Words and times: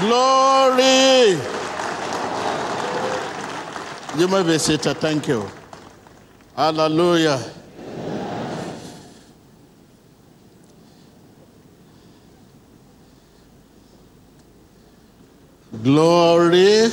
Glory. 0.00 1.38
You 4.18 4.28
may 4.28 4.42
be 4.42 4.58
seated. 4.58 4.96
Thank 4.98 5.28
you. 5.28 5.46
Hallelujah. 6.56 7.40
Glory. 15.82 16.90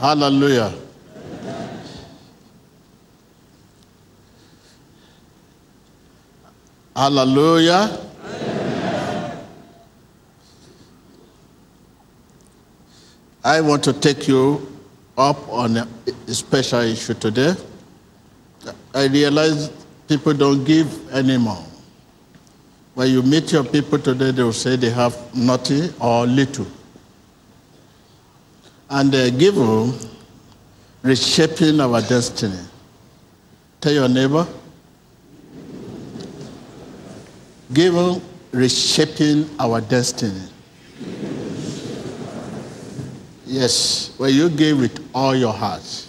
Hallelujah. 0.00 0.72
Hallelujah. 6.96 7.99
I 13.42 13.60
want 13.60 13.82
to 13.84 13.92
take 13.92 14.28
you 14.28 14.66
up 15.16 15.48
on 15.48 15.76
a 15.76 15.86
special 16.26 16.80
issue 16.80 17.14
today. 17.14 17.54
I 18.94 19.06
realize 19.06 19.70
people 20.08 20.34
don't 20.34 20.64
give 20.64 21.10
anymore. 21.12 21.64
When 22.94 23.08
you 23.10 23.22
meet 23.22 23.52
your 23.52 23.64
people 23.64 23.98
today, 23.98 24.30
they 24.30 24.42
will 24.42 24.52
say 24.52 24.76
they 24.76 24.90
have 24.90 25.16
nothing 25.34 25.92
or 26.00 26.26
little. 26.26 26.66
And 28.90 29.10
they 29.10 29.30
give 29.30 29.56
reshaping 31.02 31.80
our 31.80 32.02
destiny. 32.02 32.58
Tell 33.80 33.92
your 33.92 34.08
neighbor, 34.08 34.46
give 37.72 38.22
reshaping 38.52 39.48
our 39.58 39.80
destiny. 39.80 40.42
Yes, 43.50 44.14
when 44.16 44.32
you 44.32 44.48
give 44.48 44.78
with 44.78 45.10
all 45.12 45.34
your 45.34 45.52
heart. 45.52 46.06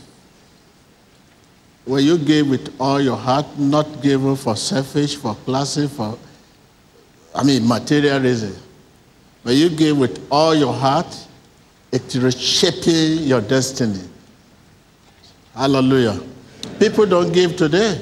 When 1.85 2.03
you 2.03 2.19
give 2.19 2.47
with 2.47 2.71
all 2.79 3.01
your 3.01 3.17
heart, 3.17 3.47
not 3.57 4.03
given 4.03 4.35
for 4.35 4.55
selfish, 4.55 5.15
for 5.15 5.33
classy, 5.33 5.87
for, 5.87 6.19
I 7.33 7.43
mean, 7.43 7.67
materialism. 7.67 8.55
When 9.41 9.57
you 9.57 9.69
give 9.69 9.97
with 9.97 10.23
all 10.29 10.53
your 10.53 10.71
heart, 10.71 11.07
it's 11.91 12.15
reshaping 12.15 13.23
your 13.23 13.41
destiny. 13.41 14.07
Hallelujah. 15.55 16.21
People 16.77 17.07
don't 17.07 17.31
give 17.31 17.57
today. 17.57 17.99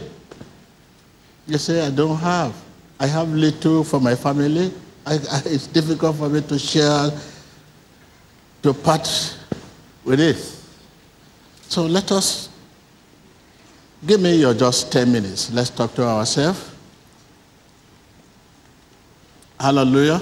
You 1.48 1.58
say, 1.58 1.88
I 1.88 1.92
don't 1.92 2.18
have. 2.18 2.54
I 3.00 3.08
have 3.08 3.30
little 3.30 3.86
for 3.86 4.02
my 4.02 4.16
family. 4.16 4.74
I, 5.06 5.14
I, 5.14 5.42
it's 5.46 5.68
difficult 5.68 6.18
for 6.18 6.28
me 6.28 6.42
to 6.42 6.60
share 6.60 7.10
to 8.64 8.74
part 8.74 9.38
with 10.04 10.20
it. 10.20 10.38
So 11.68 11.86
let 11.86 12.12
us 12.12 12.50
give 14.06 14.20
me 14.20 14.36
your 14.36 14.54
just 14.54 14.92
10 14.92 15.12
minutes. 15.12 15.52
Let's 15.52 15.70
talk 15.70 15.94
to 15.96 16.04
ourselves. 16.04 16.72
Hallelujah. 19.60 20.22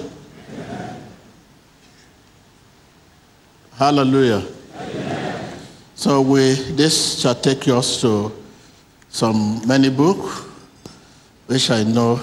Hallelujah. 3.77 4.43
So 5.93 6.21
we 6.21 6.53
this 6.73 7.21
shall 7.21 7.35
take 7.35 7.67
us 7.67 8.01
to 8.01 8.31
some 9.09 9.61
many 9.67 9.89
book, 9.89 10.17
which 11.45 11.69
I 11.69 11.83
know 11.83 12.19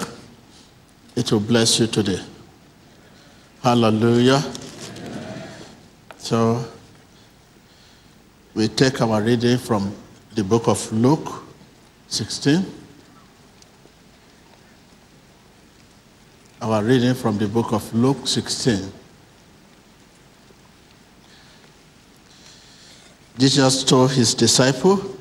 it 1.17 1.31
will 1.31 1.41
bless 1.41 1.79
you 1.79 1.87
today. 1.87 2.21
Hallelujah. 3.63 4.43
So 6.25 6.65
we 8.55 8.69
take 8.69 9.03
our 9.03 9.21
reading 9.21 9.59
from 9.59 9.95
the 10.35 10.43
book 10.43 10.69
of 10.69 10.91
Luke 10.91 11.45
16. 12.09 12.65
Our 16.63 16.83
reading 16.83 17.13
from 17.13 17.37
the 17.37 17.47
book 17.47 17.75
of 17.75 17.93
Luke 17.93 18.27
16. 18.27 18.91
Jesus 23.37 23.85
told 23.85 24.13
his 24.13 24.33
disciple 24.33 25.19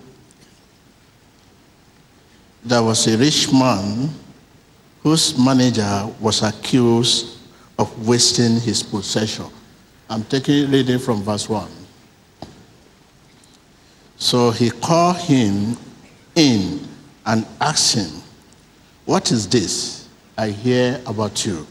there 2.63 2.81
was 2.81 3.05
a 3.07 3.17
rich 3.17 3.51
man 3.51 4.09
whose 5.01 5.37
manager 5.37 6.09
was 6.21 6.41
accused 6.43 7.39
of 7.77 8.07
wasting 8.07 8.61
his 8.61 8.81
possession. 8.81 9.47
I'm 10.09 10.23
taking 10.25 10.69
reading 10.69 10.99
from 10.99 11.23
verse 11.23 11.47
1. 11.49 11.69
So 14.17 14.51
he 14.51 14.69
called 14.69 15.17
him 15.17 15.77
in 16.35 16.87
and 17.25 17.45
asked 17.59 17.95
him, 17.95 18.21
What 19.05 19.31
is 19.31 19.47
this 19.47 20.07
I 20.37 20.49
hear 20.49 21.01
about 21.05 21.45
you? 21.45 21.67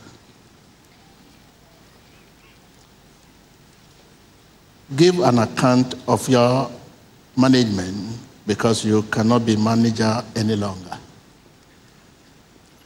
Give 4.97 5.20
an 5.20 5.38
account 5.38 5.94
of 6.06 6.28
your 6.28 6.70
management 7.37 8.19
because 8.47 8.84
you 8.84 9.03
cannot 9.04 9.47
be 9.47 9.56
manager 9.56 10.22
any 10.37 10.56
longer. 10.56 10.99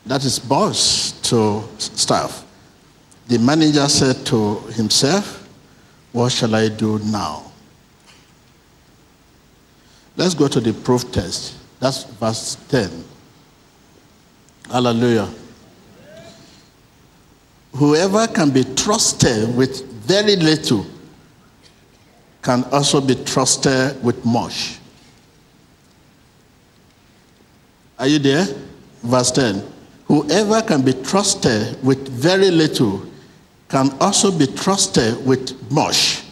That 0.06 0.24
is 0.24 0.38
boss 0.38 1.10
to 1.30 1.64
staff. 1.78 2.45
The 3.28 3.38
manager 3.38 3.88
said 3.88 4.24
to 4.26 4.60
himself, 4.72 5.48
What 6.12 6.30
shall 6.30 6.54
I 6.54 6.68
do 6.68 6.98
now? 7.00 7.42
Let's 10.16 10.34
go 10.34 10.48
to 10.48 10.60
the 10.60 10.72
proof 10.72 11.10
test. 11.10 11.56
That's 11.80 12.04
verse 12.04 12.56
10. 12.68 13.04
Hallelujah. 14.70 15.28
Whoever 17.74 18.26
can 18.28 18.50
be 18.50 18.64
trusted 18.64 19.54
with 19.54 19.84
very 20.06 20.36
little 20.36 20.86
can 22.42 22.64
also 22.72 23.00
be 23.00 23.16
trusted 23.24 24.02
with 24.02 24.24
much. 24.24 24.78
Are 27.98 28.06
you 28.06 28.18
there? 28.18 28.46
Verse 29.02 29.30
10. 29.32 29.62
Whoever 30.06 30.62
can 30.62 30.82
be 30.82 30.92
trusted 30.92 31.82
with 31.82 32.08
very 32.08 32.50
little 32.50 33.02
can 33.68 33.90
also 34.00 34.30
be 34.36 34.46
trusted 34.46 35.24
with 35.26 35.70
much. 35.70 36.22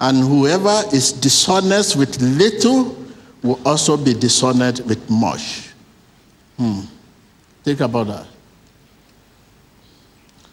And 0.00 0.18
whoever 0.18 0.82
is 0.92 1.12
dishonest 1.12 1.96
with 1.96 2.20
little 2.20 2.96
will 3.42 3.60
also 3.66 3.96
be 3.96 4.14
dishonored 4.14 4.80
with 4.80 5.08
much. 5.10 5.70
Hmm. 6.56 6.80
Think 7.62 7.80
about 7.80 8.06
that. 8.08 8.26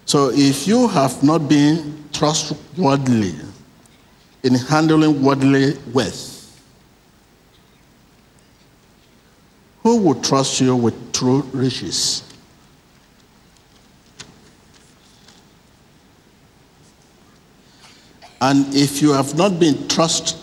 So 0.06 0.32
if 0.34 0.68
you 0.68 0.88
have 0.88 1.24
not 1.24 1.48
been 1.48 2.04
trustworthy 2.12 3.36
in 4.44 4.56
handling 4.56 5.22
worldly 5.22 5.78
wealth, 5.94 6.40
who 9.84 9.98
will 9.98 10.22
trust 10.22 10.62
you 10.62 10.76
with 10.76 11.14
true 11.14 11.42
riches? 11.54 12.29
And 18.42 18.74
if 18.74 19.02
you 19.02 19.12
have 19.12 19.36
not 19.36 19.60
been 19.60 19.88
trust, 19.88 20.38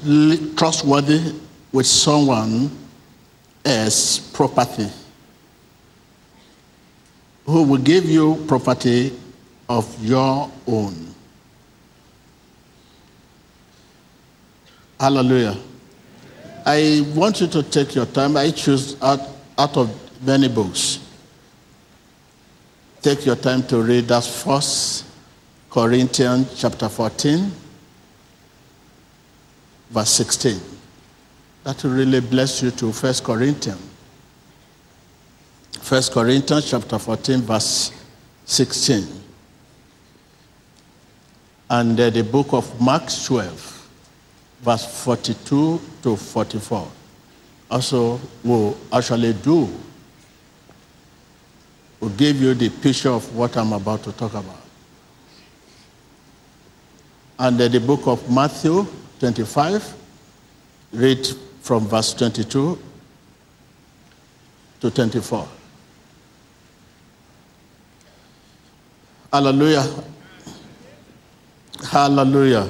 trustworthy 0.56 1.34
with 1.72 1.86
someone 1.86 2.70
as 3.64 4.30
property, 4.32 4.88
who 7.46 7.62
will 7.62 7.78
give 7.78 8.04
you 8.04 8.44
property 8.46 9.18
of 9.68 10.04
your 10.04 10.50
own. 10.66 11.14
Hallelujah. 14.98 15.56
I 16.64 17.06
want 17.14 17.40
you 17.40 17.46
to 17.48 17.62
take 17.62 17.94
your 17.94 18.06
time. 18.06 18.36
I 18.36 18.50
choose 18.50 19.00
out, 19.02 19.20
out 19.58 19.76
of 19.76 20.22
many 20.22 20.48
books. 20.48 21.00
Take 23.02 23.24
your 23.24 23.36
time 23.36 23.62
to 23.68 23.82
read 23.82 24.08
that 24.08 24.24
first 24.24 25.04
Corinthians 25.70 26.58
chapter 26.58 26.88
14, 26.88 27.52
verse 29.90 30.10
16. 30.10 30.60
That 31.64 31.82
will 31.82 31.92
really 31.92 32.20
bless 32.20 32.62
you 32.62 32.70
to 32.72 32.92
First 32.92 33.24
Corinthians. 33.24 33.82
First 35.80 36.12
Corinthians 36.12 36.70
chapter 36.70 36.98
14, 36.98 37.40
verse 37.42 37.92
16. 38.44 39.06
And 41.68 41.98
uh, 41.98 42.10
the 42.10 42.22
book 42.22 42.52
of 42.52 42.80
Mark 42.80 43.04
12, 43.24 43.88
verse 44.62 45.04
42 45.04 45.80
to 46.02 46.16
44. 46.16 46.88
Also, 47.70 48.20
will 48.44 48.76
actually 48.92 49.32
do, 49.32 49.68
will 52.00 52.10
give 52.10 52.40
you 52.40 52.54
the 52.54 52.68
picture 52.68 53.10
of 53.10 53.34
what 53.34 53.56
I'm 53.56 53.72
about 53.72 54.04
to 54.04 54.12
talk 54.12 54.34
about. 54.34 54.60
And 57.38 57.58
the 57.58 57.80
book 57.80 58.06
of 58.06 58.30
Matthew 58.30 58.86
25, 59.20 59.94
read 60.92 61.26
from 61.62 61.86
verse 61.86 62.12
22 62.14 62.78
to 64.80 64.90
24. 64.90 65.48
Hallelujah. 69.32 69.84
Hallelujah. 71.90 72.68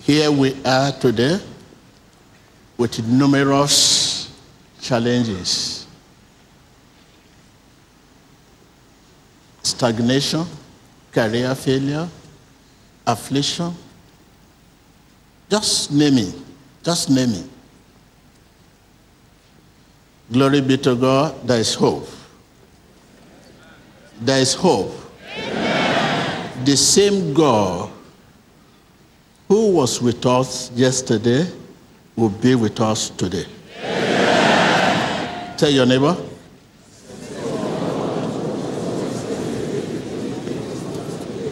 Here 0.00 0.30
we 0.30 0.60
are 0.64 0.90
today 0.92 1.40
with 2.80 3.06
numerous 3.06 4.32
challenges 4.80 5.86
stagnation, 9.62 10.46
career 11.12 11.54
failure, 11.54 12.08
affliction. 13.06 13.74
Just 15.50 15.92
name 15.92 16.16
it. 16.16 16.34
Just 16.82 17.10
name 17.10 17.28
it. 17.28 17.44
Glory 20.32 20.62
be 20.62 20.78
to 20.78 20.96
God, 20.96 21.46
there 21.46 21.60
is 21.60 21.74
hope. 21.74 22.08
There 24.22 24.40
is 24.40 24.54
hope. 24.54 24.94
Amen. 25.36 26.64
The 26.64 26.76
same 26.78 27.34
God 27.34 27.90
who 29.48 29.72
was 29.72 30.00
with 30.00 30.24
us 30.24 30.70
yesterday 30.70 31.59
will 32.20 32.28
be 32.28 32.54
with 32.54 32.78
us 32.80 33.08
today. 33.10 33.46
Amen. 33.82 35.56
Tell 35.56 35.70
your 35.70 35.86
neighbor. 35.86 36.14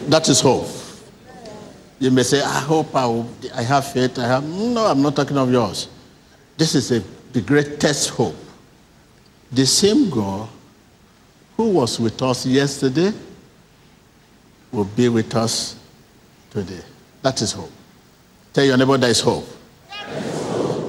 That 0.09 0.29
is 0.29 0.39
hope. 0.41 0.67
You 1.99 2.11
may 2.11 2.23
say, 2.23 2.41
I 2.41 2.59
hope 2.59 2.95
I, 2.95 3.05
will, 3.07 3.29
I 3.53 3.63
have 3.63 3.91
faith. 3.91 4.17
I 4.19 4.27
have. 4.27 4.43
No, 4.43 4.85
I'm 4.85 5.01
not 5.01 5.15
talking 5.15 5.37
of 5.37 5.51
yours. 5.51 5.89
This 6.55 6.75
is 6.75 6.91
a, 6.91 7.03
the 7.33 7.41
greatest 7.41 8.09
hope. 8.11 8.35
The 9.51 9.65
same 9.65 10.09
God 10.09 10.47
who 11.57 11.69
was 11.71 11.99
with 11.99 12.21
us 12.21 12.45
yesterday 12.45 13.11
will 14.71 14.85
be 14.85 15.09
with 15.09 15.35
us 15.35 15.75
today. 16.51 16.81
That 17.23 17.41
is 17.41 17.51
hope. 17.51 17.71
Tell 18.53 18.63
your 18.63 18.77
neighbor 18.77 18.97
there 18.97 19.09
is 19.09 19.19
hope. 19.19 19.45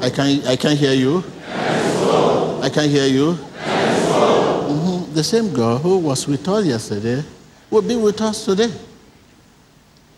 I 0.00 0.08
can 0.08 0.47
I 0.47 0.56
can't 0.56 0.79
hear 0.79 0.94
you. 0.94 1.23
I 1.47 2.70
can't 2.73 2.91
hear 2.91 3.06
you. 3.06 3.32
Mm-hmm. 3.35 5.14
The 5.14 5.23
same 5.23 5.52
God 5.52 5.82
who 5.82 5.99
was 5.99 6.26
with 6.26 6.49
us 6.49 6.64
yesterday 6.64 7.23
will 7.70 7.82
be 7.82 7.97
with 7.97 8.20
us 8.20 8.44
today. 8.44 8.73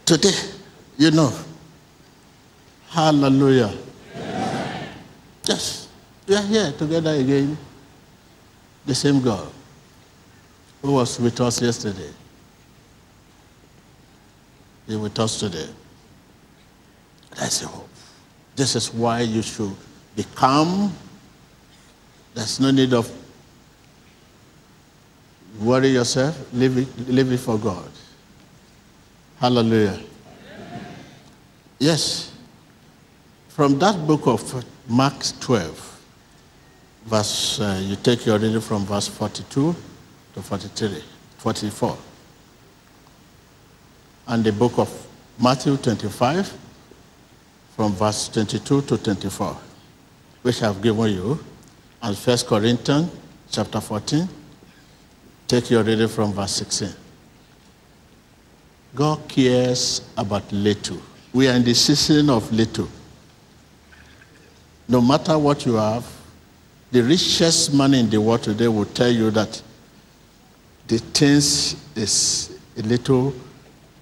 Today, 0.05 0.35
you 0.99 1.11
know. 1.11 1.33
Hallelujah. 2.89 3.73
Amen. 4.15 4.89
Yes, 5.45 5.89
we 6.29 6.37
are 6.37 6.43
here 6.43 6.73
together 6.73 7.15
again. 7.15 7.57
The 8.85 8.95
same 8.95 9.21
God 9.21 9.49
who 10.83 10.93
was 10.93 11.19
with 11.19 11.41
us 11.41 11.63
yesterday. 11.63 12.11
Be 14.87 14.97
with 14.97 15.19
us 15.19 15.41
today. 15.41 15.69
That's 17.37 17.61
the 17.61 17.69
hope. 17.69 17.92
This 18.55 18.77
is 18.77 18.93
why 18.93 19.21
you 19.21 19.43
should 19.43 19.75
be 20.15 20.25
calm. 20.35 20.93
There's 22.35 22.61
no 22.61 22.71
need 22.71 22.93
of 22.93 23.11
worry 25.61 25.89
yourself. 25.89 26.53
Leave 26.53 26.79
it, 26.79 27.09
leave 27.09 27.33
it 27.33 27.39
for 27.39 27.59
God. 27.59 27.91
Hallelujah. 29.39 30.01
Yes. 31.79 32.33
From 33.49 33.79
that 33.81 34.07
book 34.07 34.27
of 34.27 34.65
Mark 34.89 35.15
12, 35.41 36.01
verse, 37.05 37.61
uh, 37.61 37.81
you 37.83 37.97
take 37.97 38.25
your 38.25 38.39
reading 38.39 38.61
from 38.61 38.85
verse 38.87 39.09
42 39.09 39.75
to 40.35 40.43
43, 40.43 41.03
44. 41.39 41.99
And 44.29 44.45
the 44.45 44.53
book 44.53 44.79
of 44.79 45.07
Matthew 45.39 45.77
25, 45.77 46.57
from 47.83 47.95
verse 47.95 48.29
22 48.29 48.83
to 48.83 48.97
24, 48.97 49.57
which 50.43 50.63
I've 50.63 50.81
given 50.81 51.15
you, 51.15 51.37
and 52.01 52.17
1 52.17 52.39
Corinthians 52.47 53.11
chapter 53.51 53.81
14. 53.81 54.29
Take 55.49 55.69
your 55.69 55.83
reading 55.83 56.07
from 56.07 56.33
verse 56.33 56.53
16. 56.53 56.91
God 58.95 59.29
cares 59.29 60.03
about 60.17 60.53
little. 60.53 60.99
We 61.33 61.49
are 61.49 61.55
in 61.55 61.65
the 61.65 61.75
season 61.75 62.31
of 62.31 62.53
little. 62.53 62.87
No 64.87 65.01
matter 65.01 65.37
what 65.37 65.67
you 65.67 65.75
have, 65.75 66.07
the 66.93 67.03
richest 67.03 67.75
man 67.75 67.95
in 67.95 68.09
the 68.09 68.21
world 68.21 68.45
today 68.45 68.69
will 68.69 68.85
tell 68.85 69.11
you 69.11 69.33
that 69.33 69.61
the 70.87 70.99
things 70.99 71.75
is 71.97 72.61
a 72.79 72.83
little 72.83 73.35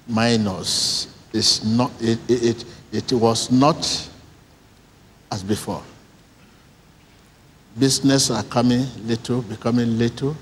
minus. 0.06 1.06
It's 1.32 1.64
not, 1.64 1.90
it, 1.98 2.18
it, 2.28 2.42
it 2.42 2.64
was 3.12 3.50
not 3.50 4.10
as 5.30 5.42
before. 5.42 5.82
Business 7.78 8.30
are 8.30 8.42
coming 8.44 8.86
little, 9.06 9.42
becoming 9.42 9.96
little. 9.96 10.36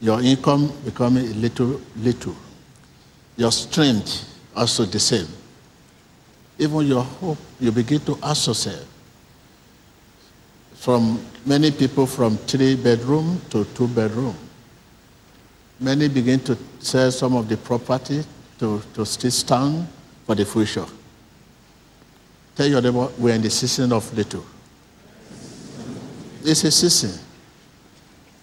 Your 0.00 0.22
income 0.22 0.72
becoming 0.84 1.26
a 1.26 1.34
little, 1.34 1.80
little. 1.96 2.34
Your 3.36 3.52
strength 3.52 4.26
also 4.56 4.84
the 4.84 4.98
same. 4.98 5.26
Even 6.58 6.86
your 6.86 7.02
hope, 7.02 7.38
you 7.58 7.70
begin 7.70 8.00
to 8.00 8.18
associate. 8.22 8.86
From 10.74 11.22
many 11.44 11.70
people 11.70 12.06
from 12.06 12.38
three 12.38 12.76
bedroom 12.76 13.40
to 13.50 13.64
two 13.66 13.88
bedroom. 13.88 14.34
Many 15.78 16.08
begin 16.08 16.40
to 16.40 16.56
sell 16.78 17.10
some 17.10 17.34
of 17.36 17.48
the 17.48 17.56
property 17.56 18.24
to, 18.58 18.82
to 18.94 19.04
still 19.06 19.30
stand 19.30 19.86
for 20.26 20.34
the 20.34 20.44
future. 20.44 20.86
Tell 22.60 22.68
your 22.68 22.82
neighbor, 22.82 23.08
we're 23.16 23.34
in 23.34 23.40
the 23.40 23.48
season 23.48 23.90
of 23.90 24.14
little. 24.14 24.44
It's 26.44 26.62
a 26.62 26.70
season. 26.70 27.18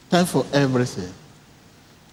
Time 0.09 0.25
for 0.25 0.43
everything. 0.51 1.13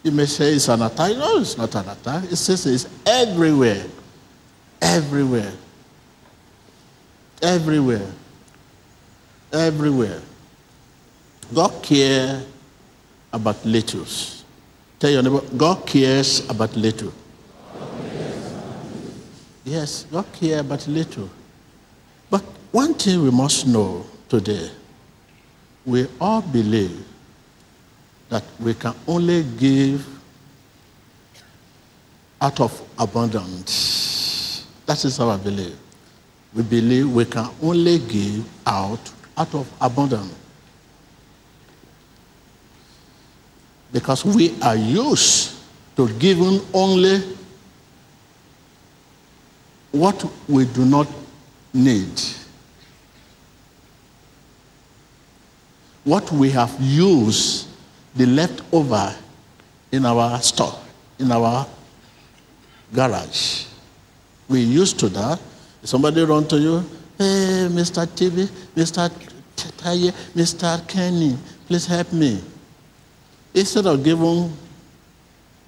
You 0.02 0.10
may 0.10 0.26
say 0.26 0.52
it's 0.52 0.68
an 0.68 0.82
attack. 0.82 1.16
No, 1.16 1.38
it's 1.38 1.56
not 1.56 1.74
an 1.74 1.88
attack. 1.88 2.24
It's, 2.24 2.46
it's 2.50 2.86
everywhere. 3.06 3.86
Everywhere. 4.82 5.50
Everywhere. 7.40 8.12
Everywhere. 9.50 10.20
God 11.54 11.82
cares 11.82 12.44
about 13.32 13.64
littles. 13.64 14.44
Tell 14.98 15.10
your 15.10 15.22
neighbor, 15.22 15.40
God 15.56 15.86
cares 15.86 16.46
about 16.50 16.76
little. 16.76 17.14
Yes, 19.64 20.04
God 20.12 20.26
cares 20.34 20.60
about 20.60 20.86
little. 20.86 21.30
One 22.74 22.92
thing 22.94 23.22
we 23.22 23.30
must 23.30 23.68
know 23.68 24.04
today 24.28 24.68
we 25.86 26.08
all 26.20 26.42
believe 26.42 27.06
that 28.28 28.42
we 28.58 28.74
can 28.74 28.92
only 29.06 29.44
give 29.44 30.04
out 32.40 32.58
of 32.58 32.82
abundance. 32.98 34.66
That 34.86 35.04
is 35.04 35.20
our 35.20 35.38
belief. 35.38 35.76
We 36.52 36.64
believe 36.64 37.12
we 37.12 37.24
can 37.26 37.48
only 37.62 38.00
give 38.00 38.44
out 38.66 38.98
out 39.38 39.54
of 39.54 39.72
abundance. 39.80 40.34
Because 43.92 44.24
we 44.24 44.60
are 44.62 44.74
used 44.74 45.60
to 45.94 46.08
giving 46.14 46.60
only 46.74 47.22
what 49.92 50.28
we 50.48 50.64
do 50.64 50.84
not 50.84 51.06
need. 51.72 52.20
What 56.04 56.30
we 56.32 56.50
have 56.50 56.74
used, 56.80 57.68
the 58.14 58.26
leftover 58.26 59.14
in 59.90 60.04
our 60.04 60.40
store, 60.40 60.78
in 61.18 61.32
our 61.32 61.66
garage. 62.92 63.66
We 64.48 64.60
used 64.60 64.98
to 65.00 65.08
that. 65.08 65.40
Somebody 65.82 66.22
run 66.22 66.46
to 66.48 66.58
you, 66.58 66.78
hey, 67.18 67.68
Mr. 67.70 68.06
TV, 68.06 68.48
Mr. 68.74 69.10
Taye, 69.56 70.12
Mr. 70.34 70.86
Kenny, 70.88 71.36
please 71.66 71.86
help 71.86 72.12
me. 72.12 72.40
Instead 73.54 73.86
of 73.86 74.02
giving 74.02 74.52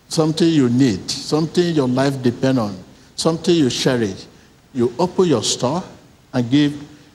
something 0.09 0.49
you 0.49 0.69
need, 0.69 1.11
something 1.11 1.75
your 1.75 1.89
life 1.89 2.21
depends 2.23 2.59
on, 2.59 2.77
something 3.15 3.55
you 3.55 3.71
cherish, 3.71 4.27
you 4.73 4.93
open 4.99 5.27
your 5.27 5.43
store 5.43 5.83
and 6.33 6.51
give 6.51 6.75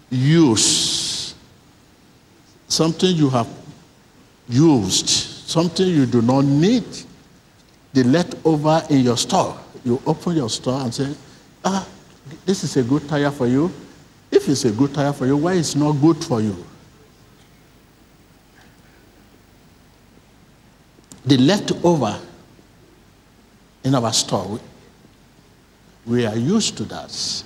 use. 0.09 0.90
Something 2.71 3.17
you 3.17 3.29
have 3.29 3.49
used, 4.47 5.09
something 5.09 5.85
you 5.85 6.05
do 6.05 6.21
not 6.21 6.45
need, 6.45 6.85
the 7.91 8.01
leftover 8.05 8.81
in 8.89 9.01
your 9.01 9.17
store. 9.17 9.59
You 9.83 10.01
open 10.05 10.37
your 10.37 10.49
store 10.49 10.79
and 10.79 10.93
say, 10.93 11.13
ah, 11.65 11.85
this 12.45 12.63
is 12.63 12.77
a 12.77 12.83
good 12.83 13.09
tire 13.09 13.29
for 13.29 13.45
you. 13.45 13.69
If 14.31 14.47
it's 14.47 14.63
a 14.63 14.71
good 14.71 14.93
tire 14.93 15.11
for 15.11 15.25
you, 15.25 15.35
why 15.35 15.55
it's 15.55 15.75
not 15.75 15.91
good 15.99 16.23
for 16.23 16.39
you? 16.39 16.65
The 21.25 21.37
leftover 21.39 22.17
in 23.83 23.95
our 23.95 24.13
store, 24.13 24.61
we 26.05 26.25
are 26.25 26.37
used 26.37 26.77
to 26.77 26.85
that. 26.85 27.43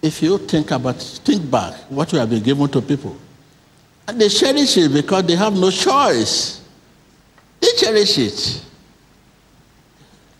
If 0.00 0.22
you 0.22 0.38
think 0.38 0.70
about, 0.70 0.96
think 0.96 1.50
back, 1.50 1.74
what 1.88 2.12
you 2.12 2.18
have 2.18 2.30
been 2.30 2.42
given 2.42 2.68
to 2.68 2.80
people, 2.80 3.16
and 4.06 4.20
they 4.20 4.28
cherish 4.28 4.76
it 4.76 4.92
because 4.92 5.24
they 5.24 5.36
have 5.36 5.52
no 5.54 5.70
choice. 5.70 6.62
They 7.60 7.68
cherish 7.76 8.18
it. 8.18 8.64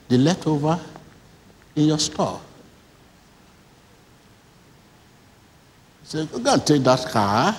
The 0.08 0.16
leftover 0.16 0.80
in 1.76 1.84
your 1.86 1.98
store. 1.98 2.40
So 6.04 6.24
go 6.24 6.54
and 6.54 6.66
take 6.66 6.82
that 6.84 7.06
car. 7.10 7.54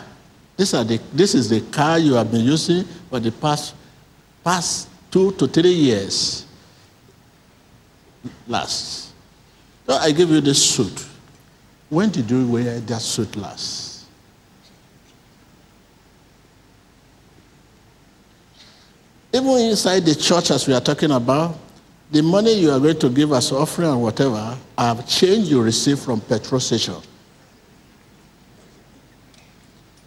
This, 0.57 0.73
are 0.73 0.83
the, 0.83 0.99
this 1.13 1.35
is 1.35 1.49
the 1.49 1.61
car 1.71 1.99
you 1.99 2.15
have 2.15 2.31
been 2.31 2.43
using 2.43 2.83
for 3.09 3.19
the 3.19 3.31
past, 3.31 3.75
past 4.43 4.89
two 5.11 5.31
to 5.33 5.47
three 5.47 5.69
years. 5.69 6.45
Last. 8.47 9.13
So 9.85 9.93
I 9.93 10.11
give 10.11 10.29
you 10.31 10.41
this 10.41 10.63
suit. 10.75 11.08
When 11.89 12.09
did 12.09 12.29
you 12.29 12.47
wear 12.47 12.79
that 12.79 13.01
suit 13.01 13.35
last? 13.35 14.05
Even 19.33 19.57
inside 19.57 20.05
the 20.05 20.15
church, 20.15 20.51
as 20.51 20.67
we 20.67 20.73
are 20.73 20.81
talking 20.81 21.11
about, 21.11 21.57
the 22.11 22.21
money 22.21 22.53
you 22.53 22.71
are 22.71 22.79
going 22.79 22.97
to 22.99 23.09
give 23.09 23.31
as 23.31 23.51
offering 23.51 23.89
and 23.89 24.01
whatever, 24.01 24.57
have 24.77 25.07
change 25.07 25.47
you 25.49 25.61
receive 25.61 25.99
from 25.99 26.19
petrol 26.21 26.59
station. 26.59 26.95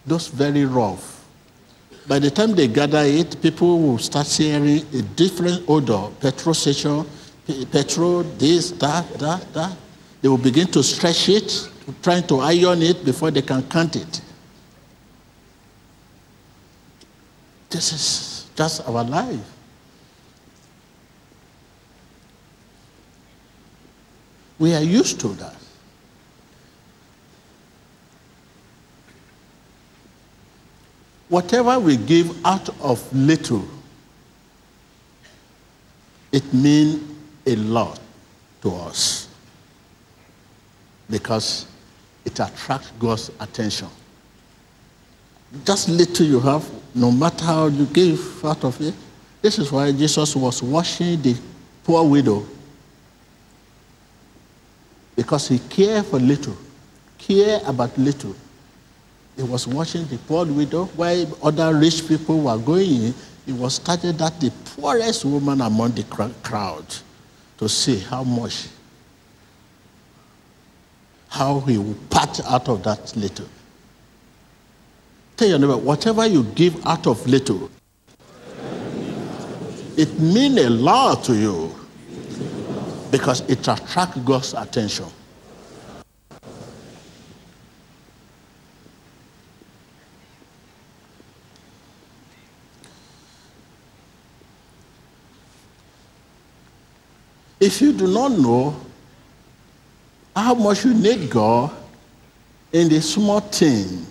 Those 0.05 0.27
very 0.27 0.65
rough. 0.65 1.23
By 2.05 2.19
the 2.19 2.29
time 2.29 2.53
they 2.53 2.67
gather 2.67 3.03
it, 3.03 3.41
people 3.41 3.79
will 3.79 3.97
start 3.97 4.27
hearing 4.27 4.85
a 4.93 5.01
different 5.01 5.63
odor. 5.69 6.09
Petrol 6.19 6.53
station, 6.53 7.05
petrol, 7.71 8.23
this, 8.23 8.71
that, 8.71 9.07
that, 9.19 9.53
that. 9.53 9.77
They 10.21 10.27
will 10.27 10.37
begin 10.37 10.67
to 10.67 10.83
stretch 10.83 11.29
it, 11.29 11.69
trying 12.01 12.25
to 12.27 12.39
iron 12.39 12.81
it 12.81 13.03
before 13.03 13.31
they 13.31 13.41
can 13.41 13.63
count 13.63 13.95
it. 13.95 14.21
This 17.69 17.91
is 17.91 18.49
just 18.55 18.87
our 18.87 19.03
life. 19.03 19.39
We 24.59 24.73
are 24.73 24.83
used 24.83 25.19
to 25.21 25.29
that. 25.29 25.55
Whatever 31.29 31.79
we 31.79 31.97
give 31.97 32.45
out 32.45 32.69
of 32.79 33.11
little, 33.11 33.67
it 36.31 36.53
means 36.53 37.01
a 37.47 37.55
lot 37.55 37.99
to 38.61 38.71
us 38.75 39.27
because 41.09 41.65
it 42.25 42.39
attracts 42.39 42.91
God's 42.99 43.31
attention. 43.39 43.87
Just 45.65 45.89
little 45.89 46.25
you 46.25 46.39
have, 46.39 46.69
no 46.95 47.11
matter 47.11 47.45
how 47.45 47.67
you 47.67 47.85
give 47.87 48.43
out 48.45 48.63
of 48.63 48.79
it. 48.81 48.93
This 49.41 49.59
is 49.59 49.71
why 49.71 49.91
Jesus 49.91 50.35
was 50.35 50.63
washing 50.63 51.21
the 51.21 51.35
poor 51.83 52.07
widow 52.07 52.45
because 55.15 55.47
he 55.47 55.59
cared 55.59 56.05
for 56.05 56.19
little, 56.19 56.55
care 57.17 57.61
about 57.65 57.95
little. 57.97 58.35
He 59.35 59.43
was 59.43 59.67
watching 59.67 60.05
the 60.07 60.17
poor 60.17 60.45
widow 60.45 60.85
while 60.95 61.37
other 61.43 61.75
rich 61.75 62.07
people 62.07 62.41
were 62.41 62.57
going 62.57 62.89
in. 62.89 63.13
He 63.45 63.51
was 63.51 63.75
starting 63.75 64.15
that 64.17 64.39
the 64.39 64.51
poorest 64.65 65.25
woman 65.25 65.61
among 65.61 65.91
the 65.91 66.03
crowd 66.43 66.85
to 67.57 67.69
see 67.69 67.99
how 67.99 68.23
much, 68.23 68.67
how 71.33 71.59
he 71.61 71.79
will 71.79 71.95
part 72.11 72.39
out 72.45 72.69
of 72.69 72.83
that 72.83 73.11
little. 73.17 73.47
Tell 75.35 75.47
your 75.47 75.57
neighbor, 75.57 75.77
whatever 75.77 76.27
you 76.27 76.43
give 76.43 76.85
out 76.85 77.07
of 77.07 77.25
little, 77.25 77.71
it 79.97 80.19
means 80.19 80.59
a 80.59 80.69
lot 80.69 81.23
to 81.23 81.35
you 81.35 81.75
because 83.09 83.41
it 83.49 83.67
attracts 83.67 84.19
God's 84.19 84.53
attention. 84.53 85.07
If 97.59 97.81
you 97.81 97.91
do 97.91 98.05
not 98.05 98.33
know 98.33 98.75
how 100.35 100.53
much 100.53 100.85
you 100.85 100.93
need 100.93 101.29
God 101.29 101.71
in 102.71 102.89
the 102.89 103.01
small 103.01 103.39
thing, 103.39 104.05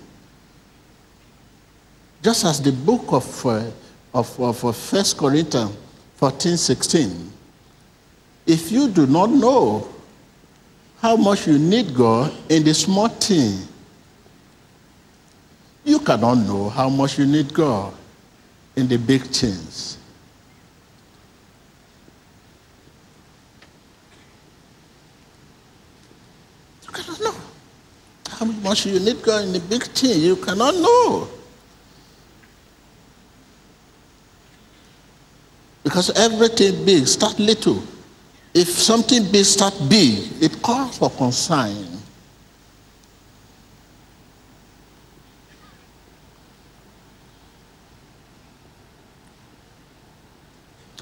just 2.23 2.45
as 2.45 2.61
the 2.63 2.73
book 2.73 3.13
of, 3.13 3.47
uh, 3.47 3.65
of, 4.15 4.41
of, 4.41 4.65
of 4.65 4.93
1 4.93 5.05
Corinthians 5.19 5.77
14 6.17 6.57
16 6.57 7.33
if 8.47 8.73
you 8.73 8.89
do 8.89 9.07
not 9.07 9.31
know 9.31 9.89
how 11.01 11.17
much 11.17 11.47
you 11.47 11.59
need 11.59 11.95
God 11.95 12.33
in 12.49 12.65
the 12.65 12.75
small 12.75 13.09
thing, 13.09 13.59
you 15.85 15.99
cannot 15.99 16.35
know 16.35 16.69
how 16.69 16.89
much 16.89 17.19
you 17.19 17.27
need 17.27 17.53
God 17.53 17.93
in 18.77 18.89
the 18.89 18.97
big 18.97 19.23
things. 19.23 19.99
You 26.85 26.91
cannot 26.91 27.21
know 27.21 27.35
how 28.43 28.51
much 28.69 28.87
you 28.87 28.99
need 28.99 29.23
God 29.23 29.45
in 29.45 29.53
the 29.53 29.61
big 29.61 29.85
thing. 29.85 30.21
You 30.21 30.37
cannot 30.37 30.75
know. 30.75 31.29
Because 35.85 36.11
everything 36.11 36.85
big 36.85 37.07
start 37.07 37.39
little. 37.39 37.83
If 38.55 38.69
something 38.69 39.31
big 39.31 39.45
start 39.45 39.75
big, 39.89 40.43
it 40.43 40.61
calls 40.61 40.99
for 40.99 41.11
concern. 41.11 41.87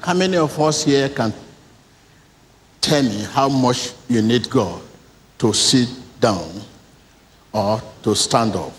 How 0.02 0.14
many 0.14 0.36
of 0.36 0.58
us 0.60 0.84
here 0.84 1.08
can 1.08 1.32
tell 2.80 3.02
me 3.02 3.22
how 3.32 3.48
much 3.48 3.92
you 4.08 4.20
need 4.22 4.48
God 4.50 4.82
to 5.38 5.52
sit 5.52 5.88
down 6.20 6.62
or 7.52 7.82
to 8.02 8.14
stand 8.14 8.56
up? 8.56 8.72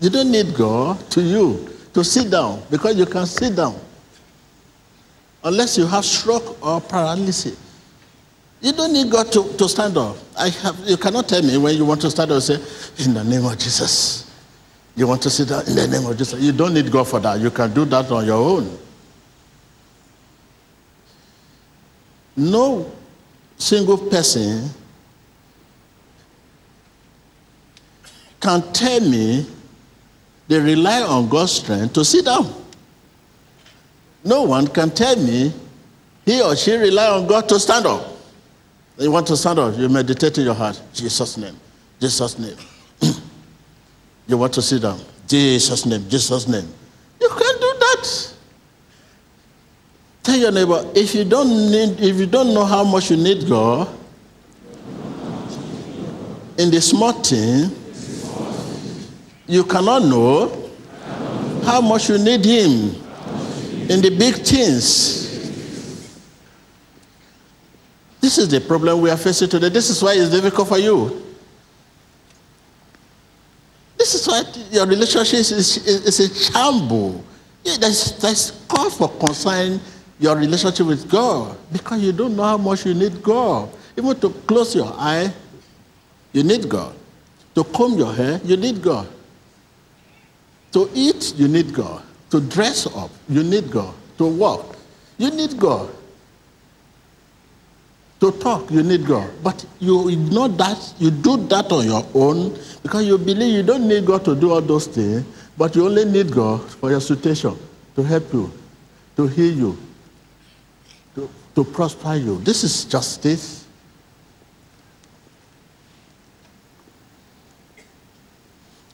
You 0.00 0.10
don't 0.10 0.30
need 0.30 0.54
God 0.54 0.98
to 1.10 1.20
you 1.20 1.68
to 1.92 2.04
sit 2.04 2.30
down 2.30 2.62
because 2.70 2.96
you 2.96 3.06
can 3.06 3.26
sit 3.26 3.56
down 3.56 3.78
unless 5.42 5.76
you 5.76 5.86
have 5.86 6.04
stroke 6.04 6.64
or 6.64 6.80
paralysis. 6.80 7.58
You 8.60 8.72
don't 8.72 8.92
need 8.92 9.10
God 9.10 9.30
to, 9.32 9.52
to 9.56 9.68
stand 9.68 9.96
up. 9.96 10.16
I 10.36 10.48
have, 10.48 10.78
you 10.84 10.96
cannot 10.96 11.28
tell 11.28 11.42
me 11.42 11.56
when 11.58 11.76
you 11.76 11.84
want 11.84 12.00
to 12.00 12.10
stand 12.10 12.32
up, 12.32 12.42
say, 12.42 12.54
in 13.04 13.14
the 13.14 13.22
name 13.22 13.44
of 13.44 13.56
Jesus. 13.58 14.24
You 14.96 15.06
want 15.06 15.22
to 15.22 15.30
sit 15.30 15.48
down 15.48 15.66
in 15.68 15.76
the 15.76 15.86
name 15.86 16.06
of 16.06 16.18
Jesus. 16.18 16.40
You 16.40 16.50
don't 16.50 16.74
need 16.74 16.90
God 16.90 17.06
for 17.06 17.20
that. 17.20 17.38
You 17.38 17.50
can 17.52 17.72
do 17.72 17.84
that 17.84 18.10
on 18.10 18.26
your 18.26 18.36
own. 18.36 18.78
No 22.36 22.92
single 23.56 23.98
person 23.98 24.70
can 28.40 28.72
tell 28.72 29.00
me 29.00 29.46
they 30.46 30.58
rely 30.58 31.02
on 31.02 31.28
God's 31.28 31.52
strength 31.52 31.94
to 31.94 32.04
sit 32.04 32.24
down. 32.24 32.52
No 34.24 34.42
one 34.42 34.66
can 34.68 34.90
tell 34.90 35.16
me 35.16 35.52
he 36.24 36.42
or 36.42 36.56
she 36.56 36.74
rely 36.76 37.08
on 37.08 37.26
God 37.26 37.48
to 37.48 37.58
stand 37.58 37.86
up. 37.86 38.04
You 38.98 39.10
want 39.10 39.26
to 39.28 39.36
stand 39.36 39.58
up, 39.58 39.76
you 39.78 39.88
meditate 39.88 40.38
in 40.38 40.44
your 40.44 40.54
heart. 40.54 40.80
Jesus' 40.92 41.36
name. 41.36 41.56
Jesus' 42.00 42.38
name. 42.38 42.56
you 44.26 44.36
want 44.36 44.52
to 44.54 44.62
sit 44.62 44.82
down. 44.82 45.00
Jesus' 45.26 45.86
name. 45.86 46.08
Jesus' 46.08 46.48
name. 46.48 46.68
You 47.20 47.28
can't 47.28 47.60
do 47.60 47.74
that. 47.78 48.34
Tell 50.22 50.36
your 50.36 50.52
neighbor, 50.52 50.84
if 50.94 51.14
you 51.14 51.24
don't 51.24 51.48
need, 51.48 52.00
if 52.00 52.16
you 52.16 52.26
don't 52.26 52.52
know 52.52 52.64
how 52.64 52.84
much 52.84 53.10
you 53.10 53.16
need 53.16 53.48
God, 53.48 53.88
in 56.58 56.70
the 56.70 56.80
small 56.80 57.12
thing, 57.12 57.70
you 59.48 59.64
cannot 59.64 60.02
know 60.02 60.70
how 61.64 61.80
much 61.80 62.08
you 62.10 62.18
need 62.18 62.44
Him 62.44 62.94
in 63.88 64.02
the 64.02 64.14
big 64.16 64.34
things. 64.34 65.26
This 68.20 68.36
is 68.36 68.48
the 68.48 68.60
problem 68.60 69.00
we 69.00 69.10
are 69.10 69.16
facing 69.16 69.48
today. 69.48 69.70
This 69.70 69.88
is 69.88 70.02
why 70.02 70.12
it's 70.14 70.30
difficult 70.30 70.68
for 70.68 70.78
you. 70.78 71.24
This 73.96 74.14
is 74.14 74.28
why 74.28 74.42
your 74.70 74.86
relationship 74.86 75.40
is, 75.40 75.50
is, 75.50 75.86
is 75.86 76.20
a 76.20 76.52
shamble. 76.52 77.24
There's, 77.64 78.12
there's 78.18 78.64
cause 78.68 78.96
for 78.96 79.08
concern 79.08 79.80
your 80.18 80.36
relationship 80.36 80.86
with 80.86 81.10
God 81.10 81.56
because 81.72 82.02
you 82.02 82.12
don't 82.12 82.36
know 82.36 82.44
how 82.44 82.58
much 82.58 82.84
you 82.84 82.94
need 82.94 83.22
God. 83.22 83.70
Even 83.96 84.18
to 84.20 84.30
close 84.30 84.74
your 84.74 84.92
eye, 84.96 85.32
you 86.32 86.42
need 86.42 86.68
God. 86.68 86.94
To 87.54 87.64
comb 87.64 87.98
your 87.98 88.12
hair, 88.12 88.40
you 88.44 88.56
need 88.56 88.82
God. 88.82 89.08
To 90.72 90.90
eat, 90.94 91.34
you 91.36 91.48
need 91.48 91.72
God. 91.72 92.02
To 92.30 92.40
dress 92.40 92.86
up, 92.86 93.10
you 93.28 93.42
need 93.42 93.70
God. 93.70 93.94
To 94.18 94.26
walk, 94.26 94.76
you 95.16 95.30
need 95.30 95.58
God. 95.58 95.88
To 98.20 98.32
talk, 98.32 98.70
you 98.70 98.82
need 98.82 99.06
God. 99.06 99.30
But 99.42 99.64
you 99.78 100.08
ignore 100.08 100.48
that, 100.48 100.94
you 100.98 101.10
do 101.10 101.36
that 101.46 101.70
on 101.70 101.86
your 101.86 102.04
own 102.14 102.58
because 102.82 103.06
you 103.06 103.16
believe 103.16 103.54
you 103.54 103.62
don't 103.62 103.86
need 103.86 104.04
God 104.04 104.24
to 104.24 104.34
do 104.34 104.52
all 104.52 104.60
those 104.60 104.88
things, 104.88 105.24
but 105.56 105.76
you 105.76 105.86
only 105.86 106.04
need 106.04 106.32
God 106.32 106.60
for 106.68 106.90
your 106.90 107.00
situation, 107.00 107.56
to 107.94 108.02
help 108.02 108.32
you, 108.32 108.52
to 109.16 109.26
heal 109.28 109.54
you, 109.54 109.78
to, 111.14 111.30
to 111.54 111.64
prosper 111.64 112.16
you. 112.16 112.38
This 112.38 112.64
is 112.64 112.84
justice. 112.84 113.67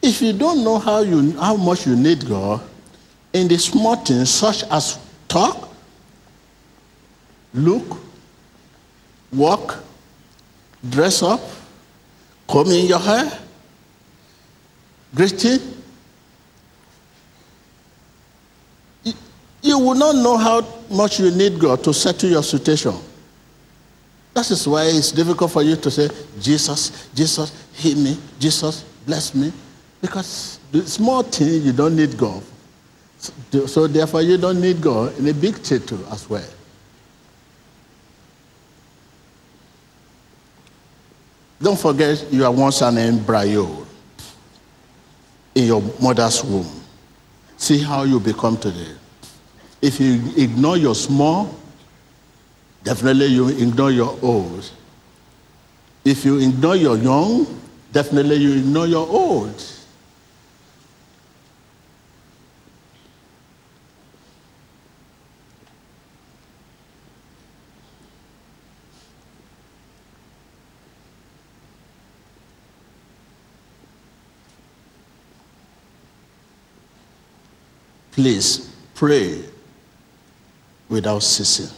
If 0.06 0.20
you 0.20 0.34
don't 0.34 0.62
know 0.62 0.78
how, 0.78 1.00
you, 1.00 1.32
how 1.38 1.56
much 1.56 1.87
you 1.87 1.96
need 1.96 2.28
God, 2.28 2.61
in 3.32 3.49
the 3.49 3.56
small 3.58 3.96
things 3.96 4.28
such 4.28 4.62
as 4.64 4.99
talk, 5.28 5.75
look, 7.54 7.96
walk, 9.32 9.82
dress 10.90 11.23
up, 11.23 11.40
comb 12.46 12.70
in 12.70 12.84
your 12.84 12.99
hair, 12.99 13.32
greeting, 15.14 15.58
you 19.62 19.78
will 19.78 19.94
not 19.94 20.16
know 20.16 20.37
how 20.37 20.61
much 20.90 21.18
you 21.18 21.30
need 21.30 21.58
God 21.58 21.82
to 21.82 21.94
settle 21.94 22.28
your 22.28 22.42
situation. 22.42 22.92
That 24.34 24.50
is 24.50 24.68
why 24.68 24.84
it's 24.84 25.12
difficult 25.12 25.50
for 25.50 25.62
you 25.62 25.76
to 25.76 25.90
say, 25.90 26.11
Jesus, 26.38 27.08
Jesus, 27.14 27.50
heal 27.73 27.96
me, 27.96 28.18
Jesus, 28.38 28.84
bless 29.06 29.34
me. 29.34 29.50
Because 30.04 30.61
the 30.70 30.87
small 30.87 31.23
thing, 31.23 31.62
you 31.62 31.73
don't 31.73 31.96
need 31.96 32.18
God. 32.18 32.42
So, 33.16 33.64
so 33.64 33.87
therefore, 33.87 34.20
you 34.20 34.37
don't 34.37 34.61
need 34.61 34.82
God 34.82 35.18
in 35.18 35.26
a 35.28 35.32
big 35.32 35.54
thing 35.54 35.80
as 36.12 36.28
well. 36.28 36.44
Don't 41.58 41.80
forget 41.80 42.26
you 42.30 42.44
are 42.44 42.52
once 42.52 42.82
an 42.82 42.99
embryo 42.99 43.87
in 45.54 45.64
your 45.64 45.82
mother's 45.99 46.44
womb. 46.44 46.68
See 47.56 47.78
how 47.78 48.02
you 48.02 48.20
become 48.20 48.58
today. 48.58 48.92
If 49.80 49.99
you 50.00 50.20
ignore 50.37 50.76
your 50.76 50.94
small, 50.94 51.58
definitely 52.82 53.29
you 53.29 53.48
ignore 53.48 53.90
your 53.90 54.18
old. 54.20 54.70
If 56.05 56.26
you 56.26 56.40
ignore 56.40 56.76
your 56.76 56.98
young, 56.98 57.46
definitely 57.90 58.37
you 58.37 58.52
ignore 58.59 58.87
your 58.87 59.09
old. 59.09 59.62
Please 78.14 78.70
pray 78.94 79.42
without 80.88 81.20
ceasing. 81.20 81.74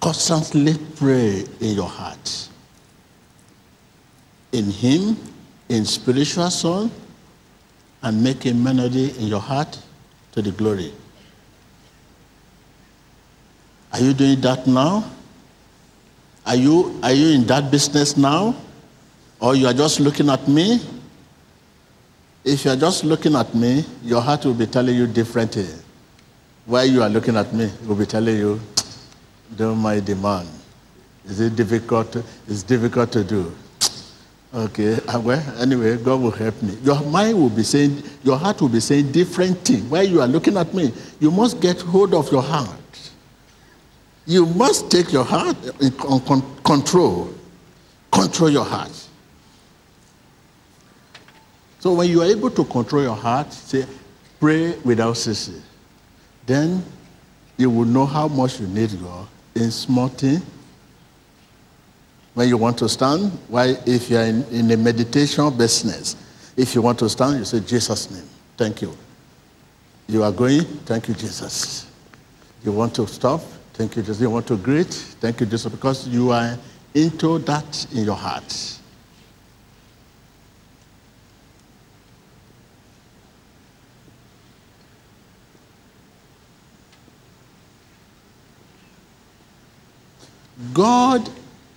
Constantly 0.00 0.76
pray 0.96 1.44
in 1.60 1.76
your 1.76 1.88
heart. 1.88 2.48
In 4.50 4.70
hymn, 4.72 5.16
in 5.68 5.84
spiritual 5.84 6.50
song, 6.50 6.90
and 8.02 8.24
make 8.24 8.44
a 8.46 8.54
melody 8.54 9.16
in 9.18 9.28
your 9.28 9.40
heart 9.40 9.78
to 10.32 10.42
the 10.42 10.50
glory. 10.50 10.92
Are 13.92 14.00
you 14.00 14.14
doing 14.14 14.40
that 14.40 14.66
now? 14.66 15.08
Are 16.44 16.56
you, 16.56 16.98
are 17.04 17.12
you 17.12 17.34
in 17.36 17.46
that 17.46 17.70
business 17.70 18.16
now? 18.16 18.56
Or 19.38 19.54
you 19.54 19.68
are 19.68 19.74
just 19.74 20.00
looking 20.00 20.28
at 20.28 20.48
me 20.48 20.80
if 22.44 22.64
you're 22.64 22.76
just 22.76 23.04
looking 23.04 23.34
at 23.34 23.54
me, 23.54 23.84
your 24.02 24.20
heart 24.20 24.44
will 24.44 24.54
be 24.54 24.66
telling 24.66 24.96
you 24.96 25.06
differently. 25.06 25.68
While 26.66 26.86
you 26.86 27.02
are 27.02 27.08
looking 27.08 27.36
at 27.36 27.52
me, 27.52 27.64
it 27.64 27.86
will 27.86 27.96
be 27.96 28.06
telling 28.06 28.36
you, 28.36 28.60
don't 29.56 29.78
mind 29.78 30.06
the. 30.06 30.46
Is 31.26 31.40
it 31.40 31.56
difficult? 31.56 32.16
it's 32.48 32.62
difficult 32.62 33.12
to 33.12 33.24
do. 33.24 33.54
Okay, 34.52 34.98
uh, 35.06 35.20
well, 35.20 35.42
anyway, 35.60 35.96
God 35.96 36.20
will 36.20 36.30
help 36.32 36.60
me. 36.62 36.76
Your 36.82 37.00
mind 37.02 37.38
will 37.38 37.50
be 37.50 37.62
saying, 37.62 38.02
your 38.24 38.36
heart 38.36 38.60
will 38.60 38.68
be 38.68 38.80
saying 38.80 39.12
different 39.12 39.58
things. 39.58 39.84
While 39.84 40.04
you 40.04 40.20
are 40.20 40.26
looking 40.26 40.56
at 40.56 40.74
me, 40.74 40.92
you 41.20 41.30
must 41.30 41.60
get 41.60 41.80
hold 41.80 42.14
of 42.14 42.32
your 42.32 42.42
heart. 42.42 42.68
You 44.26 44.46
must 44.46 44.90
take 44.90 45.12
your 45.12 45.24
heart 45.24 45.56
in 45.80 45.92
control. 46.64 47.32
Control 48.12 48.50
your 48.50 48.64
heart. 48.64 49.08
So 51.80 51.94
when 51.94 52.10
you 52.10 52.20
are 52.22 52.26
able 52.26 52.50
to 52.50 52.64
control 52.64 53.02
your 53.02 53.16
heart, 53.16 53.52
say, 53.52 53.86
pray 54.38 54.76
without 54.84 55.14
ceasing. 55.16 55.62
Then 56.46 56.84
you 57.56 57.70
will 57.70 57.86
know 57.86 58.06
how 58.06 58.28
much 58.28 58.60
you 58.60 58.66
need 58.66 58.90
God 59.00 59.26
in 59.54 59.70
small 59.70 60.08
things. 60.08 60.42
When 62.34 62.48
you 62.48 62.58
want 62.58 62.78
to 62.78 62.88
stand, 62.88 63.32
why 63.48 63.76
if 63.86 64.10
you 64.10 64.18
are 64.18 64.24
in, 64.24 64.44
in 64.50 64.70
a 64.70 64.76
meditation 64.76 65.56
business, 65.56 66.16
if 66.56 66.74
you 66.74 66.82
want 66.82 66.98
to 66.98 67.08
stand, 67.08 67.38
you 67.38 67.44
say, 67.44 67.60
Jesus' 67.60 68.10
name. 68.10 68.28
Thank 68.56 68.82
you. 68.82 68.96
You 70.06 70.22
are 70.22 70.32
going, 70.32 70.62
thank 70.84 71.08
you, 71.08 71.14
Jesus. 71.14 71.90
You 72.62 72.72
want 72.72 72.94
to 72.96 73.06
stop, 73.06 73.40
thank 73.72 73.96
you, 73.96 74.02
Jesus. 74.02 74.20
You 74.20 74.28
want 74.28 74.46
to 74.48 74.56
greet, 74.56 74.92
thank 74.92 75.40
you, 75.40 75.46
Jesus, 75.46 75.72
because 75.72 76.06
you 76.06 76.30
are 76.30 76.58
into 76.94 77.38
that 77.38 77.86
in 77.92 78.04
your 78.04 78.16
heart. 78.16 78.79
God, 90.72 91.28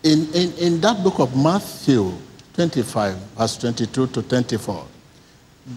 in, 0.04 0.28
in, 0.34 0.54
in 0.54 0.82
that 0.82 1.04
book 1.04 1.20
of 1.20 1.36
Matthew 1.36 2.14
25, 2.54 3.16
verse 3.16 3.58
22 3.58 4.08
to 4.08 4.22
24, 4.22 4.86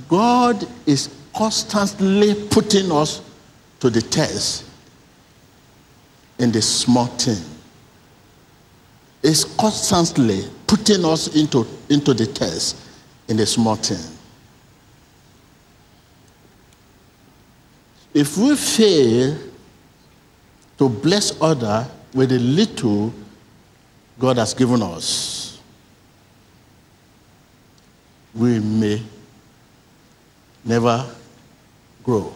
God 0.09 0.66
is 0.87 1.14
constantly 1.35 2.49
putting 2.49 2.90
us 2.90 3.23
to 3.81 3.90
the 3.90 4.03
test 4.03 4.64
in 6.38 6.51
the 6.51 6.61
small 6.61 7.07
thing. 7.07 7.42
It's 9.23 9.45
constantly 9.57 10.42
putting 10.66 11.05
us 11.05 11.35
into, 11.37 11.66
into 11.88 12.14
the 12.14 12.27
test 12.27 12.77
in 13.29 13.37
the 13.37 13.47
small 13.47 13.77
thing. 13.77 14.12
If 18.12 18.37
we 18.38 18.57
fail 18.57 19.37
to 20.79 20.88
bless 20.88 21.40
others 21.40 21.87
with 22.16 22.31
the 22.31 22.38
little 22.38 23.12
God 24.18 24.38
has 24.38 24.55
given 24.55 24.81
us, 24.81 25.61
we 28.35 28.59
may 28.59 29.02
never 30.64 31.07
grow. 32.02 32.33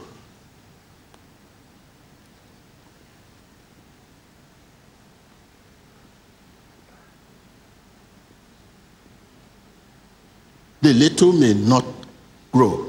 The 10.83 10.93
little 10.93 11.33
may 11.33 11.55
not 11.55 11.85
grow. 12.53 12.87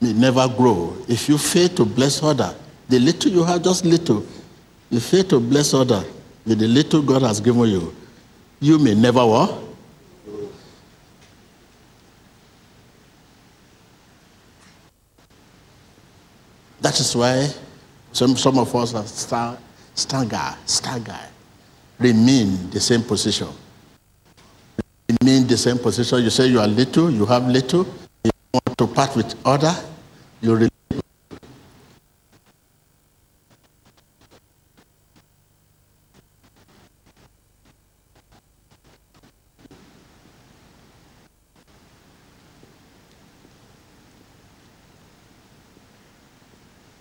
may 0.00 0.12
never 0.12 0.48
grow. 0.48 0.96
If 1.08 1.28
you 1.28 1.38
fail 1.38 1.68
to 1.70 1.84
bless 1.84 2.20
other, 2.20 2.52
the 2.88 2.98
little 2.98 3.30
you 3.30 3.44
have, 3.44 3.62
just 3.62 3.84
little, 3.84 4.24
you 4.94 5.00
fail 5.00 5.24
to 5.24 5.40
bless 5.40 5.74
other 5.74 6.04
with 6.46 6.60
the 6.60 6.68
little 6.68 7.02
God 7.02 7.22
has 7.22 7.40
given 7.40 7.68
you, 7.68 7.92
you 8.60 8.78
may 8.78 8.94
never 8.94 9.26
what? 9.26 9.60
That 16.80 17.00
is 17.00 17.16
why 17.16 17.50
some, 18.12 18.36
some 18.36 18.56
of 18.58 18.72
us 18.76 18.94
are 18.94 19.04
star, 19.04 19.58
stagger, 19.96 20.54
stagger, 20.64 21.18
remain 21.98 22.70
the 22.70 22.78
same 22.78 23.02
position. 23.02 23.48
Remain 25.20 25.48
the 25.48 25.56
same 25.56 25.78
position. 25.78 26.22
You 26.22 26.30
say 26.30 26.46
you 26.46 26.60
are 26.60 26.68
little, 26.68 27.10
you 27.10 27.26
have 27.26 27.48
little, 27.48 27.84
you 28.22 28.30
want 28.52 28.78
to 28.78 28.86
part 28.86 29.16
with 29.16 29.34
other, 29.44 29.74
you 30.40 30.54
remain. 30.54 30.73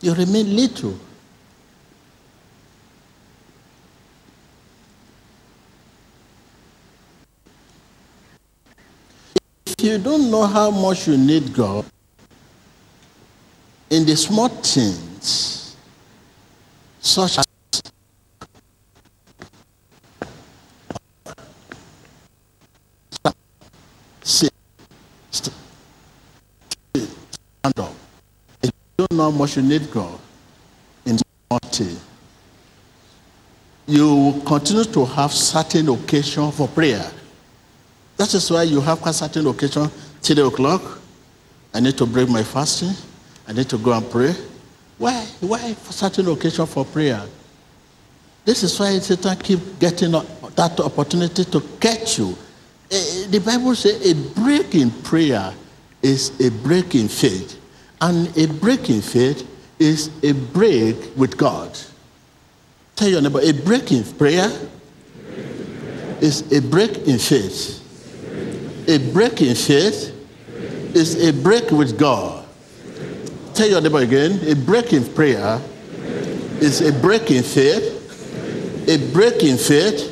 You 0.03 0.13
remain 0.13 0.53
little. 0.53 0.99
If 9.65 9.75
you 9.81 9.97
don't 9.97 10.29
know 10.29 10.45
how 10.45 10.69
much 10.71 11.07
you 11.07 11.17
need 11.17 11.53
God, 11.53 11.85
in 13.89 14.05
the 14.05 14.15
small 14.17 14.49
things, 14.49 15.77
such 16.99 17.37
as 17.37 17.45
sit, 24.23 24.51
st- 25.31 25.53
stand 26.95 27.79
up. 27.79 27.93
If 28.63 28.71
you 28.71 28.71
don't 28.97 29.11
know 29.12 29.12
how 29.23 29.31
much 29.31 29.55
you 29.55 29.63
need 29.63 29.89
God 29.89 30.19
in 31.05 31.17
things, 31.71 32.03
you 33.87 34.15
will 34.15 34.41
continue 34.41 34.83
to 34.83 35.05
have 35.05 35.31
certain 35.31 35.87
occasion 35.89 36.51
for 36.51 36.67
prayer. 36.67 37.09
That 38.17 38.33
is 38.33 38.51
why 38.51 38.63
you 38.63 38.81
have 38.81 39.05
a 39.05 39.13
certain 39.13 39.47
occasion, 39.47 39.87
3 40.21 40.47
o'clock. 40.47 40.99
I 41.73 41.79
need 41.79 41.97
to 41.97 42.05
break 42.05 42.27
my 42.29 42.43
fasting. 42.43 42.93
I 43.47 43.53
need 43.53 43.69
to 43.69 43.77
go 43.77 43.93
and 43.93 44.09
pray. 44.11 44.35
Why? 44.97 45.25
Why 45.39 45.73
for 45.73 45.93
certain 45.93 46.27
occasion 46.27 46.65
for 46.65 46.85
prayer? 46.85 47.21
This 48.45 48.63
is 48.63 48.77
why 48.77 48.99
Satan 48.99 49.37
keep 49.37 49.79
getting 49.79 50.11
that 50.11 50.79
opportunity 50.81 51.45
to 51.45 51.61
catch 51.79 52.19
you. 52.19 52.37
Eh, 52.91 53.27
The 53.29 53.39
Bible 53.39 53.73
says 53.75 54.05
a 54.05 54.13
break 54.41 54.75
in 54.75 54.91
prayer 54.91 55.53
is 56.01 56.31
a 56.41 56.51
break 56.51 56.93
in 56.95 57.07
faith. 57.07 57.59
And 58.03 58.37
a 58.37 58.47
break 58.47 58.89
in 58.89 59.01
faith 59.01 59.47
is 59.79 60.11
a 60.23 60.33
break 60.33 61.15
with 61.15 61.37
God. 61.37 61.71
Tell 62.97 63.07
your 63.07 63.21
neighbor, 63.21 63.39
a 63.41 63.53
break 63.53 63.93
in 63.93 64.03
prayer 64.03 64.51
is 66.19 66.51
a 66.51 66.61
break 66.61 67.07
in 67.07 67.17
faith. 67.17 67.79
A 68.89 68.97
break 69.13 69.41
in 69.41 69.55
faith 69.55 70.11
is 70.93 71.15
a 71.23 71.31
break 71.31 71.71
with 71.71 71.97
God. 71.97 72.45
Tell 73.53 73.69
your 73.69 73.79
neighbor 73.79 73.99
again, 73.99 74.37
a 74.49 74.53
break 74.53 74.91
in 74.91 75.05
prayer 75.13 75.61
is 76.59 76.81
a 76.81 76.91
break 76.91 77.31
in 77.31 77.41
faith. 77.41 77.87
A 78.89 78.97
break 79.13 79.43
in 79.43 79.57
faith 79.57 80.11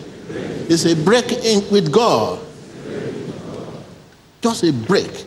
is 0.71 0.85
a 0.85 0.95
break 1.03 1.29
in 1.43 1.69
with 1.69 1.91
God. 1.91 2.39
Just 4.41 4.63
a 4.63 4.71
break 4.71 5.25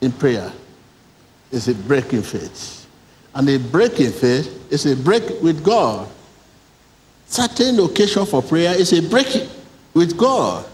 in 0.00 0.10
prayer 0.10 0.52
is 1.50 1.68
a 1.68 1.74
break 1.74 2.12
in 2.12 2.22
faith. 2.22 2.86
And 3.34 3.48
a 3.48 3.58
break 3.58 4.00
in 4.00 4.12
faith 4.12 4.72
is 4.72 4.86
a 4.86 4.96
break 4.96 5.42
with 5.42 5.62
God. 5.62 6.08
Certain 7.26 7.78
occasion 7.80 8.24
for 8.24 8.42
prayer 8.42 8.74
is 8.74 8.92
a 8.92 9.08
break 9.08 9.48
with 9.94 10.16
God. 10.16 10.66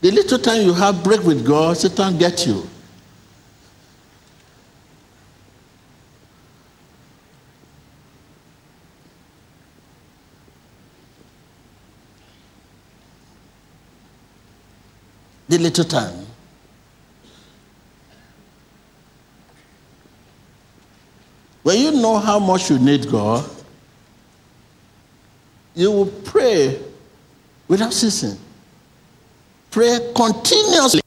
The 0.00 0.10
little 0.10 0.38
time 0.38 0.62
you 0.62 0.74
have 0.74 1.02
break 1.02 1.22
with 1.22 1.46
God, 1.46 1.76
Satan 1.76 2.18
gets 2.18 2.46
you. 2.46 2.68
The 15.48 15.58
little 15.58 15.84
time. 15.84 16.23
When 21.64 21.78
you 21.78 21.92
know 21.92 22.18
how 22.18 22.38
much 22.38 22.68
you 22.68 22.78
need 22.78 23.10
God, 23.10 23.48
you 25.74 25.90
will 25.90 26.06
pray 26.06 26.78
without 27.66 27.94
ceasing. 27.94 28.38
Pray 29.70 30.12
continuously. 30.14 31.00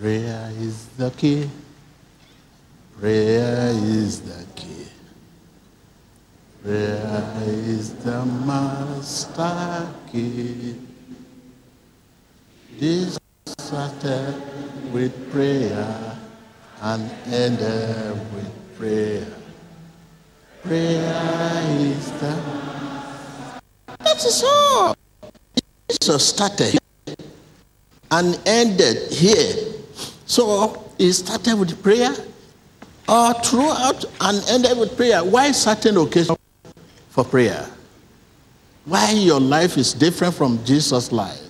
Prayer 0.00 0.52
is 0.58 0.86
the 0.98 1.10
key. 1.12 1.48
Prayer 2.98 3.70
is 3.72 4.20
the 4.22 4.45
Prayer 6.66 7.32
is 7.46 7.94
the 8.02 8.26
master 8.26 9.88
key. 10.10 10.74
This 12.76 13.16
started 13.56 14.34
with 14.92 15.14
prayer 15.30 16.18
and 16.82 17.08
ended 17.26 18.18
with 18.34 18.50
prayer. 18.76 19.28
Prayer 20.64 21.62
is 21.78 22.10
the. 22.18 22.34
That 24.00 24.24
is 24.24 24.42
all. 24.44 24.96
Jesus 25.88 26.28
started 26.28 26.78
and 28.10 28.40
ended 28.44 29.12
here. 29.12 29.54
So 30.26 30.82
he 30.98 31.12
started 31.12 31.60
with 31.60 31.80
prayer, 31.80 32.12
or 33.08 33.34
throughout 33.34 34.04
and 34.20 34.42
ended 34.48 34.76
with 34.78 34.96
prayer. 34.96 35.22
Why 35.22 35.52
certain 35.52 35.96
occasion 35.98 36.35
for 37.16 37.24
prayer? 37.24 37.66
Why 38.84 39.10
your 39.12 39.40
life 39.40 39.78
is 39.78 39.94
different 39.94 40.34
from 40.34 40.62
Jesus' 40.66 41.10
life? 41.10 41.40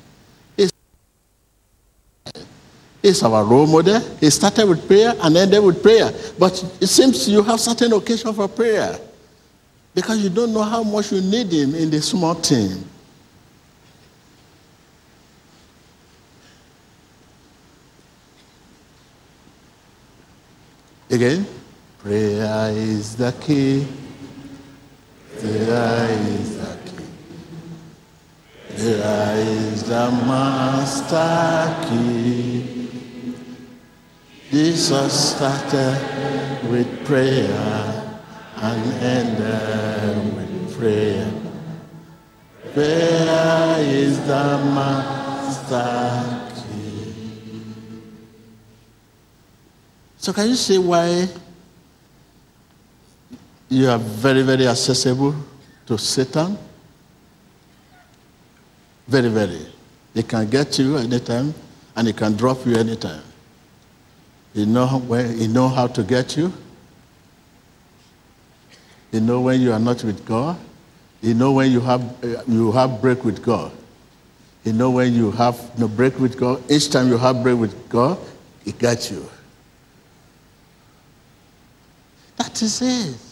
It's 3.03 3.23
our 3.23 3.45
role 3.45 3.67
model. 3.67 4.01
He 4.19 4.31
started 4.31 4.69
with 4.69 4.87
prayer 4.87 5.13
and 5.21 5.37
ended 5.37 5.63
with 5.63 5.83
prayer. 5.83 6.13
But 6.39 6.55
it 6.81 6.87
seems 6.87 7.29
you 7.29 7.43
have 7.43 7.61
certain 7.61 7.93
occasion 7.93 8.33
for 8.33 8.49
prayer 8.49 8.99
because 9.95 10.23
you 10.23 10.31
don't 10.31 10.53
know 10.53 10.63
how 10.63 10.83
much 10.83 11.13
you 11.13 11.21
need 11.21 11.53
him 11.53 11.75
in 11.75 11.91
the 11.91 12.01
small 12.01 12.35
thing. 12.35 12.85
Again, 21.11 21.47
prayer 21.99 22.71
is 22.73 23.17
the 23.17 23.33
key. 23.41 23.87
Prayer 25.41 26.09
is 26.31 26.57
the 26.57 26.79
key. 26.87 27.05
Prayer 28.75 29.35
is 29.37 29.83
the 29.83 30.11
master 30.27 31.89
key. 31.89 32.89
Jesus 34.51 35.35
started 35.37 35.99
with 36.71 37.05
prayer 37.05 38.19
and 38.57 38.93
ended 39.03 40.35
with 40.35 40.79
prayer. 40.79 41.31
Prayer 42.73 43.77
is 43.81 44.19
the 44.21 44.59
master 44.73 45.93
key. 46.55 47.13
So 50.17 50.33
can 50.33 50.49
you 50.49 50.57
see 50.57 50.79
why 50.79 51.29
you 53.69 53.89
are 53.89 53.99
very, 53.99 54.43
very 54.43 54.67
accessible 54.67 55.35
to 55.87 55.99
Satan? 55.99 56.57
Very, 59.09 59.29
very. 59.29 59.67
He 60.15 60.23
can 60.23 60.49
get 60.49 60.79
you 60.79 60.97
anytime 60.97 61.55
and 61.95 62.07
he 62.07 62.13
can 62.13 62.37
drop 62.37 62.65
you 62.67 62.77
anytime. 62.77 63.23
He 64.55 64.65
know 64.65 64.87
where 65.01 65.27
he 65.27 65.47
know 65.49 65.69
how 65.69 65.87
to 65.89 66.03
get 66.03 66.37
you. 66.37 66.53
You 69.13 69.21
know 69.21 69.41
when 69.41 69.61
you 69.61 69.73
are 69.73 69.79
not 69.79 70.03
with 70.05 70.25
God. 70.25 70.59
You 71.21 71.35
know 71.35 71.53
when 71.53 71.71
you 71.71 71.81
have, 71.81 72.03
you 72.47 72.73
have 72.73 73.01
break 73.01 73.25
with 73.25 73.43
God. 73.43 73.73
You 74.65 74.73
know 74.73 74.91
when 74.91 75.15
you 75.15 75.31
have 75.33 75.79
no 75.79 75.89
break 75.89 76.19
with 76.19 76.39
God. 76.39 76.63
Each 76.71 76.91
time 76.91 77.09
you 77.09 77.19
have 77.19 77.43
break 77.43 77.59
with 77.59 77.89
God, 77.89 78.19
He 78.65 78.73
got 78.73 79.11
you. 79.11 79.29
That 82.37 82.61
is 82.63 82.83
it. 82.83 83.26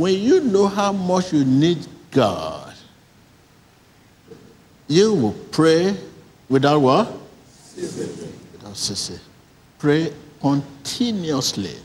When 0.00 0.14
you 0.14 0.40
know 0.40 0.66
how 0.66 0.92
much 0.92 1.30
you 1.30 1.44
need 1.44 1.84
God, 2.10 2.72
you 4.88 5.12
will 5.12 5.36
pray 5.52 5.94
without 6.48 6.80
what? 6.80 7.12
Without 7.76 8.76
ceasing. 8.78 9.20
Pray 9.78 10.10
continuously. 10.40 11.76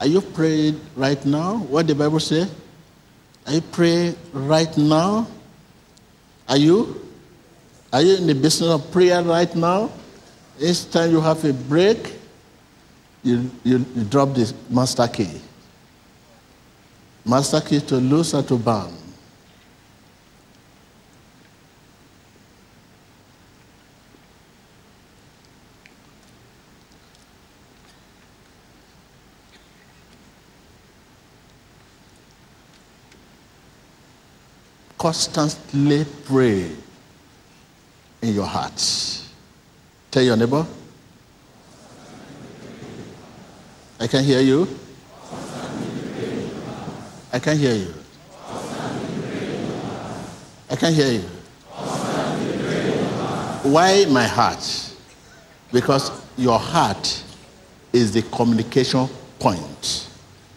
Are 0.00 0.08
you 0.08 0.20
praying 0.20 0.80
right 0.96 1.24
now? 1.24 1.58
What 1.58 1.86
the 1.86 1.94
Bible 1.94 2.18
say? 2.18 2.48
Are 3.46 3.52
you 3.52 3.60
praying 3.60 4.16
right 4.32 4.76
now? 4.76 5.28
Are 6.48 6.58
you? 6.58 7.08
Are 7.92 8.02
you 8.02 8.16
in 8.16 8.26
the 8.26 8.34
business 8.34 8.68
of 8.68 8.90
prayer 8.90 9.22
right 9.22 9.54
now? 9.54 9.92
Each 10.58 10.90
time 10.90 11.12
you 11.12 11.20
have 11.20 11.44
a 11.44 11.52
break, 11.52 12.14
you, 13.22 13.48
you, 13.62 13.86
you 13.94 14.02
drop 14.10 14.34
the 14.34 14.52
master 14.68 15.06
key. 15.06 15.40
Master 17.24 17.60
key 17.60 17.80
to 17.80 17.96
loose 17.96 18.34
or 18.34 18.42
to 18.42 18.56
bound. 18.56 19.00
constantly 35.00 36.04
pray 36.26 36.70
in 38.20 38.34
your 38.34 38.44
heart. 38.44 38.76
Tell 40.10 40.22
your 40.22 40.36
neighbor. 40.36 40.66
I 43.98 44.06
can 44.06 44.22
hear 44.22 44.40
you. 44.40 44.79
I 47.32 47.38
can't 47.38 47.58
hear 47.58 47.74
you. 47.74 47.94
I 50.68 50.76
can't 50.76 50.94
hear 50.94 51.12
you. 51.12 51.22
Why 53.70 54.04
my 54.08 54.24
heart? 54.24 54.94
Because 55.72 56.10
your 56.36 56.58
heart 56.58 57.22
is 57.92 58.12
the 58.12 58.22
communication 58.22 59.08
point. 59.38 60.08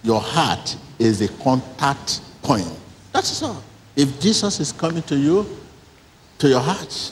Your 0.03 0.19
heart 0.19 0.75
is 0.97 1.19
the 1.19 1.27
contact 1.43 2.21
point. 2.41 2.67
That's 3.11 3.43
all. 3.43 3.61
If 3.95 4.19
Jesus 4.19 4.59
is 4.59 4.71
coming 4.71 5.03
to 5.03 5.15
you, 5.15 5.45
to 6.39 6.49
your 6.49 6.59
heart, 6.59 7.11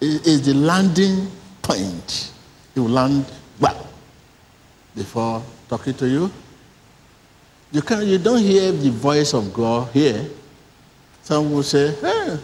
it 0.00 0.26
is 0.26 0.44
the 0.44 0.54
landing 0.54 1.30
point. 1.62 2.32
Will 2.74 2.88
land 2.90 3.24
well 3.58 3.88
before 4.94 5.42
talking 5.68 5.94
to 5.94 6.06
you. 6.06 6.30
You, 7.72 7.82
can, 7.82 8.06
you 8.06 8.18
don't 8.18 8.40
hear 8.40 8.72
the 8.72 8.90
voice 8.90 9.34
of 9.34 9.52
God 9.52 9.90
here. 9.92 10.24
Some 11.22 11.52
will 11.52 11.62
say, 11.62 11.92
hey, 11.94 12.38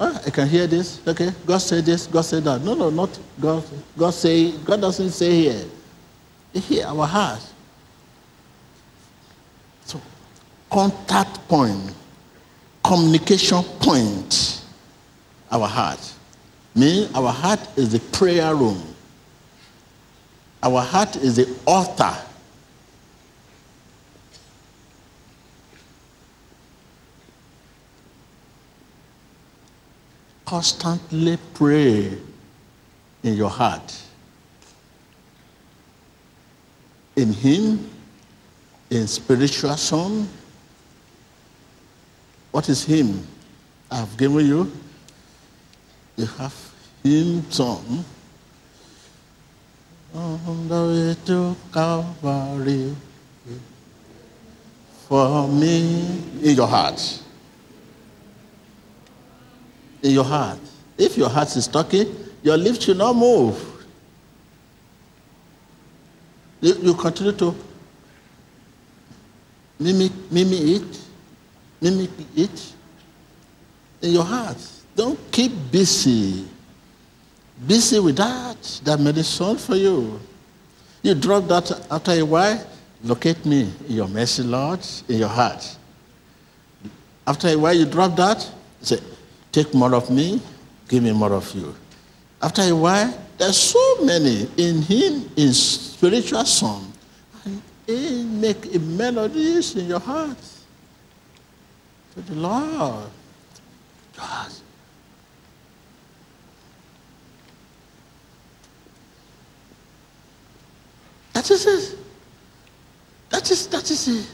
ah, 0.00 0.22
I 0.26 0.30
can 0.30 0.48
hear 0.48 0.66
this. 0.66 1.00
Okay, 1.06 1.30
God 1.46 1.58
said 1.58 1.84
this, 1.84 2.06
God 2.06 2.22
said 2.22 2.44
that. 2.44 2.60
No, 2.62 2.74
no, 2.74 2.90
not 2.90 3.18
God. 3.40 3.64
God 3.96 4.10
say, 4.10 4.52
God 4.58 4.80
doesn't 4.80 5.10
say 5.10 5.30
here. 5.30 5.64
He 6.52 6.60
hear 6.60 6.86
our 6.86 7.06
heart. 7.06 7.46
So, 9.84 10.00
contact 10.70 11.48
point 11.48 11.94
communication 12.82 13.62
point, 13.80 14.62
our 15.50 15.66
heart. 15.66 16.12
Meaning 16.74 17.14
our 17.14 17.32
heart 17.32 17.60
is 17.76 17.92
the 17.92 18.00
prayer 18.16 18.54
room. 18.54 18.82
Our 20.62 20.80
heart 20.80 21.16
is 21.16 21.36
the 21.36 21.56
altar. 21.66 22.14
Constantly 30.52 31.38
pray 31.54 32.12
in 33.22 33.34
your 33.34 33.48
heart. 33.48 33.98
In 37.16 37.32
hymn, 37.32 37.88
in 38.90 39.06
spiritual 39.06 39.74
song, 39.78 40.28
what 42.50 42.68
is 42.68 42.84
hymn? 42.84 43.26
I've 43.90 44.14
given 44.18 44.46
you. 44.46 44.70
You 46.16 46.26
have 46.26 46.54
hymn 47.02 47.50
song. 47.50 48.04
On 50.14 50.68
the 50.68 51.16
way 51.16 51.26
to 51.28 51.56
Calvary 51.72 52.94
for 55.08 55.48
me 55.48 56.20
in 56.42 56.56
your 56.56 56.68
heart. 56.68 57.21
In 60.02 60.10
your 60.10 60.24
heart. 60.24 60.58
If 60.98 61.16
your 61.16 61.28
heart 61.28 61.54
is 61.56 61.66
talking, 61.66 62.06
your 62.42 62.56
lips 62.56 62.84
should 62.84 62.98
not 62.98 63.14
move. 63.14 63.56
You, 66.60 66.74
you 66.80 66.94
continue 66.94 67.32
to 67.32 67.54
mimic, 69.78 70.12
mimic 70.30 70.60
it 70.60 71.02
mimic 71.82 72.10
it 72.36 72.72
in 74.00 74.12
your 74.12 74.24
heart. 74.24 74.56
Don't 74.94 75.18
keep 75.30 75.52
busy. 75.70 76.46
Busy 77.66 77.98
with 77.98 78.16
that. 78.16 78.80
That 78.84 79.00
medicine 79.00 79.56
for 79.58 79.76
you. 79.76 80.20
You 81.02 81.14
drop 81.14 81.48
that 81.48 81.86
after 81.90 82.12
a 82.12 82.22
while, 82.22 82.64
locate 83.02 83.44
me 83.44 83.72
in 83.88 83.96
your 83.96 84.08
mercy, 84.08 84.44
Lord, 84.44 84.80
in 85.08 85.18
your 85.18 85.28
heart. 85.28 85.76
After 87.26 87.48
a 87.48 87.56
while, 87.56 87.74
you 87.74 87.86
drop 87.86 88.14
that, 88.16 88.48
say, 88.80 88.98
take 89.52 89.72
more 89.74 89.94
of 89.94 90.10
me, 90.10 90.40
give 90.88 91.02
me 91.02 91.12
more 91.12 91.32
of 91.32 91.54
you. 91.54 91.74
After 92.40 92.62
a 92.62 92.72
while, 92.74 93.16
there's 93.38 93.56
so 93.56 94.04
many 94.04 94.48
in 94.56 94.82
hymn, 94.82 95.30
in 95.36 95.52
spiritual 95.52 96.44
song. 96.44 96.92
And 97.44 97.62
he 97.86 98.24
make 98.24 98.72
melodies 98.80 99.76
in 99.76 99.86
your 99.86 100.00
heart 100.00 100.38
to 102.14 102.20
the 102.22 102.34
Lord. 102.34 103.10
God. 104.16 104.52
That 111.32 111.50
is 111.50 111.66
it. 111.66 111.98
That 113.30 113.50
is 113.50 113.66
that 113.68 113.90
is 113.90 114.08
it. 114.08 114.30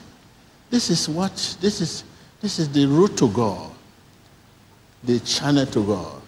This 0.71 0.91
is 0.91 1.09
what 1.09 1.33
this 1.61 1.81
is 1.81 2.05
this 2.41 2.59
is 2.59 2.71
the 2.71 2.87
route 2.87 3.17
to 3.19 3.29
God. 3.29 3.68
The 5.05 5.21
channel 5.21 5.67
to 5.67 5.85
God. 5.85 6.23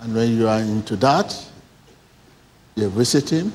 And 0.00 0.14
when 0.14 0.36
you 0.36 0.48
are 0.48 0.60
into 0.60 0.96
that, 0.96 1.34
you 2.74 2.88
visit 2.90 3.30
him, 3.30 3.52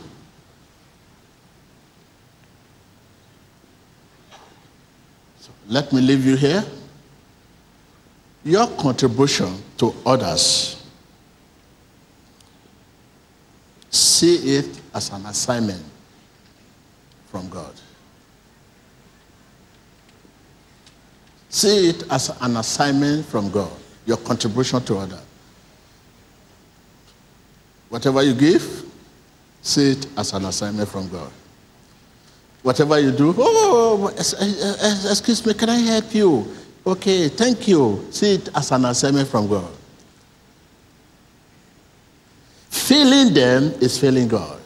So 5.39 5.51
Let 5.67 5.93
me 5.93 6.01
leave 6.01 6.25
you 6.25 6.35
here. 6.35 6.63
Your 8.43 8.67
contribution 8.67 9.61
to 9.77 9.93
others, 10.03 10.83
see 13.91 14.57
it 14.57 14.81
as 14.93 15.11
an 15.11 15.25
assignment 15.27 15.83
from 17.27 17.47
God. 17.49 17.73
See 21.51 21.89
it 21.89 22.03
as 22.09 22.29
an 22.41 22.55
assignment 22.55 23.25
from 23.25 23.51
God, 23.51 23.71
your 24.05 24.15
contribution 24.15 24.81
to 24.85 24.99
others. 24.99 25.21
Whatever 27.89 28.23
you 28.23 28.33
give, 28.33 28.85
see 29.61 29.91
it 29.91 30.07
as 30.17 30.31
an 30.31 30.45
assignment 30.45 30.87
from 30.87 31.09
God. 31.09 31.29
Whatever 32.63 32.99
you 32.99 33.11
do, 33.11 33.35
oh, 33.35 33.35
oh, 33.37 34.07
oh 34.07 34.17
excuse 34.17 35.45
me, 35.45 35.53
can 35.53 35.67
I 35.69 35.79
help 35.79 36.15
you? 36.15 36.47
Okay, 36.87 37.27
thank 37.27 37.67
you. 37.67 38.07
See 38.11 38.35
it 38.35 38.47
as 38.55 38.71
an 38.71 38.85
assignment 38.85 39.27
from 39.27 39.49
God. 39.49 39.71
Feeling 42.69 43.33
them 43.33 43.73
is 43.81 43.99
feeling 43.99 44.29
God. 44.29 44.61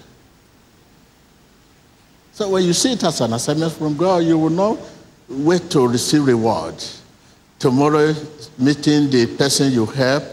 So 2.34 2.48
when 2.50 2.64
you 2.64 2.74
see 2.74 2.94
it 2.94 3.04
as 3.04 3.22
an 3.22 3.34
assignment 3.34 3.74
from 3.74 3.98
God, 3.98 4.24
you 4.24 4.38
will 4.38 4.52
not 4.52 4.78
wait 5.30 5.70
to 5.72 5.88
receive 5.88 6.26
reward. 6.26 6.76
Tomorrow, 7.60 8.14
meeting 8.58 9.10
the 9.10 9.28
person 9.38 9.72
you 9.72 9.86
help, 9.86 10.24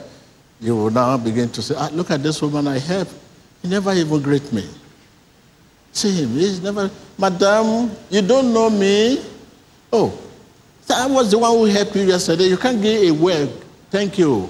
you 0.61 0.77
will 0.77 0.91
now 0.91 1.17
begin 1.17 1.49
to 1.51 1.63
say, 1.63 1.75
ah, 1.77 1.89
look 1.93 2.11
at 2.11 2.23
this 2.23 2.41
woman 2.43 2.69
I 2.69 2.79
help. 2.79 3.09
He 3.63 3.69
never 3.69 3.93
even 3.93 4.21
greet 4.21 4.53
me. 4.53 4.69
See 5.93 6.23
him. 6.23 6.31
He's 6.31 6.61
never, 6.63 6.91
Madam, 7.19 7.91
you 8.11 8.23
don't 8.23 8.53
know 8.53 8.71
me. 8.71 9.23
Oh, 9.93 10.19
I 10.91 11.07
was 11.07 11.31
the 11.31 11.39
one 11.39 11.53
who 11.53 11.65
helped 11.67 11.95
you 11.97 12.03
yesterday. 12.03 12.45
You 12.45 12.57
can't 12.57 12.81
give 12.81 13.03
a 13.03 13.11
word. 13.11 13.51
Thank 13.91 14.19
you. 14.19 14.49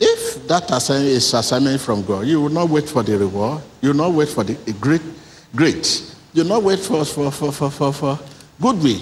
If 0.00 0.46
that 0.48 0.70
assignment 0.70 1.10
is 1.10 1.32
assignment 1.34 1.80
from 1.80 2.04
God, 2.04 2.26
you 2.26 2.42
will 2.42 2.48
not 2.48 2.68
wait 2.68 2.88
for 2.88 3.02
the 3.02 3.16
reward. 3.16 3.62
You 3.80 3.90
will 3.90 3.96
not 3.96 4.12
wait 4.12 4.28
for 4.28 4.44
the 4.44 4.54
great, 4.80 5.02
great. 5.54 6.13
Will 6.34 6.44
not 6.44 6.62
wait 6.62 6.80
for, 6.80 7.04
for, 7.04 7.30
for, 7.30 7.52
for, 7.52 7.70
for, 7.70 7.92
for 7.92 8.18
goodwill. 8.60 9.00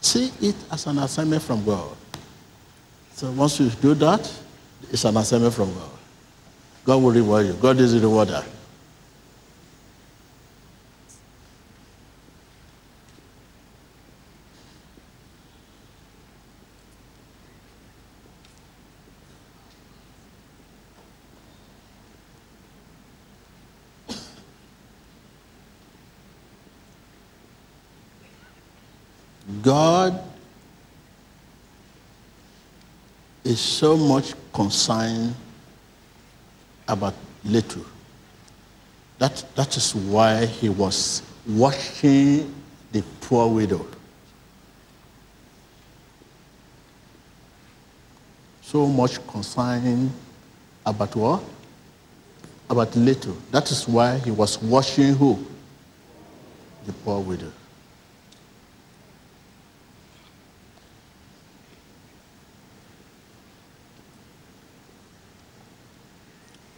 See 0.00 0.32
it 0.40 0.56
as 0.70 0.86
an 0.86 0.98
assignment 0.98 1.42
from 1.42 1.64
God. 1.64 1.96
So 3.12 3.30
once 3.30 3.60
you 3.60 3.68
do 3.68 3.94
that, 3.94 4.20
it's 4.90 5.04
an 5.04 5.16
assignment 5.16 5.54
from 5.54 5.72
God. 5.74 5.90
God 6.84 7.02
will 7.02 7.12
reward 7.12 7.46
you. 7.46 7.52
God 7.54 7.78
is 7.78 7.92
the 7.92 8.00
rewarder. 8.00 8.42
God 29.62 30.20
is 33.44 33.60
so 33.60 33.96
much 33.96 34.34
concerned 34.52 35.34
about 36.88 37.14
little. 37.44 37.84
That, 39.18 39.44
that 39.54 39.76
is 39.76 39.94
why 39.94 40.46
he 40.46 40.68
was 40.68 41.22
washing 41.46 42.52
the 42.90 43.02
poor 43.20 43.48
widow. 43.48 43.86
So 48.62 48.86
much 48.86 49.24
concern 49.28 50.10
about 50.84 51.14
what? 51.14 51.42
About 52.68 52.96
little. 52.96 53.36
That 53.52 53.70
is 53.70 53.86
why 53.86 54.18
he 54.18 54.30
was 54.30 54.60
washing 54.60 55.14
who? 55.14 55.46
The 56.86 56.92
poor 56.92 57.20
widow. 57.20 57.52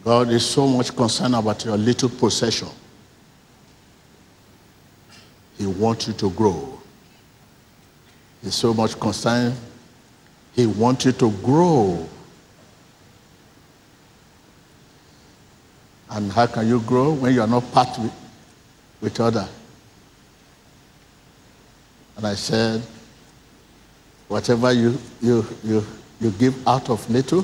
God 0.05 0.29
is 0.29 0.45
so 0.45 0.67
much 0.67 0.95
concerned 0.95 1.33
about 1.33 1.65
your 1.65 1.75
little 1.75 2.09
possession. 2.09 2.67
He 5.57 5.65
wants 5.65 6.07
you 6.07 6.13
to 6.13 6.29
grow. 6.29 6.79
He's 8.43 8.53
so 8.53 8.71
much 8.71 8.99
concerned. 8.99 9.55
He 10.53 10.67
wants 10.67 11.05
you 11.05 11.11
to 11.13 11.31
grow. 11.31 12.07
And 16.11 16.31
how 16.31 16.45
can 16.45 16.67
you 16.67 16.81
grow 16.81 17.13
when 17.13 17.33
you 17.33 17.41
are 17.41 17.47
not 17.47 17.71
part 17.71 17.97
with, 17.97 18.13
with 19.01 19.19
other? 19.19 19.47
And 22.15 22.27
I 22.27 22.35
said, 22.35 22.83
whatever 24.27 24.71
you, 24.71 24.99
you, 25.19 25.47
you, 25.63 25.83
you 26.21 26.29
give 26.29 26.67
out 26.67 26.91
of 26.91 27.09
little, 27.09 27.43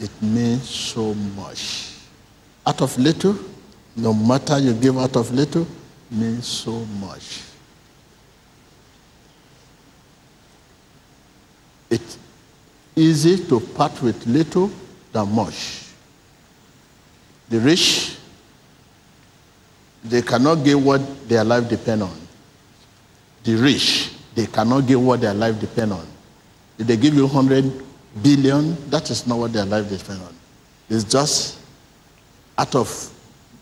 it 0.00 0.10
means 0.22 0.68
so 0.68 1.14
much. 1.14 1.92
Out 2.66 2.80
of 2.82 2.96
little, 2.98 3.36
no 3.96 4.12
matter 4.12 4.58
you 4.58 4.74
give 4.74 4.96
out 4.98 5.16
of 5.16 5.32
little, 5.32 5.66
means 6.10 6.46
so 6.46 6.84
much. 7.00 7.42
It's 11.90 12.18
easy 12.94 13.44
to 13.46 13.60
part 13.60 14.00
with 14.02 14.26
little 14.26 14.70
than 15.12 15.34
much. 15.34 15.86
The 17.48 17.60
rich, 17.60 18.16
they 20.04 20.22
cannot 20.22 20.64
give 20.64 20.84
what 20.84 21.28
their 21.28 21.44
life 21.44 21.68
depend 21.68 22.02
on. 22.02 22.16
The 23.42 23.54
rich, 23.56 24.12
they 24.34 24.46
cannot 24.46 24.86
give 24.86 25.02
what 25.02 25.20
their 25.22 25.34
life 25.34 25.58
depend 25.58 25.92
on. 25.92 26.06
If 26.78 26.86
they 26.86 26.96
give 26.96 27.14
you 27.14 27.26
100 27.26 27.87
billion, 28.22 28.90
that 28.90 29.10
is 29.10 29.26
not 29.26 29.38
what 29.38 29.52
their 29.52 29.64
life 29.64 29.88
depends 29.88 30.22
on. 30.22 30.34
It's 30.88 31.04
just 31.04 31.58
out 32.56 32.74
of 32.74 33.10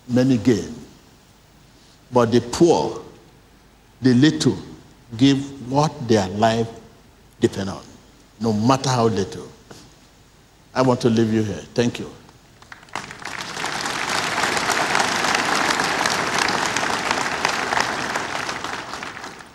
many 0.08 0.38
gain. 0.38 0.74
But 2.12 2.30
the 2.32 2.40
poor, 2.40 3.02
the 4.00 4.14
little, 4.14 4.56
give 5.16 5.70
what 5.70 5.92
their 6.08 6.28
life 6.28 6.68
depends 7.40 7.70
on, 7.72 7.82
no 8.40 8.52
matter 8.52 8.88
how 8.88 9.06
little. 9.06 9.48
I 10.74 10.82
want 10.82 11.00
to 11.00 11.10
leave 11.10 11.32
you 11.32 11.42
here. 11.42 11.62
Thank 11.74 11.98
you. 11.98 12.10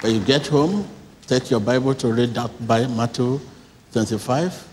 When 0.01 0.15
you 0.15 0.19
get 0.21 0.47
home, 0.47 0.87
take 1.27 1.51
your 1.51 1.59
Bible 1.59 1.93
to 1.93 2.11
read 2.11 2.33
that 2.33 2.67
by 2.67 2.87
Matthew 2.87 3.39
25 3.93 4.70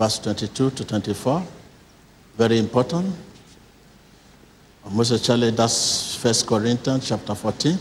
verse 0.00 0.18
22 0.18 0.70
to 0.70 0.84
24. 0.86 1.42
Very 2.38 2.58
important. 2.58 3.14
Most 4.90 5.10
especially, 5.10 5.50
that's 5.50 6.16
First 6.16 6.46
Corinthians 6.46 7.06
chapter 7.06 7.34
14. 7.34 7.78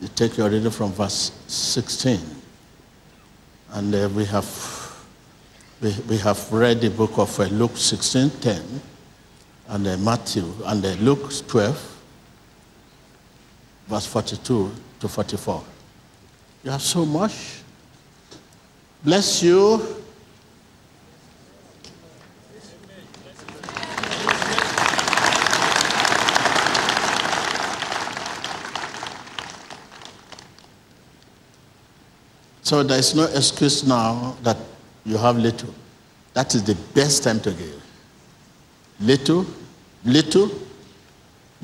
You 0.00 0.08
take 0.14 0.36
your 0.36 0.48
reading 0.48 0.70
from 0.70 0.92
verse 0.92 1.32
16. 1.48 2.20
And 3.72 3.92
uh, 3.92 4.08
we 4.14 4.24
have 4.26 4.46
we, 5.82 5.92
we 6.08 6.16
have 6.18 6.52
read 6.52 6.80
the 6.80 6.90
book 6.90 7.18
of 7.18 7.40
uh, 7.40 7.44
Luke 7.44 7.76
16, 7.76 8.30
10, 8.30 8.62
and 9.70 9.86
uh, 9.88 9.96
Matthew, 9.96 10.44
and 10.66 10.84
uh, 10.84 10.90
Luke 11.00 11.32
12, 11.48 12.02
verse 13.88 14.06
42 14.06 14.72
to 15.00 15.08
44. 15.08 15.64
You 16.62 16.70
have 16.70 16.82
so 16.82 17.04
much. 17.04 17.62
Bless 19.02 19.42
you. 19.42 20.00
So 32.70 32.84
there 32.84 33.00
is 33.00 33.16
no 33.16 33.24
excuse 33.24 33.84
now 33.84 34.36
that 34.44 34.56
you 35.04 35.16
have 35.16 35.36
little. 35.36 35.74
That 36.34 36.54
is 36.54 36.62
the 36.62 36.76
best 36.94 37.24
time 37.24 37.40
to 37.40 37.50
give. 37.50 37.82
Little, 39.00 39.44
little. 40.04 40.48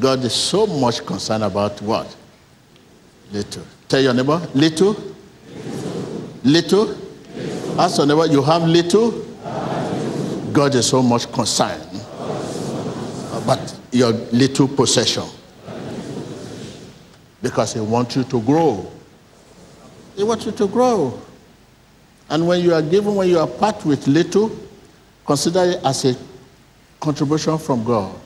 God 0.00 0.24
is 0.24 0.34
so 0.34 0.66
much 0.66 1.06
concerned 1.06 1.44
about 1.44 1.80
what? 1.80 2.16
Little. 3.30 3.62
Tell 3.88 4.00
your 4.00 4.14
neighbor, 4.14 4.48
little. 4.52 4.96
Little. 6.42 6.86
little. 6.86 7.80
Ask 7.80 7.98
your 7.98 8.06
neighbor, 8.08 8.26
you 8.26 8.42
have 8.42 8.64
little. 8.64 9.12
God 10.52 10.74
is 10.74 10.88
so 10.88 11.04
much 11.04 11.30
concerned 11.30 11.88
about 13.32 13.78
your 13.92 14.10
little 14.10 14.66
possession. 14.66 15.22
Because 17.40 17.74
He 17.74 17.80
wants 17.80 18.16
you 18.16 18.24
to 18.24 18.42
grow. 18.42 18.90
He 20.16 20.24
wants 20.24 20.46
you 20.46 20.52
to 20.52 20.66
grow. 20.66 21.20
And 22.28 22.48
when 22.48 22.60
you 22.60 22.74
are 22.74 22.82
given, 22.82 23.14
when 23.14 23.28
you 23.28 23.38
are 23.38 23.46
part 23.46 23.84
with 23.84 24.06
little, 24.08 24.50
consider 25.24 25.60
it 25.60 25.84
as 25.84 26.04
a 26.04 26.16
contribution 26.98 27.58
from 27.58 27.84
God. 27.84 28.18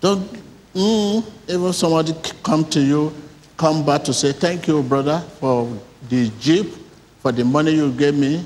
Don't 0.00 0.28
mm, 0.74 1.24
even 1.48 1.72
somebody 1.72 2.12
come 2.42 2.64
to 2.66 2.80
you, 2.80 3.14
come 3.56 3.86
back 3.86 4.04
to 4.04 4.12
say, 4.12 4.32
thank 4.32 4.66
you, 4.66 4.82
brother, 4.82 5.20
for 5.40 5.80
the 6.10 6.30
jeep, 6.40 6.74
for 7.20 7.32
the 7.32 7.44
money 7.44 7.70
you 7.70 7.90
gave 7.92 8.14
me. 8.14 8.44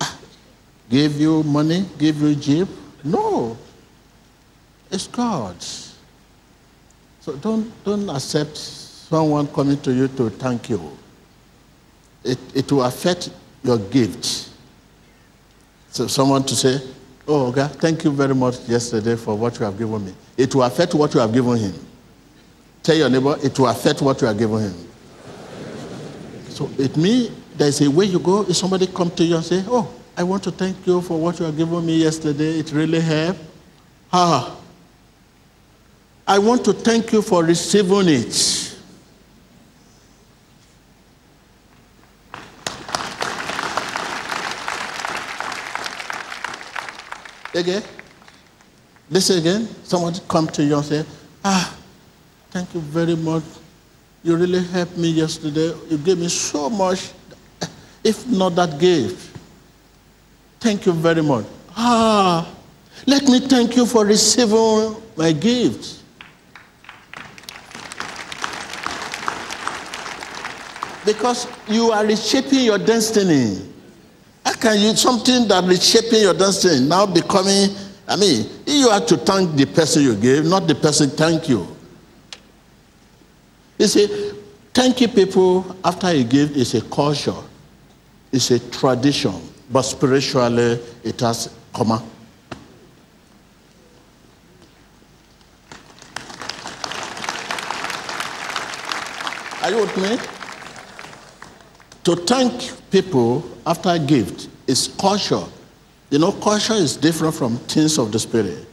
Give 0.90 1.18
you 1.18 1.42
money, 1.44 1.86
give 1.98 2.20
you 2.20 2.34
jeep. 2.34 2.68
No. 3.04 3.56
It's 4.90 5.06
God's. 5.06 5.87
So 7.28 7.36
don't, 7.36 7.84
don't 7.84 8.08
accept 8.08 8.56
someone 8.56 9.48
coming 9.48 9.78
to 9.82 9.92
you 9.92 10.08
to 10.08 10.30
thank 10.30 10.70
you. 10.70 10.96
It, 12.24 12.38
it 12.54 12.72
will 12.72 12.84
affect 12.84 13.28
your 13.62 13.76
gift. 13.76 14.48
So 15.90 16.06
someone 16.06 16.44
to 16.44 16.56
say, 16.56 16.80
oh, 17.26 17.52
God, 17.52 17.72
thank 17.72 18.02
you 18.04 18.12
very 18.12 18.34
much 18.34 18.60
yesterday 18.60 19.14
for 19.14 19.36
what 19.36 19.58
you 19.58 19.66
have 19.66 19.76
given 19.76 20.06
me. 20.06 20.14
It 20.38 20.54
will 20.54 20.62
affect 20.62 20.94
what 20.94 21.12
you 21.12 21.20
have 21.20 21.30
given 21.30 21.58
him. 21.58 21.74
Tell 22.82 22.96
your 22.96 23.10
neighbor, 23.10 23.36
it 23.42 23.58
will 23.58 23.68
affect 23.68 24.00
what 24.00 24.18
you 24.22 24.26
have 24.26 24.38
given 24.38 24.60
him. 24.62 24.74
So 26.48 26.70
it 26.78 26.96
means 26.96 27.30
there's 27.54 27.82
a 27.82 27.90
way 27.90 28.06
you 28.06 28.20
go, 28.20 28.46
if 28.48 28.56
somebody 28.56 28.86
come 28.86 29.10
to 29.10 29.22
you 29.22 29.36
and 29.36 29.44
say, 29.44 29.62
oh, 29.66 29.94
I 30.16 30.22
want 30.22 30.44
to 30.44 30.50
thank 30.50 30.86
you 30.86 31.02
for 31.02 31.20
what 31.20 31.38
you 31.38 31.44
have 31.44 31.58
given 31.58 31.84
me 31.84 31.98
yesterday. 31.98 32.58
It 32.58 32.72
really 32.72 33.00
helped. 33.00 33.40
Ah, 34.10 34.58
I 36.28 36.38
want 36.38 36.62
to 36.66 36.74
thank 36.74 37.10
you 37.10 37.22
for 37.22 37.42
receiving 37.42 38.06
it. 38.06 38.76
Again? 47.54 47.82
Listen 49.08 49.38
again. 49.38 49.68
Someone 49.84 50.14
come 50.28 50.48
to 50.48 50.62
you 50.62 50.76
and 50.76 50.84
say, 50.84 51.04
Ah, 51.42 51.74
thank 52.50 52.74
you 52.74 52.80
very 52.80 53.16
much. 53.16 53.42
You 54.22 54.36
really 54.36 54.62
helped 54.64 54.98
me 54.98 55.08
yesterday. 55.08 55.72
You 55.88 55.96
gave 55.96 56.18
me 56.18 56.28
so 56.28 56.68
much. 56.68 57.10
If 58.04 58.26
not 58.26 58.54
that 58.56 58.78
gift, 58.78 59.34
thank 60.60 60.84
you 60.84 60.92
very 60.92 61.22
much. 61.22 61.46
Ah, 61.74 62.46
let 63.06 63.24
me 63.24 63.40
thank 63.40 63.76
you 63.76 63.86
for 63.86 64.04
receiving 64.04 64.94
my 65.16 65.32
gift. 65.32 66.02
Because 71.08 71.48
you 71.66 71.90
are 71.90 72.04
reshaping 72.04 72.64
your 72.64 72.76
destiny. 72.76 73.66
How 74.44 74.52
can 74.52 74.78
you, 74.78 74.94
something 74.94 75.48
that 75.48 75.64
reshaping 75.64 76.20
your 76.20 76.34
destiny 76.34 76.86
now 76.86 77.06
becoming, 77.06 77.70
I 78.06 78.16
mean, 78.16 78.46
you 78.66 78.90
have 78.90 79.06
to 79.06 79.16
thank 79.16 79.56
the 79.56 79.64
person 79.64 80.02
you 80.02 80.14
gave, 80.14 80.44
not 80.44 80.66
the 80.66 80.74
person 80.74 81.08
thank 81.08 81.48
you. 81.48 81.66
You 83.78 83.86
see, 83.86 84.32
thanking 84.74 85.08
people 85.08 85.74
after 85.82 86.12
you 86.12 86.24
give 86.24 86.54
is 86.54 86.74
a 86.74 86.82
culture, 86.82 87.40
it's 88.30 88.50
a 88.50 88.58
tradition, 88.58 89.32
but 89.70 89.84
spiritually 89.84 90.78
it 91.04 91.20
has 91.20 91.56
comma. 91.72 92.04
Are 99.62 99.70
you 99.70 99.80
with 99.80 99.96
me? 99.96 100.37
To 102.08 102.16
thank 102.16 102.72
people 102.90 103.44
after 103.66 103.90
a 103.90 103.98
gift 103.98 104.48
is 104.66 104.88
culture. 104.98 105.44
You 106.08 106.18
know, 106.18 106.32
culture 106.32 106.72
is 106.72 106.96
different 106.96 107.34
from 107.34 107.58
things 107.58 107.98
of 107.98 108.12
the 108.12 108.18
spirit. 108.18 108.66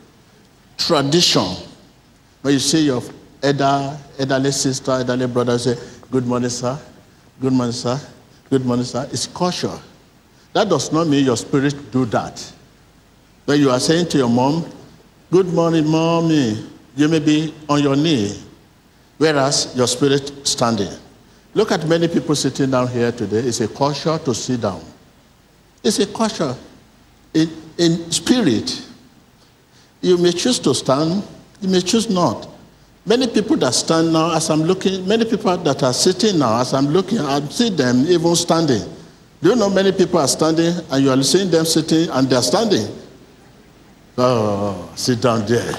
Tradition. 0.78 1.58
When 2.44 2.54
you 2.54 2.62
see 2.62 2.86
your 2.86 3.04
elder, 3.44 4.00
elderly 4.18 4.54
sister, 4.54 4.92
elderly 4.92 5.28
brother 5.28 5.60
say, 5.60 5.76
Good 6.10 6.26
morning, 6.26 6.50
sir. 6.50 6.80
Good 7.42 7.52
morning, 7.52 7.74
sir. 7.74 8.00
Good 8.50 8.66
morning, 8.66 8.86
sir. 8.86 9.06
It's 9.12 9.28
culture. 9.28 9.82
That 10.54 10.70
does 10.70 10.94
not 10.94 11.08
mean 11.08 11.26
your 11.26 11.36
spirit 11.36 11.92
do 11.92 12.06
that. 12.06 12.40
When 13.44 13.60
you 13.60 13.70
are 13.70 13.82
saying 13.82 14.08
to 14.12 14.18
your 14.18 14.30
mom, 14.30 14.66
Good 15.30 15.48
morning, 15.48 15.86
mommy, 15.86 16.66
you 16.96 17.10
may 17.10 17.20
be 17.20 17.54
on 17.68 17.84
your 17.84 17.98
knee, 17.98 18.42
whereas 19.18 19.74
your 19.76 19.88
spirit 19.88 20.48
standing. 20.48 20.94
Look 21.56 21.72
at 21.72 21.88
many 21.88 22.10
people 22.10 22.36
sitting 22.36 22.70
down 22.70 22.90
here 22.90 23.14
today. 23.14 23.40
It's 23.40 23.62
a 23.62 23.68
culture 23.70 24.20
to 24.20 24.36
sit 24.36 24.60
down. 24.60 24.84
It's 25.82 26.00
a 26.00 26.06
culture. 26.06 26.54
In, 27.34 27.50
in 27.78 28.12
spirit, 28.12 28.86
you 30.02 30.18
may 30.18 30.34
choose 30.34 30.60
to 30.60 30.76
stand, 30.76 31.24
you 31.62 31.70
may 31.70 31.80
choose 31.80 32.10
not. 32.10 32.50
Many 33.06 33.28
people 33.28 33.56
that 33.58 33.74
stand 33.74 34.12
now, 34.12 34.36
as 34.36 34.50
I'm 34.50 34.64
looking, 34.64 35.08
many 35.08 35.24
people 35.24 35.56
that 35.56 35.82
are 35.82 35.94
sitting 35.94 36.40
now, 36.40 36.60
as 36.60 36.74
I'm 36.74 36.88
looking, 36.88 37.20
I 37.20 37.40
see 37.48 37.70
them 37.70 38.06
even 38.08 38.36
standing. 38.36 38.82
Do 39.42 39.50
you 39.50 39.56
know 39.56 39.70
many 39.70 39.94
people 39.94 40.20
are 40.20 40.28
standing 40.28 40.74
and 40.92 41.04
you 41.04 41.10
are 41.10 41.24
seeing 41.24 41.50
them 41.50 41.66
sitting 41.66 42.10
and 42.10 42.30
they're 42.30 42.42
standing? 42.42 42.88
Oh, 44.18 44.92
sit 44.96 45.22
down 45.22 45.46
there. 45.46 45.74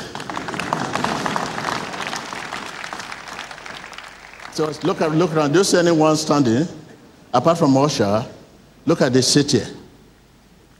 So 4.56 4.72
look, 4.84 5.02
at, 5.02 5.12
look 5.12 5.34
around. 5.34 5.52
Do 5.52 5.58
you 5.58 5.64
see 5.64 5.76
anyone 5.76 6.16
standing? 6.16 6.66
Apart 7.30 7.58
from 7.58 7.76
Usher, 7.76 8.24
look 8.86 9.02
at 9.02 9.12
this 9.12 9.30
city. 9.30 9.60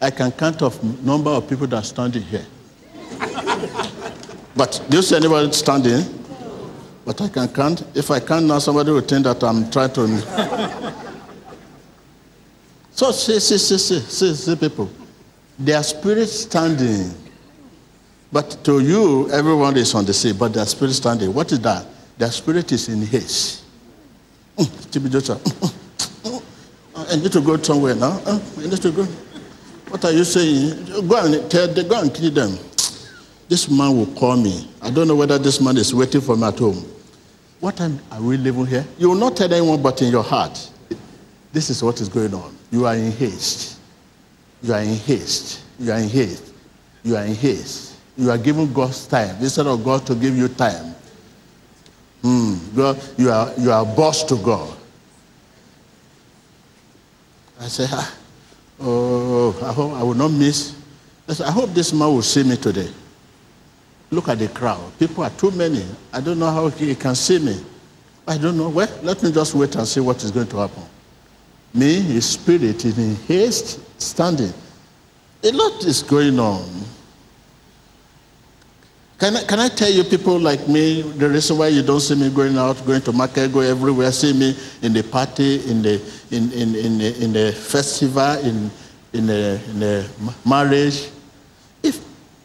I 0.01 0.11
can 0.11 0.33
count 0.33 0.63
of 0.63 0.83
number 1.05 1.29
of 1.29 1.47
people 1.47 1.67
that 1.67 1.77
are 1.77 1.85
standing 1.85 2.23
here. 2.23 2.47
but 4.57 4.83
do 4.89 4.97
you 4.97 5.03
see 5.03 5.17
anybody 5.17 5.53
standing? 5.53 6.03
But 7.05 7.21
I 7.21 7.29
can 7.29 7.49
count. 7.49 7.85
If 7.95 8.11
I 8.11 8.19
can't 8.19 8.47
now, 8.47 8.61
somebody 8.61 8.93
will 8.93 9.03
think 9.03 9.25
that 9.25 9.45
I'm 9.45 9.71
trying 9.71 9.93
to. 9.93 10.09
so 12.93 13.13
see, 13.13 13.39
see, 13.41 13.59
see, 13.59 13.77
see, 13.77 14.01
see, 14.01 14.35
see, 14.35 14.57
people. 14.57 14.89
Their 15.59 15.83
spirit 15.83 16.29
standing. 16.29 17.13
But 18.33 18.57
to 18.65 18.81
you, 18.81 19.31
everyone 19.33 19.77
is 19.77 19.95
on 19.95 20.07
the 20.07 20.15
sea, 20.15 20.33
but 20.33 20.55
their 20.55 20.65
spirit 20.65 20.95
standing. 20.95 21.35
What 21.35 21.53
is 21.53 21.61
that? 21.61 21.87
Their 22.17 22.31
spirit 22.31 22.73
is 22.73 22.89
in 22.89 23.03
haste. 23.05 23.65
TB 24.65 25.11
Joshua. 25.11 25.39
I 26.97 27.17
need 27.17 27.33
to 27.33 27.41
go 27.41 27.57
somewhere 27.59 27.95
now. 27.95 28.21
I 28.27 28.41
need 28.61 28.81
to 28.83 28.91
go. 28.91 29.05
What 29.89 30.05
are 30.05 30.13
you 30.13 30.25
saying? 30.25 31.07
Go 31.07 31.25
and 31.25 31.51
tell 31.51 31.69
them, 31.69 31.89
go 31.89 32.01
and 32.01 32.13
kill 32.13 32.31
them. 32.31 32.59
This 33.49 33.71
man 33.71 33.97
will 33.97 34.13
call 34.15 34.37
me. 34.37 34.69
I 34.83 34.91
don't 34.91 35.07
know 35.07 35.15
whether 35.15 35.39
this 35.39 35.61
man 35.61 35.77
is 35.77 35.95
waiting 35.95 36.21
for 36.21 36.37
me 36.37 36.45
at 36.45 36.59
home. 36.59 36.85
What 37.61 37.77
time 37.77 38.01
are 38.11 38.21
we 38.21 38.37
living 38.37 38.67
here? 38.67 38.85
You 38.99 39.11
will 39.11 39.17
not 39.17 39.37
tell 39.37 39.53
anyone 39.53 39.81
but 39.81 40.03
in 40.03 40.11
your 40.11 40.25
heart. 40.25 40.71
This 41.53 41.71
is 41.71 41.83
what 41.83 42.01
is 42.01 42.09
going 42.09 42.35
on. 42.35 42.57
You 42.71 42.87
are 42.87 42.95
in 42.95 43.13
haste. 43.13 43.79
You 44.63 44.73
are 44.73 44.81
in 44.81 44.97
haste. 44.97 45.63
You 45.79 45.93
are 45.93 45.99
in 45.99 46.09
haste. 46.09 46.53
You 47.05 47.17
are 47.17 47.25
in 47.25 47.35
haste. 47.35 47.97
You 48.17 48.31
are 48.31 48.39
giving 48.39 48.73
God's 48.73 49.07
time 49.07 49.37
instead 49.41 49.67
of 49.67 49.85
God 49.85 50.07
to 50.07 50.15
give 50.15 50.37
you 50.37 50.49
time. 50.49 50.95
Mm, 52.23 52.75
God, 52.75 53.01
you 53.17 53.31
are 53.31 53.53
you 53.59 53.71
are 53.71 53.85
boss 53.85 54.25
to 54.25 54.37
God. 54.37 54.77
I 57.61 57.69
say, 57.69 57.87
ah, 57.91 58.17
oh, 58.81 59.59
I 59.65 59.73
hope 59.73 59.93
I 59.93 60.03
will 60.03 60.15
not 60.15 60.31
miss. 60.31 60.77
I, 61.29 61.45
I 61.45 61.51
hope 61.51 61.71
this 61.71 61.93
man 61.93 62.09
will 62.09 62.23
see 62.23 62.43
me 62.43 62.57
today. 62.57 62.91
Look 64.11 64.29
at 64.29 64.39
the 64.39 64.49
crowd. 64.49 64.93
People 64.99 65.25
are 65.25 65.31
too 65.31 65.51
many. 65.53 65.85
I 66.13 66.21
don't 66.21 66.39
know 66.39 66.51
how 66.51 66.69
he 66.69 66.95
can 66.95 67.15
see 67.15 67.39
me. 67.39 67.57
I 68.29 68.39
don't 68.39 68.57
know. 68.57 68.69
Well, 68.69 68.89
let 69.03 69.23
me 69.23 69.33
just 69.33 69.55
wait 69.55 69.75
and 69.77 69.87
see 69.87 70.01
what 70.01 70.23
is 70.23 70.31
going 70.31 70.49
to 70.49 70.57
happen. 70.59 70.83
Me, 71.75 72.01
his 72.01 72.29
spirit 72.29 72.85
is 72.85 72.99
in 72.99 73.17
haste, 73.27 73.81
standing. 74.01 74.53
A 75.43 75.51
lot 75.53 75.85
is 75.85 76.03
going 76.03 76.39
on. 76.39 76.69
Can 79.19 79.35
I, 79.35 79.45
can 79.45 79.59
I 79.61 79.69
tell 79.69 79.91
you, 79.91 80.05
people 80.05 80.39
like 80.39 80.69
me, 80.69 81.01
the 81.01 81.29
reason 81.31 81.57
why 81.57 81.69
you 81.69 81.83
don't 81.83 82.01
see 82.01 82.15
me 82.15 82.29
going 82.29 82.59
out, 82.59 82.85
going 82.85 83.01
to 83.01 83.13
market, 83.13 83.51
go 83.51 83.61
everywhere, 83.61 84.13
see 84.13 84.35
me 84.35 84.55
in 84.83 84.93
the 84.93 85.03
party, 85.03 85.69
in 85.71 85.81
the, 85.81 85.95
in, 86.31 86.53
in, 86.53 86.75
in, 86.75 86.99
the, 86.99 87.25
in 87.25 87.33
the 87.33 87.53
festival, 87.53 88.39
in, 88.41 88.71
in, 89.15 89.27
the, 89.27 89.61
in 89.71 89.81
the 89.81 90.11
marriage. 90.45 91.09
If 91.83 92.05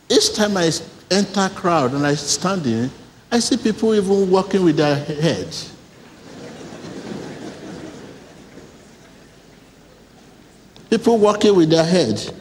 each 0.10 0.34
time 0.34 0.56
I 0.56 0.72
enter 1.10 1.50
crowd 1.54 1.94
and 1.94 2.08
I 2.08 2.16
stand 2.16 2.66
in, 2.66 2.90
I 3.30 3.40
see 3.40 3.58
people 3.58 3.94
even 3.94 4.30
walking 4.30 4.64
with 4.64 4.78
their 4.78 4.96
heads. 4.96 5.72
people 10.92 11.18
walking 11.18 11.56
with 11.56 11.70
their 11.70 11.86
heads. 11.86 12.32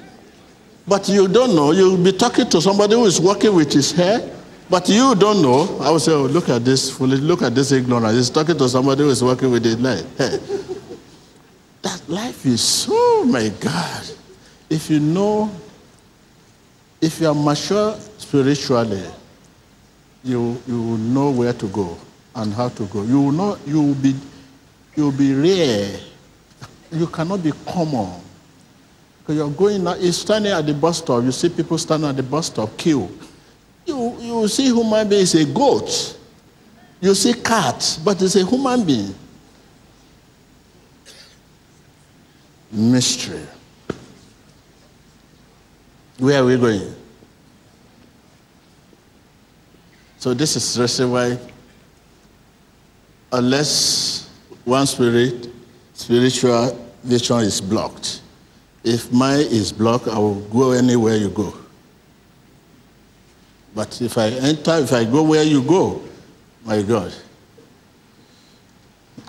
But 0.91 1.09
you 1.09 1.29
don't 1.29 1.55
know. 1.55 1.71
You'll 1.71 1.97
be 1.97 2.11
talking 2.11 2.51
to 2.51 2.61
somebody 2.61 2.97
who 2.97 3.05
is 3.05 3.21
working 3.21 3.55
with 3.55 3.73
his 3.73 3.93
hair, 3.93 4.29
but 4.69 4.89
you 4.89 5.15
don't 5.15 5.41
know. 5.41 5.79
I 5.79 5.89
will 5.89 6.01
say, 6.01 6.11
oh, 6.11 6.23
look 6.23 6.49
at 6.49 6.65
this 6.65 6.91
foolish, 6.91 7.21
look 7.21 7.43
at 7.43 7.55
this 7.55 7.71
ignorance. 7.71 8.17
He's 8.17 8.29
talking 8.29 8.59
to 8.59 8.69
somebody 8.69 9.05
who 9.05 9.11
is 9.11 9.23
working 9.23 9.53
with 9.53 9.65
his 9.65 9.77
hair. 9.77 10.03
that 11.83 12.03
life 12.09 12.45
is 12.45 12.61
so, 12.61 13.25
my 13.27 13.51
God. 13.61 14.03
If 14.69 14.91
you 14.91 14.99
know, 14.99 15.55
if 17.01 17.21
you 17.21 17.29
are 17.29 17.37
mature 17.37 17.95
spiritually, 18.19 19.07
you, 20.25 20.61
you 20.67 20.83
will 20.83 20.99
know 20.99 21.31
where 21.31 21.53
to 21.53 21.69
go 21.69 21.97
and 22.35 22.53
how 22.53 22.69
to 22.69 22.85
go. 22.87 23.05
You 23.05 23.21
will 23.23 23.33
not, 23.33 23.61
you 23.65 23.81
will 23.81 23.95
be, 23.95 24.17
you 24.97 25.05
will 25.05 25.13
be 25.17 25.35
rare. 25.35 26.01
You 26.91 27.07
cannot 27.07 27.45
be 27.45 27.53
common 27.65 28.23
you're 29.33 29.51
going 29.51 29.85
now, 29.85 29.95
you're 29.95 30.13
standing 30.13 30.53
at 30.53 30.67
the 30.67 30.75
bus 30.75 30.99
stop, 30.99 31.23
you 31.23 31.33
see 31.33 31.49
people 31.49 31.79
standing 31.79 32.09
at 32.09 32.17
the 32.17 32.23
bus 32.23 32.47
stop, 32.47 32.77
queue. 32.77 33.09
You, 33.87 34.17
you 34.21 34.49
see 34.49 34.65
human 34.65 35.09
being 35.09 35.23
is 35.23 35.35
a 35.35 35.45
goat. 35.45 36.19
You 37.01 37.15
see 37.15 37.35
cat, 37.35 37.99
but 38.05 38.21
it's 38.21 38.37
a 38.37 38.45
human 38.45 38.85
being. 38.85 39.15
Mystery. 42.71 43.47
Where 46.19 46.43
are 46.43 46.45
we 46.45 46.57
going? 46.57 46.95
So 50.19 50.35
this 50.35 50.55
is 50.55 50.79
reason 50.79 51.11
why 51.11 51.39
unless 53.33 54.29
one 54.65 54.87
spirit, 54.87 55.49
spiritual 55.95 56.77
vision 57.03 57.39
is 57.41 57.61
blocked, 57.61 58.21
If 58.83 59.13
mine 59.13 59.41
is 59.41 59.73
blocked, 59.73 60.09
I 60.09 60.19
will 60.19 60.41
go 60.41 60.73
anywhere 60.73 61.17
you 61.17 61.29
go. 61.29 61.55
But 63.75 64.01
if 64.01 64.17
I 64.19 64.29
enter, 64.29 64.79
if 64.79 64.93
I 64.93 65.05
go 65.05 65.23
where 65.23 65.43
you 65.43 65.63
go, 65.63 66.03
my 66.65 66.83
God. 66.83 67.15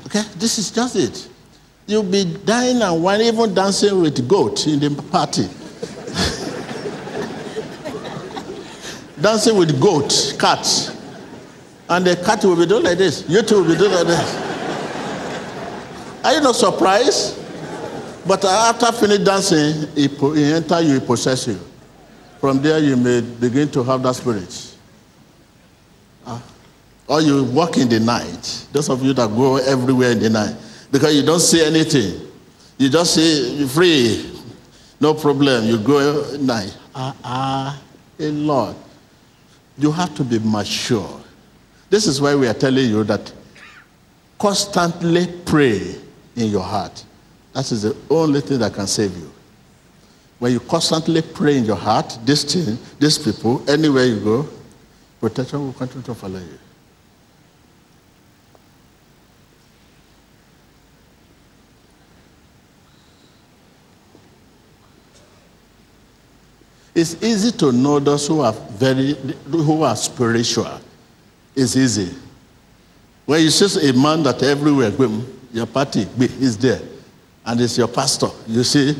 Okay, 0.05 0.23
this 0.37 0.57
is 0.57 0.71
just 0.71 0.95
it. 0.95 1.29
You'll 1.85 2.03
be 2.03 2.25
dying 2.45 2.81
and 2.81 3.03
one 3.03 3.21
even 3.21 3.53
dancing 3.53 4.01
with 4.01 4.27
goat 4.27 4.65
in 4.67 4.79
the 4.79 4.89
party. 5.11 5.43
dancing 9.21 9.57
with 9.57 9.79
goat, 9.79 10.35
cats. 10.39 10.97
And 11.89 12.05
the 12.05 12.15
cat 12.15 12.43
will 12.45 12.55
be 12.55 12.65
doing 12.65 12.83
like 12.83 12.97
this. 12.97 13.25
You 13.27 13.41
too 13.41 13.61
will 13.61 13.73
be 13.73 13.77
doing 13.77 13.91
like 13.91 14.07
this. 14.07 14.35
Are 16.23 16.33
you 16.33 16.41
not 16.41 16.55
surprised? 16.55 17.40
But 18.25 18.45
after 18.45 18.91
finish 18.91 19.19
dancing, 19.19 19.87
he, 19.95 20.07
he 20.07 20.53
enter 20.53 20.79
you, 20.81 20.99
he 20.99 21.05
possess 21.05 21.47
you. 21.47 21.59
From 22.39 22.61
there, 22.61 22.79
you 22.79 22.95
may 22.95 23.21
begin 23.21 23.69
to 23.71 23.83
have 23.83 24.01
that 24.03 24.15
spirit. 24.15 24.75
Uh, 26.25 26.39
or 27.07 27.21
you 27.21 27.43
walk 27.45 27.77
in 27.77 27.89
the 27.89 27.99
night. 27.99 28.67
Those 28.71 28.89
of 28.89 29.03
you 29.03 29.13
that 29.13 29.29
go 29.29 29.57
everywhere 29.57 30.11
in 30.11 30.19
the 30.19 30.29
night, 30.29 30.55
because 30.91 31.15
you 31.15 31.23
don't 31.23 31.39
see 31.39 31.63
anything. 31.63 32.27
You 32.77 32.89
just 32.89 33.13
see 33.15 33.57
you 33.57 33.67
free, 33.67 34.31
no 34.99 35.13
problem. 35.13 35.65
You 35.65 35.77
go 35.77 36.37
night. 36.39 36.75
Ah, 36.95 37.15
ah, 37.23 37.81
a 38.19 38.31
lot. 38.31 38.75
You 39.77 39.91
have 39.91 40.15
to 40.15 40.23
be 40.23 40.39
mature. 40.39 41.21
This 41.89 42.07
is 42.07 42.21
why 42.21 42.35
we 42.35 42.47
are 42.47 42.53
telling 42.53 42.89
you 42.89 43.03
that 43.03 43.31
constantly 44.39 45.27
pray 45.45 45.95
in 46.35 46.49
your 46.49 46.63
heart. 46.63 47.03
That 47.53 47.71
is 47.71 47.81
the 47.81 47.95
only 48.09 48.41
thing 48.41 48.59
that 48.59 48.73
can 48.73 48.87
save 48.87 49.15
you. 49.17 49.31
When 50.39 50.53
you 50.53 50.59
constantly 50.59 51.21
pray 51.21 51.57
in 51.57 51.65
your 51.65 51.75
heart, 51.75 52.17
this 52.23 52.43
thing, 52.43 52.77
these 52.97 53.17
people, 53.17 53.63
anywhere 53.69 54.05
you 54.05 54.19
go, 54.19 54.49
protection 55.19 55.65
will 55.65 55.73
continue 55.73 56.03
to 56.03 56.15
follow 56.15 56.39
you. 56.39 56.57
It's 66.93 67.21
easy 67.23 67.51
to 67.57 67.71
know 67.71 67.99
those 67.99 68.27
who 68.27 68.41
are 68.41 68.51
very 68.51 69.13
who 69.49 69.83
are 69.83 69.95
spiritual. 69.95 70.79
It's 71.55 71.75
easy. 71.75 72.13
When 73.25 73.41
you 73.41 73.49
see 73.49 73.89
a 73.89 73.93
man 73.93 74.23
that 74.23 74.43
everywhere, 74.43 74.91
your 75.53 75.67
party 75.67 76.05
is 76.19 76.57
there, 76.57 76.81
and 77.45 77.59
it's 77.61 77.77
your 77.77 77.87
pastor, 77.87 78.29
you 78.47 78.63
see, 78.63 78.95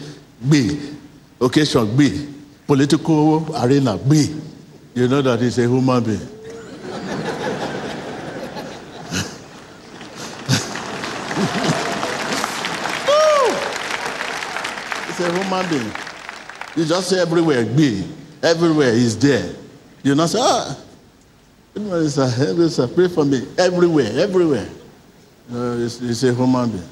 be 0.50 0.96
occasion, 1.39 1.96
be 1.96 2.28
political 2.68 3.56
arena, 3.64 3.98
be, 3.98 4.36
you 4.94 5.08
know 5.08 5.22
that 5.22 5.39
he's 5.39 5.58
a 5.58 5.62
human 5.62 6.04
being. 6.04 6.18
it's 15.10 15.20
a 15.20 15.32
human 15.32 15.70
being. 15.70 15.92
You 16.76 16.86
just 16.86 17.10
say 17.10 17.20
everywhere, 17.20 17.66
be. 17.66 18.08
Everywhere 18.42 18.89
is 18.89 19.18
there. 19.20 19.54
You 20.04 20.16
not 20.16 20.30
say, 20.30 20.39
ah, 20.42 20.76
sir, 22.08 22.70
sir, 22.70 22.88
pray 22.88 23.08
for 23.08 23.24
me. 23.24 23.46
Everywhere, 23.58 24.12
everywhere. 24.20 24.68
No, 25.50 25.78
it's, 25.78 26.02
it's 26.02 26.24
a 26.24 26.34
human 26.34 26.70
being. 26.70 26.89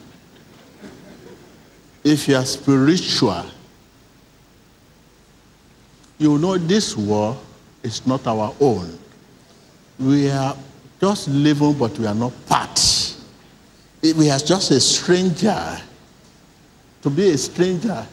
If 2.04 2.28
you 2.28 2.36
are 2.36 2.46
spiritual, 2.46 3.46
you 6.18 6.38
know 6.38 6.58
this 6.58 6.96
war 6.96 7.38
is 7.84 8.06
not 8.06 8.26
our 8.28 8.54
own. 8.60 8.98
We 10.00 10.30
are 10.30 10.56
just 11.00 11.28
living, 11.28 11.74
but 11.74 11.98
we 11.98 12.06
are 12.08 12.16
not 12.16 12.34
part. 12.48 13.16
We 14.02 14.30
are 14.30 14.40
just 14.40 14.72
a 14.72 14.80
stranger. 14.80 15.78
To 17.02 17.10
be 17.10 17.30
a 17.30 17.38
stranger 17.38 18.06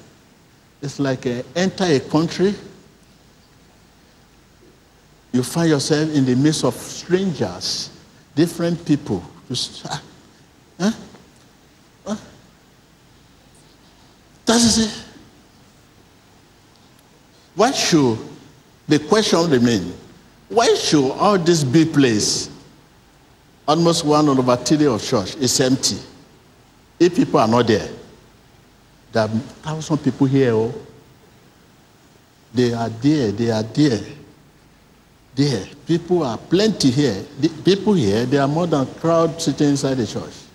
it's 0.83 0.99
like 0.99 1.27
uh, 1.27 1.43
enter 1.55 1.85
a 1.85 2.01
country, 2.01 2.55
you 5.33 5.43
find 5.43 5.71
yourself 5.71 6.15
in 6.15 6.25
the 6.25 6.35
midst 6.35 6.65
of 6.65 6.75
strangers, 6.75 7.91
different 8.35 8.85
people. 8.85 9.23
huh? 9.49 9.99
Huh? 10.79 10.93
That 14.47 14.57
is 14.57 14.79
it. 14.79 15.05
Why 17.55 17.73
should 17.73 18.19
the 18.87 18.99
question 19.01 19.51
remain? 19.51 19.93
Why 20.49 20.75
should 20.75 21.11
all 21.11 21.39
this 21.39 21.65
be 21.65 21.85
place? 21.85 22.51
Almost 23.67 24.05
one 24.05 24.29
over 24.29 24.57
three 24.57 24.87
of 24.87 25.03
church 25.03 25.35
is 25.37 25.61
empty. 25.61 25.97
If 27.01 27.17
people 27.17 27.41
are 27.41 27.49
not 27.49 27.67
there. 27.67 27.89
There 29.13 29.25
are 29.25 29.29
thousand 29.29 29.99
people 29.99 30.27
here. 30.27 30.53
Oh. 30.53 30.73
They 32.55 32.73
are 32.73 32.89
there. 32.89 33.33
They 33.33 33.51
are 33.51 33.63
there. 33.65 34.01
There. 35.35 35.67
People 35.87 36.23
are 36.23 36.39
plenty 36.39 36.91
here. 36.91 37.25
The 37.41 37.49
people 37.49 37.95
here, 37.95 38.25
there 38.25 38.43
are 38.43 38.49
more 38.49 38.67
than 38.67 38.87
crowd 38.95 39.43
sitting 39.43 39.71
inside 39.71 39.95
the 39.95 40.07
church. 40.07 40.46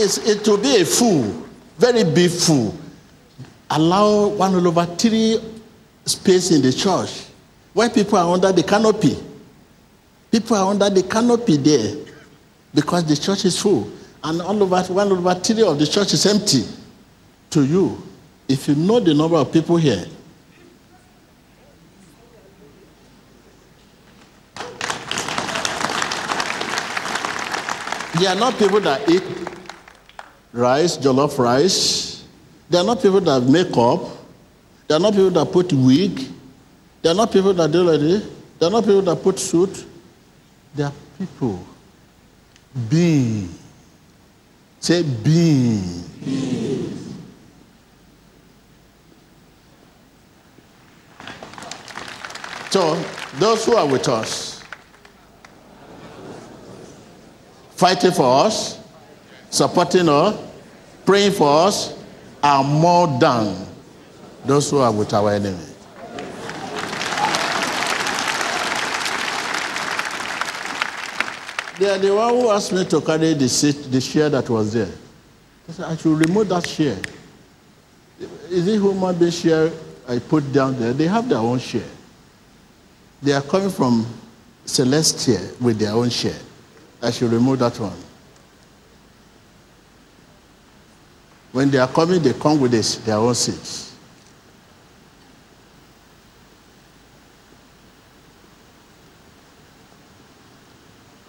It's, 0.00 0.18
it 0.18 0.46
will 0.46 0.58
be 0.58 0.80
a 0.80 0.84
fool, 0.84 1.44
very 1.76 2.04
big 2.04 2.30
fool. 2.30 2.72
Allow 3.70 4.28
one 4.28 4.54
over 4.54 4.86
three 4.86 5.40
space 6.04 6.52
in 6.52 6.62
the 6.62 6.72
church 6.72 7.26
where 7.74 7.90
people 7.90 8.16
are 8.16 8.32
under 8.32 8.52
the 8.52 8.62
canopy. 8.62 9.18
People 10.30 10.56
are 10.56 10.70
under 10.70 10.88
the 10.88 11.02
canopy 11.02 11.56
there 11.56 11.96
because 12.72 13.04
the 13.06 13.16
church 13.16 13.44
is 13.44 13.60
full. 13.60 13.90
And 14.22 14.40
all 14.40 14.62
over, 14.62 14.80
one 14.92 15.10
over 15.10 15.34
three 15.34 15.62
of 15.62 15.78
the 15.78 15.86
church 15.86 16.12
is 16.12 16.24
empty 16.26 16.64
to 17.50 17.64
you. 17.64 18.00
If 18.48 18.68
you 18.68 18.76
know 18.76 19.00
the 19.00 19.14
number 19.14 19.36
of 19.36 19.52
people 19.52 19.76
here, 19.76 20.06
They 28.18 28.26
are 28.26 28.34
not 28.34 28.58
people 28.58 28.80
that 28.80 29.08
eat 29.08 29.22
rice, 30.52 30.96
jollof 30.98 31.38
rice. 31.38 32.24
They 32.70 32.78
are 32.78 32.84
not 32.84 33.00
people 33.00 33.20
that 33.20 33.42
make 33.42 33.76
up. 33.76 34.00
They 34.86 34.94
are 34.94 35.00
not 35.00 35.12
people 35.12 35.30
that 35.30 35.52
put 35.52 35.72
wig. 35.72 36.20
They 37.02 37.10
are 37.10 37.14
not 37.14 37.32
people 37.32 37.52
that 37.54 37.70
do 37.70 37.82
like 37.82 38.00
this. 38.00 38.28
They 38.58 38.66
are 38.66 38.70
not 38.70 38.84
people 38.84 39.02
that 39.02 39.22
put 39.22 39.38
suit. 39.38 39.84
They 40.74 40.82
are 40.82 40.92
people 41.18 41.64
being. 42.88 43.48
Say 44.80 45.02
being. 45.02 46.04
So, 52.70 53.02
those 53.38 53.64
who 53.64 53.76
are 53.76 53.86
with 53.86 54.06
us, 54.08 54.62
fighting 57.76 58.12
for 58.12 58.44
us, 58.44 58.77
supporting 59.50 60.08
us, 60.08 60.36
praying 61.04 61.32
for 61.32 61.66
us, 61.66 61.94
are 62.42 62.62
more 62.62 63.06
than 63.18 63.66
those 64.44 64.70
who 64.70 64.78
are 64.78 64.92
with 64.92 65.12
our 65.12 65.32
enemy. 65.32 65.64
They 71.78 71.88
are 71.88 71.98
the 71.98 72.12
one 72.12 72.34
who 72.34 72.50
asked 72.50 72.72
me 72.72 72.84
to 72.86 73.00
carry 73.00 73.34
the 73.34 73.48
seat, 73.48 73.90
the 73.90 74.00
chair 74.00 74.28
that 74.30 74.48
was 74.50 74.72
there. 74.72 74.90
I 75.68 75.72
said, 75.72 75.84
I 75.86 75.96
should 75.96 76.18
remove 76.18 76.48
that 76.48 76.64
chair. 76.64 76.98
Is 78.50 78.66
it 78.66 78.80
human 78.80 79.16
being 79.16 79.30
chair 79.30 79.70
I 80.08 80.18
put 80.18 80.52
down 80.52 80.78
there? 80.80 80.92
They 80.92 81.06
have 81.06 81.28
their 81.28 81.38
own 81.38 81.60
chair. 81.60 81.84
They 83.22 83.32
are 83.32 83.42
coming 83.42 83.70
from 83.70 84.06
Celestia 84.66 85.60
with 85.60 85.78
their 85.78 85.92
own 85.92 86.10
chair. 86.10 86.36
I 87.00 87.12
should 87.12 87.30
remove 87.30 87.60
that 87.60 87.78
one. 87.78 87.96
When 91.58 91.72
they 91.72 91.78
are 91.78 91.88
coming, 91.88 92.22
they 92.22 92.34
come 92.34 92.60
with 92.60 92.70
this, 92.70 92.98
their 92.98 93.16
own 93.16 93.34
sins. 93.34 93.92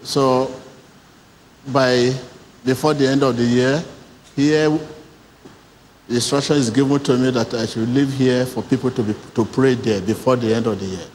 So 0.04 0.54
by 1.66 2.14
before 2.64 2.94
the 2.94 3.08
end 3.08 3.24
of 3.24 3.38
the 3.38 3.44
year, 3.44 3.84
here 4.36 4.70
the 6.08 6.14
instruction 6.14 6.58
is 6.58 6.70
given 6.70 7.00
to 7.00 7.18
me 7.18 7.32
that 7.32 7.52
I 7.56 7.66
should 7.66 7.90
live 7.90 8.14
here 8.14 8.46
for 8.46 8.62
people 8.62 8.92
to, 8.92 9.02
be, 9.02 9.16
to 9.34 9.46
pray 9.46 9.74
there 9.74 10.00
before 10.00 10.36
the 10.36 10.54
end 10.54 10.68
of 10.68 10.80
the 10.80 10.86
year. 10.86 11.08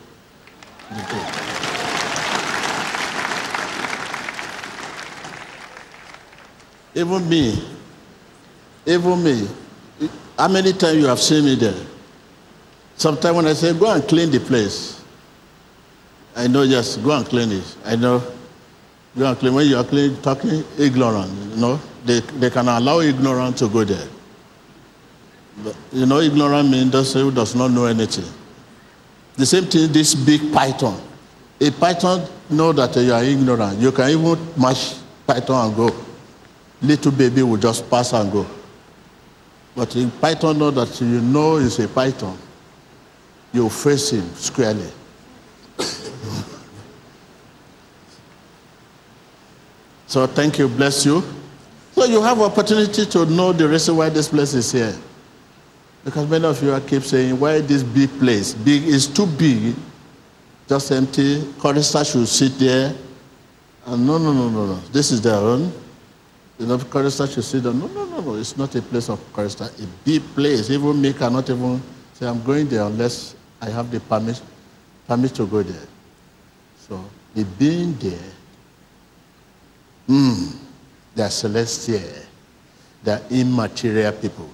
Even 6.96 7.28
me, 7.28 7.74
even 8.87 9.22
me, 9.22 9.49
how 10.39 10.49
many 10.49 10.72
times 10.72 10.99
you 10.99 11.07
have 11.07 11.20
seen 11.20 11.45
me 11.45 11.55
there? 11.55 11.74
Sometimes 12.97 13.37
when 13.37 13.47
I 13.47 13.53
say, 13.55 13.72
go 13.78 13.93
and 13.93 14.07
clean 14.07 14.30
the 14.30 14.41
place, 14.41 15.03
I 16.37 16.47
know 16.47 16.66
just 16.66 17.03
go 17.03 17.16
and 17.16 17.26
clean 17.26 17.53
it. 17.53 17.76
I 17.85 17.97
know. 17.97 18.22
Go 19.16 19.26
and 19.26 19.39
clean. 19.39 19.55
When 19.55 19.66
you 19.66 19.76
are 19.76 19.85
clean, 19.85 20.20
talking 20.20 20.64
ignorant, 20.78 21.30
you 21.53 21.61
know, 21.61 21.80
they, 22.05 22.20
they 22.20 22.51
can 22.51 22.66
allow 22.68 23.01
ignorant 23.01 23.57
to 23.59 23.68
go 23.68 23.85
there. 23.85 24.09
But, 25.62 25.76
you 25.93 26.07
know, 26.07 26.18
ignorant 26.20 26.68
means 26.68 26.91
those 26.91 27.12
does 27.32 27.55
not 27.55 27.70
know 27.70 27.85
anything. 27.87 28.24
The 29.37 29.47
same 29.47 29.64
thing, 29.64 29.93
this 29.93 30.14
big 30.14 30.53
python. 30.53 31.01
A 31.61 31.70
python 31.70 32.28
know 32.51 32.72
that 32.72 32.97
you 32.97 33.12
are 33.12 33.22
ignorant. 33.22 33.78
You 33.78 33.93
can 33.93 34.11
even 34.11 34.37
mash 34.61 34.97
python 35.26 35.68
and 35.68 35.76
go. 35.76 35.95
Little 36.82 37.12
baby 37.12 37.43
will 37.43 37.57
just 37.57 37.89
pass 37.89 38.12
and 38.12 38.30
go. 38.30 38.45
But 39.77 39.97
in 39.97 40.11
python 40.11 40.59
know 40.59 40.70
that 40.70 41.01
you 41.01 41.20
know 41.20 41.57
is 41.57 41.79
a 41.81 41.89
python. 41.89 42.39
You 43.53 43.68
face 43.68 44.11
him 44.11 44.33
squarely. 44.35 44.91
so 50.07 50.27
thank 50.27 50.59
you, 50.59 50.68
bless 50.68 51.05
you. 51.05 51.22
So 51.93 52.05
you 52.05 52.22
have 52.22 52.41
opportunity 52.41 53.07
to 53.07 53.27
know 53.27 53.53
the 53.53 53.68
reason 53.68 53.97
why 53.97 54.09
this 54.09 54.29
place 54.29 54.55
is 54.55 54.72
here. 54.72 54.95
Because 56.05 56.29
many 56.29 56.45
of 56.45 56.62
you 56.62 56.79
keep 56.87 57.03
saying, 57.03 57.39
why 57.39 57.61
this 57.61 57.83
big 57.83 58.11
place? 58.18 58.53
Big 58.53 58.83
is 58.85 59.07
too 59.07 59.27
big, 59.27 59.75
just 60.68 60.93
empty. 60.93 61.43
Chorister 61.59 62.05
should 62.05 62.29
sit 62.29 62.59
there. 62.59 62.95
And 63.87 64.07
no, 64.07 64.18
no, 64.18 64.33
no, 64.33 64.49
no, 64.49 64.66
no. 64.66 64.81
This 64.93 65.11
is 65.12 65.20
their 65.22 65.37
own. 65.37 65.72
You 66.59 66.66
know, 66.66 66.78
chorister 66.78 67.26
should 67.26 67.44
sit 67.44 67.62
there. 67.64 67.72
No, 67.72 67.86
no, 67.88 68.05
no, 68.05 68.20
no. 68.20 68.34
It's 68.36 68.57
not 68.57 68.74
a 68.74 68.82
place 68.82 69.09
of 69.09 69.20
chorister. 69.32 69.64
A 69.64 69.86
big 70.05 70.22
place. 70.34 70.70
Even 70.70 71.00
me 71.00 71.12
cannot 71.12 71.48
even 71.50 71.82
say, 72.12 72.26
I'm 72.26 72.42
going 72.44 72.68
there 72.68 72.82
unless 72.82 73.34
I 73.61 73.70
have 73.70 73.90
the 73.90 74.00
permit, 74.00 74.40
permit 75.09 75.34
to 75.34 75.46
go 75.46 75.62
there. 75.62 75.86
So, 76.78 77.05
the 77.34 77.44
being 77.44 77.94
there, 77.94 78.18
mm, 80.09 80.57
they 81.14 81.22
are 81.24 81.30
celestial. 81.30 82.00
They 83.02 83.12
are 83.12 83.22
immaterial 83.30 84.12
people. 84.12 84.48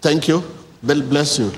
Thank 0.00 0.28
you. 0.28 0.42
God 0.84 1.08
bless 1.08 1.38
you. 1.38 1.50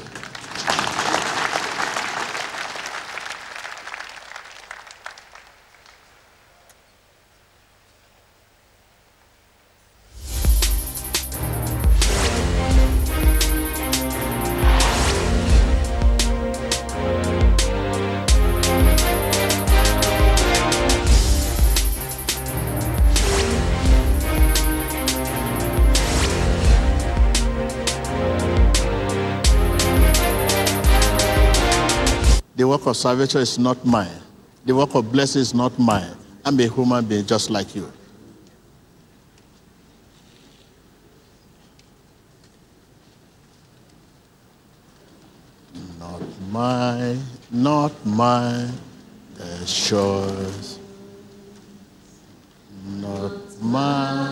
Salvation 32.99 33.41
is 33.41 33.59
not 33.59 33.85
mine. 33.85 34.21
The 34.67 34.75
work 34.75 34.95
of 34.95 35.11
blessing 35.13 35.41
is 35.41 35.55
not 35.55 35.79
mine. 35.79 36.17
I'm 36.45 36.59
a 36.59 36.69
human 36.69 37.05
being 37.05 37.25
just 37.25 37.49
like 37.49 37.75
you. 37.75 37.91
Not 46.01 46.23
mine, 46.51 47.23
not 47.51 47.93
mine, 48.05 48.73
the 49.35 49.65
choice. 49.65 50.79
Not 52.85 53.63
mine, 53.63 54.28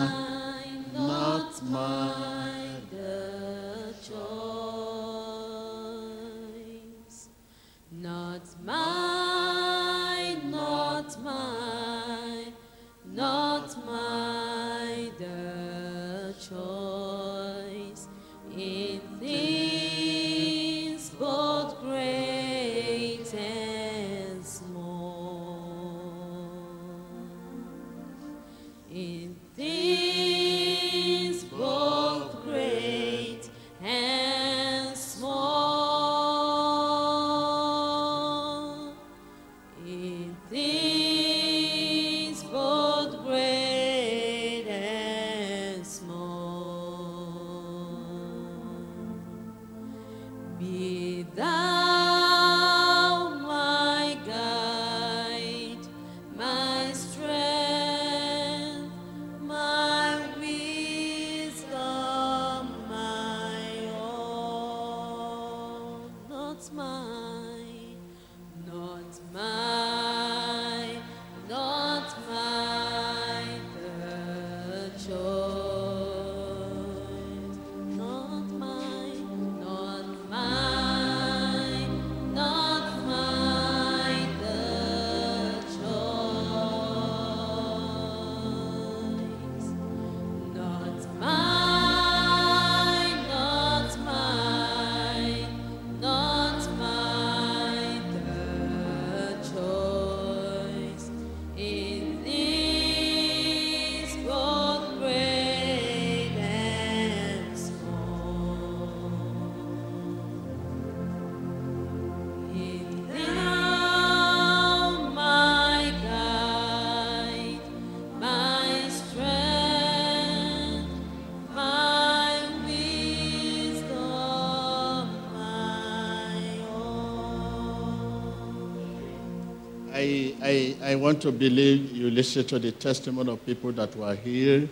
want 131.17 131.23
to 131.23 131.31
believe 131.31 131.97
you 131.97 132.11
listen 132.11 132.45
to 132.45 132.59
the 132.59 132.71
testimony 132.71 133.31
of 133.31 133.43
people 133.43 133.71
that 133.71 133.95
were 133.95 134.13
here 134.13 134.69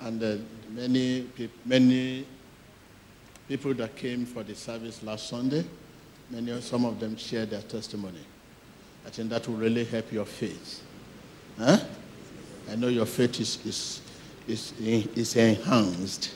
and 0.00 0.20
uh, 0.20 0.34
many, 0.70 1.24
many 1.64 2.26
people 3.46 3.72
that 3.74 3.94
came 3.94 4.26
for 4.26 4.42
the 4.42 4.56
service 4.56 5.00
last 5.04 5.28
Sunday. 5.28 5.64
Many, 6.30 6.60
some 6.62 6.84
of 6.84 6.98
them 6.98 7.16
shared 7.16 7.50
their 7.50 7.62
testimony. 7.62 8.18
I 9.06 9.10
think 9.10 9.30
that 9.30 9.46
will 9.46 9.54
really 9.54 9.84
help 9.84 10.10
your 10.10 10.24
faith. 10.24 10.82
Huh? 11.56 11.78
I 12.68 12.74
know 12.74 12.88
your 12.88 13.06
faith 13.06 13.38
is, 13.40 13.64
is, 13.64 14.02
is, 14.48 14.72
is 15.14 15.36
enhanced. 15.36 16.34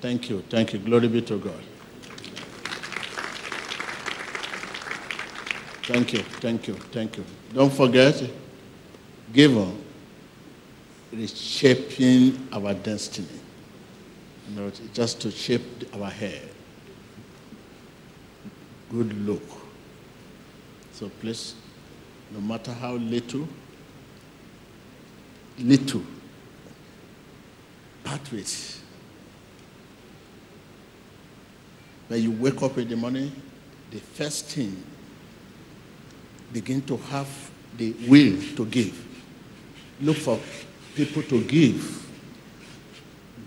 Thank 0.00 0.30
you. 0.30 0.42
Thank 0.48 0.72
you. 0.72 0.78
Glory 0.78 1.08
be 1.08 1.20
to 1.20 1.38
God. 1.38 1.62
Thank 5.82 6.14
you. 6.14 6.20
Thank 6.40 6.68
you. 6.68 6.74
Thank 6.74 7.18
you. 7.18 7.24
Don't 7.52 7.72
forget, 7.72 8.22
give 9.32 9.56
on. 9.56 9.78
shaping 11.26 12.48
our 12.52 12.74
destiny. 12.74 13.28
It's 14.56 14.80
just 14.92 15.20
to 15.22 15.30
shape 15.30 15.62
our 15.94 16.10
hair. 16.10 16.40
Good 18.90 19.26
look. 19.26 19.42
So 20.92 21.08
please, 21.20 21.54
no 22.30 22.40
matter 22.40 22.72
how 22.72 22.92
little, 22.94 23.48
little, 25.58 26.02
part 28.04 28.30
with. 28.30 28.82
When 32.08 32.22
you 32.22 32.32
wake 32.32 32.62
up 32.62 32.76
in 32.76 32.88
the 32.88 32.96
morning, 32.96 33.32
the 33.90 33.98
first 33.98 34.46
thing, 34.46 34.82
begin 36.52 36.82
to 36.82 36.96
have 36.98 37.50
the 37.78 37.92
will 38.06 38.36
to 38.56 38.66
give. 38.66 39.01
Look 40.00 40.16
for 40.16 40.38
people 40.94 41.22
to 41.22 41.44
give. 41.44 42.02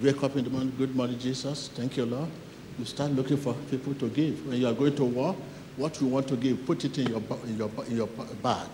Wake 0.02 0.24
up 0.24 0.36
in 0.36 0.44
the 0.44 0.50
morning, 0.50 0.74
good 0.78 0.96
morning, 0.96 1.18
Jesus. 1.18 1.70
Thank 1.70 1.98
you, 1.98 2.06
Lord. 2.06 2.30
You 2.78 2.86
start 2.86 3.12
looking 3.12 3.38
for 3.38 3.54
people 3.72 3.94
to 3.96 4.10
give. 4.10 4.46
When 4.46 4.58
you 4.60 4.68
are 4.68 4.74
going 4.74 4.96
to 4.96 5.06
war, 5.06 5.36
what 5.78 6.00
you 6.02 6.08
want 6.08 6.28
to 6.28 6.36
give, 6.36 6.66
put 6.66 6.84
it 6.84 6.98
in 6.98 7.08
your, 7.08 7.22
in 7.46 7.58
your, 7.58 7.72
in 7.88 7.98
your 7.98 8.08
bag. 8.08 8.68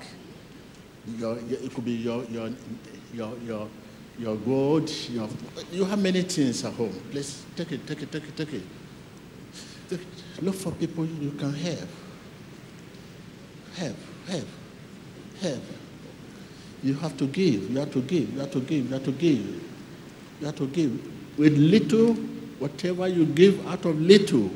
Your, 1.17 1.39
your, 1.41 1.59
it 1.59 1.73
could 1.73 1.85
be 1.85 1.93
your, 1.93 2.23
your, 2.25 2.49
your, 3.13 3.33
your, 3.45 3.67
your 4.17 4.35
gold. 4.37 4.89
Your, 5.09 5.27
you 5.71 5.85
have 5.85 6.01
many 6.01 6.21
things 6.23 6.63
at 6.65 6.73
home. 6.73 6.93
Please 7.11 7.43
take 7.55 7.71
it, 7.71 7.85
take 7.87 8.01
it, 8.01 8.11
take 8.11 8.23
it, 8.23 8.37
take 8.37 8.53
it. 8.53 8.63
Take. 9.89 9.99
Look 10.41 10.55
for 10.55 10.71
people 10.71 11.05
you 11.05 11.31
can 11.31 11.53
help. 11.53 11.89
Help, 13.75 13.97
help, 14.27 14.47
help. 15.41 15.63
You 16.83 16.95
have 16.95 17.15
to 17.17 17.27
give, 17.27 17.69
you 17.69 17.79
have 17.79 17.91
to 17.93 18.01
give, 18.01 18.33
you 18.33 18.39
have 18.39 18.51
to 18.51 18.59
give, 18.59 18.85
you 18.87 18.93
have 18.93 19.03
to 19.05 19.11
give. 19.11 19.63
You 20.39 20.45
have 20.47 20.55
to 20.55 20.67
give. 20.67 21.37
With 21.37 21.55
little, 21.57 22.13
whatever 22.59 23.07
you 23.07 23.25
give 23.25 23.65
out 23.67 23.85
of 23.85 23.99
little, 24.01 24.49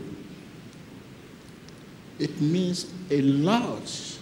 it 2.17 2.41
means 2.41 2.91
a 3.11 3.21
lot. 3.21 4.17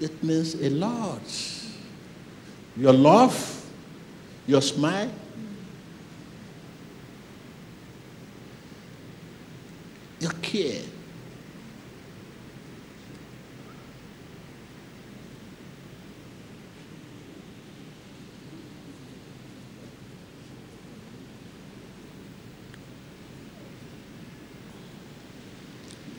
It 0.00 0.22
means 0.24 0.54
a 0.54 0.70
lot. 0.70 1.22
Your 2.76 2.92
love, 2.92 3.70
your 4.46 4.62
smile, 4.62 5.10
your 10.18 10.32
care. 10.42 10.82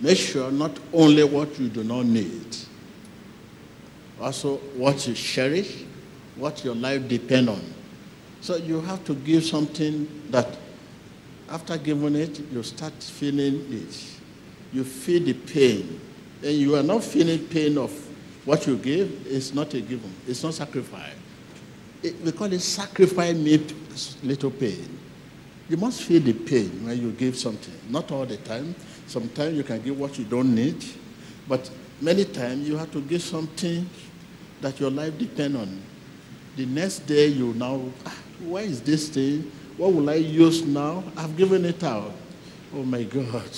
Make 0.04 0.18
sure 0.18 0.51
not 0.51 0.78
only 0.91 1.24
what 1.24 1.58
you 1.58 1.70
do 1.70 1.82
not 1.82 2.06
need, 2.06 2.58
also 4.20 4.58
what 4.76 5.08
you 5.08 5.14
cherish, 5.14 5.86
what 6.36 6.66
your 6.66 6.76
life 6.76 7.08
depend 7.08 7.47
on. 7.47 7.62
So 8.41 8.58
you 8.58 8.82
have 8.82 9.06
to 9.06 9.16
give 9.16 9.45
something 9.45 10.10
that 10.30 10.58
after 11.49 11.78
giving 11.78 12.16
it, 12.16 12.38
you 12.51 12.64
start 12.64 12.91
feeling 13.01 13.66
it. 13.72 14.20
You 14.74 14.84
feel 14.84 15.24
the 15.24 15.34
pain. 15.34 16.01
And 16.43 16.51
you 16.51 16.76
are 16.76 16.84
not 16.84 17.01
feeling 17.01 17.39
pain 17.47 17.78
of 17.78 17.91
what 18.43 18.68
you 18.68 18.76
give, 18.76 19.26
it's 19.26 19.54
not 19.54 19.74
a 19.74 19.80
given. 19.80 20.14
It's 20.28 20.43
not 20.43 20.54
sacrifice. 20.54 21.16
It, 22.01 22.20
we 22.20 22.34
call 22.34 22.51
it 22.51 22.60
sacrifice 22.60 23.38
means 23.38 24.18
little 24.22 24.51
pain. 24.51 24.99
You 25.70 25.78
must 25.78 26.01
feel 26.01 26.22
the 26.22 26.34
pain 26.34 26.86
when 26.86 27.01
you 27.01 27.12
give 27.12 27.38
something. 27.38 27.74
Not 27.89 28.12
all 28.12 28.26
the 28.26 28.36
time. 28.36 28.76
Sometimes 29.08 29.56
you 29.58 29.64
can 29.64 29.82
give 29.82 29.99
what 29.99 30.18
you 30.18 30.26
don't 30.26 30.54
need, 30.54 30.84
but 31.47 31.70
many 32.01 32.26
times 32.26 32.68
you 32.68 32.78
have 32.78 32.91
to 32.91 33.01
give 33.01 33.22
something 33.22 33.88
that 34.62 34.80
your 34.80 34.89
life 34.89 35.18
depends 35.18 35.58
on. 35.58 35.82
The 36.56 36.66
next 36.66 36.99
day 36.99 37.28
you 37.28 37.54
now, 37.54 37.82
ah, 38.06 38.16
where 38.45 38.64
is 38.64 38.82
this 38.82 39.10
thing? 39.10 39.51
What 39.78 39.93
will 39.93 40.10
I 40.10 40.16
use 40.16 40.64
now? 40.64 41.04
I've 41.18 41.36
given 41.36 41.66
it 41.66 41.84
out. 41.84 42.14
Oh 42.76 42.84
my 42.84 43.04
God. 43.04 43.49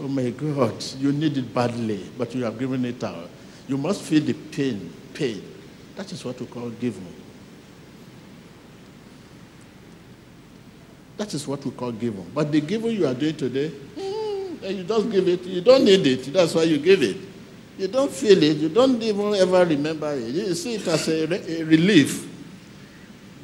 Oh 0.00 0.08
my 0.08 0.30
God. 0.30 0.74
You 0.98 1.12
need 1.12 1.36
it 1.36 1.52
badly, 1.52 2.08
but 2.16 2.34
you 2.34 2.44
have 2.44 2.58
given 2.58 2.84
it 2.84 3.02
out. 3.02 3.28
You 3.68 3.76
must 3.76 4.02
feel 4.02 4.22
the 4.22 4.34
pain. 4.34 4.92
Pain. 5.14 5.42
That 5.96 6.10
is 6.12 6.24
what 6.24 6.40
we 6.40 6.46
call 6.46 6.70
giving. 6.70 7.06
That 11.16 11.34
is 11.34 11.46
what 11.46 11.64
we 11.64 11.70
call 11.70 11.92
giving. 11.92 12.28
But 12.34 12.50
the 12.50 12.60
giving 12.60 12.92
you 12.96 13.06
are 13.06 13.14
doing 13.14 13.36
today, 13.36 13.68
hmm, 13.68 14.11
and 14.64 14.78
you 14.78 14.84
just 14.84 15.10
give 15.10 15.28
it. 15.28 15.42
You 15.44 15.60
don't 15.60 15.84
need 15.84 16.06
it. 16.06 16.32
That's 16.32 16.54
why 16.54 16.64
you 16.64 16.78
give 16.78 17.02
it. 17.02 17.16
You 17.78 17.88
don't 17.88 18.10
feel 18.10 18.42
it. 18.42 18.56
You 18.58 18.68
don't 18.68 19.02
even 19.02 19.34
ever 19.34 19.64
remember 19.64 20.12
it. 20.14 20.28
You 20.28 20.54
see 20.54 20.74
it 20.74 20.86
as 20.86 21.08
a, 21.08 21.26
re- 21.26 21.60
a 21.60 21.64
relief. 21.64 22.28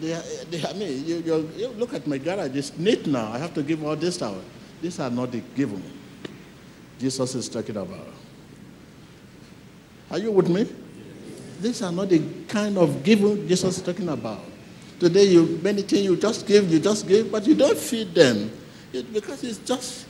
They, 0.00 0.20
they, 0.50 0.64
I 0.66 0.72
mean, 0.74 1.04
you, 1.06 1.16
you, 1.18 1.50
you 1.56 1.68
look 1.70 1.94
at 1.94 2.06
my 2.06 2.18
garage. 2.18 2.54
It's 2.54 2.76
neat 2.78 3.06
now. 3.06 3.32
I 3.32 3.38
have 3.38 3.52
to 3.54 3.62
give 3.62 3.84
all 3.84 3.96
this 3.96 4.22
out. 4.22 4.42
These 4.80 5.00
are 5.00 5.10
not 5.10 5.32
the 5.32 5.42
giving 5.56 5.82
Jesus 7.00 7.34
is 7.34 7.48
talking 7.48 7.76
about. 7.76 8.06
Are 10.10 10.18
you 10.18 10.30
with 10.30 10.48
me? 10.48 10.66
These 11.60 11.82
are 11.82 11.92
not 11.92 12.08
the 12.08 12.22
kind 12.46 12.78
of 12.78 13.02
giving 13.02 13.46
Jesus 13.48 13.78
is 13.78 13.82
talking 13.82 14.08
about. 14.08 14.40
Today, 15.00 15.24
you 15.24 15.58
many 15.62 15.82
things 15.82 16.04
you 16.04 16.16
just 16.16 16.46
give, 16.46 16.70
you 16.70 16.78
just 16.80 17.06
give, 17.06 17.30
but 17.30 17.46
you 17.46 17.54
don't 17.54 17.76
feed 17.78 18.14
them 18.14 18.50
It- 18.92 19.12
because 19.12 19.42
it's 19.44 19.58
just. 19.58 20.06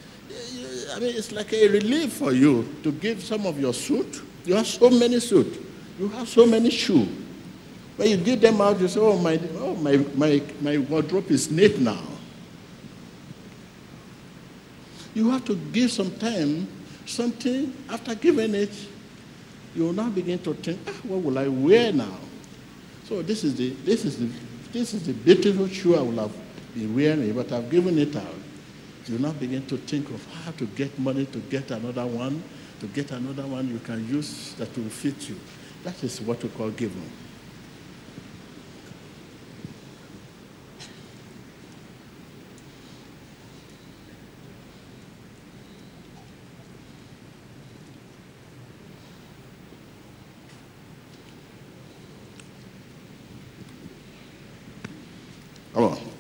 I 0.95 0.99
mean, 1.01 1.15
it's 1.17 1.33
like 1.33 1.53
a 1.53 1.69
relief 1.69 2.15
for 2.15 2.33
you 2.33 2.75
to 2.83 2.93
give 2.93 3.23
some 3.23 3.47
of 3.47 3.61
your 3.61 3.75
suit. 3.75 4.23
You 4.45 4.55
have 4.55 4.67
so 4.67 4.91
many 4.91 5.21
suit. 5.21 5.63
You 5.99 6.09
have 6.09 6.29
so 6.29 6.47
many 6.47 6.71
shoe. 6.71 7.07
When 7.97 8.09
you 8.09 8.17
give 8.17 8.41
them 8.41 8.61
out, 8.61 8.81
you 8.81 8.89
say, 8.89 9.01
"Oh 9.01 9.19
my, 9.19 9.41
oh 9.59 9.75
my, 9.75 9.97
my, 10.15 10.43
my 10.61 10.79
wardrobe 10.79 11.31
is 11.31 11.51
neat 11.51 11.79
now." 11.81 12.03
You 15.15 15.31
have 15.31 15.45
to 15.47 15.57
give 15.73 15.91
some 15.91 16.13
time, 16.19 16.69
something. 17.05 17.75
After 17.91 18.15
giving 18.15 18.55
it, 18.55 18.71
you 19.75 19.85
will 19.85 19.93
now 19.93 20.09
begin 20.09 20.39
to 20.41 20.55
think, 20.55 20.79
ah, 20.87 20.93
what 21.03 21.23
will 21.23 21.39
I 21.39 21.49
wear 21.49 21.93
now? 21.93 22.19
So 23.05 23.23
this 23.23 23.43
is 23.43 23.57
the 23.57 23.71
this 23.85 24.05
is 24.05 24.19
the 24.19 24.29
this 24.73 24.95
is 24.95 25.07
the 25.07 25.13
beautiful 25.13 25.67
shoe 25.69 25.97
I 25.97 26.03
will 26.03 26.29
have 26.29 26.37
been 26.75 26.95
wearing, 26.95 27.33
but 27.33 27.51
I've 27.53 27.69
given 27.71 27.99
it 27.99 28.15
out. 28.15 28.35
You 29.09 29.19
now 29.19 29.33
begin 29.33 29.67
to 29.67 29.77
think 29.79 30.11
of 30.11 30.25
how 30.45 30.51
to 30.53 30.67
get 30.67 30.99
money 30.99 31.27
to 31.27 31.39
get 31.39 31.71
another 31.71 32.07
one, 32.07 32.43
to 32.81 32.87
get 32.89 33.11
another 33.13 33.47
one 33.47 33.69
you 33.69 33.79
can 33.79 34.07
use 34.09 34.55
that 34.55 34.77
will 34.77 34.91
fit 34.91 35.29
you. 35.29 35.37
That 35.85 36.03
is 36.05 36.21
what 36.21 36.43
we 36.43 36.49
call 36.51 36.71
giving. 36.71 37.11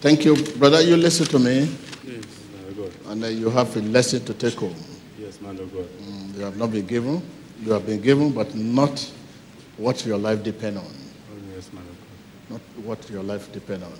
Thank 0.01 0.25
you, 0.25 0.37
brother. 0.57 0.81
You 0.81 0.97
listen 0.97 1.27
to 1.27 1.39
me, 1.41 1.69
Yes, 2.07 2.25
man 2.55 2.69
of 2.69 2.77
God. 2.77 2.98
And 3.09 3.23
then 3.23 3.39
you 3.39 3.51
have 3.51 3.75
a 3.77 3.81
lesson 3.81 4.25
to 4.27 4.35
take 4.35 4.55
home. 4.55 4.75
Yes, 5.19 5.41
man 5.41 5.59
of 5.59 5.73
God. 5.73 5.87
Mm, 6.03 6.37
You 6.39 6.45
have 6.45 6.57
not 6.57 6.71
been 6.71 6.87
given. 6.87 7.23
You 7.63 7.73
have 7.73 7.87
been 7.87 8.01
given, 8.01 8.31
but 8.33 8.55
not 8.55 9.01
what 9.77 10.05
your 10.07 10.19
life 10.19 10.43
depend 10.43 10.79
on. 10.79 10.85
Oh, 10.85 11.55
yes, 11.55 11.73
man 11.73 11.83
of 11.83 11.97
God. 12.51 12.61
Not 12.79 12.85
what 12.85 13.11
your 13.11 13.23
life 13.23 13.51
depend 13.53 13.83
on. 13.85 13.93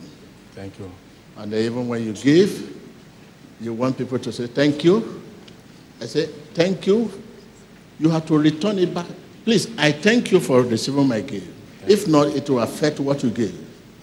Thank 0.55 0.79
you. 0.79 0.91
And 1.37 1.53
even 1.55 1.89
when 1.89 2.05
you 2.05 2.13
give, 2.13 2.77
you 3.61 3.73
want 3.73 3.99
people 3.99 4.19
to 4.19 4.33
say 4.33 4.47
thank 4.47 4.85
you. 4.85 5.23
I 6.01 6.07
say 6.07 6.27
thank 6.55 6.87
you. 6.87 7.11
You 7.99 8.11
have 8.11 8.27
to 8.27 8.39
return 8.39 8.79
it 8.79 8.95
back. 8.95 9.07
Please, 9.45 9.69
I 9.79 9.93
thank 9.93 10.31
you 10.31 10.39
for 10.41 10.63
receiving 10.63 11.09
my 11.09 11.21
gift. 11.21 11.49
If 11.87 12.07
not, 12.07 12.29
it 12.29 12.49
will 12.51 12.61
affect 12.61 13.01
what 13.01 13.23
you 13.23 13.31
give. 13.31 13.53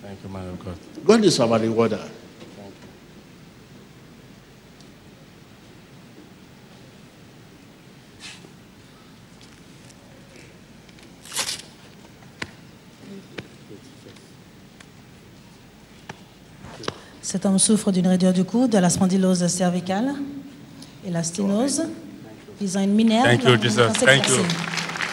Thank 0.02 0.20
you, 0.24 0.30
man 0.30 0.48
of 0.50 0.66
God. 0.66 0.76
God 1.06 1.24
is 1.24 1.40
our 1.40 1.60
rewarder. 1.60 2.02
Cet 17.36 17.46
homme 17.46 17.60
souffre 17.60 17.92
d'une 17.92 18.08
raideur 18.08 18.32
du 18.32 18.46
cou, 18.46 18.70
de 18.70 18.78
la 18.78 18.90
spondylose 18.90 19.46
cervicale 19.48 20.14
et 21.06 21.12
la 21.12 21.22
sténose. 21.22 21.84
Ils 22.62 22.78
ont 22.78 22.82
une 22.82 22.94
minerve. 22.94 23.26
Thank 23.26 23.44
you, 23.44 23.58
Jesus. 23.62 23.92
Thank 24.00 24.30
you. 24.30 24.38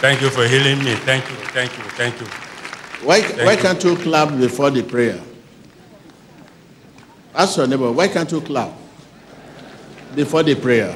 Thank 0.01 0.21
you 0.23 0.31
for 0.31 0.45
healing 0.45 0.85
me. 0.85 0.95
Thank 1.05 1.25
you. 1.25 1.35
Thank 1.53 1.73
you. 1.77 1.83
Thank 1.97 2.21
you. 2.21 2.27
Why, 3.05 3.23
why 3.45 3.57
can't 3.57 3.83
you 3.83 3.97
clap 3.97 4.39
before 4.39 4.71
the 4.71 4.85
prayer? 4.85 5.19
Ask 7.35 7.57
your 7.57 7.67
neighbor, 7.67 7.91
why 7.91 8.07
can't 8.07 8.31
you 8.31 8.41
clap 8.41 8.71
before 10.15 10.45
the 10.45 10.55
prayer? 10.55 10.95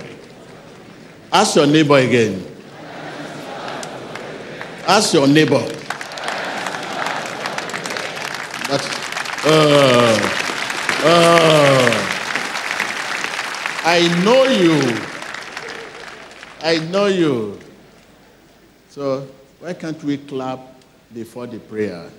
Ask 1.33 1.57
your 1.57 1.67
neighbor 1.67 1.97
again. 1.97 2.41
Ask 4.87 5.13
your 5.13 5.27
neighbor. 5.27 5.67
That's, 8.69 9.45
uh, 9.45 10.36
uh, 11.05 12.07
I 13.85 14.23
know 14.25 14.45
you. 14.45 14.97
I 16.63 16.79
know 16.91 17.07
you. 17.07 17.59
So 18.91 19.29
why 19.61 19.75
can't 19.75 20.03
we 20.03 20.17
clap 20.19 20.61
before 21.13 21.47
the 21.47 21.59
prayer? 21.59 22.11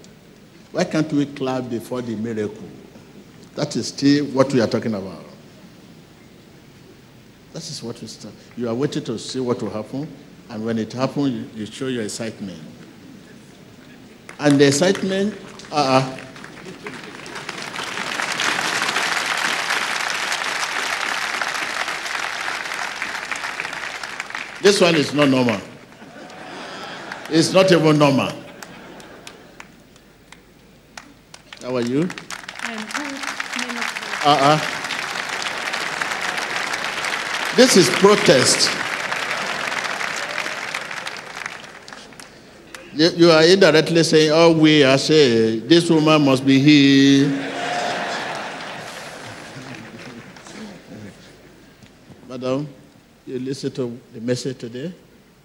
Why 0.71 0.84
can't 0.84 1.11
we 1.11 1.25
clap 1.25 1.69
before 1.69 2.01
the 2.01 2.15
miracle? 2.15 2.69
That 3.55 3.75
is 3.75 3.88
still 3.88 4.25
what 4.28 4.53
we 4.53 4.61
are 4.61 4.67
talking 4.67 4.93
about. 4.93 5.23
That 7.53 7.67
is 7.67 7.82
what 7.82 7.99
we 7.99 8.07
start. 8.07 8.34
You 8.55 8.69
are 8.69 8.75
waiting 8.75 9.03
to 9.05 9.17
see 9.17 9.39
what 9.39 9.61
will 9.61 9.71
happen, 9.71 10.07
and 10.49 10.63
when 10.63 10.78
it 10.78 10.93
happens, 10.93 11.32
you, 11.32 11.61
you 11.61 11.65
show 11.65 11.88
your 11.88 12.03
excitement. 12.03 12.61
And 14.39 14.59
the 14.59 14.67
excitement, 14.67 15.34
uh, 15.71 16.17
this 24.68 24.82
one 24.82 24.95
is 24.95 25.13
not 25.13 25.30
normal. 25.30 25.61
It's 27.30 27.53
not 27.53 27.72
even 27.72 27.97
normal. 27.97 28.30
How 31.61 31.78
are 31.78 31.82
you? 31.82 32.01
Uh-uh. 34.26 34.59
This 37.55 37.78
is 37.78 37.89
protest. 37.91 38.70
You, 42.93 43.09
you 43.15 43.32
are 43.32 43.43
indirectly 43.45 44.03
saying, 44.03 44.32
oh, 44.34 44.51
we 44.51 44.84
are 44.84 44.97
saying, 44.97 45.65
this 45.65 45.89
woman 45.89 46.26
must 46.26 46.45
be 46.45 46.59
healed. 46.59 47.32
Madam, 52.28 52.68
you 53.26 53.26
listen 53.39 53.71
to 53.73 53.99
the 54.13 54.21
message 54.21 54.57
today? 54.57 54.93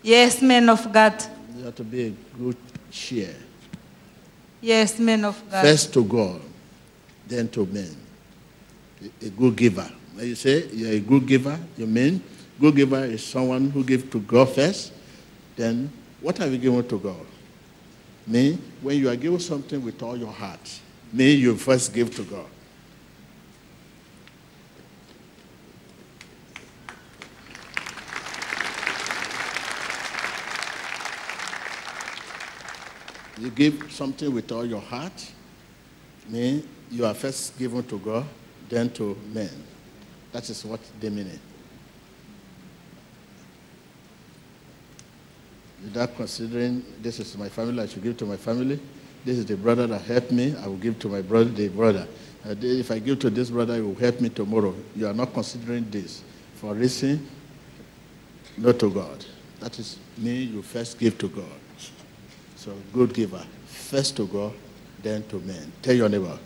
Yes, 0.03 0.43
men 0.43 0.69
of 0.69 0.93
God. 0.93 1.15
You 1.57 1.65
have 1.65 1.77
to 1.77 1.85
be 1.85 2.07
a 2.07 2.11
good 2.39 2.57
cheer. 2.91 3.35
Yes, 4.61 4.99
men 4.99 5.25
of 5.25 5.43
God. 5.51 5.63
First 5.63 5.93
to 5.95 6.05
God, 6.05 6.41
then 7.27 7.49
to 7.49 7.67
men. 7.67 7.97
A- 9.21 9.31
good 9.31 9.57
giver. 9.57 9.91
When 10.15 10.27
you 10.29 10.35
say 10.35 10.67
you're 10.69 10.93
a 10.93 11.01
good 11.01 11.27
giver, 11.27 11.59
you 11.77 11.87
mean 11.87 12.23
good 12.61 12.77
giver 12.77 13.05
is 13.05 13.25
someone 13.25 13.71
who 13.71 13.83
gives 13.83 14.09
to 14.11 14.21
God 14.21 14.51
first. 14.55 14.93
Then 15.57 15.91
what 16.21 16.39
have 16.39 16.53
you 16.53 16.59
given 16.59 16.87
to 16.89 16.99
God? 16.99 17.27
Me, 18.27 18.57
when 18.81 18.97
you 18.99 19.09
are 19.09 19.17
giving 19.17 19.41
something 19.41 19.83
with 19.85 20.01
all 20.03 20.17
your 20.17 20.31
heart, 20.31 20.81
me, 21.13 21.33
you 21.33 21.57
first 21.57 21.93
give 21.93 22.15
to 22.15 22.23
God. 22.23 22.47
You 33.43 33.51
give 33.51 33.91
something 33.91 34.33
with 34.33 34.53
all 34.53 34.65
your 34.65 34.81
heart, 34.81 35.33
mean 36.29 36.63
you 36.93 37.05
are 37.05 37.13
first 37.13 37.59
given 37.59 37.83
to 37.89 37.99
God, 37.99 38.25
then 38.69 38.89
to 38.91 39.19
men. 39.33 39.51
That 40.31 40.49
is 40.49 40.65
what 40.65 40.79
they 41.01 41.11
mean. 41.11 41.29
Without 45.83 46.15
considering 46.15 46.85
this 47.03 47.19
is 47.19 47.37
my 47.37 47.49
family, 47.49 47.83
I 47.83 47.87
should 47.87 48.05
give 48.05 48.17
to 48.19 48.27
my 48.27 48.37
family. 48.37 48.79
This 49.25 49.39
is 49.39 49.47
the 49.47 49.57
brother 49.57 49.89
that 49.89 50.03
helped 50.03 50.31
me, 50.31 50.55
I 50.63 50.69
will 50.69 50.77
give 50.77 51.01
to 51.01 51.09
my 51.09 51.21
brother, 51.21 51.51
the 51.51 51.69
brother. 51.69 52.07
Uh, 52.47 52.55
if 52.61 52.93
I 52.93 53.01
give 53.01 53.19
to 53.21 53.31
this 53.31 53.51
brother, 53.51 53.75
he 53.75 53.81
will 53.81 53.97
help 53.97 54.21
me 54.21 54.29
tomorrow. 54.29 54.73
You 54.95 55.09
are 55.09 55.15
not 55.15 55.33
considering 55.35 55.91
this 55.91 56.23
for 56.55 56.75
reason, 56.75 57.29
not 58.57 58.79
to 58.79 58.89
God. 58.89 59.25
That 59.59 59.77
is 59.81 59.99
me, 60.17 60.43
you 60.45 60.63
first 60.63 60.97
give 60.97 61.19
to 61.19 61.29
God. 61.29 61.62
So, 62.65 62.71
good 62.95 63.13
giver. 63.13 63.45
First 63.67 64.15
to 64.19 64.27
God, 64.27 64.53
then 65.03 65.25
to 65.31 65.41
men. 65.41 65.73
Tell 65.83 65.97
your 65.97 66.09
neighbor. 66.09 66.39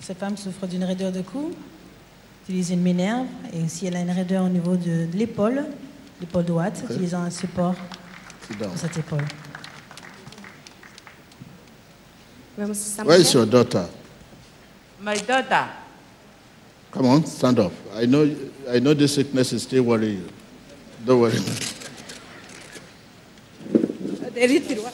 Cette 0.00 0.18
femme 0.18 0.38
souffre 0.38 0.66
d'une 0.66 0.84
raideur 0.84 1.12
de 1.12 1.20
cou, 1.20 1.52
utilise 2.44 2.70
une 2.70 2.80
minerve, 2.80 3.26
et 3.52 3.68
si 3.68 3.84
elle 3.86 3.96
a 3.96 4.00
une 4.00 4.10
raideur 4.10 4.44
au 4.44 4.48
niveau 4.48 4.74
de, 4.74 5.04
de 5.12 5.16
l'épaule, 5.18 5.66
l'épaule 6.22 6.44
droite, 6.46 6.82
utilisant 6.88 7.22
un 7.22 7.30
support 7.30 7.74
pour 8.48 8.76
cette 8.76 8.96
épaule. 8.96 9.26
Where 12.56 13.20
is 13.20 13.34
your 13.34 13.44
daughter? 13.44 13.84
My 15.02 15.20
daughter. 15.20 15.81
Come 16.92 17.06
on, 17.06 17.24
stand 17.26 17.58
up. 17.58 17.72
I 17.94 18.04
know, 18.06 18.28
I 18.70 18.78
know 18.78 18.92
this 18.94 19.14
sickness 19.14 19.52
is 19.52 19.62
still 19.62 19.82
worrying 19.84 20.18
you. 20.20 20.28
Don't 21.04 21.20
worry. 21.20 21.38
Ele 24.36 24.60
tirou. 24.60 24.86
a- 24.86 24.92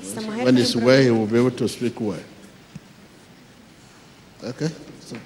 Essa 0.00 0.20
mulher 0.20 0.44
When 0.44 0.56
it's 0.58 0.76
well, 0.76 1.02
he 1.02 1.10
will 1.10 1.26
be 1.26 1.38
able 1.38 1.50
to 1.52 1.68
speak 1.68 2.00
well. 2.00 2.22
Okay? 4.42 4.68
So, 5.04 5.16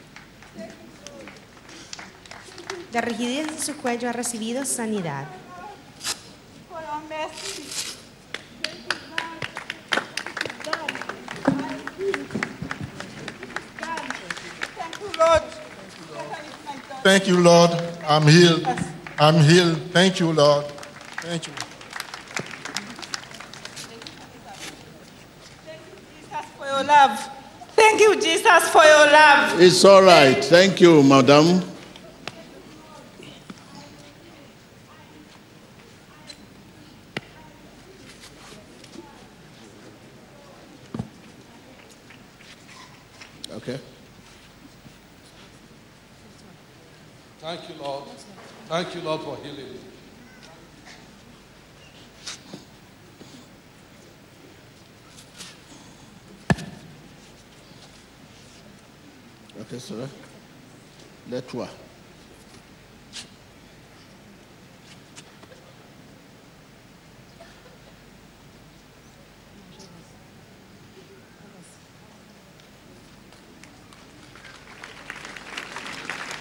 Da 2.92 3.00
rigidez 3.02 3.46
de 3.48 3.58
su 3.58 3.74
cuello 3.76 4.08
ha 4.08 4.12
recibido 4.12 4.64
sanidad. 4.64 5.26
Thank 17.02 17.26
you, 17.26 17.40
Lord. 17.40 17.70
I'm 18.06 18.26
healed. 18.26 18.66
I'm 19.18 19.36
healed. 19.36 19.78
Thank 19.92 20.20
you, 20.20 20.32
Lord. 20.32 20.66
Thank 21.22 21.46
you 21.46 21.52
Thank 21.52 21.56
you. 21.56 21.58
Jesus, 26.20 26.46
for 26.56 26.66
your 26.66 26.84
love. 26.84 27.30
Thank 27.74 28.00
you, 28.00 28.20
Jesus, 28.20 28.68
for 28.70 28.82
your 28.84 29.06
love. 29.12 29.60
it's 29.60 29.84
all 29.84 30.02
right. 30.02 30.44
Thank 30.44 30.80
you, 30.80 31.02
madam. 31.02 31.62
Okay. 43.52 43.78
Thank 47.40 47.68
you, 47.68 47.74
Lord. 47.80 48.04
Thank 48.68 48.94
you, 48.94 49.00
Lord, 49.00 49.22
for 49.22 49.36
healing 49.36 49.72
me. 49.72 49.80
Okay, 59.62 59.78
sir. 59.78 60.06
Let 61.30 61.48
toi. 61.48 61.66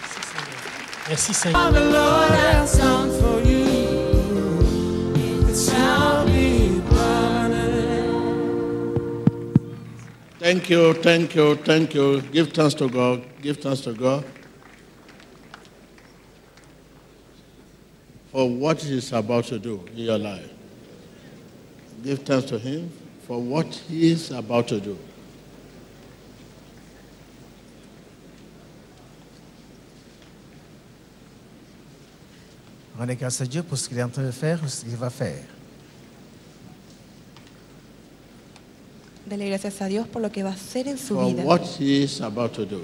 Merci 0.02 0.22
Seigneur. 0.24 0.58
The 0.58 0.66
Lord 0.68 0.76
has 0.76 0.76
done 0.76 0.76
for 0.76 0.76
you, 0.78 0.92
it 0.92 0.94
shall 0.94 0.97
be 6.26 6.82
permanent. 6.90 8.42
Thank 10.38 10.70
you, 10.70 10.94
thank 10.96 11.34
you, 11.34 11.56
thank 11.56 11.94
you. 11.94 12.22
Give 12.22 12.52
thanks 12.52 12.74
to 12.76 12.90
God. 12.90 13.24
Give 13.42 13.56
thanks 13.56 13.80
to 13.82 13.94
God 13.94 14.26
for 18.34 18.50
what 18.50 18.82
He's 18.82 19.14
about 19.14 19.46
to 19.46 19.60
do 19.60 19.86
in 19.94 20.00
your 20.00 20.18
life. 20.18 20.52
Give 22.04 22.20
thanks 22.20 22.50
to 22.50 22.60
Him 22.60 22.92
for 23.26 23.42
what 23.42 23.68
He 23.88 24.12
is 24.12 24.32
about 24.32 24.68
to 24.68 24.82
do. 24.82 24.98
Rendez 33.08 33.20
grâce 33.22 33.40
à 33.40 33.46
Dieu 33.46 33.64
pour 33.64 33.78
ce 33.78 33.88
qu'il 33.88 33.98
est 33.98 34.04
en 34.04 34.10
train 34.10 34.26
de 34.26 34.32
faire 34.32 34.60
ou 34.62 34.68
ce 34.68 34.82
qu'il 34.84 34.98
va 34.98 35.10
faire. 35.10 35.46
Dele 39.26 39.48
gracias 39.48 39.82
a 39.82 39.88
Dios 39.88 40.06
por 40.12 40.22
lo 40.22 40.30
que 40.30 40.44
va 40.44 40.50
a 40.50 40.54
hacer 40.54 40.90
en 40.90 40.98
su 40.98 41.14
for 41.14 41.26
vida. 41.26 41.44
what 41.44 41.62
he 41.80 42.04
is 42.04 42.20
about 42.22 42.50
to 42.50 42.66
do. 42.66 42.82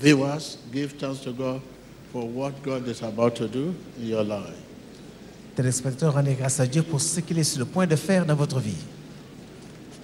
Viewers, 0.00 0.58
give 0.72 0.92
thanks 0.98 1.20
to 1.22 1.32
God 1.32 1.60
for 2.12 2.24
what 2.24 2.52
God 2.62 2.86
is 2.86 3.02
about 3.02 3.34
to 3.38 3.48
do 3.48 3.74
in 3.98 4.06
your 4.06 4.22
life. 4.22 4.54
Téléspectateurs, 5.56 6.14
rendez 6.14 6.34
grâce 6.34 6.60
à 6.60 6.66
Dieu 6.68 6.84
pour 6.84 7.00
ce 7.00 7.18
qu'il 7.18 7.40
est 7.40 7.44
sur 7.44 7.58
le 7.58 7.64
point 7.64 7.88
de 7.88 7.96
faire 7.96 8.24
dans 8.24 8.36
votre 8.36 8.60
vie. 8.60 8.76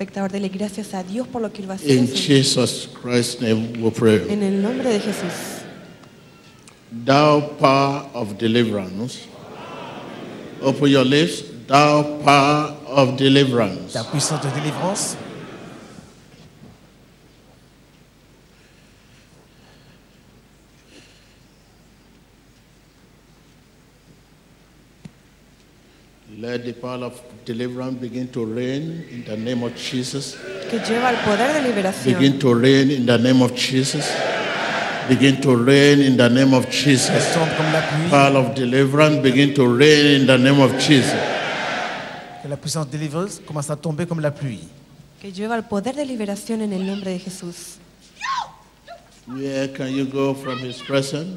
Espectador, 0.00 0.32
dele 0.32 0.48
gracias 0.48 0.94
a 0.94 1.02
Dios 1.02 1.28
por 1.28 1.42
lo 1.42 1.52
que 1.52 1.60
él 1.60 1.68
va 1.68 1.74
a 1.74 1.76
hacer 1.76 1.90
en 1.90 2.06
In. 2.06 2.14
Jesus 2.14 2.88
Christ's 3.02 3.42
name 3.42 3.82
we 3.82 3.90
pray. 3.90 4.24
En 4.30 4.42
el 4.42 4.62
nombre 4.62 4.88
de 4.88 4.98
Jesús. 4.98 5.60
Thou 7.04 7.58
power 7.58 8.06
of 8.14 8.38
deliverance. 8.38 9.26
Open 10.62 10.88
your 10.88 11.04
lips. 11.04 11.44
Thou 11.68 12.18
power 12.24 12.78
of 12.86 13.18
deliverance. 13.18 13.92
Ta 13.92 14.10
puissance 14.10 14.42
de 14.42 14.50
délivrance, 14.54 15.16
Let 26.40 26.64
the 26.64 26.72
power 26.72 27.04
of 27.04 27.20
deliverance 27.44 28.00
begin 28.00 28.28
to 28.28 28.46
reign 28.46 29.04
in 29.10 29.24
the 29.24 29.36
name 29.36 29.62
of 29.62 29.76
Jesus. 29.76 30.38
Que 30.70 30.78
lleva 30.78 31.10
el 31.10 31.16
poder 31.16 31.52
de 31.52 31.68
liberación. 31.68 32.14
Begin 32.14 32.38
to 32.38 32.54
reign 32.54 32.90
in 32.90 33.04
the 33.04 33.18
name 33.18 33.42
of 33.42 33.54
Jesus. 33.54 34.10
Begin 35.06 35.38
to 35.42 35.54
reign 35.54 36.00
in 36.00 36.16
the 36.16 36.30
name 36.30 36.54
of 36.54 36.66
Jesus. 36.70 37.34
tombe 37.34 37.54
comme 37.58 37.70
la 37.70 37.82
pluie. 37.82 38.08
Power 38.08 38.36
of 38.38 38.54
deliverance 38.54 39.20
begin 39.20 39.52
to 39.52 39.66
reign 39.66 40.22
in 40.22 40.26
the 40.26 40.38
name 40.38 40.60
of 40.62 40.72
Jesus. 40.78 41.12
Que 42.40 42.48
la 42.48 42.56
puissance 42.56 42.88
délivreuse 42.88 43.42
commence 43.46 43.68
à 43.68 43.76
tomber 43.76 44.06
comme 44.06 44.20
la 44.20 44.30
pluie. 44.30 44.66
Que 45.20 45.30
lleva 45.30 45.56
el 45.56 45.64
poder 45.64 45.94
de 45.94 46.06
liberación 46.06 46.62
en 46.62 46.72
el 46.72 46.86
nombre 46.86 47.10
de 47.10 47.18
Jesús. 47.18 47.76
Where 49.26 49.68
can 49.68 49.92
you 49.92 50.06
go 50.06 50.32
from 50.32 50.58
his 50.60 50.80
presence? 50.80 51.36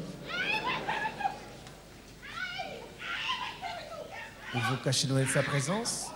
Vous 4.54 4.60
vous 4.70 4.76
cachez 4.84 5.08
loin 5.08 5.22
de 5.22 5.28
sa 5.28 5.42
présence. 5.42 6.06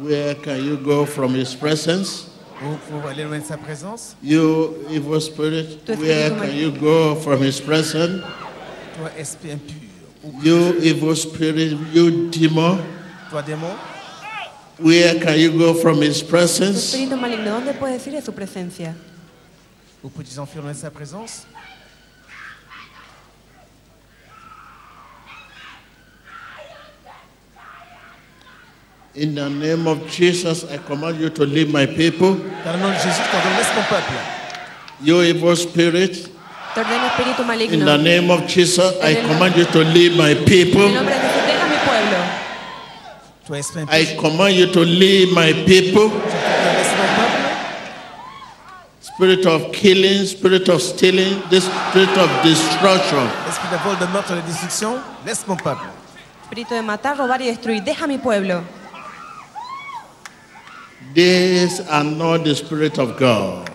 Where 0.00 0.34
can 0.34 0.56
you 0.56 0.78
go 0.78 1.04
from 1.04 1.34
his 1.34 1.54
presence? 1.54 2.28
Vous 2.62 2.76
pouvez 2.88 3.10
aller 3.10 3.24
loin 3.24 3.40
de 3.40 3.44
sa 3.44 3.58
présence. 3.58 4.16
You 4.22 4.74
evil 4.90 5.20
spirit, 5.20 5.80
where 5.98 6.30
can 6.30 6.50
you 6.54 6.70
go 6.72 7.14
from 7.16 7.42
his 7.42 7.60
presence? 7.60 8.22
Toi, 8.96 9.10
esprit 9.18 9.50
impur. 9.52 9.74
You 10.42 10.78
evil 10.80 11.14
spirit, 11.16 11.76
you 11.92 12.30
demon, 12.30 12.78
Toi, 13.30 13.42
démon. 13.42 13.74
where 14.78 15.18
can 15.20 15.36
you 15.36 15.50
go 15.58 15.74
from 15.74 16.00
his 16.00 16.22
presence? 16.22 16.94
espíritu 16.94 17.16
maligno, 17.16 17.50
¿dónde 17.60 17.74
puedes 17.74 18.06
ir 18.06 18.12
de 18.14 18.22
su 18.22 18.32
presencia? 18.32 18.94
Vous 20.02 20.10
pouvez 20.10 20.38
enfuir 20.38 20.62
loin 20.62 20.72
de 20.72 20.78
sa 20.78 20.90
présence. 20.90 21.44
In 29.14 29.34
the 29.34 29.50
name 29.50 29.86
of 29.86 30.08
Jesus, 30.08 30.64
I 30.70 30.78
command 30.78 31.20
you 31.20 31.28
to 31.28 31.44
leave 31.44 31.70
my 31.70 31.84
people. 31.84 32.34
Dans 32.64 32.72
le 32.72 32.78
nom 32.78 32.88
de 32.88 32.94
Jésus, 32.94 33.20
je 33.20 33.74
mon 33.76 33.84
peuple. 33.84 34.14
You 35.02 35.20
evil 35.20 35.54
spirit, 35.54 36.30
Te 36.74 36.80
ordeno 36.80 37.06
espíritu 37.06 37.74
in 37.74 37.84
the 37.84 37.98
name 37.98 38.30
of 38.30 38.46
Jesus, 38.46 38.94
I 39.02 39.16
command 39.16 39.54
you 39.54 39.66
to 39.66 39.80
leave 39.80 40.16
my 40.16 40.34
people. 40.46 40.86
el 40.86 40.94
nombre 40.94 41.12
de 41.12 41.20
Jesús, 41.20 41.44
deja 41.46 41.66
mi 41.66 41.76
pueblo. 41.84 42.16
Toi, 43.46 43.58
esprit 43.58 43.82
impur, 43.82 43.94
I 43.94 44.16
command 44.16 44.54
you 44.54 44.66
to 44.72 44.80
leave 44.80 45.30
my 45.34 45.52
people. 45.66 46.08
je 46.08 46.16
t'ordonne, 46.16 46.72
laisse 46.78 46.96
mon 46.96 47.08
peuple. 47.14 47.42
Spirit 49.02 49.44
of 49.46 49.72
killing, 49.72 50.24
spirit 50.24 50.68
of 50.70 50.80
stealing, 50.80 51.42
this 51.50 51.64
spirit 51.64 52.16
of 52.16 52.30
destruction. 52.42 53.28
Esprit 53.46 53.68
de 53.70 53.76
vol, 53.84 53.96
de 53.96 54.06
meurtre, 54.06 54.34
de 54.36 54.40
destruction, 54.40 54.94
laisse 55.26 55.46
mon 55.46 55.56
peuple. 55.56 55.84
Espíritu 56.44 56.74
de 56.74 56.80
matar, 56.80 57.18
robar 57.18 57.42
y 57.42 57.48
destruir, 57.48 57.82
deja 57.82 58.06
mi 58.06 58.16
pueblo. 58.16 58.62
These 61.14 61.80
are 61.88 62.04
not 62.04 62.44
the 62.44 62.54
spirit 62.54 62.98
of 62.98 63.18
God. 63.18 63.70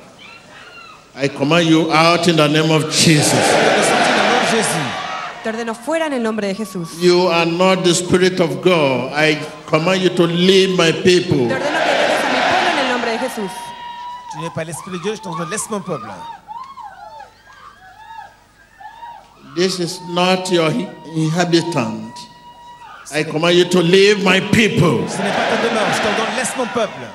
I 1.16 1.28
command 1.28 1.68
you 1.68 1.92
out 1.92 2.28
in 2.28 2.36
the 2.36 2.48
name 2.48 2.72
of 2.72 2.92
Jesus. 2.92 3.32
Te 3.32 3.84
sortis 3.84 4.14
dans 4.16 4.24
le 4.24 4.32
nom 4.32 4.40
de 4.40 4.48
Jésus. 4.52 5.44
Te 5.44 5.50
ordeno 5.50 5.74
fuera 5.74 6.06
en 6.06 6.14
el 6.14 6.22
nombre 6.22 6.48
de 6.48 6.56
Jesús. 6.56 6.90
You 7.02 7.28
are 7.28 7.46
not 7.46 7.84
the 7.84 7.94
spirit 7.94 8.40
of 8.40 8.62
God. 8.62 9.14
I 9.14 9.40
command 9.66 10.02
you 10.02 10.10
to 10.10 10.24
leave 10.24 10.78
my 10.78 10.92
people. 10.92 11.48
Te 11.48 11.54
ordeno 11.54 11.80
que 11.80 11.94
dejes 11.94 12.24
a 12.24 12.30
mi 12.30 12.40
pueblo 12.40 12.70
en 12.72 12.80
el 12.80 12.90
nombre 12.90 13.12
de 13.12 13.20
Jesús. 13.20 13.52
Tu 14.32 14.40
n'es 14.42 14.50
pas 14.54 14.64
l'esprit 14.64 14.92
de 14.92 14.98
Dieu, 15.00 15.16
je 15.16 15.22
t'ordonne, 15.22 15.50
laisse 15.50 15.70
mon 15.70 15.82
peuple. 15.82 16.10
This 19.56 19.80
is 19.80 20.00
not 20.10 20.52
your 20.52 20.70
inhabitant. 21.16 22.14
I 23.10 23.24
command 23.24 23.56
you 23.58 23.66
to 23.66 23.80
leave 23.82 24.24
my 24.24 24.42
people. 24.52 25.08
Ce 25.08 25.18
n'est 25.22 25.32
pas 25.32 25.48
ta 25.50 25.58
demeure, 25.64 25.88
je 25.94 26.02
t'ordonne, 26.02 26.36
laisse 26.36 26.58
mon 26.58 26.66
peuple. 26.68 27.08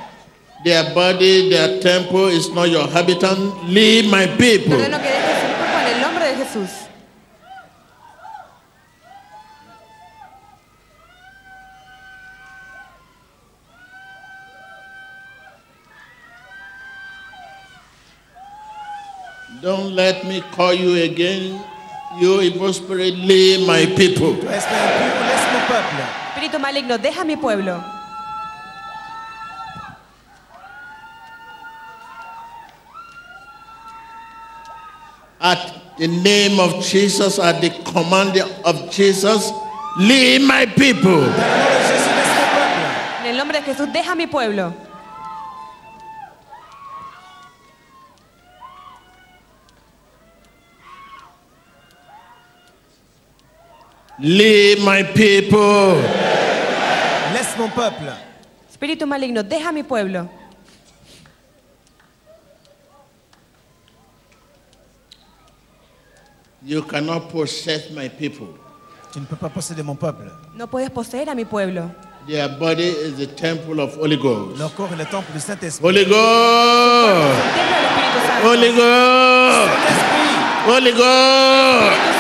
Their 0.65 0.95
body, 0.95 1.51
their 1.51 1.81
temple 1.81 2.29
is 2.29 2.51
not 2.55 2.71
your 2.71 2.89
habitant. 2.89 3.69
Leave 3.69 4.11
my 4.11 4.27
people. 4.39 4.75
ordeno 4.75 4.99
que 4.99 5.09
dejes 5.11 5.45
mi 5.45 5.55
cuerpo 5.55 5.79
en 5.79 5.95
el 5.95 6.01
nombre 6.01 6.25
de 6.25 6.37
Jesús. 6.37 6.71
Don't 19.61 19.95
let 19.95 20.25
me 20.25 20.43
call 20.57 20.73
you 20.73 21.03
again. 21.03 21.63
You 22.19 22.41
evil 22.41 22.73
spirit, 22.73 23.15
leave 23.15 23.67
my 23.67 23.87
people. 23.95 24.37
Peuple. 25.67 26.05
Espíritu 26.35 26.59
maligno, 26.59 26.99
deja 26.99 27.25
mi 27.25 27.37
pueblo. 27.37 27.83
At 35.41 35.59
the 35.99 36.07
name 36.09 36.61
of 36.61 36.85
Jesus, 36.85 37.39
at 37.39 37.61
the 37.61 37.71
command 37.85 38.39
of 38.65 38.91
Jesus, 38.91 39.51
leave 39.99 40.43
my 40.43 40.67
people. 40.67 41.25
En 43.21 43.27
el 43.27 43.37
nombre 43.37 43.61
de 43.61 43.65
Jesús, 43.65 43.93
deja 43.93 44.15
mi 44.15 44.27
pueblo. 44.27 44.73
Leave 54.23 54.85
my 54.85 55.03
people. 55.03 55.97
Laisse 57.35 57.59
mon 57.59 57.69
peuple. 57.69 58.13
Espíritu 58.71 59.05
maligno, 59.05 59.43
deja 59.43 59.73
mi 59.73 59.83
pueblo. 59.83 60.29
You 66.65 66.83
cannot 66.83 67.31
possess 67.33 67.91
my 67.91 68.09
people. 68.09 68.47
Tu 69.13 69.19
ne 69.19 69.27
peux 69.27 69.35
pas 69.35 69.49
posséder 69.49 69.83
mon 69.83 69.97
peuple. 69.97 70.31
No 70.55 70.69
puedes 70.69 70.91
poseer 70.91 71.29
a 71.29 71.35
mi 71.35 71.45
pueblo. 71.45 71.91
Their 72.29 72.49
body 72.49 72.85
is 72.85 73.17
the 73.17 73.27
temple 73.27 73.81
of 73.81 73.97
Holy 73.97 74.17
Ghost. 74.17 74.57
Leur 74.57 74.73
corps 74.73 74.93
est 74.93 74.99
le 74.99 75.05
temple 75.05 75.33
du 75.33 75.41
Saint-Esprit. 75.41 75.85
Holy 75.85 76.05
Ghost. 76.05 77.41
Espíritu 77.43 78.19
Santo. 78.29 78.49
Holy 78.49 78.71
Ghost. 78.71 79.73
Saint-Esprit. 79.89 80.69
Holy 80.69 80.93
Ghost. 80.93 82.13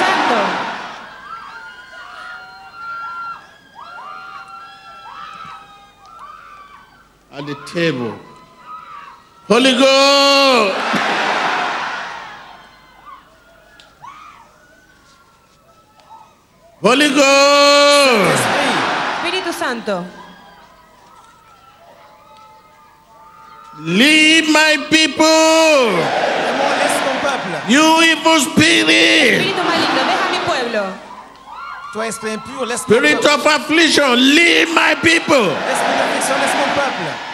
At 7.42 7.48
the 7.48 7.54
table. 7.66 8.14
Holy 9.48 9.72
Ghost. 9.72 10.76
Holy 16.80 17.08
Ghost. 17.08 18.38
Esprit. 18.38 18.78
Espíritu 19.18 19.52
Santo. 19.52 20.06
Leave 23.80 24.46
my 24.46 24.78
people. 24.86 25.26
Démon, 25.26 26.70
laisse 26.78 27.00
mon 27.02 27.18
peuple. 27.26 27.58
You 27.66 28.02
evil 28.06 28.38
spirit. 28.38 29.42
Espíritu 29.42 29.62
maligno, 29.66 30.02
deja 30.06 30.26
mi 30.30 30.38
pueblo. 30.46 30.84
Toi, 31.92 32.06
esprit 32.06 32.34
impur, 32.34 32.66
laisse 32.66 32.84
Spirit 32.84 33.24
of 33.26 33.44
affliction, 33.46 34.14
leave 34.14 34.70
my 34.72 34.94
people. 35.02 35.50
Esprit 35.50 35.94
d'affliction, 35.98 36.38
laisse 36.38 36.54
mon 36.54 36.70
peuple. 36.78 37.31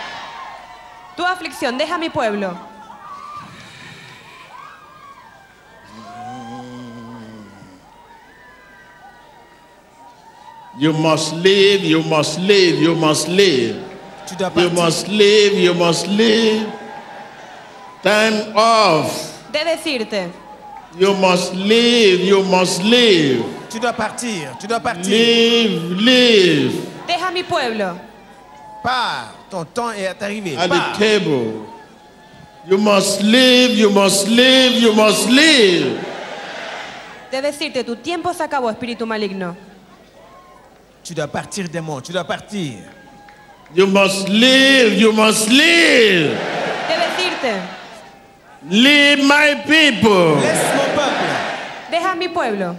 Tu 1.18 1.26
aflicción, 1.26 1.76
deja 1.76 1.98
mi 1.98 2.10
pueblo. 2.10 2.56
You 10.78 10.92
must 10.92 11.32
live, 11.32 11.82
you 11.84 12.04
must 12.04 12.38
live, 12.38 12.80
you 12.80 12.94
must 12.94 13.26
live. 13.26 13.82
You 14.54 14.70
must 14.70 15.08
live, 15.08 15.54
you 15.54 15.74
must 15.74 16.06
live. 16.06 16.72
Time 18.04 18.52
off. 18.54 19.42
De 19.50 19.64
decirte, 19.64 20.30
You 20.96 21.14
must 21.14 21.52
live, 21.52 22.20
you 22.20 22.44
must 22.44 22.80
live. 22.84 23.44
Tu 23.68 23.80
dois 23.80 23.92
partir. 23.92 24.56
Tu 24.60 24.68
dois 24.68 24.78
partir. 24.78 25.10
Live, 25.10 26.00
live. 26.00 26.86
deja 27.08 27.32
mi 27.32 27.42
pueblo. 27.42 27.98
Pars. 28.84 29.37
Ton 29.50 29.64
temps 29.64 29.92
est 29.92 30.22
arrivé. 30.22 30.56
At 30.56 30.68
the 30.68 30.98
table. 30.98 31.64
You 32.68 32.76
must 32.76 33.22
live, 33.22 33.78
you 33.78 33.90
must 33.90 34.28
live, 34.28 34.82
you 34.82 34.92
must 34.92 35.28
live. 35.30 35.98
De 37.30 37.40
decirte, 37.40 37.84
tu 37.84 37.96
tiempo 37.96 38.32
se 38.34 38.42
acabó, 38.42 38.70
espíritu 38.70 39.06
maligno. 39.06 39.56
Tu 41.02 41.14
dois 41.14 41.28
partir, 41.28 41.68
démon. 41.68 42.00
Tu 42.02 42.12
dois 42.12 42.24
partir. 42.24 42.74
You 43.74 43.86
must 43.86 44.28
live, 44.28 44.98
you 45.00 45.12
must 45.12 45.48
live. 45.48 46.36
De 46.88 46.94
decirte, 46.94 47.62
Leave 48.70 49.22
my 49.22 49.54
people. 49.66 50.40
Laisse 50.40 50.74
mon 50.76 50.94
peuple. 50.94 51.90
deja 51.90 52.14
mi 52.14 52.28
pueblo. 52.28 52.76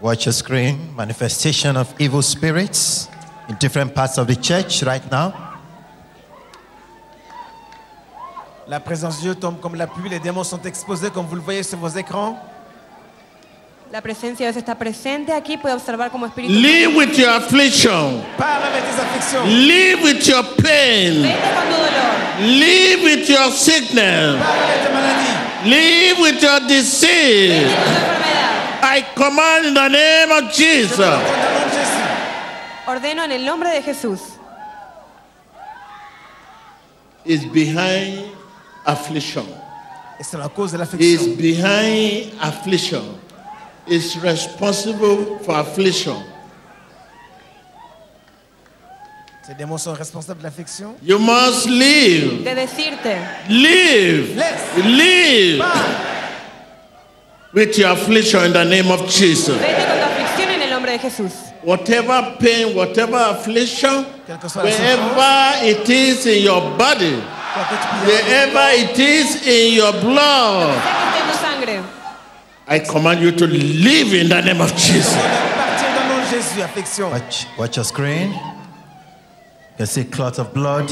Watch 0.00 0.26
your 0.26 0.32
screen. 0.32 0.94
Manifestation 0.96 1.76
of 1.76 1.92
evil 1.98 2.22
spirits 2.22 3.08
in 3.48 3.56
different 3.56 3.94
parts 3.94 4.16
of 4.18 4.28
the 4.28 4.36
church 4.36 4.82
right 4.84 5.02
now. 5.10 5.32
La 8.68 8.78
présence 8.80 9.16
de 9.16 9.22
Dieu 9.22 9.34
tombe 9.34 9.58
comme 9.60 9.74
la 9.74 9.86
pluie. 9.86 10.10
Les 10.10 10.20
démons 10.20 10.44
sont 10.44 10.60
exposés 10.62 11.10
comme 11.10 11.26
vous 11.26 11.34
le 11.34 11.40
voyez 11.40 11.62
sur 11.62 11.78
vos 11.78 11.88
écrans. 11.88 12.38
La 13.90 14.02
presencia 14.02 14.46
de 14.46 14.52
Dios 14.52 14.56
está 14.56 14.74
presente 14.74 15.32
aquí. 15.32 15.56
Puede 15.56 15.74
observar 15.74 16.10
como 16.10 16.26
espíritu. 16.26 16.52
Live 16.52 16.94
with 16.94 17.18
your 17.18 17.30
affliction. 17.30 18.22
Pars 18.36 18.62
avec 18.62 18.84
tes 18.84 19.00
afflictions. 19.00 19.46
Live 19.48 20.02
with 20.04 20.28
your 20.28 20.44
pain. 20.62 21.22
Vete 21.22 21.54
con 21.54 21.64
tu 21.66 21.76
dolor. 21.76 22.58
Live 22.60 23.02
with 23.02 23.28
your 23.28 23.50
sickness. 23.50 24.36
Pars 24.36 24.62
avec 24.62 24.82
tes 24.84 24.92
maladies. 24.92 25.38
Live 25.64 26.18
with 26.20 26.42
your 26.42 26.60
disease. 26.68 27.64
Vete 27.64 27.74
con 27.74 27.84
tu 27.84 27.90
enfermedad. 27.90 28.37
I 28.82 29.02
command 29.14 29.66
in 29.66 29.74
the 29.74 29.88
name 29.88 30.30
of 30.32 30.52
Jesus. 30.52 30.98
Ordeno 32.86 33.24
en 33.24 33.32
el 33.32 33.44
nombre 33.44 33.70
de 33.70 33.82
Jesús. 33.82 34.20
Is 37.24 37.44
behind 37.46 38.30
affliction. 38.86 39.44
C'est 40.20 40.38
la 40.38 40.48
cause 40.48 40.72
de 40.72 40.76
Is 40.76 40.80
l'affliction. 40.80 41.36
behind 41.36 42.32
affliction. 42.40 43.02
Is 43.86 44.16
responsible 44.22 45.38
for 45.44 45.56
affliction. 45.58 46.22
Ces 49.46 49.54
démons 49.54 49.78
sont 49.78 49.94
responsables 49.94 50.40
de 50.40 50.44
l'affliction. 50.44 50.94
You 51.02 51.18
must 51.18 51.66
live. 51.66 52.44
De 52.44 52.54
decirte, 52.54 53.16
Live. 53.48 54.36
Live 54.84 55.58
Pars. 55.58 56.17
With 57.52 57.78
your 57.78 57.90
affliction 57.90 58.44
in 58.44 58.52
the 58.52 58.64
name 58.64 58.90
of 58.90 59.08
Jesus. 59.08 59.56
vete 59.56 59.86
con 59.86 59.98
tu 59.98 60.04
aflicción 60.04 60.50
en 60.50 60.62
el 60.62 60.70
nombre 60.70 60.92
de 60.92 60.98
Jesús. 60.98 61.32
Whatever 61.62 62.36
pain, 62.38 62.74
whatever 62.74 63.16
affliction, 63.16 64.04
Quelle 64.26 64.38
que 64.38 64.48
soit 64.48 64.64
la 64.64 64.70
souffrance, 64.70 64.88
wherever 64.88 65.66
it 65.66 65.88
is 65.88 66.26
in 66.26 66.42
your 66.44 66.60
body, 66.76 67.16
quoi 67.54 67.64
que 67.64 67.76
tu 67.76 67.88
puisses 67.88 68.06
wherever 68.06 68.68
it 68.74 68.98
is 68.98 69.46
in 69.46 69.74
your 69.74 69.92
blood, 70.00 70.74
Sé 70.74 70.80
que 70.82 70.98
esté 71.00 71.18
en 71.18 71.30
tu 71.30 71.38
sangre. 71.38 71.84
I 72.70 72.78
command 72.80 73.20
you 73.20 73.32
to 73.32 73.46
live 73.46 74.12
in 74.12 74.28
the 74.28 74.42
name 74.42 74.60
of 74.60 74.74
Jesus. 74.76 75.14
partir 75.14 75.88
dans 75.94 76.04
le 76.04 76.16
nom 76.16 76.20
de 76.22 76.30
Jésus. 76.30 76.62
Affliction. 76.62 77.10
Watch, 77.10 77.46
watch 77.58 77.76
your 77.76 77.84
screen. 77.84 78.34
You 79.78 79.86
see 79.86 80.04
clots 80.04 80.38
of 80.38 80.52
blood 80.52 80.90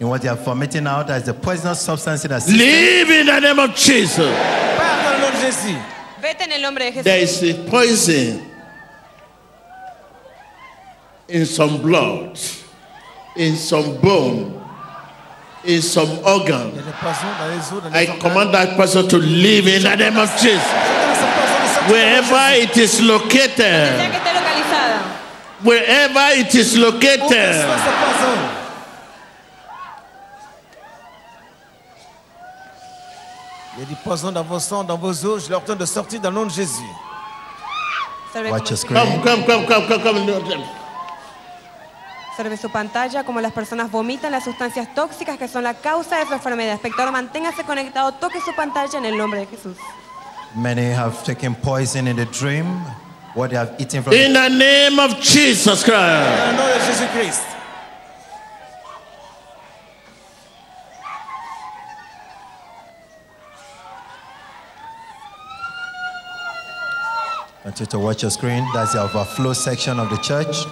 in 0.00 0.08
what 0.08 0.20
they 0.22 0.28
are 0.28 0.36
vomiting 0.36 0.86
out. 0.86 1.06
That 1.06 1.20
is 1.20 1.26
the 1.26 1.34
poisonous 1.34 1.80
substance 1.80 2.24
in 2.24 2.30
the 2.30 2.40
system. 2.40 2.58
Live 2.58 3.10
in 3.10 3.26
the 3.26 3.40
name 3.40 3.58
of 3.58 3.74
Jesus. 3.74 4.18
Pars 5.28 5.32
dans 5.32 5.38
le 5.38 5.40
nom 5.40 5.40
de 5.40 5.40
Jésus. 5.44 5.76
Vete 6.20 6.42
en 6.42 6.52
el 6.52 6.62
nombre 6.62 6.80
de 6.80 6.92
Jesús. 6.92 7.04
There 7.04 7.22
is 7.22 7.42
a 7.42 7.54
poison 7.70 8.42
in 11.28 11.46
some 11.46 11.80
blood, 11.82 12.38
in 13.36 13.56
some 13.56 13.96
bone, 14.00 14.52
in 15.64 15.82
some 15.82 16.08
organ. 16.24 16.72
a 16.72 16.82
des 16.82 16.92
poisons 17.00 17.28
dans 17.38 17.48
les 17.48 17.72
os, 17.76 17.82
dans 17.82 17.94
I 17.94 18.06
command 18.18 18.52
that 18.52 18.76
person 18.76 19.06
to 19.08 19.18
live 19.18 19.66
in 19.68 19.82
the 19.82 19.96
name 19.96 20.16
of 20.16 20.30
Jesus. 20.40 20.58
Dans 20.58 21.14
ce 21.14 21.26
poison 21.36 21.58
de 21.62 21.68
sortir 21.68 21.92
Wherever 21.92 22.62
it 22.62 22.76
is 22.76 23.00
located, 23.00 23.56
que 23.56 24.16
esté 24.16 24.32
localizada. 24.34 25.00
wherever 25.64 26.38
it 26.38 26.54
is 26.54 26.76
Où 26.76 26.92
que 26.92 27.08
soit 27.08 27.18
located, 27.26 28.57
Il 33.78 33.82
y 33.82 33.86
a 33.86 33.88
du 33.90 33.94
poison 34.02 34.32
dans 34.32 34.42
vos 34.42 34.58
sangs, 34.58 34.82
dans 34.82 34.98
vos 34.98 35.24
os. 35.24 35.44
Je 35.44 35.50
leur 35.50 35.60
donne 35.60 35.78
de 35.78 35.86
sortir 35.86 36.20
dans 36.20 36.30
le 36.30 36.34
nom 36.34 36.46
de 36.46 36.50
Jésus. 36.50 36.82
Watch 38.50 38.70
your 38.70 38.76
screen. 38.76 39.22
come, 39.22 39.22
come, 39.22 39.44
come, 39.44 39.66
come, 39.66 39.86
come, 39.86 40.26
come. 40.26 40.64
observe 42.32 42.56
su 42.56 42.70
pantalla 42.70 43.22
como 43.22 43.40
las 43.40 43.52
personas 43.52 43.90
vomitan 43.90 44.32
las 44.32 44.44
sustancias 44.44 44.92
tóxicas 44.94 45.38
que 45.38 45.46
son 45.46 45.62
la 45.62 45.74
causa 45.74 46.18
de 46.18 46.26
su 46.26 46.32
enfermedad. 46.32 46.74
Espectador, 46.74 47.12
manténgase 47.12 47.62
conectado, 47.62 48.12
toque 48.14 48.40
su 48.40 48.52
pantalla 48.56 48.98
en 48.98 49.04
el 49.04 49.16
nombre 49.16 49.40
de 49.40 49.46
Jesús. 49.46 49.76
Many 50.56 50.92
have 50.92 51.22
taken 51.24 51.54
poison 51.54 52.08
in 52.08 52.16
the 52.16 52.26
dream. 52.26 52.66
What 53.36 53.50
they 53.50 53.58
have 53.58 53.76
eaten 53.78 54.02
from 54.02 54.12
In 54.12 54.32
the 54.32 54.48
name 54.48 54.98
of 54.98 55.20
Jesus 55.20 55.84
Christ. 55.84 55.94
Dans 55.94 56.52
le 56.52 56.56
nom 56.56 56.98
de. 57.12 57.57
Continue 67.68 67.90
to 67.90 67.98
watch 67.98 68.22
your 68.22 68.30
screen. 68.30 68.66
That's 68.72 68.94
the 68.94 69.02
overflow 69.02 69.52
section 69.52 70.00
of 70.00 70.08
the 70.08 70.16
church. 70.16 70.64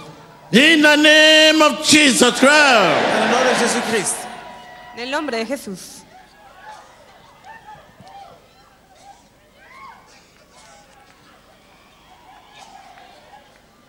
In 0.51 0.81
the 0.81 0.95
name 0.95 1.61
of 1.61 1.85
Jesus 1.85 2.39
Christ. 2.39 2.49
Dans 2.49 3.21
le 3.21 3.31
nom 3.31 3.43
de 3.43 3.53
Jésus-Christ. 3.53 4.15
En 4.95 4.99
el 5.03 5.11
nombre 5.11 5.31
de 5.33 5.45
Jesús. 5.45 6.01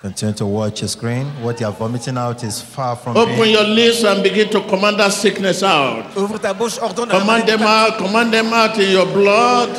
Continue 0.02 0.34
to 0.34 0.44
watch 0.44 0.82
your 0.82 0.88
screen. 0.88 1.28
What 1.42 1.58
you 1.60 1.66
are 1.66 1.72
vomiting 1.72 2.18
out 2.18 2.44
is 2.44 2.60
far 2.60 2.94
from 2.94 3.16
Open 3.16 3.36
being 3.36 3.52
your 3.52 3.64
lips 3.64 4.04
and 4.04 4.22
begin 4.22 4.50
to 4.50 4.60
command 4.68 5.00
that 5.00 5.14
sickness 5.14 5.62
out. 5.62 6.14
Ouvre 6.14 6.38
ta 6.38 6.52
bouche, 6.52 6.78
ordonne 6.78 7.10
à 7.10 7.14
la 7.14 7.20
Command 7.20 7.38
maladie 7.38 7.56
them 7.56 7.62
out. 7.62 7.96
Command 7.96 8.34
them 8.34 8.52
out 8.52 8.78
in 8.78 8.92
your 8.92 9.06
blood. 9.06 9.70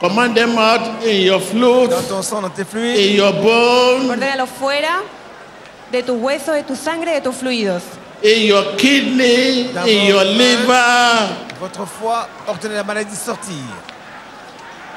Command 0.00 0.34
them 0.36 0.58
out 0.58 1.02
in 1.04 1.22
your 1.22 1.40
fluid, 1.40 1.90
dans 1.90 2.02
ton 2.02 2.22
sang, 2.22 2.42
dans 2.42 2.50
tes 2.50 2.64
fluides. 2.64 2.98
in 2.98 3.14
your 3.16 3.32
bone, 3.32 4.10
Ordénalo 4.10 4.46
fuera 4.46 5.02
de 5.90 6.02
tus 6.02 6.14
huesos, 6.20 6.52
de 6.54 6.62
tu 6.62 6.76
sangre, 6.76 7.14
de 7.14 7.20
tus 7.20 7.32
fluidos. 7.34 7.82
in 8.22 8.46
your 8.46 8.76
kidney, 8.76 9.70
in 9.86 10.06
your 10.06 10.22
liver. 10.24 11.36
Votre 11.60 11.86
foie, 11.86 12.28
ordonnez 12.46 12.74
la 12.74 12.84
maladie 12.84 13.10
de 13.12 13.16
sortir. 13.16 13.54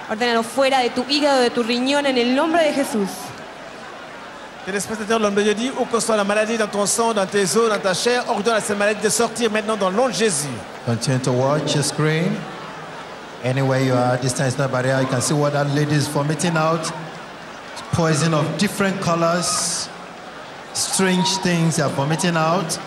Ordénalo 0.09 0.43
fuera 0.43 0.81
de 0.83 0.89
tu 0.89 1.05
hígado, 1.09 1.41
de 1.43 1.49
tu 1.49 1.61
riñón, 1.63 2.05
en 2.05 2.17
el 2.17 2.35
nombre 2.35 2.59
de 2.61 2.73
Jesús. 2.73 3.09
Téléspectateur, 4.65 5.17
l'homme 5.19 5.35
de 5.35 5.41
Dieu 5.43 5.53
dit, 5.53 5.71
où 5.79 5.85
que 5.85 5.99
soit 6.01 6.17
la 6.17 6.25
maladie 6.25 6.57
dans 6.57 6.67
ton 6.67 6.85
sang, 6.85 7.13
dans 7.13 7.25
tes 7.25 7.43
os, 7.55 7.69
dans 7.69 7.79
ta 7.79 7.93
chair, 7.93 8.23
ordonne 8.27 8.55
à 8.55 8.59
cette 8.61 8.77
maladie 8.77 9.01
de 9.01 9.09
sortir 9.09 9.49
maintenant 9.49 9.77
dans 9.77 9.89
le 9.89 9.95
nom 9.95 10.07
de 10.09 10.13
Jésus. 10.13 10.49
Continue 10.85 11.19
to 11.19 11.31
watch 11.31 11.73
your 11.75 11.83
screen. 11.85 12.35
Anywhere 13.43 13.79
you 13.79 13.93
are, 13.93 14.17
this 14.17 14.33
time 14.33 14.47
is 14.47 14.57
not 14.57 14.71
barrier. 14.71 14.99
You 15.01 15.07
can 15.07 15.21
see 15.21 15.33
what 15.33 15.53
that 15.53 15.67
lady 15.73 15.93
is 15.93 16.07
vomiting 16.07 16.57
out. 16.57 16.91
Poison 17.93 18.33
of 18.33 18.57
different 18.57 18.99
colors, 19.01 19.89
strange 20.73 21.37
things 21.37 21.77
they 21.77 21.83
are 21.83 21.89
vomiting 21.89 22.35
out. 22.35 22.77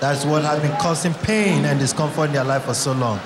That's 0.00 0.24
what 0.26 0.44
has 0.44 0.60
been 0.60 0.76
causing 0.76 1.14
pain 1.14 1.64
and 1.64 1.80
discomfort 1.80 2.26
in 2.28 2.34
their 2.34 2.44
life 2.44 2.64
for 2.64 2.74
so 2.74 2.92
long. 2.92 3.18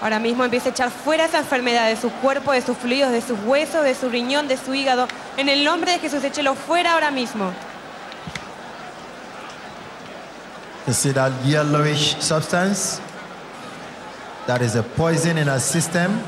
Ahora 0.00 0.20
mismo 0.20 0.44
empieza 0.44 0.68
a 0.68 0.72
echar 0.72 0.90
fuera 0.90 1.24
esa 1.24 1.38
enfermedad 1.38 1.88
de 1.88 1.96
su 1.96 2.10
cuerpo, 2.10 2.52
de 2.52 2.60
sus 2.60 2.76
fluidos, 2.76 3.10
de 3.10 3.20
sus 3.20 3.38
huesos, 3.40 3.82
de 3.82 3.94
su 3.94 4.08
riñón, 4.08 4.46
de 4.46 4.56
su 4.56 4.74
hígado. 4.74 5.08
En 5.36 5.48
el 5.48 5.64
nombre 5.64 5.92
de 5.92 5.98
Jesús, 5.98 6.22
échelo 6.22 6.54
fuera 6.54 6.92
ahora 6.92 7.10
mismo. 7.10 7.52
You 10.86 10.92
see 10.92 11.12
that 11.12 11.32
yellowish 11.44 12.16
substance? 12.20 13.00
That 14.46 14.60
is 14.60 14.76
a 14.76 14.82
poison 14.82 15.38
in 15.38 15.48
our 15.48 15.58
system. 15.58 16.22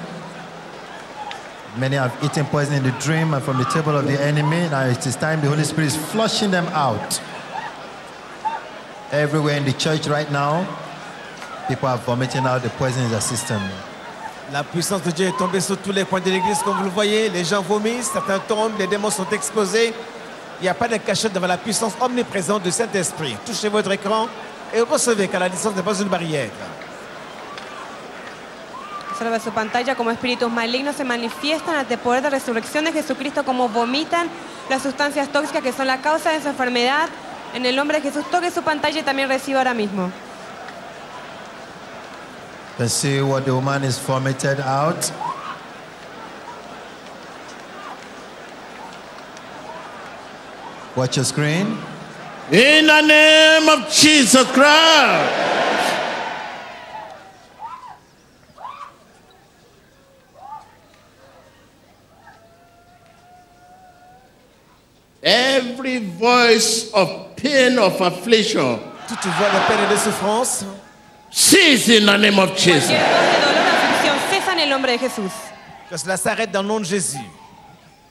Many 1.76 1.96
have 1.96 2.16
eaten 2.24 2.46
poison 2.46 2.74
in 2.74 2.82
the 2.82 2.92
dream 2.92 3.34
and 3.34 3.44
from 3.44 3.58
the 3.58 3.64
table 3.64 3.94
of 3.94 4.06
the 4.06 4.18
enemy. 4.18 4.68
Now 4.70 4.86
it 4.86 5.04
is 5.06 5.16
time 5.16 5.42
the 5.42 5.48
Holy 5.48 5.64
Spirit 5.64 5.88
is 5.88 5.96
flushing 5.96 6.50
them 6.50 6.66
out. 6.68 7.20
Everywhere 9.12 9.58
in 9.58 9.66
the 9.66 9.74
church 9.74 10.06
right 10.06 10.30
now, 10.32 10.66
people 11.68 11.88
are 11.88 11.98
vomiting 11.98 12.46
out 12.46 12.62
the 12.62 12.70
poison 12.70 13.04
in 13.04 13.10
their 13.10 13.20
system. 13.20 13.60
La 14.50 14.62
puissance 14.62 15.02
de 15.02 15.10
Dieu 15.10 15.26
est 15.26 15.36
tombée 15.36 15.60
sur 15.60 15.76
tous 15.76 15.92
les 15.92 16.04
coins 16.04 16.20
de 16.20 16.30
l'église, 16.30 16.62
comme 16.62 16.78
vous 16.78 16.84
le 16.84 16.90
voyez. 16.90 17.28
Les 17.28 17.44
gens 17.44 17.60
vomissent, 17.60 18.12
certains 18.12 18.38
tombent, 18.38 18.78
les 18.78 18.86
démons 18.86 19.10
sont 19.10 19.28
exposés. 19.30 19.92
Il 20.60 20.62
n'y 20.62 20.68
a 20.68 20.74
pas 20.74 20.88
de 20.88 20.96
cachette 20.96 21.34
devant 21.34 21.48
la 21.48 21.58
puissance 21.58 21.92
omniprésente 22.00 22.62
du 22.62 22.70
Saint-Esprit. 22.70 23.36
Touchez 23.44 23.68
votre 23.68 23.92
écran 23.92 24.28
et 24.72 24.80
recevez 24.80 25.28
car 25.28 25.40
la 25.40 25.50
distance 25.50 25.74
n'est 25.76 25.82
pas 25.82 25.98
une 26.00 26.08
barrière. 26.08 26.48
Observa 29.16 29.40
su 29.40 29.50
pantalla 29.50 29.94
como 29.94 30.10
espíritus 30.10 30.52
malignos 30.52 30.96
se 30.96 31.02
manifiestan 31.02 31.76
ante 31.76 31.94
el 31.94 32.00
poder 32.00 32.22
de 32.22 32.28
resurrección 32.28 32.84
de 32.84 32.92
Jesucristo, 32.92 33.46
como 33.46 33.66
vomitan 33.70 34.28
las 34.68 34.82
sustancias 34.82 35.30
tóxicas 35.30 35.62
que 35.62 35.72
son 35.72 35.86
la 35.86 36.02
causa 36.02 36.32
de 36.32 36.42
su 36.42 36.48
enfermedad. 36.48 37.08
En 37.54 37.64
el 37.64 37.74
nombre 37.76 37.98
de 37.98 38.10
Jesús, 38.10 38.30
toque 38.30 38.50
su 38.50 38.60
pantalla 38.60 39.00
y 39.00 39.02
también 39.02 39.30
reciba 39.30 39.60
ahora 39.60 39.72
mismo. 39.72 40.10
Can 42.76 42.90
see 42.90 43.22
what 43.22 43.44
the 43.44 43.52
woman 43.52 43.84
is 43.84 43.98
vomited 43.98 44.60
out. 44.60 45.10
Watch 50.94 51.16
your 51.16 51.24
screen. 51.24 51.78
In 52.52 52.86
the 52.86 53.00
name 53.00 53.66
of 53.70 53.90
Jesus 53.90 54.46
Christ. 54.52 55.65
Every 65.28 65.98
voice 65.98 66.88
of 66.94 67.34
pain, 67.34 67.78
of 67.80 68.00
affliction, 68.00 68.78
Toute 69.08 69.24
voix 69.26 69.48
de 69.50 69.58
peine 69.66 69.84
et 69.84 69.92
de 69.92 69.96
souffrance, 69.98 70.64
cease 71.30 71.88
in 71.88 72.06
the 72.06 72.16
name 72.16 72.38
of 72.38 72.56
Jesus. 72.56 72.86
Cualquier 72.90 73.00
voz 73.00 73.34
de 73.34 73.40
dolor 73.40 73.58
o 73.58 73.66
aflicción 73.66 74.16
cesa 74.30 74.52
en 74.52 74.60
el 74.60 74.68
nombre 74.70 74.92
de 74.92 74.98
Jesús. 74.98 75.32
que 75.90 75.96
cela 75.98 76.16
s'arrête 76.16 76.52
dans 76.52 76.62
le 76.62 76.68
nom 76.68 76.78
de 76.80 76.84
Jésus. 76.86 77.18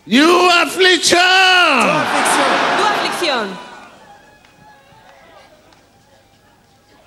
You 0.06 0.50
affliction, 0.62 1.18
Tu 1.18 2.84
aflicción. 2.84 3.58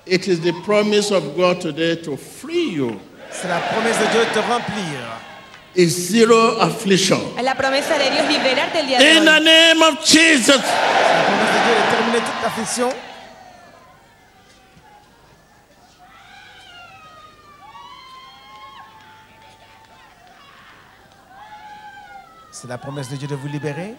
it 0.07 0.27
is 0.27 0.39
the 0.41 0.53
promise 0.63 1.11
of 1.11 1.35
God 1.35 1.61
today 1.61 1.95
to 1.97 2.17
free 2.17 2.71
you. 2.71 2.99
C'est 3.31 3.47
la 3.47 3.59
promesse 3.59 3.97
de 3.99 4.05
Dieu 4.11 4.25
de 4.25 4.33
te 4.33 4.39
remplir. 4.39 4.99
Is 5.75 6.09
zero 6.09 6.59
affliction. 6.61 7.19
La 7.43 7.53
promesa 7.55 7.97
de 7.97 8.09
Dios 8.09 8.27
liberarte 8.27 8.79
el 8.79 8.87
día 8.87 8.97
de 8.99 9.17
In 9.17 9.23
the 9.25 9.31
hoy. 9.31 9.43
name 9.43 9.81
of 9.83 10.03
Jesus. 10.03 10.57
La 10.57 11.23
promesse 11.25 11.53
de 11.53 11.59
Dieu 11.63 11.73
est 11.73 11.85
de 11.85 11.95
terminer 11.95 12.19
toute 12.19 12.45
affliction. 12.45 12.89
C'est 22.51 22.67
la 22.67 22.77
promesse 22.77 23.09
de 23.09 23.15
Dieu 23.15 23.27
de 23.27 23.35
vous 23.35 23.47
libérer, 23.47 23.95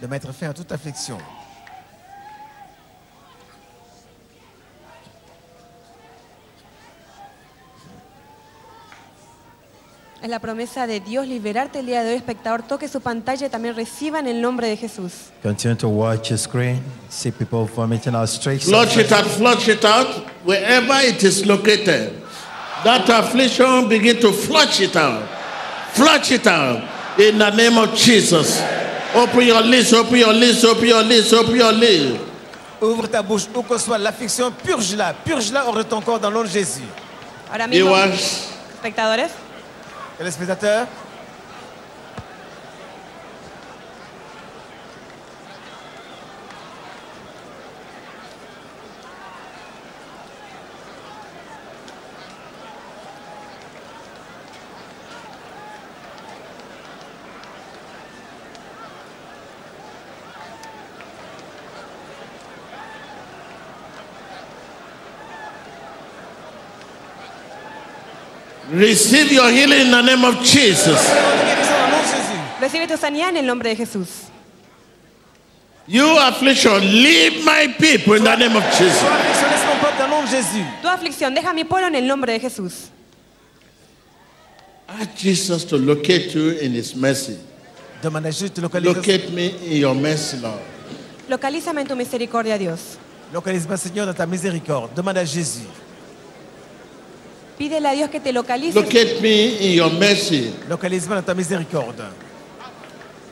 de 0.00 0.06
mettre 0.06 0.32
fin 0.32 0.50
à 0.50 0.54
toute 0.54 0.70
affliction. 0.72 1.18
Es 10.22 10.28
la 10.28 10.38
promesa 10.38 10.86
de 10.86 11.00
Dios 11.00 11.26
liberarte 11.26 11.80
el 11.80 11.86
día 11.86 12.04
de 12.04 12.10
hoy, 12.10 12.16
espectador. 12.16 12.62
Toque 12.62 12.86
su 12.86 13.00
pantalla 13.00 13.48
y 13.48 13.50
también 13.50 13.74
reciba 13.74 14.20
en 14.20 14.28
el 14.28 14.40
nombre 14.40 14.68
de 14.68 14.76
Jesús. 14.76 15.32
Continue 15.42 15.76
to 15.76 15.88
watch 15.88 16.30
your 16.30 16.38
screen. 16.38 16.80
See 17.08 17.32
people 17.32 17.66
vomiting 17.66 18.14
out 18.14 18.28
straight. 18.28 18.62
Flush 18.62 18.96
it 18.98 19.10
out, 19.10 19.26
flush 19.26 19.66
it 19.66 19.84
out, 19.84 20.06
wherever 20.44 20.94
it 21.04 21.24
is 21.24 21.44
located. 21.44 22.12
That 22.84 23.08
affliction, 23.08 23.88
begin 23.88 24.20
to 24.20 24.32
flush 24.32 24.80
it 24.80 24.94
out. 24.94 25.24
Flush 25.94 26.30
it 26.30 26.46
out 26.46 26.84
in 27.18 27.38
the 27.38 27.50
name 27.50 27.76
of 27.76 27.92
Jesus. 27.96 28.62
Open 29.16 29.44
your 29.44 29.60
lips, 29.62 29.92
open 29.92 30.18
your 30.18 30.32
lips, 30.32 30.62
open 30.62 30.86
your 30.86 31.02
lips, 31.02 31.32
open 31.32 31.56
your 31.56 31.72
lips. 31.72 32.20
Ouvre 32.80 33.08
ta 33.08 33.22
bouche, 33.22 33.48
où 33.56 33.62
que 33.64 33.76
soit 33.76 33.98
l'affliction, 33.98 34.52
purge-la, 34.52 35.14
purge-la 35.14 35.66
hors 35.66 35.74
de 35.74 35.82
ton 35.82 36.00
corps 36.00 36.20
dans 36.20 36.30
le 36.30 36.36
nom 36.36 36.42
de 36.44 36.48
Jésus. 36.48 36.82
Ahora 37.50 37.66
mismo, 37.66 37.96
espectadores, 38.74 39.30
Téléspectateurs, 40.18 40.86
receive 68.72 69.32
your 69.32 69.50
healing 69.50 69.86
in 69.86 69.90
the 69.90 70.02
name 70.02 70.24
of 70.24 70.42
Jesus. 70.42 70.98
demande 70.98 71.44
guérison 71.44 71.72
dans 71.72 71.86
le 71.86 71.92
nom 71.92 72.02
de 72.02 72.08
Jésus. 72.08 72.38
recibe 72.60 72.86
tu 72.86 72.96
sanidad 72.96 73.28
en 73.30 73.36
el 73.36 73.46
nombre 73.46 73.68
de 73.68 73.76
Jesús. 73.76 74.08
You 75.88 76.16
affliction, 76.18 76.80
leave 76.80 77.44
my 77.44 77.74
people 77.78 78.14
in 78.14 78.24
the 78.24 78.36
name 78.36 78.56
of 78.56 78.64
Jesus. 78.78 79.00
Toi, 79.00 79.10
affliction, 79.10 79.48
laisse 79.50 79.66
mon 79.66 79.80
peuple 79.80 79.98
dans 79.98 80.06
le 80.06 80.10
nom 80.10 80.22
de 80.22 80.28
Jésus. 80.28 80.64
Tu 80.80 80.88
aflicción, 80.88 81.34
deja 81.34 81.52
mi 81.52 81.64
pueblo 81.64 81.88
en 81.88 81.94
el 81.96 82.06
nombre 82.06 82.32
de 82.32 82.40
Jesús. 82.40 82.90
Ask 84.88 85.16
Jesus 85.16 85.64
to 85.66 85.76
locate 85.76 86.34
you 86.34 86.50
in 86.60 86.72
His 86.74 86.94
mercy. 86.94 87.36
Demande 88.02 88.26
à 88.26 88.30
Jésus 88.30 88.50
de 88.50 88.54
te 88.54 88.60
localiser. 88.60 88.94
Locate 88.94 89.30
me 89.32 89.54
in 89.66 89.76
your 89.80 89.94
mercy, 89.94 90.36
Lord. 90.38 90.60
Localízame 91.28 91.80
en 91.80 91.86
tu 91.86 91.94
misericordia, 91.96 92.58
Dios. 92.58 92.98
Localise-moi, 93.32 93.76
Seigneur, 93.76 94.06
dans 94.06 94.14
ta 94.14 94.26
miséricorde. 94.26 94.94
Demande 94.94 95.18
à 95.18 95.24
Jésus. 95.24 95.66
Pídele 97.58 97.88
a 97.88 97.92
Dios 97.92 98.10
que 98.10 98.18
te 98.20 98.32
localice 98.32 98.74
Locate 98.74 99.20
me 99.20 99.56
in 99.60 99.72
your 99.74 99.92
mercy 99.92 100.52
Localise-moi 100.68 101.16
dans 101.16 101.22
ta 101.26 101.34
miséricorde. 101.34 102.02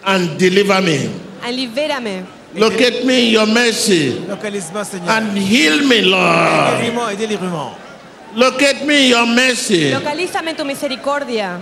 and 0.06 0.38
deliver 0.38 0.80
me. 0.80 1.10
Ah, 1.44 1.50
libérame. 1.50 2.24
Locate 2.54 3.04
me 3.04 3.26
in 3.28 3.30
your 3.32 3.46
mercy 3.46 4.14
Localise-moi, 4.28 4.84
Seigneur. 4.84 5.10
and 5.10 5.36
heal 5.38 5.86
me, 5.86 6.00
Lord. 6.02 7.12
Et 7.12 7.16
délivrement. 7.16 7.72
Locate 8.36 8.84
me 8.86 8.94
in 9.06 9.08
your 9.10 9.26
mercy 9.26 9.90
Localízame 9.90 10.50
en 10.50 10.56
tu 10.56 10.64
misericordia 10.64 11.58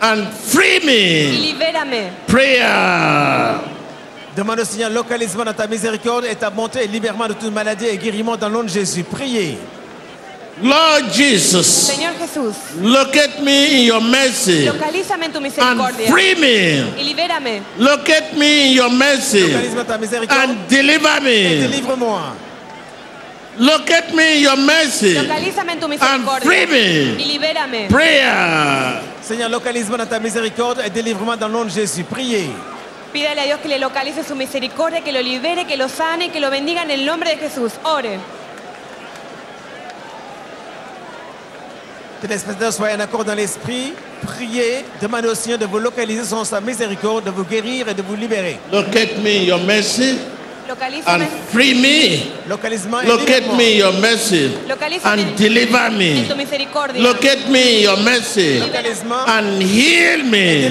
and 0.00 0.26
free 0.32 0.78
y 0.82 0.86
me. 0.86 1.38
libérame. 1.52 2.10
Prayer. 2.26 3.60
Demande 4.36 4.60
au 4.60 4.64
Seigneur, 4.64 4.90
localise-moi 4.90 5.44
dans 5.44 5.52
ta 5.54 5.66
miséricorde 5.66 6.24
et 6.24 6.34
ta 6.34 6.50
bonté 6.50 6.84
et 6.84 6.86
libère-moi 6.88 7.28
de 7.28 7.34
toute 7.34 7.52
maladie 7.52 7.86
et 7.86 7.96
guériment 7.98 8.36
dans 8.36 8.48
le 8.48 8.54
nom 8.54 8.62
de 8.64 8.68
Jésus. 8.68 9.04
Priez. 9.04 9.58
Lord 10.60 11.10
Jesus, 11.12 11.66
Señor 11.66 12.12
Jesús, 12.18 12.54
locate 12.82 13.40
me 13.40 13.80
in 13.80 13.86
your 13.86 14.02
mercy 14.02 14.66
localízame 14.66 15.24
en 15.26 15.32
tu 15.32 15.38
and 15.38 15.96
free 16.10 16.34
me. 16.34 17.00
y 17.00 17.04
libérame. 17.04 17.62
Locate 17.78 18.34
me 18.36 18.66
in 18.68 18.72
your 18.74 18.90
mercy 18.90 19.40
Localise-moi 19.48 19.84
ta 19.84 19.96
miséricorde 19.98 20.42
and 20.42 20.68
deliver 20.68 21.16
et 21.16 21.20
me. 21.22 21.68
délivre-moi. 21.68 22.20
Locate 23.58 24.12
me 24.14 24.36
in 24.36 24.42
your 24.42 24.56
mercy 24.58 25.14
Localízame 25.14 25.72
en 25.72 25.78
tu 25.80 25.86
and 25.86 25.90
misericordia 25.94 26.40
free 26.44 26.66
me. 26.66 27.22
y 27.22 27.24
libérame. 27.24 27.88
Prayer. 27.88 29.00
Seigneur, 29.22 29.48
localise-moi 29.48 29.96
dans 29.98 30.06
ta 30.08 30.18
miséricorde 30.20 30.82
et 30.84 30.90
délivre-moi 30.90 31.36
dans 31.36 31.48
le 31.48 31.54
nom 31.54 31.64
de 31.64 31.70
Jésus. 31.70 32.04
Priez. 32.04 32.50
Pídale 33.10 33.40
a 33.40 33.44
Dios 33.44 33.58
que 33.62 33.68
le 33.68 33.78
localice 33.78 34.22
su 34.22 34.34
misericordia, 34.34 35.00
que 35.02 35.12
lo 35.12 35.20
libere, 35.22 35.64
que 35.66 35.76
lo 35.78 35.88
sane, 35.88 36.30
que 36.30 36.40
lo 36.40 36.50
bendiga 36.50 36.82
en 36.82 36.90
el 36.90 37.04
nombre 37.06 37.30
de 37.30 37.36
Jesús. 37.38 37.72
Ore. 37.84 38.18
Téléspectateurs, 42.22 42.72
soyez 42.72 42.94
en 42.94 43.00
accord 43.00 43.24
dans 43.24 43.34
l'esprit. 43.34 43.94
Priez. 44.24 44.84
Demandez 45.00 45.26
au 45.26 45.34
Seigneur 45.34 45.58
de 45.58 45.66
vous 45.66 45.80
localiser 45.80 46.24
selon 46.24 46.44
sa 46.44 46.60
miséricorde, 46.60 47.24
de 47.24 47.30
vous 47.30 47.42
guérir 47.42 47.88
et 47.88 47.94
de 47.94 48.02
vous 48.02 48.14
libérer. 48.14 48.60
Locate 48.72 49.18
me 49.18 49.44
your 49.44 49.58
mercy 49.58 50.12
and 50.12 50.68
Localízame, 50.68 51.26
free 51.50 51.74
me. 51.74 52.30
Locate 52.48 53.56
me 53.56 53.72
in 53.72 53.78
your 53.78 53.92
mercy 54.00 54.54
and 55.04 55.36
deliver 55.36 55.78
en 55.78 55.98
me. 55.98 56.24
Locate 57.02 57.48
me 57.50 57.82
your 57.82 57.96
mercy 57.96 58.60
and 59.26 59.60
heal 59.60 60.22
me. 60.22 60.70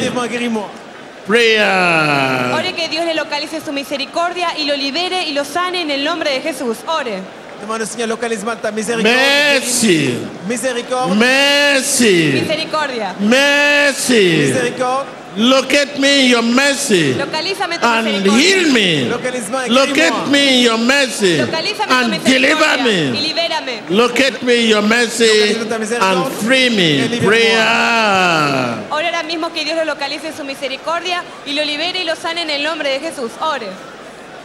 Prayer. 1.27 2.53
Ore 2.53 2.73
que 2.73 2.87
Dios 2.87 3.05
le 3.05 3.13
localice 3.13 3.59
su 3.59 3.73
misericordia 3.73 4.57
y 4.57 4.63
lo 4.63 4.75
libere 4.77 5.27
y 5.27 5.33
lo 5.33 5.43
sane 5.43 5.81
en 5.81 5.91
el 5.91 6.05
nombre 6.05 6.31
de 6.31 6.39
Jesús. 6.39 6.77
Ore. 6.87 7.40
Demande 7.61 7.81
au 7.81 7.85
Seigneur, 7.85 8.17
ta 8.61 8.71
miséricorde. 8.71 9.03
Mercy. 9.03 10.17
Miséricorde. 10.47 11.15
Mercy. 11.15 12.31
Misericordia. 12.33 13.15
Mercy. 13.19 14.47
Miséricorde. 14.47 15.21
Locate 15.37 15.97
me 15.97 16.25
in 16.25 16.29
your 16.29 16.41
mercy 16.41 17.15
and 17.17 18.07
heal 18.27 18.73
me. 18.73 19.07
Locate 19.07 19.31
guéris-moi. 19.31 20.29
me 20.29 20.57
in 20.57 20.63
your 20.63 20.77
mercy 20.77 21.39
and 21.39 22.23
deliver 22.25 22.83
me. 22.83 23.11
libérame. 23.15 23.89
Locate 23.89 24.43
me 24.43 24.63
in 24.63 24.69
your 24.69 24.81
mercy 24.81 25.55
and 26.01 26.31
free 26.33 26.69
me. 26.69 27.19
Prayer. 27.19 28.87
Ore 28.91 29.07
ahora 29.07 29.23
mismo 29.23 29.53
que 29.53 29.63
Dios 29.63 29.77
lo 29.77 29.85
localice 29.85 30.27
en 30.27 30.35
su 30.35 30.43
misericordia 30.43 31.23
y 31.45 31.53
lo 31.53 31.63
libere 31.63 32.01
y 32.01 32.03
lo 32.03 32.17
sane 32.17 32.41
en 32.41 32.49
el 32.49 32.63
nombre 32.63 32.89
de 32.89 32.99
Jesús. 32.99 33.31
Ore. 33.39 33.67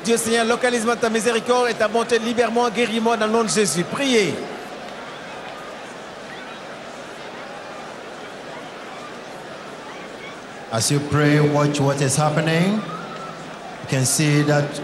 Dieu 0.06 0.16
Seigneur, 0.16 0.44
localise-moi 0.44 0.94
ta 0.94 1.10
miséricorde 1.10 1.70
et 1.70 1.74
ta 1.74 1.88
bonté, 1.88 2.20
libère-moi, 2.20 2.70
guéris-moi 2.70 3.16
dans 3.16 3.26
le 3.26 3.32
nom 3.32 3.42
de 3.42 3.48
Jésus. 3.48 3.82
Priez. 3.82 4.34
As 10.70 10.92
you 10.92 11.00
pray, 11.10 11.40
watch 11.40 11.80
what 11.80 12.00
is 12.00 12.14
happening. 12.14 12.74
You 12.74 13.88
can 13.88 14.04
see 14.04 14.42
that 14.42 14.80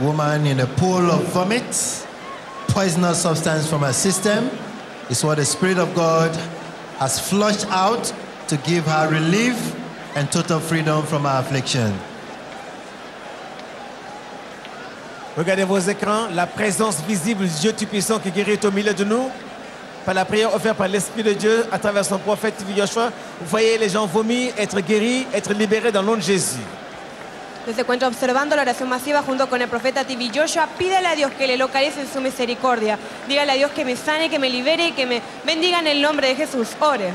woman 0.00 0.46
in 0.46 0.60
a 0.60 0.66
pool 0.66 1.10
of 1.10 1.22
vomit, 1.34 2.06
poisonous 2.68 3.20
substance 3.20 3.68
from 3.68 3.82
her 3.82 3.92
system. 3.92 4.48
Is 5.10 5.22
what 5.22 5.36
the 5.36 5.44
Spirit 5.44 5.76
of 5.76 5.94
God 5.94 6.34
has 6.98 7.20
flushed 7.20 7.66
out 7.66 8.10
to 8.48 8.56
give 8.56 8.86
her 8.86 9.10
relief 9.10 9.76
and 10.16 10.32
total 10.32 10.60
freedom 10.60 11.04
from 11.04 11.24
her 11.24 11.40
affliction. 11.40 11.92
Regardez 15.36 15.64
vos 15.64 15.78
écrans, 15.78 16.28
la 16.34 16.46
présence 16.46 16.96
visible 17.08 17.46
du 17.46 17.54
Dieu 17.60 17.72
Tout-Puissant 17.72 18.18
qui 18.18 18.30
guérit 18.30 18.58
au 18.64 18.70
milieu 18.70 18.92
de 18.92 19.02
nous. 19.02 19.30
Par 20.04 20.14
la 20.14 20.26
prière 20.26 20.54
offerte 20.54 20.76
par 20.76 20.88
l'Esprit 20.88 21.22
de 21.22 21.32
Dieu 21.32 21.64
à 21.72 21.78
travers 21.78 22.04
son 22.04 22.18
prophète 22.18 22.54
Joshua, 22.76 23.10
vous 23.40 23.46
voyez 23.46 23.78
les 23.78 23.88
gens 23.88 24.04
vomir, 24.04 24.52
être 24.58 24.78
guéris, 24.80 25.26
être 25.32 25.54
libérés 25.54 25.90
dans 25.90 26.02
le 26.02 26.08
nom 26.08 26.16
de 26.16 26.22
Jésus. 26.22 26.58
Usted 27.60 27.76
se 27.76 27.82
encuentra 27.82 28.08
observando 28.08 28.56
la 28.56 28.62
oración 28.62 28.88
masiva 28.88 29.22
junto 29.22 29.48
con 29.48 29.62
el 29.62 29.68
profeta 29.68 30.04
TV 30.04 30.30
Joshua. 30.34 30.66
Pídele 30.76 31.06
a 31.06 31.14
Dios 31.14 31.30
que 31.38 31.46
le 31.46 31.56
localice 31.56 32.00
en 32.00 32.12
su 32.12 32.20
misericordia. 32.20 32.98
Dígale 33.28 33.52
a 33.52 33.54
Dios 33.54 33.70
que 33.70 33.84
me 33.84 33.96
sane, 33.96 34.28
que 34.28 34.38
me 34.38 34.50
libere 34.50 34.88
y 34.88 34.92
que 34.92 35.06
me 35.06 35.22
bendiga 35.46 35.78
en 35.78 35.86
el 35.86 36.02
nombre 36.02 36.26
de 36.26 36.34
Jesús. 36.34 36.68
Ore. 36.80 37.12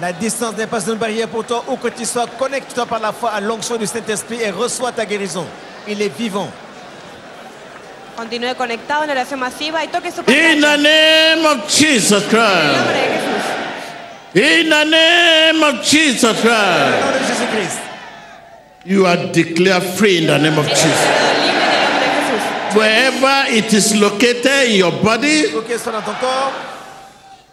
La 0.00 0.12
distance 0.12 0.56
n'est 0.56 0.66
pas 0.66 0.84
une 0.88 0.94
barrière 0.94 1.28
pour 1.28 1.44
toi, 1.44 1.62
où 1.68 1.76
que 1.76 1.88
tu 1.88 2.04
sois, 2.04 2.26
connecte-toi 2.38 2.86
par 2.86 2.98
la 2.98 3.12
foi 3.12 3.30
à 3.30 3.40
l'onction 3.40 3.76
du 3.76 3.86
Saint-Esprit 3.86 4.40
et 4.40 4.50
reçois 4.50 4.90
ta 4.90 5.04
guérison. 5.04 5.46
Il 5.86 6.00
est 6.02 6.08
vivant. 6.08 6.48
Continúe 8.16 8.54
conectado 8.56 9.02
en 9.02 9.08
la 9.08 9.14
oración 9.14 9.40
masiva 9.40 9.82
y 9.84 9.88
toque 9.88 10.10
su 10.12 10.20
In 10.30 10.60
the 10.60 10.76
name 10.78 11.44
of 11.46 11.68
Jesus 11.68 12.22
En 12.22 12.24
el 12.24 12.30
Christ. 12.30 12.76
nombre 12.76 12.94
de 12.94 13.08
Jesús. 13.14 13.44
In 14.34 14.68
the 14.70 14.84
name 14.84 15.62
of 15.64 15.82
Jesus 15.84 16.40
Christ. 16.40 17.80
You 18.84 19.06
are 19.06 19.16
declared 19.32 19.82
free 19.82 20.18
in 20.18 20.26
the 20.26 20.38
name 20.38 20.58
of 20.58 20.66
Jesus. 20.68 20.84
Declarado 20.84 21.40
libre 21.40 21.64
en 21.64 21.72
el 21.72 21.90
nombre 21.90 22.06
de 22.06 22.12
Jesús. 22.20 22.76
Wherever 22.76 23.46
it 23.54 23.72
is 23.72 23.94
located 23.96 24.68
in 24.70 24.76
your 24.78 24.92
body, 25.02 25.44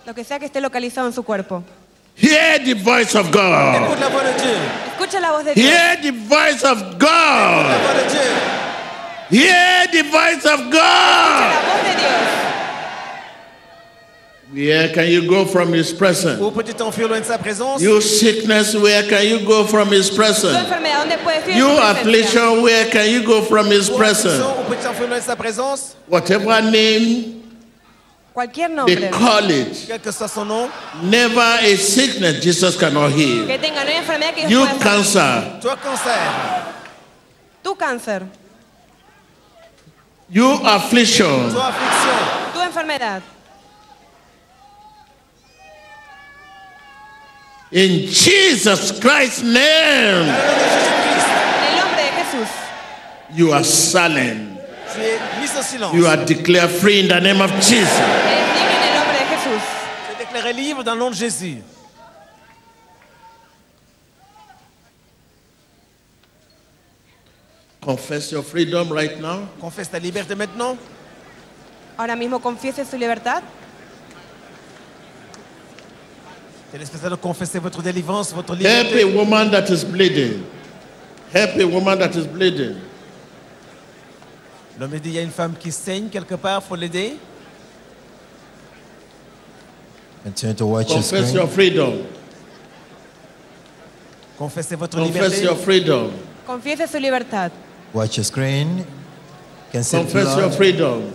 Lo 0.05 0.13
que 0.15 0.23
sea 0.23 0.39
que 0.39 0.45
esté 0.47 0.59
localizado 0.61 1.07
en 1.07 1.13
su 1.13 1.23
cuerpo. 1.23 1.63
hear 2.15 2.59
the 2.63 2.73
voice 2.73 3.15
of 3.17 3.31
God. 3.31 3.75
Escucha 4.91 5.19
la 5.19 5.31
voz 5.31 5.45
de 5.45 5.53
Dios. 5.53 5.69
Hear 5.69 6.01
the 6.01 6.11
voice 6.11 6.63
of 6.63 6.81
La 6.81 6.97
God. 6.97 8.50
Voix 9.31 9.37
de 9.37 9.37
Hear 9.37 9.87
the 9.91 10.03
voice 10.09 10.45
of 10.45 10.59
God. 10.71 11.51
voz 11.65 11.83
de 11.83 11.99
Dios. 11.99 12.51
Where 14.53 14.89
can 14.93 15.07
you 15.07 15.27
go 15.29 15.45
from 15.45 15.73
His 15.73 15.93
presence? 15.93 16.37
Où 16.41 16.51
peux-tu 16.51 16.73
t'enfuir 16.73 17.07
loin 17.07 17.21
de 17.21 17.25
sa 17.25 17.37
présence 17.37 17.81
You 17.81 18.01
sickness, 18.01 18.75
where 18.75 19.03
can 19.07 19.23
you 19.25 19.39
go 19.45 19.63
from 19.65 19.89
His 19.93 20.09
presence? 20.09 20.57
enfermedad, 20.57 21.05
¿dónde 21.05 21.17
puedes 21.23 21.47
ir? 21.47 21.53
en 21.53 21.57
You 21.57 21.77
affliction, 21.79 22.61
where 22.61 22.89
can 22.89 23.09
you 23.09 23.23
go 23.23 23.41
from 23.43 23.67
His 23.71 23.89
presence? 23.89 24.41
Où 24.43 24.63
peux-tu 24.67 24.83
t'enfuir 24.83 25.07
loin 25.07 25.19
de 25.19 25.23
sa 25.23 25.35
présence 25.37 25.95
Whatever 26.09 26.61
name 26.61 27.37
Cualquier 28.33 28.69
they 28.85 29.09
call 29.09 29.49
it, 29.51 29.85
Quel 29.87 29.99
que 29.99 30.11
soit 30.11 30.29
son 30.29 30.45
nom, 30.45 30.69
never 31.03 31.41
a 31.41 31.75
sickness 31.77 32.41
Jesus 32.41 32.77
cannot 32.77 33.11
heal. 33.11 33.45
Que 33.45 33.57
tenga, 33.57 33.83
no 33.83 33.91
enfermedad 33.91 34.33
que 34.33 34.49
You 34.49 34.65
cancer, 34.79 35.59
toi 35.61 35.75
cancer, 35.75 36.17
Tu 37.63 37.75
cáncer. 37.75 38.23
You 40.31 40.59
affliction, 40.63 41.51
toi 41.51 41.67
affliction, 41.69 42.53
Tu 42.53 42.59
enfermedad. 42.61 43.21
in 47.71 48.07
Jesus 48.07 48.99
Christ's 48.99 49.43
name, 49.43 50.27
el 50.27 51.75
nombre 51.79 52.03
de 52.03 52.11
Jesús. 52.23 52.49
you 53.33 53.51
are 53.53 53.63
silent. 53.63 54.59
tu 54.93 54.99
es 55.01 55.19
mis 55.39 55.55
en 55.55 55.63
silence. 55.63 55.95
You 55.95 56.05
are 56.07 56.25
declared 56.25 56.69
free 56.69 56.99
in 57.01 57.07
the 57.07 57.19
name 57.21 57.41
of 57.41 57.51
Jesus. 57.61 57.87
Eres 57.99 58.47
libre 58.57 58.75
en 58.75 58.83
el 58.83 58.93
nombre 58.99 59.13
de 59.19 59.25
Jesús. 59.35 59.61
Tu 60.07 60.11
es 60.11 60.17
déclaré 60.19 60.53
libre 60.53 60.83
dans 60.83 60.95
le 60.95 60.99
nom 60.99 61.09
de 61.11 61.15
Jésus. 61.15 61.61
Confess 67.85 68.31
your 68.31 68.43
freedom 68.43 68.89
right 68.91 69.19
now. 69.19 69.47
Confesse 69.59 69.89
ta 69.89 69.97
liberté 69.97 70.35
maintenant. 70.35 70.77
Ahora 71.97 72.15
mismo 72.15 72.39
confiese 72.39 72.85
su 72.85 72.95
libertad. 72.97 73.41
C'est 76.71 76.79
espèce 76.81 77.01
de 77.09 77.15
confesser 77.17 77.59
votre 77.59 77.81
délivrance, 77.81 78.31
votre 78.33 78.53
Help 78.53 78.93
liberté. 78.93 79.01
a 79.01 79.07
woman 79.07 79.49
that 79.51 79.69
is 79.69 79.83
bleeding. 79.83 80.43
Help 81.33 81.57
a 81.59 81.65
woman 81.65 81.97
that 81.99 82.15
is 82.15 82.27
bleeding. 82.27 82.75
L'homme 84.79 84.99
dit 84.99 85.09
il 85.09 85.15
y 85.15 85.17
a 85.19 85.21
une 85.23 85.31
femme 85.31 85.55
qui 85.59 85.71
saigne 85.71 86.07
quelque 86.09 86.35
part, 86.35 86.63
faut 86.63 86.75
l'aider. 86.75 87.17
Continue 90.23 90.53
to 90.53 90.65
watch 90.67 90.87
your 90.89 90.97
Confess 90.97 91.29
screen. 91.29 91.35
your 91.35 91.47
freedom. 91.49 91.93
Confessez 94.37 94.75
votre 94.75 94.97
Confess 94.99 95.13
liberté. 95.13 95.43
your 95.43 95.55
freedom. 95.57 96.11
Confiese 96.45 96.87
su 96.87 96.99
libertad. 96.99 97.51
Watch 97.93 98.17
your 98.17 98.23
screen. 98.23 98.77
You 98.77 98.85
can 99.71 99.83
Confess 99.83 100.37
your 100.37 100.51
freedom. 100.51 101.13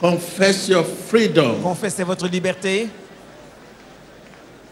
Confess 0.00 0.68
your 0.68 0.84
freedom. 0.84 1.62
Confessez 1.62 2.04
votre 2.04 2.28
liberté. 2.28 2.88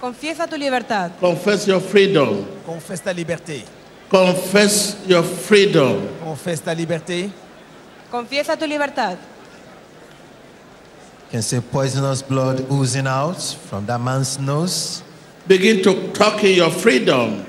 Confiesa 0.00 0.46
tu 0.46 0.56
libertad. 0.56 1.12
Confess 1.18 1.66
your 1.66 1.80
freedom. 1.80 2.46
Confesse 2.64 3.00
ta 3.02 3.12
liberté. 3.12 3.64
Confess 4.08 4.96
your 5.06 5.24
freedom. 5.24 6.06
Confesse 6.22 6.60
ta 6.60 6.72
liberté. 6.72 7.30
Confiesa 8.10 8.56
tu 8.56 8.66
libertad. 8.66 9.18
Can 11.30 11.42
see 11.42 11.60
poisonous 11.60 12.22
blood 12.22 12.64
oozing 12.70 13.06
out 13.08 13.42
from 13.68 13.84
that 13.86 14.00
man's 14.00 14.38
nose. 14.38 15.02
Begin 15.48 15.82
to 15.82 16.12
talk 16.12 16.44
in 16.44 16.54
your 16.54 16.70
freedom. 16.70 17.44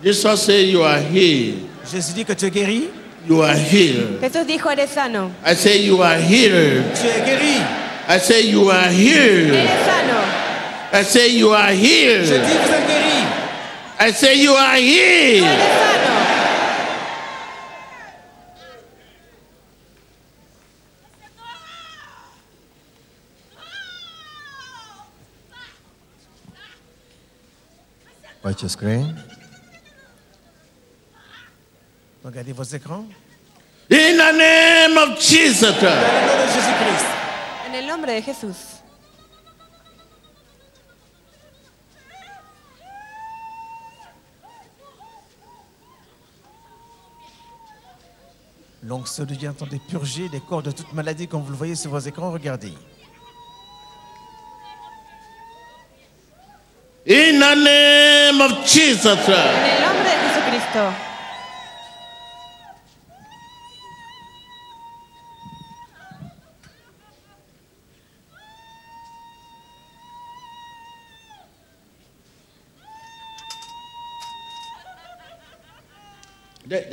Jesus 0.00 0.42
said 0.44 0.66
you 0.68 0.82
are 0.82 1.00
healed. 1.00 1.73
Jésus 1.90 2.12
dit 2.14 2.24
que 2.24 2.32
tu 2.32 2.46
es 2.46 2.50
guéri. 2.50 2.90
You 3.26 3.42
are 3.42 3.56
healed. 3.56 4.20
Jesús 4.20 4.46
dijo, 4.46 4.70
eres 4.70 4.90
sano. 4.90 5.30
I 5.44 5.54
say 5.54 5.78
you 5.82 6.02
are 6.02 6.18
healed. 6.20 6.84
Tu 6.94 7.06
es 7.08 7.24
guéri. 7.24 7.56
I 8.08 8.18
say 8.18 8.42
you 8.50 8.70
are 8.70 8.90
healed. 8.90 9.54
Eres 9.54 9.86
sano. 9.86 10.20
I 10.92 11.02
say 11.04 11.28
you 11.28 11.52
are 11.52 11.72
Je 11.72 11.78
healed. 11.80 12.28
dis 12.28 12.56
vous 12.58 12.72
êtes 12.74 12.86
guéri. 12.86 13.26
I 14.00 14.12
say 14.12 14.34
you 14.42 14.54
are 14.54 14.76
healed. 14.76 15.44
Eres 15.44 15.58
sano. 15.58 16.14
Watch 28.42 28.62
your 28.62 28.68
screen. 28.68 29.16
Regardez 32.24 32.52
vos 32.52 32.64
écrans. 32.74 33.06
In 33.90 34.16
the 34.16 34.32
name 34.32 34.96
of 34.96 35.20
Jesus. 35.20 35.74
En 37.66 37.74
el 37.74 37.86
nombre 37.86 38.12
de 38.12 38.22
Jesús. 38.22 38.80
L'onction 48.82 49.24
de 49.24 49.34
Dieu 49.34 49.48
entendez 49.48 49.80
purger 49.88 50.28
les 50.30 50.40
corps 50.40 50.62
de 50.62 50.70
toute 50.70 50.92
maladie 50.92 51.26
comme 51.26 51.42
vous 51.42 51.50
le 51.50 51.56
voyez 51.56 51.74
sur 51.74 51.90
vos 51.90 51.98
écrans. 51.98 52.30
Regardez. 52.30 52.74
In 57.06 57.38
the 57.38 57.56
name 57.56 58.40
of 58.40 58.66
Jesus 58.66 59.06
En 59.06 59.16
Christ. 59.16 59.28
el 59.28 59.82
nombre 59.82 60.04
de 60.04 60.28
Jesucristo. 60.28 61.13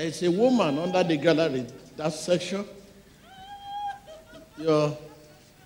There's 0.02 0.24
a 0.24 0.32
woman 0.32 0.80
under 0.80 1.04
the 1.04 1.16
gallery, 1.16 1.64
that 1.96 2.12
section. 2.12 2.66
Your, 4.58 4.98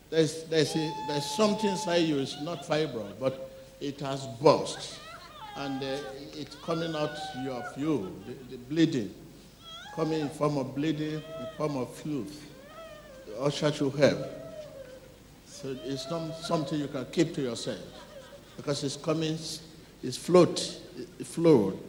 there's, 0.10 0.44
there's, 0.44 0.76
a, 0.76 0.94
there's 1.08 1.26
something 1.38 1.70
inside 1.70 2.04
you, 2.04 2.20
it's 2.20 2.42
not 2.42 2.66
fibroid, 2.66 3.14
but 3.18 3.50
it 3.80 3.98
has 4.02 4.28
burst. 4.42 5.00
And 5.56 5.82
uh, 5.82 5.98
it's 6.34 6.58
coming 6.66 6.94
out 6.98 7.12
of 7.12 7.78
you, 7.78 8.14
the, 8.28 8.58
the 8.58 8.58
bleeding, 8.58 9.16
coming 9.96 10.20
in 10.20 10.30
form 10.30 10.58
of 10.58 10.76
bleeding, 10.76 11.14
in 11.14 11.48
form 11.56 11.78
of 11.78 11.94
fluid. 11.94 12.28
The 13.28 13.40
usher 13.40 13.72
should 13.72 13.96
help. 13.96 14.28
So 15.46 15.78
it's 15.86 16.10
not 16.10 16.36
something 16.40 16.78
you 16.78 16.90
can 16.90 17.06
keep 17.06 17.34
to 17.36 17.42
yourself 17.42 17.80
because 18.58 18.84
it's 18.84 18.98
coming, 18.98 19.38
it's 20.04 20.18
float, 20.18 20.78
it 21.20 21.26
flowed. 21.26 21.80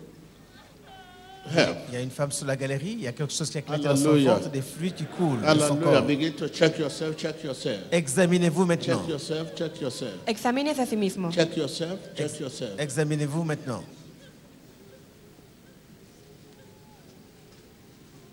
Help. 1.55 1.77
Il 1.89 1.95
y 1.95 1.97
a 1.97 2.01
une 2.01 2.11
femme 2.11 2.33
sur 2.33 2.47
la 2.47 2.57
galerie, 2.57 2.93
il 2.99 3.03
y 3.03 3.07
a 3.07 3.13
quelque 3.13 3.33
chose 3.33 3.49
qui 3.51 3.59
a 3.59 3.61
éclaté 3.61 3.85
dans 3.85 3.97
son 3.97 4.15
ventre, 4.17 4.49
des 4.51 4.63
fluides 4.63 4.95
qui 4.95 5.05
coulent 5.05 5.41
de 5.41 5.45
son 5.45 5.75
Hallelujah. 5.77 5.83
corps. 5.83 6.03
Begin 6.03 6.33
to 6.33 6.49
check 6.49 6.79
yourself, 6.79 7.17
check 7.17 7.43
yourself. 7.45 7.81
Examinez-vous 7.93 8.65
maintenant. 8.67 9.01
Check 9.01 9.09
yourself, 9.09 9.55
check 9.55 9.81
yourself. 9.81 10.15
Examínese 10.27 10.81
a 10.81 10.87
sí 10.87 10.97
mismo. 10.97 11.31
Check 11.31 11.57
yourself, 11.57 11.99
check 12.17 12.41
yourself. 12.41 12.79
Examinez-vous 12.79 13.45
maintenant. 13.45 13.85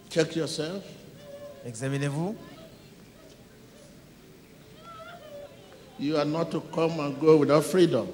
Check 0.10 0.36
yourself. 0.36 0.84
Examinez-vous. 1.66 2.36
You 6.00 6.18
are 6.18 6.26
not 6.26 6.46
to 6.52 6.62
come 6.74 7.00
and 7.00 7.20
go 7.20 7.38
without 7.38 7.64
freedom. 7.64 8.08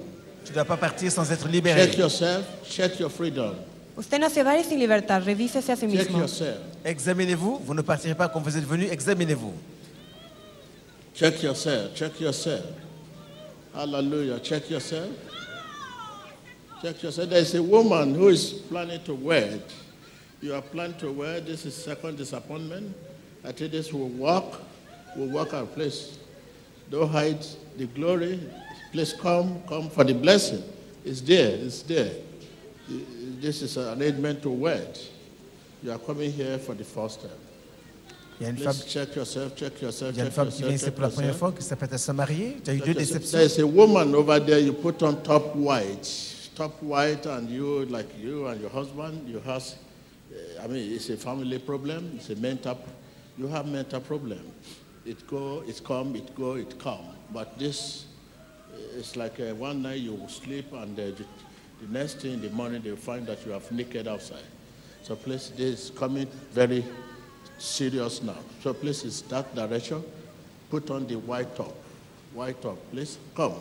Tu 0.44 0.50
ne 0.50 0.54
dois 0.54 0.64
pas 0.64 0.76
partir 0.76 1.10
sans 1.10 1.30
être 1.32 1.48
libéré. 1.48 1.86
Check 1.86 1.98
yourself, 1.98 2.44
check 2.68 2.98
your 3.00 3.10
freedom. 3.10 3.54
Usted 3.96 4.18
no 4.18 4.30
se 4.30 4.42
va 4.42 4.52
a 4.52 4.58
ir 4.58 4.64
sin 4.64 4.78
libertad, 4.78 5.22
revísese 5.24 5.72
a 5.72 5.76
sí 5.76 5.86
Check 5.90 6.06
mismo. 6.08 6.18
yourself. 6.20 6.58
Examinez-vous. 6.84 7.58
Vous 7.64 7.74
ne 7.74 7.82
partirez 7.82 8.14
pas 8.14 8.28
comme 8.28 8.42
vous 8.42 8.56
êtes 8.56 8.64
venu. 8.64 8.86
Examinez-vous. 8.86 9.52
Check 11.14 11.42
yourself, 11.42 11.94
check 11.94 12.18
yourself. 12.20 12.64
Hallelujah. 13.74 14.38
Check 14.40 14.70
yourself. 14.70 15.10
Check 16.82 17.02
yourself. 17.02 17.28
There's 17.28 17.54
a 17.54 17.62
woman 17.62 18.14
who 18.14 18.28
is 18.28 18.52
planning 18.68 19.00
to 19.04 19.14
wed. 19.14 19.62
You 20.40 20.54
are 20.54 20.62
planning 20.62 20.96
to 20.98 21.12
wed. 21.12 21.46
This 21.46 21.66
is 21.66 21.74
second 21.74 22.16
disappointment. 22.16 22.96
I 23.44 23.52
think 23.52 23.72
this 23.72 23.92
will 23.92 24.08
work. 24.08 24.60
Will 25.16 25.28
work 25.28 25.52
out. 25.52 25.74
Please 25.74 26.18
don't 26.90 27.08
hide 27.10 27.44
the 27.76 27.86
glory. 27.86 28.40
Please 28.92 29.12
come, 29.12 29.62
come 29.68 29.90
for 29.90 30.04
the 30.04 30.14
blessing. 30.14 30.62
It's 31.04 31.20
there. 31.20 31.50
It's 31.56 31.82
there. 31.82 32.12
This 33.40 33.62
is 33.62 33.76
an 33.76 34.00
arrangement 34.00 34.42
to 34.42 34.50
wed. 34.50 34.98
You 35.82 35.92
are 35.92 35.98
coming 35.98 36.30
here 36.32 36.58
for 36.58 36.74
the 36.74 36.84
first 36.84 37.20
time. 37.22 37.30
Il 38.40 38.44
y 38.44 38.46
a 38.46 38.50
une 38.50 38.56
Please 38.56 38.64
femme, 38.64 38.88
check 38.88 39.16
yourself, 39.16 39.54
check 39.54 39.82
yourself, 39.82 40.12
il 40.14 40.18
y 40.18 40.20
a 40.20 40.24
une 40.24 40.30
check 40.30 40.34
femme 40.34 40.48
qui 40.48 40.62
vient 40.62 40.70
yourself, 40.70 40.76
ici 40.76 40.84
check 40.86 40.94
pour 40.94 41.02
la 41.02 41.08
première 41.10 41.26
yourself. 41.30 41.38
fois, 41.38 41.52
qui 41.52 41.62
s'apprête 41.62 41.92
à 41.92 41.98
se 41.98 42.12
marier. 42.12 42.56
Tu 42.64 42.70
as 42.70 42.74
eu 42.74 42.80
deux 42.80 42.94
déceptions. 42.94 43.38
There's 43.38 43.58
a 43.58 43.66
woman 43.66 44.14
over 44.14 44.40
there 44.40 44.58
you 44.60 44.72
put 44.72 45.02
on 45.02 45.16
top 45.22 45.54
white, 45.54 46.08
top 46.54 46.72
white, 46.82 47.26
and 47.26 47.48
you, 47.50 47.84
like 47.86 48.08
you 48.18 48.46
and 48.46 48.58
your 48.60 48.70
husband, 48.70 49.28
you 49.28 49.40
have, 49.44 49.62
uh, 49.62 50.64
I 50.64 50.68
mean, 50.68 50.90
it's 50.90 51.10
a 51.10 51.16
family 51.18 51.58
problem, 51.58 52.12
it's 52.16 52.30
a 52.30 52.36
mental, 52.36 52.78
you 53.36 53.46
have 53.48 53.66
mental 53.66 54.00
problem. 54.00 54.40
It 55.04 55.26
go, 55.26 55.62
it 55.66 55.80
come, 55.84 56.16
it 56.16 56.34
go, 56.34 56.54
it 56.54 56.78
come. 56.78 57.14
But 57.32 57.58
this, 57.58 58.06
uh, 58.72 58.98
it's 58.98 59.16
like 59.16 59.38
uh, 59.38 59.54
one 59.54 59.82
night 59.82 60.00
you 60.00 60.18
sleep 60.28 60.72
and 60.72 60.98
uh, 60.98 61.10
the, 61.80 61.98
next 61.98 62.20
thing 62.20 62.34
in 62.34 62.40
the 62.40 62.50
morning 62.50 62.82
they 62.82 62.94
find 62.96 63.26
that 63.26 63.44
you 63.44 63.52
have 63.52 63.70
naked 63.72 64.08
outside. 64.08 64.44
So 65.02 65.16
please, 65.16 65.50
this 65.56 65.84
is 65.84 65.90
coming 65.90 66.26
very 66.52 66.84
serious 67.58 68.22
now. 68.22 68.36
So 68.62 68.72
please, 68.74 69.04
it's 69.04 69.22
that 69.22 69.54
direction. 69.54 70.02
Put 70.70 70.90
on 70.90 71.06
the 71.06 71.16
white 71.16 71.54
top. 71.56 71.74
White 72.32 72.60
top, 72.62 72.78
please 72.92 73.18
come. 73.34 73.54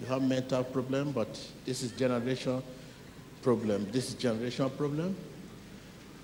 You 0.00 0.06
have 0.06 0.22
mental 0.22 0.64
problem, 0.64 1.12
but 1.12 1.28
this 1.64 1.82
is 1.82 1.92
generation 1.92 2.62
problem. 3.42 3.86
This 3.90 4.08
is 4.08 4.14
generation 4.14 4.68
problem. 4.70 5.16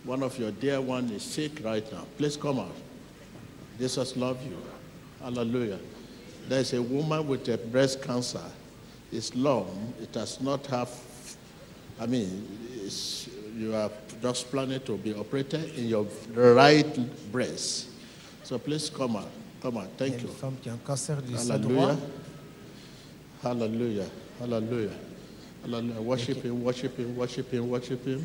One 0.05 0.23
of 0.23 0.39
your 0.39 0.51
dear 0.51 0.81
one 0.81 1.11
is 1.11 1.23
sick 1.23 1.61
right 1.65 1.91
now. 1.93 2.05
Please 2.17 2.37
come 2.37 2.59
out. 2.59 2.75
Jesus 3.79 4.17
love 4.17 4.43
you. 4.45 4.57
Hallelujah. 5.23 5.79
There's 6.49 6.73
a 6.73 6.83
woman 6.83 7.27
with 7.29 7.49
a 7.49 7.59
breast 7.59 8.03
cancer. 8.03 8.43
It's 9.13 9.35
long. 9.35 9.95
It 10.01 10.13
does 10.13 10.41
not 10.41 10.67
have. 10.67 10.91
I 12.01 12.07
mean, 12.07 12.47
it's, 12.85 13.29
you 13.57 13.75
are 13.75 13.91
just 14.23 14.51
planning 14.51 14.81
to 14.81 14.97
be 14.97 15.15
operated 15.15 15.75
in 15.77 15.87
your 15.89 16.07
right 16.35 16.87
breast. 17.33 17.89
So 18.45 18.59
please 18.59 18.91
come 18.91 19.17
on. 19.17 19.27
Come 19.63 19.79
out. 19.79 19.89
Il 20.01 20.07
y 20.07 20.09
a 20.09 20.11
Thank 20.11 20.23
you. 20.23 20.29
femme 20.29 20.57
qui 20.63 20.71
a 20.71 20.75
un 20.75 20.79
cancer 20.87 21.17
du 21.23 21.37
sein 21.37 21.59
droit. 21.59 21.97
Hallelujah. 23.43 24.07
Hallelujah. 24.39 24.91
Hallelujah. 24.91 24.91
Hallelujah. 25.63 26.01
Worship 26.03 26.43
him, 26.45 26.63
worship 26.63 26.97
him, 26.97 27.17
worship 27.17 27.51
him, 27.51 27.69
worship 27.69 28.05
him. 28.07 28.25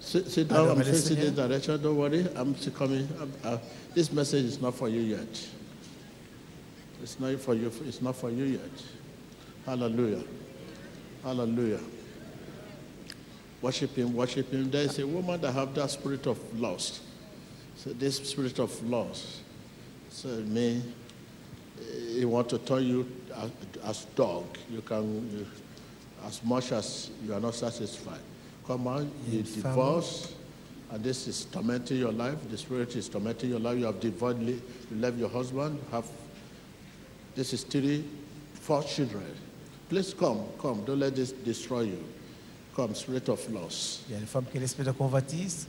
Sit, 0.00 0.28
sit 0.28 0.48
down. 0.48 0.68
I'm 0.70 0.82
facing 0.82 1.16
this 1.16 1.30
direction. 1.32 1.80
Don't 1.82 1.96
worry. 1.96 2.26
I'm 2.34 2.56
still 2.56 2.72
coming. 2.72 3.06
I'm- 3.20 3.32
uh, 3.44 3.58
this 3.94 4.10
message 4.12 4.44
is 4.46 4.60
not 4.60 4.74
for 4.74 4.88
you 4.88 5.00
yet. 5.00 5.48
It's 7.02 7.18
not 7.20 7.38
for 7.40 7.54
you. 7.54 7.70
It's 7.86 8.00
not 8.00 8.16
for 8.16 8.30
you 8.30 8.44
yet. 8.44 8.82
Hallelujah. 9.64 10.22
Hallelujah. 11.22 11.80
Worship 13.60 13.94
him, 13.94 14.14
worship 14.14 14.50
him. 14.50 14.70
There 14.70 14.82
is 14.82 14.98
a 14.98 15.06
woman 15.06 15.40
that 15.40 15.52
have 15.52 15.74
that 15.74 15.90
spirit 15.90 16.26
of 16.26 16.38
lust. 16.60 17.00
So 17.76 17.90
this 17.90 18.16
spirit 18.28 18.58
of 18.58 18.82
lust. 18.88 19.38
So 20.08 20.28
it 20.28 20.46
may 20.46 20.82
he 22.14 22.24
want 22.24 22.48
to 22.50 22.58
turn 22.58 22.86
you 22.86 23.10
as, 23.36 23.50
as 23.84 24.04
dog. 24.16 24.44
You 24.70 24.80
can, 24.82 25.30
you, 25.30 25.46
as 26.26 26.42
much 26.44 26.72
as 26.72 27.10
you 27.24 27.34
are 27.34 27.40
not 27.40 27.54
satisfied. 27.54 28.20
Come 28.66 28.86
on, 28.86 29.10
you 29.28 29.42
divorce, 29.42 30.34
and 30.90 31.02
this 31.02 31.26
is 31.26 31.44
tormenting 31.46 31.98
your 31.98 32.12
life. 32.12 32.36
The 32.48 32.58
spirit 32.58 32.94
is 32.94 33.08
tormenting 33.08 33.50
your 33.50 33.58
life. 33.58 33.78
You 33.78 33.86
have 33.86 33.98
divorced, 33.98 34.40
you 34.40 34.60
left 34.92 35.16
your 35.16 35.28
husband. 35.28 35.80
Have 35.90 36.06
this 37.34 37.52
is 37.52 37.64
three, 37.64 38.04
four 38.54 38.82
children. 38.82 39.24
Please 39.92 40.14
come, 40.14 40.40
come. 40.58 40.82
Don't 40.86 41.00
let 41.00 41.14
this 41.14 41.32
destroy 41.32 41.82
you. 41.82 42.02
Come, 42.74 42.94
spirit 42.94 43.28
of 43.28 43.46
loss. 43.52 44.00
Il 44.08 44.14
y 44.14 44.16
a 44.16 44.20
une 44.20 44.26
femme 44.26 44.46
qui 44.50 44.56
a 44.56 44.60
l'esprit 44.60 44.84
de 44.84 44.90
convoitise 44.90 45.66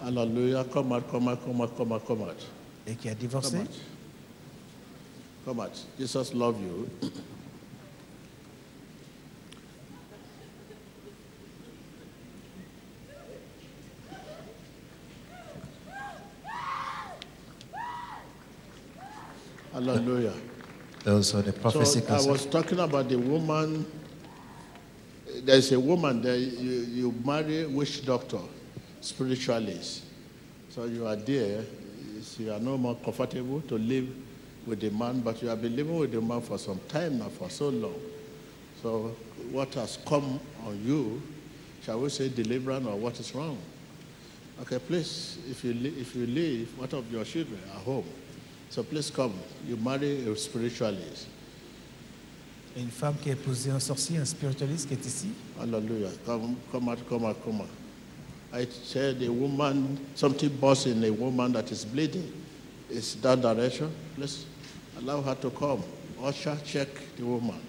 Hallelujah. 0.00 0.64
Come 0.64 0.90
out, 0.94 1.10
come 1.10 1.28
out, 1.28 1.44
come 1.44 1.60
out, 1.60 1.76
come 1.76 1.92
out, 1.92 2.06
come 2.06 2.22
out. 2.22 2.46
et 2.86 2.94
qui 2.94 3.10
a 3.10 3.14
divorcé. 3.14 3.58
Come 3.58 3.60
out. 3.60 3.68
Come 5.44 5.60
out. 5.60 5.86
Jesus 5.98 6.32
love 6.32 6.56
you. 6.62 6.88
Hallelujah. 19.74 20.53
Those 21.04 21.34
are 21.34 21.42
the 21.42 21.52
prophecy 21.52 22.00
So 22.00 22.14
I 22.14 22.30
was 22.30 22.46
talking 22.46 22.80
about 22.80 23.10
the 23.10 23.16
woman. 23.16 23.84
There's 25.42 25.70
a 25.72 25.78
woman 25.78 26.22
there. 26.22 26.36
You, 26.36 26.70
you 26.70 27.14
marry 27.22 27.66
witch 27.66 28.06
doctor, 28.06 28.40
spiritualist. 29.02 30.04
So 30.70 30.86
you 30.86 31.06
are 31.06 31.16
there. 31.16 31.62
You 32.38 32.52
are 32.52 32.58
no 32.58 32.78
more 32.78 32.96
comfortable 32.96 33.60
to 33.68 33.76
live 33.76 34.08
with 34.66 34.80
the 34.80 34.90
man, 34.90 35.20
but 35.20 35.42
you 35.42 35.48
have 35.48 35.60
been 35.60 35.76
living 35.76 35.98
with 35.98 36.10
the 36.10 36.22
man 36.22 36.40
for 36.40 36.56
some 36.56 36.80
time 36.88 37.18
now, 37.18 37.28
for 37.28 37.50
so 37.50 37.68
long. 37.68 38.00
So 38.82 39.14
what 39.50 39.74
has 39.74 39.98
come 40.06 40.40
on 40.66 40.80
you? 40.82 41.20
Shall 41.82 42.00
we 42.00 42.08
say 42.08 42.30
deliverance 42.30 42.86
or 42.86 42.96
what 42.96 43.20
is 43.20 43.34
wrong? 43.34 43.58
Okay, 44.62 44.78
please, 44.78 45.36
if 45.50 45.62
you 45.64 45.72
if 45.98 46.16
you 46.16 46.26
leave, 46.26 46.78
what 46.78 46.94
of 46.94 47.12
your 47.12 47.24
children 47.24 47.60
at 47.74 47.82
home? 47.82 48.06
So 48.70 48.82
please 48.82 49.10
come. 49.10 49.32
You 49.66 49.76
marry 49.76 50.26
a 50.26 50.36
spiritualist. 50.36 51.28
Une 52.76 52.90
femme 52.90 53.14
qui 53.22 53.30
a 53.30 53.34
épousé 53.34 53.70
un 53.70 53.78
sorcier, 53.78 54.18
un 54.18 54.24
spiritualiste 54.24 54.88
qui 54.88 54.94
est 54.94 55.06
ici. 55.06 55.28
Hallelujah. 55.60 56.10
Come, 56.26 56.56
come 56.72 56.88
out, 56.88 56.98
come 57.08 57.24
out, 57.24 57.36
come 57.44 57.60
out. 57.60 57.68
I 58.52 58.66
said 58.66 59.22
a 59.22 59.30
woman, 59.30 59.98
something 60.14 60.48
burst 60.60 60.86
in 60.86 61.02
a 61.04 61.10
woman 61.10 61.52
that 61.52 61.70
is 61.70 61.84
bleeding. 61.84 62.32
It's 62.90 63.14
that 63.16 63.40
direction. 63.40 63.90
Please 64.16 64.44
allow 64.98 65.20
her 65.22 65.34
to 65.36 65.50
come. 65.50 65.82
Usher, 66.22 66.56
check 66.64 66.88
the 67.16 67.24
woman. 67.24 67.60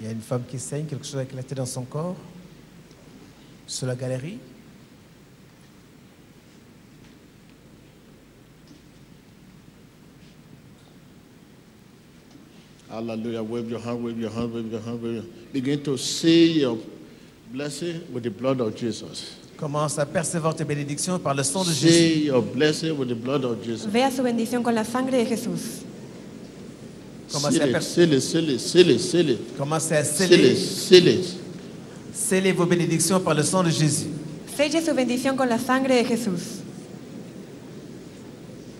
Il 0.00 0.06
y 0.06 0.08
a 0.08 0.12
une 0.12 0.20
femme 0.20 0.44
qui 0.48 0.58
saigne, 0.58 0.86
quelque 0.86 1.04
chose 1.04 1.16
a 1.16 1.22
éclaté 1.24 1.54
dans 1.54 1.66
son 1.66 1.84
corps. 1.84 2.16
Sur 3.66 3.86
la 3.86 3.96
galerie. 3.96 4.38
Hallelujah. 12.90 13.42
Wave 13.42 13.70
your 13.70 13.80
hand, 13.80 14.02
wave 14.02 14.18
your 14.18 14.30
hand, 14.30 14.52
wave 14.52 14.70
your 14.72 14.80
hand, 14.80 15.02
wave 15.02 15.14
your 15.16 15.24
Begin 15.52 15.82
to 15.82 15.96
see 15.98 16.60
your 16.60 16.78
blessing 17.52 18.00
with 18.12 18.22
the 18.22 18.30
blood 18.30 18.60
of 18.60 18.74
Jesus. 18.74 19.34
Commence 19.58 19.98
à 19.98 20.06
percevoir 20.06 20.54
tes 20.54 20.64
bénédictions 20.64 21.18
par 21.18 21.34
le 21.34 21.42
sang 21.42 21.64
de 21.64 21.72
Jésus. 21.72 21.88
See 21.88 22.26
your 22.26 22.40
blessing 22.42 22.92
with 22.96 23.08
the 23.08 23.14
blood 23.14 23.44
of 23.44 23.62
Jesus. 23.62 23.86
Vea 23.90 24.10
su 24.10 24.22
bendición 24.22 24.62
con 24.62 24.74
la 24.74 24.84
sangre 24.84 25.18
de 25.18 25.26
Jesús. 25.26 25.82
Commencez 27.32 27.60
à, 27.60 27.66
per- 27.66 27.80
it. 29.30 29.58
commencez 29.58 29.94
à 29.96 30.04
Seal 30.04 30.28
sceller, 30.56 31.14
it. 31.14 31.24
sceller 32.14 32.52
vos 32.52 32.64
bénédictions 32.66 33.20
par 33.20 33.34
le 33.34 33.42
sang 33.42 33.62
de 33.62 33.70
Jésus. 33.70 34.06
Selle 34.56 34.80
su 34.82 34.94
bendición 34.94 35.36
con 35.36 35.48
la 35.48 35.58
sangre 35.58 35.96
de 35.96 36.04
Jesús. 36.04 36.62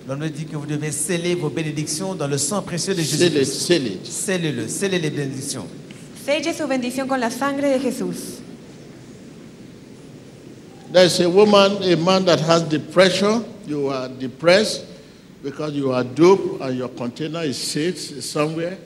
L'homme 0.08 0.20
nous 0.20 0.30
dit 0.30 0.46
que 0.46 0.56
vous 0.56 0.64
devez 0.64 0.90
sceller 0.90 1.34
vos 1.34 1.50
bénédictions 1.50 2.14
dans 2.14 2.26
le 2.26 2.38
sang 2.38 2.62
précieux 2.62 2.94
de 2.94 3.02
Jésus. 3.02 3.44
seal 3.44 3.86
it. 3.86 4.06
Scellez-le, 4.06 4.66
scellez 4.66 4.98
les 4.98 5.10
bénédictions. 5.10 5.66
Selle 6.24 6.54
su 6.54 6.66
bendición 6.66 7.06
con 7.06 7.20
la 7.20 7.30
sangre 7.30 7.68
de 7.68 7.78
Jesús. 7.78 8.40
There's 10.90 11.20
a 11.20 11.28
woman, 11.28 11.82
a 11.82 11.94
man 11.96 12.24
that 12.24 12.40
has 12.40 12.62
depression. 12.62 13.44
You 13.66 13.88
are 13.88 14.08
depressed 14.08 14.86
because 15.42 15.74
you 15.74 15.92
are 15.92 16.04
duped 16.04 16.62
and 16.62 16.78
your 16.78 16.88
container 16.88 17.42
is 17.42 17.58
seized 17.58 18.24
somewhere. 18.24 18.78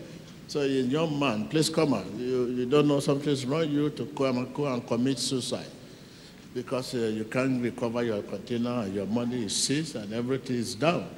So 0.49 0.62
a 0.62 0.66
young 0.66 1.20
man, 1.20 1.47
please 1.47 1.70
come 1.70 1.94
out. 1.94 2.07
You, 2.19 2.49
you 2.49 2.66
don't 2.66 2.89
know 2.89 2.99
something's 2.99 3.47
wrong, 3.47 3.70
you 3.70 3.90
to 3.90 4.07
come 4.07 4.39
and, 4.39 4.53
go 4.53 4.66
and 4.66 4.85
commit 4.85 5.20
suicide 5.20 5.70
because 6.55 6.95
uh, 6.95 6.99
you 6.99 7.24
can't 7.24 7.62
recover 7.62 8.03
your 8.03 8.23
container 8.23 8.83
and 8.83 8.95
your 8.95 9.07
money 9.07 9.45
is 9.45 9.57
seized 9.57 9.97
and 9.97 10.12
everything 10.12 10.57
is 10.57 10.74
down. 10.74 11.09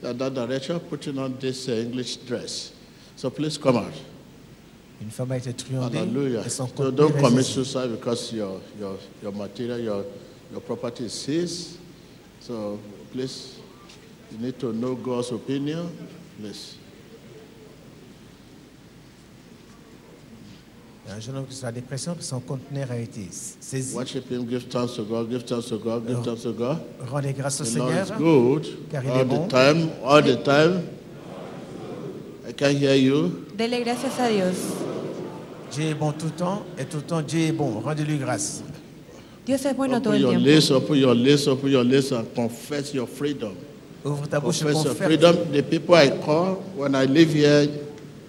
That, 0.00 0.18
that 0.18 0.34
direction, 0.34 0.78
putting 0.80 1.18
on 1.18 1.38
this 1.38 1.68
uh, 1.68 1.72
English 1.72 2.16
dress. 2.18 2.72
So 3.16 3.30
please 3.30 3.58
come 3.58 3.76
out. 3.76 3.92
Une 5.02 5.10
femme 5.10 5.32
a 5.32 5.36
été 5.36 5.52
truandée 5.52 5.98
Hallelujah. 5.98 6.48
So 6.48 6.90
don't 6.90 7.18
commit 7.18 7.44
suicide 7.44 7.90
because 7.90 8.32
your, 8.32 8.60
your, 8.78 8.96
your 9.22 9.32
material, 9.32 9.78
your, 9.78 10.04
your 10.52 10.60
property 10.60 11.04
is 11.06 11.12
seized. 11.12 11.78
So 12.40 12.78
please, 13.12 13.58
you 14.30 14.38
need 14.38 14.58
to 14.60 14.72
know 14.72 14.94
God's 14.94 15.30
opinion. 15.32 15.90
Please. 16.38 16.76
Un 21.10 21.20
jeune 21.20 21.36
homme 21.36 21.44
qui 21.46 21.52
est 21.52 21.56
sur 21.56 21.66
la 21.66 21.72
dépression, 21.72 22.16
son 22.20 22.40
conteneur 22.40 22.90
a 22.90 22.96
été 22.98 23.20
saisi. 23.60 23.94
Worship 23.94 24.30
Him, 24.30 24.46
give 24.48 24.66
thanks 24.68 24.94
to 24.96 25.04
God, 25.04 25.30
give 25.30 25.44
thanks 25.44 25.68
to 25.68 25.78
God, 25.78 26.06
give 26.06 26.22
thanks 26.24 26.42
to 26.42 26.52
God. 26.52 26.78
Rendez 27.10 27.32
grâce 27.34 27.60
au 27.60 27.64
The 27.64 27.76
Lord 27.76 27.90
Seigneur, 27.90 28.06
is 28.06 28.12
good 28.18 28.66
car 28.90 29.02
il 29.04 29.10
all 29.10 29.20
est 29.20 29.24
the 29.24 29.28
bon. 29.28 29.48
time, 29.48 29.90
all 30.04 30.22
the 30.22 30.42
time. 30.42 30.82
I 32.48 32.52
can 32.52 32.72
hear 32.76 32.94
you. 32.94 33.44
Dele 33.56 33.82
gracias 33.84 34.18
a 34.18 34.28
Dios. 34.30 34.56
Dieu 35.72 35.84
est 35.90 35.94
bon 35.94 36.12
tout 36.12 36.26
le 36.26 36.32
temps, 36.32 36.62
et 36.78 36.84
tout 36.84 36.98
le 36.98 37.02
temps 37.02 37.22
Dieu 37.22 37.40
est 37.48 37.52
bon. 37.52 37.80
Rendez-lui 37.80 38.18
grâce. 38.18 38.62
Dios 39.46 39.64
es 39.66 39.74
bueno 39.76 40.00
todo 40.00 40.10
Open 40.14 40.16
el 40.16 40.22
your 40.22 40.30
tiempo. 40.32 40.48
lips, 40.50 40.70
open 40.70 40.96
your 40.96 41.14
lips, 41.14 41.46
open 41.48 41.70
your 41.70 41.84
lips, 41.84 42.12
and 42.12 42.24
confess 42.34 42.94
your 42.94 43.06
freedom. 43.06 43.52
Ouvre 44.04 44.26
ta 44.26 44.40
bouche 44.40 44.62
et 44.62 44.64
Confess 44.64 44.84
your 44.84 44.94
confère. 44.94 45.06
freedom. 45.06 45.36
The 45.52 45.62
people 45.62 45.94
I 45.96 46.10
call 46.24 46.62
when 46.76 46.94
I 46.94 47.04
leave 47.06 47.32
here, 47.34 47.68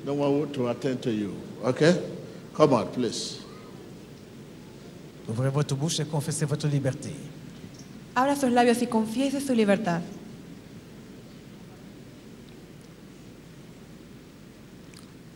no 0.06 0.14
one 0.14 0.40
want 0.40 0.54
to 0.56 0.68
attend 0.68 1.02
to 1.04 1.12
you. 1.12 1.32
Okay? 1.66 1.96
Come 2.56 2.74
on, 2.74 2.86
please. 2.88 3.40
Ouvrez 5.28 5.50
votre 5.50 5.76
bouche 5.76 6.00
et 6.00 6.06
confessez 6.06 6.46
votre 6.46 6.68
liberté. 6.68 7.10
Abra 8.16 8.36
sus 8.36 8.50
labios 8.50 8.82
y 8.82 8.88
confiese 8.88 9.42
su 9.42 9.54
libertad. 9.54 10.02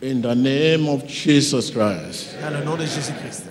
In 0.02 0.22
the 0.22 0.34
name 0.34 0.88
of 0.88 1.06
Jesus 1.06 1.70
Christ, 1.70 2.28
Dans 2.40 2.50
le 2.50 2.64
nom 2.64 2.76
de 2.78 2.86
Jésus-Christ. 2.86 3.44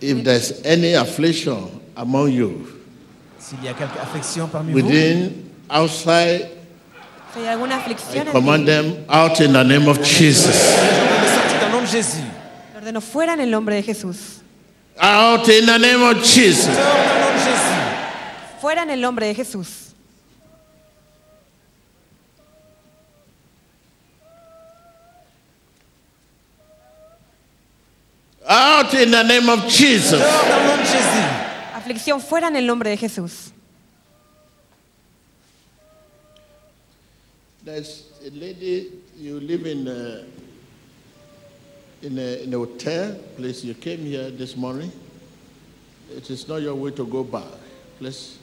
if 0.00 0.22
there's 0.22 0.52
any 0.64 0.94
affliction 0.94 1.80
among 1.96 2.30
you, 2.30 2.66
S'il 3.40 3.58
y 3.64 3.68
a 3.68 3.74
quelque 3.74 3.98
affection 4.00 4.46
parmi 4.48 4.72
vous, 4.72 4.76
within, 4.80 5.50
outside, 5.68 6.48
Si 7.34 7.40
hay 7.40 7.48
alguna 7.48 7.74
I 7.74 7.78
aflicción 7.80 8.28
en 8.28 8.32
command 8.32 8.66
them 8.66 8.94
out 9.08 9.40
in 9.40 9.52
the 9.52 9.64
name 9.64 9.88
of 9.88 9.98
Jesus. 10.04 10.76
dans 10.76 11.66
le 11.66 11.72
nom 11.72 11.80
de 11.82 11.86
Jésus. 11.86 12.22
Ordeno 12.88 13.00
fuera 13.02 13.34
en 13.34 13.40
el 13.40 13.50
nombre 13.50 13.76
de 13.76 13.82
Jesús. 13.82 14.40
Out 14.98 15.48
in 15.48 15.66
the 15.66 15.78
name 15.78 16.02
of 16.02 16.24
Jesus. 16.24 16.74
Fuera 18.60 18.82
en 18.82 18.90
el 18.90 19.00
nombre 19.00 19.26
de 19.26 19.34
Jesús. 19.34 19.92
Out 28.48 28.94
in 28.94 29.10
the 29.10 29.22
name 29.22 29.48
of 29.50 29.64
Jesus. 29.68 30.22
Aflicción 31.74 32.20
fuera 32.22 32.48
en 32.48 32.56
el 32.56 32.66
nombre 32.66 32.90
de 32.90 32.96
Jesús. 32.96 33.52
There's 37.62 38.04
a 38.26 38.30
lady, 38.30 38.90
you 39.14 39.38
live 39.40 39.66
in 39.66 39.86
a, 39.86 40.24
in 42.02 42.18
a, 42.18 42.42
in 42.44 42.54
a 42.54 42.58
hotel 42.58 43.14
place. 43.36 43.64
You 43.64 43.74
came 43.74 44.00
here 44.00 44.30
this 44.30 44.56
morning. 44.56 44.90
It 46.16 46.30
is 46.30 46.48
not 46.48 46.62
your 46.62 46.74
way 46.74 46.90
to 46.92 47.06
go 47.06 47.22
back. 47.24 47.44
Please, 47.98 48.38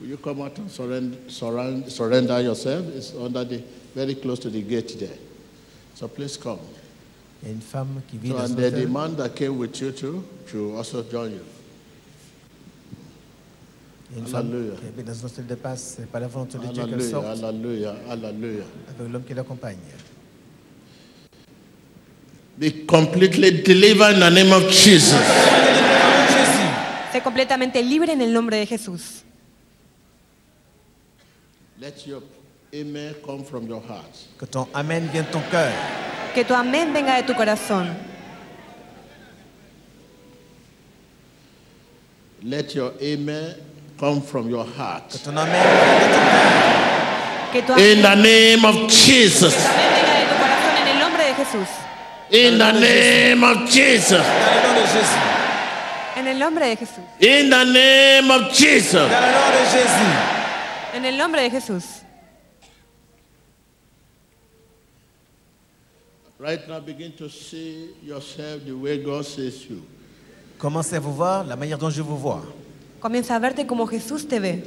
will 0.00 0.08
you 0.08 0.16
come 0.16 0.42
out 0.42 0.56
and 0.58 0.70
surrender, 0.70 1.16
surrender, 1.28 1.90
surrender 1.90 2.40
yourself? 2.40 2.86
It's 2.94 3.14
under 3.14 3.44
the, 3.44 3.62
very 3.94 4.14
close 4.14 4.38
to 4.40 4.50
the 4.50 4.62
gate 4.62 4.96
there. 4.98 5.16
So 5.94 6.08
please 6.08 6.36
come. 6.36 6.60
Il 7.42 7.48
y 7.48 7.50
a 7.50 7.54
une 7.54 7.60
femme 7.60 8.00
qui 8.08 8.16
vit 8.18 8.28
So, 8.30 8.34
dans 8.38 8.50
and 8.50 8.56
the, 8.56 8.86
man 8.88 9.16
that 9.16 9.30
came 9.36 9.58
with 9.58 9.78
you 9.80 9.92
too, 9.92 10.24
should 10.46 10.74
also 10.74 11.02
join 11.02 11.32
you. 11.32 11.44
Il 14.10 14.16
y 14.16 14.20
a 14.20 14.22
une 14.22 14.26
femme 14.26 14.46
Hallelujah. 14.50 14.76
qui 14.80 14.86
habite 14.86 15.06
dans 15.06 15.22
un 15.22 15.26
hôtel 15.26 15.46
de 15.46 15.54
passe. 15.54 15.96
Ce 15.98 16.02
pas 16.06 16.20
la 16.20 16.28
volonté 16.28 16.56
de 16.58 16.62
Dieu 16.64 16.72
qu'elle 16.84 16.94
Hallelujah, 16.94 17.10
sorte 17.10 17.26
hallelujah, 17.44 17.96
hallelujah. 18.08 18.64
avec 18.98 19.12
l'homme 19.12 19.22
qui 19.24 19.34
l'accompagne. 19.34 19.76
Be 22.58 22.70
completely 22.86 23.62
delivered 23.62 24.14
in 24.14 24.20
the 24.20 24.30
name 24.30 24.52
of 24.52 24.70
Jesus. 24.70 25.20
Sé 27.12 27.20
completamente 27.22 27.82
libre 27.82 28.12
en 28.12 28.20
el 28.22 28.32
nombre 28.32 28.56
de 28.56 28.66
Jesús. 28.66 29.22
Let 31.78 32.06
your 32.06 32.22
amen 32.72 33.14
come 33.24 33.44
from 33.44 33.66
your 33.68 33.82
heart. 33.82 34.10
Que 34.38 34.46
ton 34.46 34.66
Amen 34.74 35.08
vienne 35.12 35.26
de 35.26 35.32
ton 35.32 35.42
cœur. 35.50 35.70
Que 36.34 36.44
tu 36.44 36.54
amén 36.54 36.92
venga 36.94 37.16
de 37.16 37.22
tu 37.24 37.34
corazón. 37.34 37.94
Let 42.42 42.74
your 42.74 42.92
amen 43.00 43.56
come 43.98 44.20
from 44.22 44.48
your 44.48 44.64
heart. 44.64 45.10
Que 45.12 45.18
ton 45.18 45.36
Amen 45.36 45.62
vienne 45.62 46.00
de 46.00 46.14
ton 46.14 46.24
cœur. 46.24 47.52
Que 47.52 47.62
tu 47.62 47.72
In 47.78 47.98
amén, 47.98 48.02
the 48.02 48.16
name 48.16 48.64
of 48.64 48.90
Jesus. 48.90 49.54
amén 49.54 49.90
venga 49.94 50.18
de 50.20 50.26
tu 50.26 50.36
corazón 50.40 50.76
en 50.80 50.88
el 50.88 50.98
nombre 50.98 51.24
de 51.24 51.34
Jesús. 51.34 51.85
In 52.30 52.58
the 52.58 52.72
name 52.72 53.44
of 53.44 53.70
Jesus. 53.70 54.18
Dans 54.18 54.54
le 54.54 54.62
nom 54.62 54.74
de 54.74 54.86
Jésus. 54.86 55.18
En 56.16 56.26
el 56.26 56.38
nombre 56.38 56.60
de 56.60 56.76
Jesús. 56.76 57.04
In 57.20 57.50
the 57.50 57.64
name 57.64 58.30
of 58.30 58.52
Jesus. 58.52 58.94
Dans 58.94 59.20
le 59.20 59.32
nom 59.32 59.50
de 59.52 59.64
Jésus. 59.70 60.96
En 60.96 61.04
el 61.04 61.16
nombre 61.16 61.40
de 61.40 61.50
Jesús. 61.50 62.02
Right 66.38 66.68
now, 66.68 66.80
begin 66.80 67.12
to 67.12 67.30
see 67.30 67.94
yourself 68.02 68.64
the 68.66 68.72
way 68.72 68.98
God 68.98 69.24
sees 69.24 69.66
you. 69.70 69.82
Commencez 70.58 70.96
à 70.96 71.00
vous 71.00 71.12
voir 71.14 71.44
la 71.44 71.56
manière 71.56 71.78
dont 71.78 71.90
je 71.90 72.02
vous 72.02 72.18
vois. 72.18 72.42
Comienza 73.00 73.34
a 73.36 73.38
verte 73.38 73.66
como 73.66 73.86
Jesús 73.86 74.26
te 74.26 74.38
ve. 74.38 74.62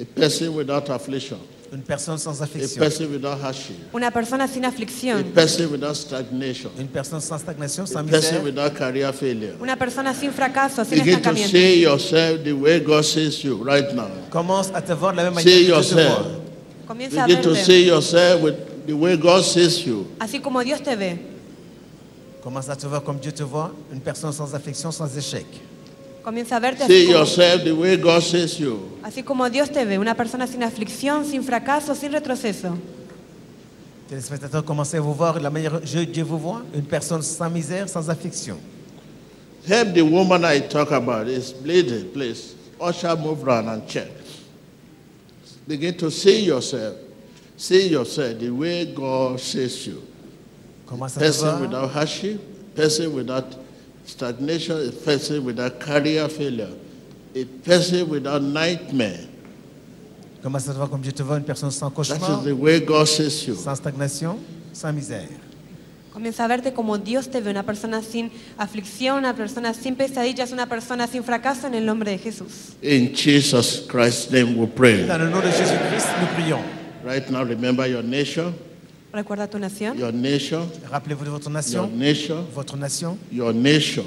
A 0.00 0.04
person 0.04 0.54
without 0.54 0.88
affliction, 0.88 1.38
Une 1.72 1.82
personne 1.82 2.18
sans 2.18 2.40
a 2.40 2.44
affection. 2.44 2.80
person 2.80 3.06
without 3.12 3.38
hardship, 3.40 3.76
Una 3.94 4.10
persona 4.10 4.48
sin 4.48 4.64
a 4.64 4.68
aflicción. 4.68 5.22
person 5.32 5.70
without 5.70 5.94
stagnation, 5.94 6.68
Une 6.78 6.88
personne 6.88 7.20
sans 7.20 7.38
stagnation, 7.38 7.86
sans 7.86 8.00
a 8.00 8.02
person 8.02 8.38
misère. 8.40 8.42
without 8.44 8.74
career 8.74 9.12
failure. 9.14 9.54
Una 9.62 9.76
persona 9.76 10.12
sin 10.12 10.32
fracaso, 10.32 10.84
sin 10.84 10.98
Begin 10.98 11.12
to 11.22 11.30
estancamiento. 11.30 11.50
see 11.52 11.80
yourself 11.82 12.42
the 12.42 12.52
way 12.52 12.80
God 12.80 13.04
sees 13.04 13.44
you 13.44 13.62
right 13.62 13.94
now. 13.94 14.08
Commence 14.30 14.70
à 14.74 14.82
te 14.82 14.92
voir 14.92 15.12
de 15.12 15.18
la 15.18 15.24
même 15.24 15.34
manière 15.34 15.48
See 15.52 15.60
que 15.60 15.64
Dieu 15.66 15.74
te 15.74 15.76
yourself. 15.78 16.08
voit. 16.18 16.26
Comienza 16.88 17.22
a 17.22 17.26
Begin 17.28 17.42
to 17.42 17.50
verte 17.52 17.64
see 17.64 17.86
yourself 17.86 18.42
with 18.42 18.54
the 18.88 18.92
way 18.92 19.16
God 19.16 19.42
sees 19.44 19.86
you. 19.86 20.06
así 20.18 20.40
como 20.40 20.64
Dios 20.64 20.82
te 20.82 20.96
ve. 20.96 21.18
Commence 22.42 22.68
à 22.68 22.74
te 22.74 22.86
voir 22.88 23.04
comme 23.04 23.18
Dieu 23.20 23.30
te 23.30 23.44
voit. 23.44 23.72
Une 23.92 24.00
personne 24.00 24.32
sans 24.32 24.52
affection, 24.56 24.90
sans 24.90 25.16
échec. 25.16 25.46
Comienza 26.22 26.56
a 26.56 26.60
verte 26.60 26.86
See 26.86 27.02
así 27.02 27.06
como, 27.06 27.18
yourself 27.18 27.64
the 27.64 27.72
way 27.72 27.96
God 27.96 28.20
sees 28.20 28.58
you. 28.58 28.78
así 29.02 29.22
como 29.22 29.48
Dios 29.48 29.70
te 29.70 29.84
ve. 29.84 29.98
Una 29.98 30.14
persona 30.14 30.46
sin 30.46 30.62
aflicción, 30.62 31.24
sin 31.24 31.42
fracaso, 31.42 31.94
sin 31.94 32.12
retroceso. 32.12 32.76
Téléspectateurs, 34.08 34.64
commencez 34.64 34.96
à 34.98 35.00
vous 35.00 35.14
voir 35.14 35.34
de 35.34 35.40
la 35.40 35.50
manière 35.50 35.72
dont 35.80 35.86
Dieu 36.12 36.24
vous 36.24 36.38
voit. 36.38 36.62
Une 36.74 36.82
personne 36.84 37.22
sans 37.22 37.48
misère, 37.48 37.88
sans 37.88 38.10
affliction. 38.10 38.58
Help 39.68 39.94
the 39.94 40.00
woman 40.02 40.42
I 40.44 40.60
talk 40.60 40.90
about 40.90 41.28
is 41.28 41.52
bleeding, 41.52 42.10
please. 42.12 42.54
Usher, 42.80 43.14
move 43.16 43.44
around 43.46 43.68
and 43.68 43.86
check. 43.86 44.08
Begin 45.68 45.92
to 45.98 46.10
see 46.10 46.44
yourself. 46.44 46.96
See 47.56 47.88
yourself 47.88 48.38
the 48.40 48.50
way 48.50 48.86
God 48.86 49.38
sees 49.38 49.86
you. 49.86 50.02
À 50.90 51.18
Person 51.18 51.46
voir. 51.46 51.60
without 51.60 51.90
hardship, 51.92 52.40
person 52.74 53.14
without 53.14 53.44
stagnation, 54.10 54.88
a 54.88 54.92
person 54.92 55.44
without 55.44 55.78
career 55.80 56.28
failure, 56.28 56.70
a 57.34 57.44
person 57.64 58.08
without 58.08 58.42
nightmare. 58.42 59.26
À 60.42 60.48
te 60.60 60.72
voir 60.72 60.88
comme 60.88 61.02
Dieu 61.02 61.12
te 61.12 61.22
voit, 61.22 61.36
une 61.36 61.44
personne 61.44 61.70
sans 61.70 61.90
That 61.90 61.94
cauchemar, 61.96 62.40
is 62.40 62.44
the 62.44 62.52
way 62.54 62.80
God 62.80 63.06
sees 63.06 63.46
you. 63.46 63.54
sans 63.54 63.74
stagnation, 63.76 64.38
sans 64.72 64.92
misère. 64.92 65.28
Comienza 66.12 66.44
a 66.44 66.48
verte 66.48 66.72
como 66.72 66.98
Dios 66.98 67.28
te 67.30 67.40
ve, 67.40 67.50
una 67.50 67.62
persona 67.62 68.02
sin 68.02 68.30
aflicción, 68.58 69.18
una 69.18 69.34
persona 69.34 69.72
sin 69.74 69.94
pesadillas, 69.94 70.50
una 70.50 70.66
persona 70.66 71.06
sin 71.06 71.22
fracaso 71.22 71.66
en 71.68 71.74
el 71.74 71.84
nombre 71.86 72.10
de 72.10 72.18
Jesús. 72.18 72.74
In 72.82 73.14
Jesus 73.14 73.84
Christ's 73.86 74.30
name 74.32 74.56
we 74.56 74.66
pray. 74.66 75.06
Dans 75.06 75.18
le 75.18 75.28
nom 75.30 75.40
de 75.40 75.50
Jésus-Christ, 75.50 76.08
nous 76.20 76.26
prions. 76.42 76.60
Right 77.04 77.30
now, 77.30 77.44
remember 77.44 77.86
your 77.86 78.02
nation, 78.02 78.52
Nación. 79.58 79.98
your 79.98 80.12
nation, 80.12 80.60
Rappelez-vous 80.90 81.24
de 81.24 81.30
votre 81.30 81.50
your 81.50 81.52
nation, 81.56 81.88
nation, 81.96 82.44
votre 82.54 82.76
nation, 82.76 83.18
your 83.32 83.52
nation, 83.52 84.04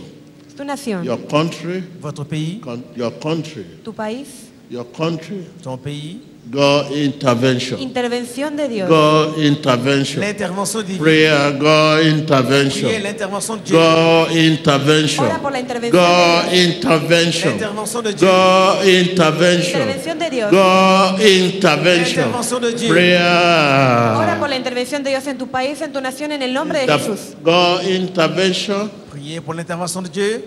Es 0.47 0.55
tu 0.55 0.63
nación, 0.63 1.03
your 1.03 1.17
country, 1.27 1.83
votre 1.99 2.23
pays, 2.23 2.59
con- 2.61 2.83
your 2.95 3.11
country, 3.19 3.65
tu 3.83 3.91
país. 3.91 4.27
your 4.69 4.85
country. 4.85 5.43
ton 5.61 5.77
pays. 5.77 6.19
God 6.45 6.91
intervention. 6.91 7.79
Intervención 7.79 8.55
de 8.57 8.67
Dios. 8.67 8.89
God 8.89 9.37
intervention. 9.41 10.19
L'intervention 10.21 10.85
divine. 10.85 10.99
Prayer, 10.99 11.53
God 11.57 11.99
Priez 11.99 12.13
intervention. 12.17 13.03
l'intervention 13.03 13.57
de 13.57 13.63
Dieu. 13.63 13.79
God 13.79 14.31
intervention. 14.35 15.25
Ora 15.25 15.39
por 15.39 15.51
la 15.51 15.59
intervención 15.59 16.03
God 16.03 16.43
de 16.43 16.49
Dios. 16.51 16.75
intervention. 16.75 17.51
L'intervention 17.53 18.03
de 18.03 18.13
Dieu. 18.13 18.27
God 18.27 18.85
intervention. 18.85 19.81
Intervención 19.81 20.19
de 20.19 20.29
Dios. 20.29 20.51
God 20.51 21.21
intervention. 21.21 22.25
L'intervention 22.25 22.61
de 22.61 22.73
Dieu. 22.73 22.91
Ora 22.91 24.37
por 24.39 24.49
la 24.49 24.55
intervención 24.57 25.03
de 25.03 25.09
Dios 25.11 25.25
en 25.27 25.37
tu 25.37 25.47
país, 25.47 25.81
en 25.81 25.93
tu 25.93 26.01
nación, 26.01 26.33
en 26.33 26.41
el 26.41 26.53
nombre 26.53 26.85
de 26.85 26.87
Jesús. 26.91 27.35
God 27.41 27.83
intervention. 27.87 28.91
Priez 29.11 29.39
pour 29.41 29.55
l'intervention 29.55 30.03
de 30.03 30.09
Dieu. 30.09 30.43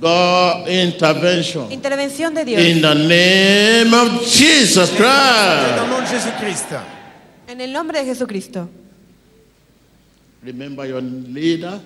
God 0.00 0.68
intervention. 0.68 1.70
Intervención 1.70 2.34
de 2.34 2.44
Dios. 2.44 2.60
In 2.62 2.80
the 2.80 2.94
name 2.94 3.92
of 3.94 4.22
Jesus 4.26 4.90
Christ. 4.90 5.78
de. 6.38 6.82
En 7.48 7.60
el 7.60 7.72
nombre 7.72 7.98
de 8.00 8.06
Jesucristo. 8.06 8.68
Remember 10.42 10.86
your 10.88 11.02
leader, 11.02 11.80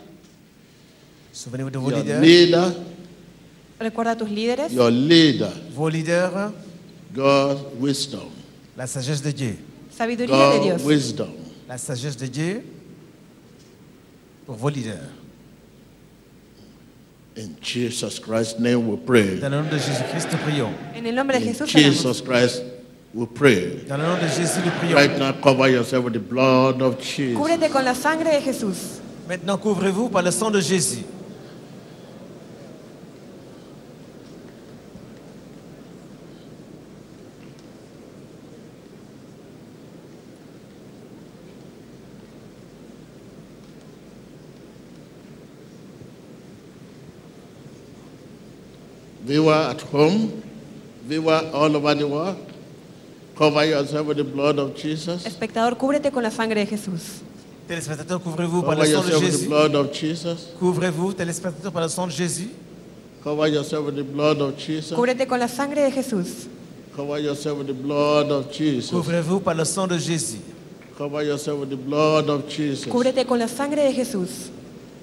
Souvenez-vous 1.32 1.70
de 1.70 1.78
vos 1.78 1.90
your 1.90 2.02
leaders. 2.04 2.20
leader, 2.20 2.74
Recuerda 3.80 4.12
a 4.12 4.16
tus 4.16 4.30
líderes. 4.30 4.72
your 4.72 4.90
leader. 4.92 5.50
Vos 5.74 5.92
leaders, 5.92 6.52
God's 7.12 7.60
wisdom. 7.80 8.28
la 8.76 8.86
sagesse 8.86 9.22
de 9.22 9.32
Dieu. 9.32 9.56
Sabiduría 9.96 10.36
de 10.36 10.58
God 10.58 10.62
Dios. 10.64 10.82
wisdom. 10.84 11.28
La 11.66 11.78
sagesse 11.78 12.16
de 12.16 12.28
Dieu 12.28 12.62
pour 14.46 14.56
vos 14.56 14.70
leaders. 14.70 15.00
In 17.36 17.56
Jesus 17.60 18.20
Christ's 18.20 18.60
name 18.60 18.86
we 18.88 18.96
pray. 18.96 19.40
Dans 19.40 19.50
le 19.50 19.62
nom 19.62 19.68
de 19.68 19.76
Jésus-Christ, 19.76 20.28
nous 20.30 20.38
prions. 20.38 20.70
En 20.96 21.04
el 21.04 21.14
nombre 21.14 21.32
de 21.32 21.38
In 21.38 21.52
Jesús. 21.52 21.68
Jesus 21.68 22.22
Christ 22.22 22.62
we 23.12 23.26
pray. 23.26 23.84
Dans 23.88 23.96
le 23.96 24.04
nom 24.04 24.14
de 24.16 24.28
Jésus, 24.28 24.60
nous 24.64 24.70
prions. 24.78 24.94
Right 24.94 25.18
now, 25.18 25.32
cover 25.42 25.68
yourself 25.68 26.04
with 26.04 26.12
the 26.12 26.20
blood 26.20 26.80
of 26.80 27.00
Jesus. 27.00 27.36
Cúbrete 27.36 27.70
con 27.72 27.84
la 27.84 27.94
sangre 27.94 28.30
de 28.30 28.40
Jesús. 28.40 29.00
Maintenant, 29.28 29.58
couvrez-vous 29.58 30.10
par 30.10 30.22
le 30.22 30.30
sang 30.30 30.50
de 30.50 30.60
Jésus. 30.60 31.02
Viewer 49.34 49.68
at 49.68 49.80
home, 49.92 50.30
viewer 51.08 51.40
all 51.52 51.74
over 51.74 51.92
the 51.96 52.06
world, 52.06 52.36
cover 53.36 53.64
yourself 53.64 54.06
with 54.06 54.18
the 54.18 54.22
blood 54.22 54.60
of 54.60 54.76
Jesus. 54.76 55.26
Espectador, 55.26 55.76
cúbrete 55.76 56.12
con 56.12 56.22
la 56.22 56.30
sangre 56.30 56.60
de 56.60 56.66
Jesús. 56.66 57.20
Téléspectateurs, 57.66 58.22
couvrez-vous 58.22 58.62
par 58.62 58.76
Cover 58.76 58.86
le 58.86 58.94
sang 58.94 59.02
de 59.02 59.08
yourself 59.10 59.22
with 59.22 59.32
the 59.32 59.38
Jésus. 59.38 59.48
blood 59.48 59.74
of 59.74 59.92
Jesus. 59.92 60.36
Couvrez-vous, 60.60 61.12
téléspectateurs, 61.14 61.72
par 61.72 61.82
le 61.82 61.88
sang 61.88 62.06
de 62.06 62.12
Jésus. 62.12 62.48
Cover 63.24 63.48
yourself 63.48 63.84
with 63.86 63.96
the 63.96 64.04
blood 64.04 64.40
of 64.40 64.56
Jesus. 64.56 64.94
Cúbrete 64.94 65.26
con 65.26 65.40
la 65.40 65.48
sangre 65.48 65.82
de 65.82 65.90
Jesús. 65.90 66.46
Cover 66.94 67.18
yourself 67.18 67.58
with 67.58 67.66
the 67.66 67.72
blood 67.72 68.30
of 68.30 68.52
Jesus. 68.52 68.92
Couvrez-vous 68.92 69.40
par 69.40 69.56
le 69.56 69.64
sang 69.64 69.88
de 69.88 69.98
Jésus. 69.98 70.38
Cover 70.96 71.24
yourself 71.24 71.58
with 71.58 71.70
the 71.70 71.76
blood 71.76 72.28
of 72.30 72.48
Jesus. 72.48 72.86
Cúbrete 72.86 73.26
con 73.26 73.40
la 73.40 73.48
sangre 73.48 73.82
de 73.82 73.92
Jesús. 73.92 74.52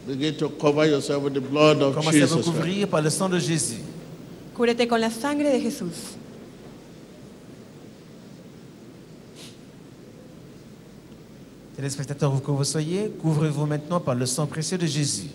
Begin 0.07 0.37
to 0.37 0.47
cover 0.47 0.85
yourself 0.87 1.21
with 1.21 1.33
the 1.33 1.41
blood 1.41 1.81
of 1.81 1.95
Commencez 1.95 2.21
à 2.21 2.27
vous 2.27 2.37
Jesus. 2.37 2.49
couvrir 2.49 2.87
par 2.87 3.01
le 3.01 3.09
sang 3.09 3.27
de 3.27 3.37
Jésus. 3.37 3.90
Cúbrete 4.55 4.87
con 4.87 4.99
la 4.99 5.09
sangre 5.09 5.49
de 5.51 5.59
Jesús. 5.59 6.17
Téléspectateurs, 11.75 12.33
où 12.33 12.39
que 12.39 12.51
vous 12.51 12.63
soyez, 12.63 13.09
couvrez-vous 13.21 13.65
maintenant 13.65 13.99
par 13.99 14.13
le 14.13 14.25
sang 14.25 14.45
précieux 14.45 14.77
de 14.77 14.85
Jésus. 14.85 15.29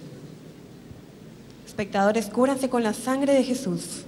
Espectadores, 1.66 2.30
cúbranse 2.30 2.68
con 2.68 2.78
la 2.78 2.92
sangre 2.92 3.32
de 3.36 3.42
Jesús. 3.42 4.04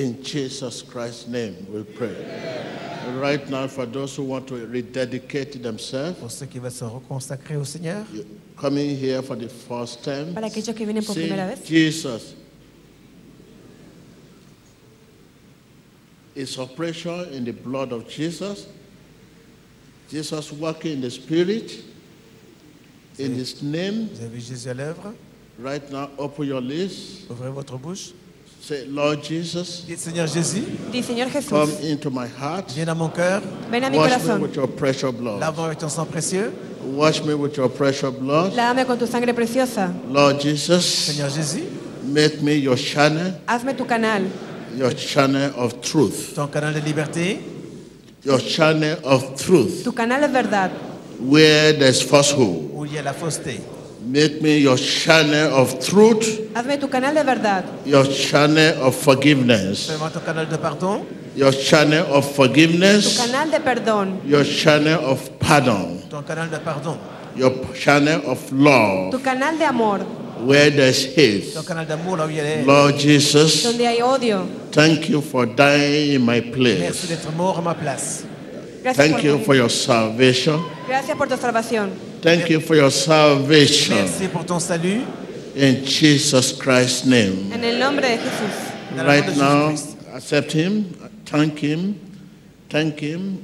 In 0.00 0.22
Jesus 0.22 0.80
Christ's 0.82 1.26
name 1.28 1.66
we 1.70 1.82
pray. 1.82 2.14
And 3.06 3.20
Right 3.20 3.46
now, 3.50 3.66
for 3.66 3.84
those 3.86 4.16
who 4.16 4.22
want 4.24 4.46
to 4.48 4.66
rededicate 4.66 5.62
themselves, 5.62 6.18
Pour 6.18 6.30
ceux 6.30 6.46
qui 6.46 6.58
veulent 6.58 6.70
se 6.70 6.84
reconsacrer 6.84 7.56
au 7.56 7.64
Seigneur, 7.64 8.06
coming 8.56 8.96
here 8.96 9.20
for 9.20 9.36
the 9.36 9.48
first 9.48 10.02
time, 10.02 10.32
Para 10.32 10.46
aquellos 10.46 10.74
que 10.74 10.86
vienen 10.86 11.04
por 11.04 11.14
say, 11.14 11.26
primera 11.28 11.46
vez. 11.46 11.66
Jesus, 11.66 12.34
is 16.34 16.58
operation 16.58 17.28
in 17.32 17.44
the 17.44 17.52
blood 17.52 17.92
of 17.92 18.08
Jesus. 18.08 18.66
Jesus 20.08 20.50
working 20.52 20.92
in 20.92 21.00
the 21.02 21.10
spirit. 21.10 21.84
In 23.18 23.34
his 23.34 23.62
name, 23.62 24.08
vous 24.14 24.24
avez 24.24 24.40
Jésus 24.40 24.68
à 24.68 24.74
l'œuvre. 24.74 25.14
right 25.58 25.90
now, 25.90 26.08
open 26.16 26.46
your 26.46 26.60
lips. 26.62 27.26
Ouvrez 27.28 27.50
votre 27.50 27.76
bouche. 27.76 28.12
Say, 28.60 28.84
Lord 28.86 29.22
Jesus, 29.24 29.84
Dites 29.86 30.02
Seigneur 30.02 30.26
Jésus, 30.26 30.62
Di, 30.92 31.02
Señor 31.02 31.28
Jesús, 31.30 31.48
come 31.48 31.70
into 31.82 32.10
my 32.10 32.26
heart. 32.26 32.70
viens 32.74 32.84
dans 32.84 32.94
mon 32.96 33.08
cœur. 33.08 33.40
ven 33.70 33.82
a 33.84 33.90
mi 33.90 33.96
Wash 33.96 34.10
me 34.10 34.18
corazón. 34.18 34.40
with 34.42 34.54
your 34.54 34.68
precious 34.68 35.10
blood. 35.12 35.40
Lave-moi 35.40 35.66
avec 35.66 35.78
ton 35.78 35.88
sang 35.88 36.04
précieux. 36.06 36.52
Wash 36.94 37.22
me 37.24 37.32
with 37.34 37.56
your 37.56 37.70
precious 37.70 38.10
blood. 38.12 38.52
Lávame 38.54 38.84
con 38.86 38.98
tu 38.98 39.06
sangre 39.06 39.32
preciosa. 39.32 39.90
Lord 40.10 40.40
Jesus, 40.40 40.84
Seigneur 40.84 41.30
Jésus, 41.30 41.64
make 42.04 42.42
me 42.42 42.54
your 42.54 42.76
channel, 42.76 43.32
Hazme 43.46 43.74
tu 43.74 43.84
canal, 43.86 44.24
your 44.76 44.92
channel 44.94 45.52
of 45.56 45.80
truth, 45.80 46.34
ton 46.34 46.48
canal 46.48 46.74
de 46.74 46.80
liberté, 46.80 47.40
your 48.24 48.38
channel 48.38 48.98
of 49.04 49.36
truth, 49.36 49.82
tu 49.84 49.92
canal 49.92 50.22
es 50.22 50.30
verdad. 50.30 50.70
where 51.18 51.72
there's 51.78 52.02
falsehood. 52.02 52.70
où 52.74 52.84
il 52.84 52.92
y 52.92 52.98
a 52.98 53.02
la 53.02 53.14
fausseté. 53.14 53.58
Make 54.02 54.40
me 54.40 54.58
your 54.58 54.78
channel 54.78 55.52
of 55.54 55.78
truth, 55.78 56.40
Hazme 56.54 56.78
tu 56.78 56.88
canal 56.88 57.14
de 57.14 57.22
verdad, 57.22 57.64
your 57.84 58.06
channel 58.06 58.80
of 58.82 58.96
forgiveness, 58.96 59.88
Fais-moi 59.88 60.10
ton 60.10 60.20
canal 60.24 60.46
de 60.48 60.56
pardon, 60.56 61.04
your 61.36 61.52
channel 61.52 62.06
of 62.10 62.26
tu 62.26 62.34
forgiveness, 62.34 63.18
canal 63.18 63.50
de 63.50 63.60
perdón, 63.60 64.20
your 64.26 64.42
channel 64.44 64.98
of 65.04 65.30
pardon, 65.38 66.00
ton 66.08 66.22
canal 66.22 66.48
de 66.50 66.58
pardon, 66.58 66.96
your 67.36 67.52
channel 67.74 68.22
of 68.26 68.50
love, 68.52 69.10
tu 69.12 69.18
canal 69.18 69.58
de 69.58 69.64
amor, 69.64 69.98
where 70.46 70.70
there's 70.70 71.04
hate. 71.14 71.52
ton 71.54 71.62
canal 71.62 71.86
d'amour 71.86 72.16
là 72.16 72.26
où 72.26 72.30
il 72.30 72.36
y 72.36 72.40
a 72.40 72.42
les... 72.42 72.64
Lord 72.64 72.98
Jesus, 72.98 73.62
donde 73.64 73.82
hay 73.86 74.00
odio. 74.02 74.46
thank 74.72 75.10
you 75.10 75.20
for 75.20 75.44
dying 75.46 76.14
in 76.14 76.20
my 76.24 76.40
Merci 76.40 76.50
place. 76.52 77.06
d'être 77.08 77.30
mort 77.36 77.58
à 77.58 77.60
ma 77.62 77.74
place. 77.74 78.24
Gracias 78.82 78.96
Thank 78.96 79.16
por, 79.16 79.24
you 79.24 79.36
tu, 79.36 79.44
for 79.44 79.54
your 79.54 79.68
salvation. 79.70 80.58
gracias 80.88 81.14
por 81.18 81.28
tu 81.28 81.36
salvación. 81.36 81.90
Thank 82.22 82.50
you 82.50 82.60
for 82.60 82.76
your 82.76 82.90
salvation. 82.90 83.96
Merci 83.96 84.28
pour 84.28 84.44
ton 84.44 84.60
salut. 84.60 85.02
In 85.56 85.84
Jesus 85.84 86.52
Christ's 86.52 87.06
name. 87.06 87.50
En 87.52 87.64
el 87.64 87.78
nombre 87.78 88.02
de 88.02 88.08
Jesús. 88.08 88.70
Dans 88.96 89.06
Right 89.06 89.36
now, 89.36 89.74
accept 90.14 90.52
Him, 90.52 90.84
thank 91.24 91.58
Him, 91.60 91.94
thank 92.68 93.00
Him, 93.00 93.38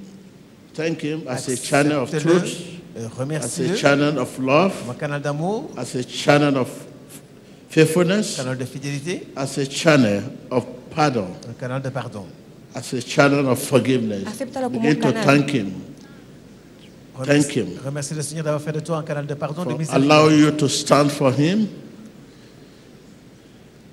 thank 0.74 1.00
Him 1.00 1.26
as 1.28 1.48
a 1.48 1.56
channel 1.56 2.02
of 2.02 2.10
truth, 2.10 2.80
euh, 2.96 3.08
as 3.36 3.58
a 3.60 3.76
channel 3.76 4.18
of 4.18 4.38
love, 4.38 4.74
canal 4.98 5.20
d'amour, 5.20 5.70
as 5.76 5.94
a 5.94 6.04
channel 6.04 6.58
of 6.58 6.68
faithfulness, 7.68 8.36
canal 8.36 8.56
de 8.56 8.64
fidélité, 8.64 9.28
as 9.36 9.56
a 9.58 9.66
channel 9.66 10.22
of 10.50 10.66
pardon, 10.90 11.28
un 11.48 11.54
canal 11.58 11.80
de 11.80 11.90
pardon. 11.90 12.26
as 12.74 12.92
a 12.92 13.00
channel 13.00 13.48
of 13.48 13.58
forgiveness. 13.58 14.24
Acéptalo 14.26 14.68
como 14.68 14.80
Begin 14.82 15.00
to 15.00 15.12
thank 15.22 15.50
Him. 15.50 15.95
Thank 17.24 17.56
him. 17.56 17.78
remercie 17.84 18.14
le 18.14 18.22
Seigneur 18.22 18.44
d'avoir 18.44 18.60
fait 18.62 18.72
de 18.72 18.80
toi 18.80 18.98
un 18.98 19.02
canal 19.02 19.26
de 19.26 19.34
pardon, 19.34 19.64
de 19.64 19.70
for 19.84 19.94
allow 19.94 20.28
miséricorde. 20.28 20.32
you 20.38 20.50
to 20.52 20.68
stand 20.68 21.10
for 21.10 21.32
Him. 21.32 21.68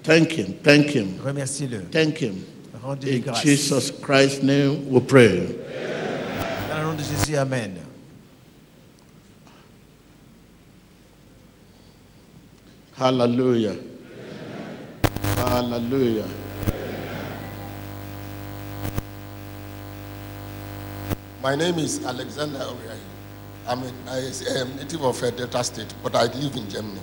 Thank 0.04 0.34
him. 0.38 0.54
Thank 0.62 0.88
him. 0.94 1.16
Remercie-le. 1.24 1.80
Thank 1.90 2.22
him. 2.22 2.44
Rendez-lui 2.84 3.16
In 3.16 3.20
grâce. 3.22 3.42
Jesus 3.42 3.90
Christ's 4.02 4.44
name 4.44 4.90
we 4.90 5.00
pray. 5.00 5.48
Dans 6.70 6.80
le 6.80 6.84
nom 6.84 6.94
de 6.96 7.04
Jésus, 7.04 7.38
Amen. 7.38 7.78
Hallelujah. 12.96 13.76
Hallelujah. 15.38 16.26
My 21.42 21.56
name 21.56 21.80
is 21.80 22.06
Alexander 22.06 22.60
Oriahi. 22.60 23.00
I'm 23.68 23.82
a, 23.82 23.92
I 24.10 24.18
am 24.60 24.72
a 24.72 24.76
native 24.76 25.04
of 25.04 25.22
uh, 25.24 25.32
Delta 25.32 25.64
State, 25.64 25.94
but 26.04 26.16
I 26.16 26.24
live 26.26 26.56
in 26.56 26.70
Germany. 26.70 27.00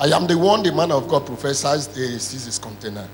I 0.00 0.06
am 0.08 0.26
the 0.28 0.38
one 0.38 0.62
the 0.62 0.72
man 0.72 0.92
of 0.92 1.08
God 1.08 1.26
prophesies 1.26 1.88
the 1.88 2.20
seizes 2.20 2.58
container. 2.58 3.08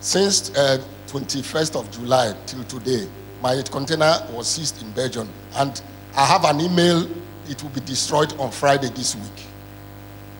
Since 0.00 0.50
uh, 0.56 0.82
21st 1.06 1.78
of 1.78 1.90
July 1.92 2.34
till 2.46 2.64
today, 2.64 3.06
my 3.42 3.62
container 3.70 4.26
was 4.32 4.48
seized 4.48 4.82
in 4.82 4.90
Belgium, 4.92 5.28
and 5.54 5.80
I 6.16 6.24
have 6.24 6.44
an 6.44 6.60
email. 6.60 7.08
It 7.48 7.62
will 7.62 7.70
be 7.70 7.80
destroyed 7.80 8.32
on 8.40 8.50
Friday 8.50 8.88
this 8.88 9.14
week. 9.14 9.46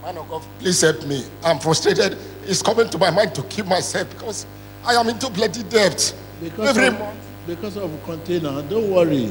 Man 0.02 0.18
of 0.18 0.28
God, 0.28 0.42
please 0.58 0.80
help 0.80 1.06
me. 1.06 1.24
I'm 1.44 1.60
frustrated. 1.60 2.18
It's 2.44 2.62
coming 2.62 2.88
to 2.90 2.98
my 2.98 3.10
mind 3.10 3.32
to 3.36 3.42
kill 3.44 3.66
myself 3.66 4.10
because 4.10 4.44
I 4.84 4.94
am 4.94 5.08
into 5.08 5.30
bloody 5.30 5.62
debt. 5.64 6.12
Because 6.40 6.76
Every 6.76 6.88
of, 6.88 7.16
because 7.46 7.76
of 7.76 8.04
container, 8.04 8.60
don't 8.62 8.90
worry. 8.90 9.30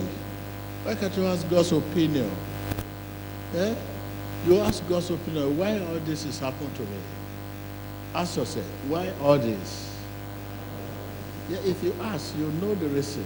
Why 0.86 0.94
can't 0.94 1.18
you 1.18 1.26
ask 1.26 1.50
God's 1.50 1.72
opinion? 1.72 2.30
Eh? 3.56 3.74
You 4.46 4.60
ask 4.60 4.88
God's 4.88 5.10
opinion, 5.10 5.58
why 5.58 5.80
all 5.80 6.00
this 6.06 6.26
is 6.26 6.38
happening 6.38 6.72
to 6.76 6.82
me? 6.84 7.00
Ask 8.14 8.38
yourself, 8.38 8.66
why 8.88 9.12
all 9.20 9.40
this? 9.40 9.98
Yeah, 11.50 11.58
if 11.66 11.84
you 11.84 11.92
ask, 12.04 12.38
you 12.38 12.52
know 12.62 12.76
the 12.76 12.86
reason. 12.90 13.26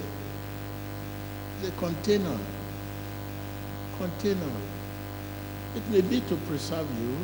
The 1.61 1.71
container. 1.71 2.37
Container. 3.97 4.51
It 5.75 5.89
may 5.89 5.99
be 5.99 6.21
to 6.21 6.35
preserve 6.47 6.87
you. 7.01 7.17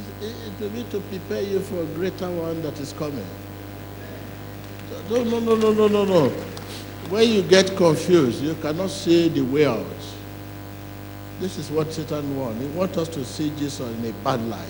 It, 0.00 0.02
it, 0.20 0.34
it 0.48 0.60
may 0.60 0.82
be 0.82 0.90
to 0.90 0.98
prepare 0.98 1.42
you 1.42 1.60
for 1.60 1.82
a 1.82 1.86
greater 1.94 2.28
one 2.28 2.60
that 2.62 2.80
is 2.80 2.92
coming. 2.92 3.24
No, 5.08 5.22
no, 5.22 5.38
no, 5.38 5.54
no, 5.54 5.86
no, 5.86 6.04
no. 6.04 6.32
When 7.08 7.28
you 7.28 7.42
get 7.42 7.74
confused, 7.76 8.42
you 8.42 8.54
cannot 8.56 8.90
see 8.90 9.28
the 9.28 9.40
way 9.40 9.64
out. 9.66 9.86
This 11.40 11.56
is 11.56 11.70
what 11.70 11.92
Satan 11.92 12.36
wants. 12.36 12.60
He 12.60 12.66
wants 12.68 12.98
us 12.98 13.08
to 13.08 13.24
see 13.24 13.50
Jesus 13.58 13.80
in 13.80 14.06
a 14.06 14.12
bad 14.24 14.42
light. 14.48 14.66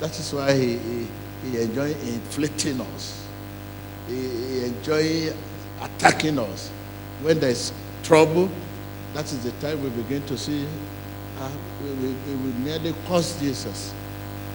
That 0.00 0.10
is 0.18 0.32
why 0.32 0.54
he, 0.54 0.76
he, 0.76 1.06
he 1.50 1.60
enjoys 1.60 1.96
inflicting 2.06 2.80
us. 2.80 3.26
He, 4.08 4.14
he 4.14 4.64
enjoys 4.66 5.34
attacking 5.80 6.38
us. 6.38 6.70
When 7.22 7.40
there 7.40 7.50
is 7.50 7.72
trouble, 8.02 8.50
that 9.14 9.24
is 9.24 9.42
the 9.42 9.52
time 9.66 9.82
we 9.82 9.90
begin 10.02 10.24
to 10.26 10.36
see, 10.36 10.66
uh, 11.38 11.50
we, 11.82 11.90
we, 11.90 12.34
we 12.36 12.94
Jesus. 13.40 13.94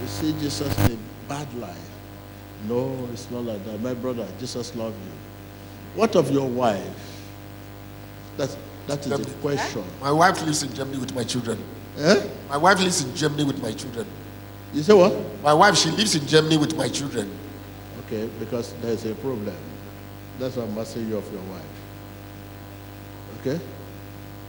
We 0.02 0.08
see 0.08 0.32
Jesus 0.34 0.78
in 0.86 0.94
a 0.94 0.98
bad 1.28 1.54
light. 1.56 1.76
No, 2.68 3.08
it's 3.12 3.30
not 3.32 3.44
like 3.46 3.66
that. 3.66 3.82
My 3.82 3.94
brother, 3.94 4.28
Jesus 4.40 4.76
loves 4.76 4.96
you. 4.96 5.29
What 6.00 6.16
of 6.16 6.32
your 6.32 6.48
wife? 6.48 6.80
That's, 8.38 8.56
that 8.88 9.06
is 9.06 9.20
the 9.20 9.32
question. 9.42 9.84
My 10.00 10.14
wife 10.14 10.42
lives 10.44 10.64
in 10.64 10.74
Germany 10.74 10.98
with 10.98 11.14
my 11.14 11.26
children. 11.26 11.62
Eh? 11.98 12.26
My 12.48 12.56
wife 12.56 12.80
lives 12.80 13.04
in 13.04 13.14
Germany 13.14 13.44
with 13.44 13.62
my 13.62 13.74
children. 13.74 14.08
You 14.74 14.82
say 14.82 14.94
what? 14.94 15.14
My 15.44 15.54
wife, 15.54 15.76
she 15.76 15.92
lives 15.92 16.16
in 16.16 16.26
Germany 16.26 16.56
with 16.56 16.74
my 16.78 16.88
children. 16.88 17.30
Okay, 18.06 18.30
because 18.40 18.72
there's 18.82 19.04
a 19.08 19.14
problem. 19.16 19.58
That's 20.40 20.56
why 20.56 20.64
I'm 20.64 20.78
asking 20.78 21.10
you 21.10 21.18
of 21.18 21.34
your 21.34 21.42
wife. 21.42 21.66
Okay? 23.42 23.60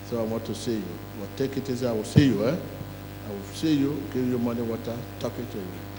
So 0.09 0.20
I 0.20 0.22
want 0.22 0.44
to 0.44 0.55
see 0.55 0.77
you. 0.77 0.85
But 1.18 1.36
take 1.36 1.56
it 1.56 1.68
easy. 1.68 1.85
I 1.85 1.90
will 1.90 2.05
see 2.05 2.27
you, 2.27 2.47
eh? 2.47 2.55
I 2.55 3.32
will 3.32 3.55
see 3.55 3.74
you, 3.74 4.01
give 4.14 4.24
you 4.24 4.39
morning 4.39 4.68
water, 4.68 4.97
talking 5.18 5.48
to 5.48 5.59
you. 5.59 5.89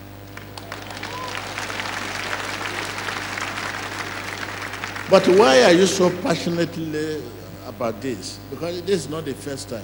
But 5.11 5.27
why 5.27 5.61
are 5.63 5.73
you 5.73 5.87
so 5.87 6.09
passionately 6.21 7.21
about 7.67 7.99
this? 7.99 8.39
Because 8.49 8.81
this 8.83 9.03
is 9.03 9.09
not 9.09 9.25
the 9.25 9.33
first 9.33 9.67
time. 9.67 9.83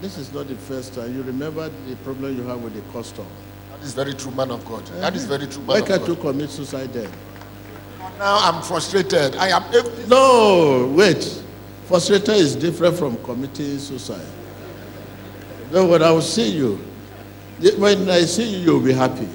This 0.00 0.18
is 0.18 0.32
not 0.34 0.48
the 0.48 0.56
first 0.56 0.92
time. 0.92 1.14
You 1.14 1.22
remember 1.22 1.70
the 1.88 1.94
problem 2.02 2.36
you 2.36 2.42
have 2.48 2.60
with 2.60 2.74
the 2.74 2.80
custom. 2.92 3.24
That 3.70 3.82
is 3.84 3.94
very 3.94 4.12
true, 4.14 4.32
man 4.32 4.50
of 4.50 4.64
God. 4.64 4.84
That 4.98 5.14
is 5.14 5.24
very 5.24 5.46
true, 5.46 5.58
man 5.60 5.68
Why 5.68 5.78
of 5.78 5.86
can't 5.86 6.08
you 6.08 6.16
commit 6.16 6.50
suicide 6.50 6.92
then? 6.92 7.08
Now 8.18 8.40
I'm 8.42 8.60
frustrated. 8.64 9.36
I 9.36 9.50
am. 9.56 9.62
No, 10.08 10.92
wait. 10.92 11.40
Frustrated 11.84 12.30
is 12.30 12.56
different 12.56 12.96
from 12.96 13.22
committing 13.22 13.78
suicide. 13.78 14.26
No, 15.70 15.86
when 15.86 16.02
I 16.02 16.10
will 16.10 16.22
see 16.22 16.50
you, 16.50 16.74
when 17.78 18.10
I 18.10 18.22
see 18.22 18.50
you, 18.50 18.58
you'll 18.58 18.80
be 18.80 18.92
happy. 18.92 19.28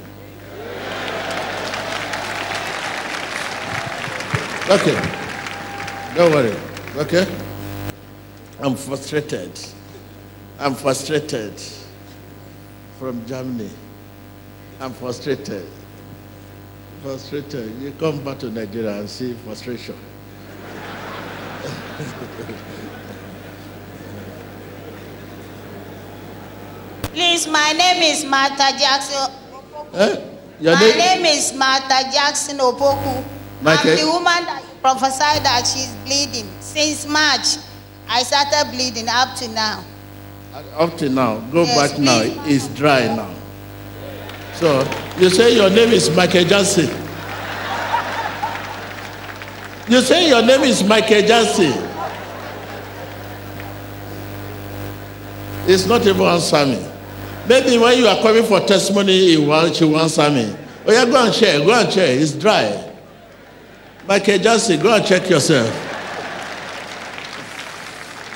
Okay. 4.69 4.95
Don't 6.15 6.31
worry. 6.31 6.55
Okay? 6.97 7.27
I'm 8.59 8.75
frustrated. 8.75 9.51
I'm 10.59 10.73
frustrated 10.73 11.53
from 12.97 13.23
Germany. 13.25 13.69
I'm 14.79 14.93
frustrated. 14.93 15.65
Frustrated. 17.03 17.79
You 17.81 17.91
come 17.99 18.23
back 18.23 18.39
to 18.39 18.49
Nigeria 18.49 18.99
and 18.99 19.09
see 19.09 19.33
frustration. 19.33 19.95
Please, 27.13 27.47
my 27.47 27.71
name 27.71 28.03
is 28.03 28.25
Martha 28.25 28.77
Jackson. 28.77 29.31
Eh? 29.93 30.15
Your 30.59 30.73
my 30.75 30.79
name- 30.81 30.97
name 31.23 31.25
is 31.37 31.53
Martha 31.53 32.09
Jackson 32.11 32.57
Opoku. 32.57 33.23
I'm 33.67 33.97
the 33.97 34.05
woman 34.05 34.45
that 34.45 34.61
you 34.63 34.79
prophesied 34.81 35.43
that 35.43 35.65
she's 35.65 35.93
bleeding. 36.05 36.47
Since 36.59 37.07
March, 37.07 37.57
I 38.07 38.23
started 38.23 38.71
bleeding 38.71 39.07
up 39.09 39.35
to 39.37 39.47
now. 39.49 39.83
Uh, 40.53 40.63
up 40.77 40.97
to 40.97 41.09
now, 41.09 41.39
go 41.51 41.63
Yes, 41.63 41.91
back 41.91 41.99
now. 41.99 42.21
please. 42.21 42.65
It's 42.65 42.67
dry 42.77 43.07
now. 43.07 43.33
So 44.53 44.87
you 45.19 45.29
say 45.29 45.55
your 45.55 45.69
name 45.69 45.89
is 45.89 46.09
Michael 46.15 46.45
Jackson. 46.45 46.87
You 49.87 50.01
say 50.01 50.29
your 50.29 50.41
name 50.41 50.61
is 50.61 50.83
Michael 50.83 51.21
Jackson. 51.21 51.73
It's 55.67 55.85
not 55.87 56.05
even 56.05 56.21
answer 56.21 56.65
me. 56.65 56.85
Maybe 57.47 57.77
when 57.77 57.97
you 57.97 58.07
are 58.07 58.21
coming 58.21 58.43
for 58.43 58.59
testimony, 58.61 59.17
he 59.17 59.37
will, 59.37 59.71
she 59.73 59.93
answer 59.95 60.29
me. 60.29 60.55
Oh 60.87 60.91
yeah, 60.91 61.05
go 61.05 61.25
and 61.25 61.33
check. 61.33 61.57
Go 61.65 61.73
and 61.73 61.91
check. 61.91 62.09
It's 62.19 62.31
dry. 62.33 62.91
Michael 64.07 64.38
Jackson, 64.38 64.80
go 64.80 64.94
and 64.94 65.03
check 65.03 65.27
yourself. 65.30 65.68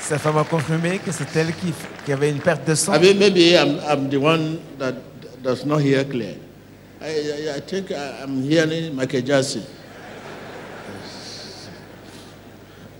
Sa 0.00 0.18
femme 0.18 0.38
a 0.38 0.44
confirmé 0.44 0.98
que 0.98 1.12
c'est 1.12 1.36
elle 1.36 1.54
qui, 1.54 1.72
qui 2.04 2.12
avait 2.12 2.30
une 2.30 2.40
perte 2.40 2.66
de 2.66 2.74
sang. 2.74 2.94
I 2.94 2.98
mean, 2.98 3.18
maybe 3.18 3.54
I'm, 3.56 3.78
I'm 3.88 4.10
the 4.10 4.16
one 4.18 4.58
that 4.78 4.94
does 5.40 5.64
not 5.64 5.80
hear 5.80 6.02
clear. 6.04 6.34
I, 7.00 7.06
I, 7.06 7.56
I 7.56 7.60
think 7.60 7.92
I, 7.92 8.22
I'm 8.22 8.42
hearing 8.42 8.96
Michael 8.96 9.20
Jackson. 9.22 9.62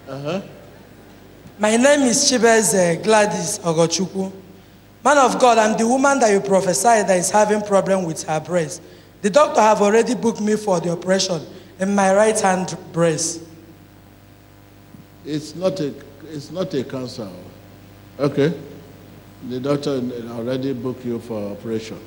Uh-huh. 0.08 0.40
My 1.58 1.76
name 1.76 2.02
is 2.02 2.30
Chibeze 2.30 3.02
Gladys 3.02 3.58
Ogochukwu. 3.64 4.30
Man 5.04 5.18
of 5.18 5.40
God, 5.40 5.58
I'm 5.58 5.76
the 5.76 5.88
woman 5.88 6.20
that 6.20 6.30
you 6.30 6.40
prophesied 6.40 7.08
that 7.08 7.18
is 7.18 7.30
having 7.30 7.62
problem 7.62 8.04
with 8.04 8.22
her 8.28 8.38
breast. 8.38 8.80
The 9.22 9.30
doctor 9.30 9.60
have 9.60 9.82
already 9.82 10.14
booked 10.14 10.40
me 10.40 10.54
for 10.54 10.78
the 10.78 10.90
operation 10.90 11.40
in 11.80 11.94
my 11.94 12.14
right 12.14 12.38
hand 12.38 12.76
breast. 12.92 13.42
It's 15.24 15.54
not 15.56 15.80
a, 15.80 15.92
it's 16.28 16.50
not 16.50 16.72
a 16.74 16.84
cancer. 16.84 17.28
Okay. 18.18 18.52
The 19.48 19.58
doctor 19.58 20.02
already 20.32 20.74
booked 20.74 21.04
you 21.06 21.18
for 21.18 21.52
operation. 21.52 21.98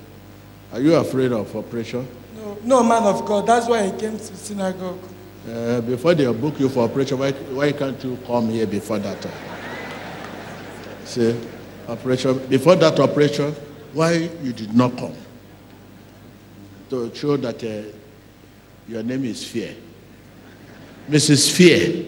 Are 0.72 0.80
you 0.80 0.96
afraid 0.96 1.32
of 1.32 1.56
operation? 1.56 2.08
No, 2.36 2.58
no 2.64 2.84
man 2.84 3.04
of 3.04 3.26
God, 3.26 3.48
that's 3.48 3.68
why 3.68 3.88
I 3.88 3.92
came 3.92 4.18
to 4.18 4.24
synagogue. 4.36 5.00
Uh, 5.50 5.82
before 5.82 6.14
they 6.14 6.32
book 6.32 6.60
you 6.60 6.70
for 6.70 6.84
operation, 6.86 7.18
why, 7.18 7.32
why 7.32 7.72
can't 7.72 8.02
you 8.04 8.18
come 8.26 8.50
here 8.50 8.68
before 8.68 9.00
that 9.00 9.20
time? 9.22 9.34
See, 11.06 11.36
operation, 11.88 12.46
before 12.48 12.76
that 12.78 13.00
operation, 13.00 13.52
why 13.94 14.30
you 14.42 14.54
did 14.54 14.74
not 14.74 14.96
come? 14.98 15.14
To 16.92 17.14
show 17.14 17.38
that 17.38 17.64
uh, 17.64 18.03
your 18.88 19.04
name 19.04 19.26
is 19.26 19.46
Fear. 19.46 19.76
Mrs. 21.10 21.52
Fear. 21.52 22.06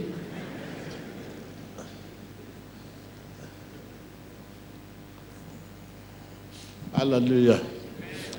Hallelujah. 6.94 7.60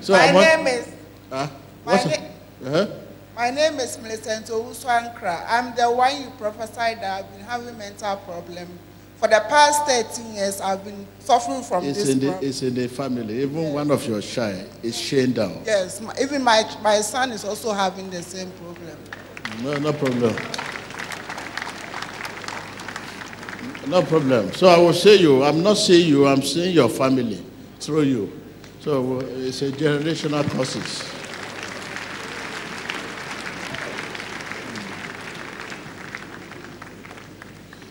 So 0.01 0.13
my 0.13 0.33
want- 0.33 0.47
name 0.65 0.67
is 0.67 0.87
Ah, 1.31 1.51
My, 1.85 1.95
na- 1.95 2.67
uh-huh. 2.67 2.87
my 3.35 3.49
name 3.51 3.79
is 3.79 3.97
Millicent. 3.99 4.49
I'm 4.49 5.75
the 5.75 5.91
one 5.91 6.21
you 6.21 6.29
prophesied 6.39 7.01
that 7.01 7.19
I've 7.25 7.31
been 7.35 7.41
having 7.45 7.77
mental 7.77 8.15
problem. 8.17 8.67
For 9.17 9.27
the 9.27 9.43
past 9.49 9.85
13 9.85 10.35
years, 10.35 10.61
I've 10.61 10.83
been 10.83 11.07
suffering 11.19 11.63
from 11.63 11.83
It's 11.85 11.97
this 11.97 12.09
in, 12.09 12.19
the, 12.19 12.27
problem. 12.27 12.49
it's 12.49 12.61
in 12.61 12.75
the 12.75 12.87
family. 12.87 13.41
Even 13.41 13.73
one 13.73 13.89
of 13.89 14.05
your 14.07 14.21
child 14.21 14.69
is 14.83 14.99
chained 14.99 15.35
down. 15.35 15.63
Yes, 15.65 15.99
my, 16.01 16.13
even 16.21 16.43
my, 16.43 16.63
my 16.83 17.01
son 17.01 17.31
is 17.31 17.43
also 17.43 17.73
having 17.73 18.11
the 18.11 18.21
same 18.21 18.51
problem. 18.51 18.97
No, 19.63 19.73
no 19.79 19.91
problem. 19.93 20.35
No 23.87 24.03
problem. 24.03 24.53
So 24.53 24.67
I 24.67 24.77
will 24.77 24.93
say 24.93 25.15
you. 25.15 25.43
I'm 25.43 25.63
not 25.63 25.77
saying 25.77 26.07
you. 26.07 26.27
I'm 26.27 26.43
saying 26.43 26.75
your 26.75 26.89
family 26.89 27.43
through 27.79 28.03
you. 28.03 28.41
So 28.81 29.17
uh, 29.17 29.23
it's 29.25 29.63
a 29.63 29.71
generational 29.71 30.47
process. 30.49 31.16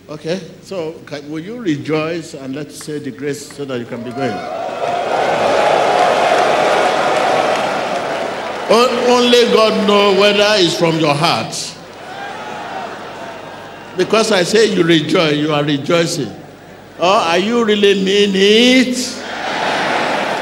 Okay. 0.09 0.41
So 0.63 0.93
can, 1.07 1.29
will 1.31 1.41
you 1.41 1.61
rejoice 1.61 2.35
and 2.35 2.55
let's 2.55 2.77
say 2.77 2.99
the 2.99 3.11
grace 3.11 3.51
so 3.53 3.65
that 3.65 3.79
you 3.79 3.87
can 3.87 4.05
be 4.05 4.11
going? 4.11 4.31
Only 8.69 9.53
God 9.55 9.87
knows 9.87 10.19
whether 10.19 10.47
it's 10.59 10.79
from 10.79 10.99
your 10.99 11.15
heart. 11.15 11.55
Because 13.97 14.31
I 14.31 14.43
say 14.43 14.67
you 14.75 14.85
rejoice, 14.85 15.37
you 15.37 15.53
are 15.53 15.65
rejoicing. 15.65 16.31
Or 16.99 17.05
are 17.05 17.39
you 17.39 17.65
really 17.65 18.05
mean 18.05 18.33
it? 18.35 18.97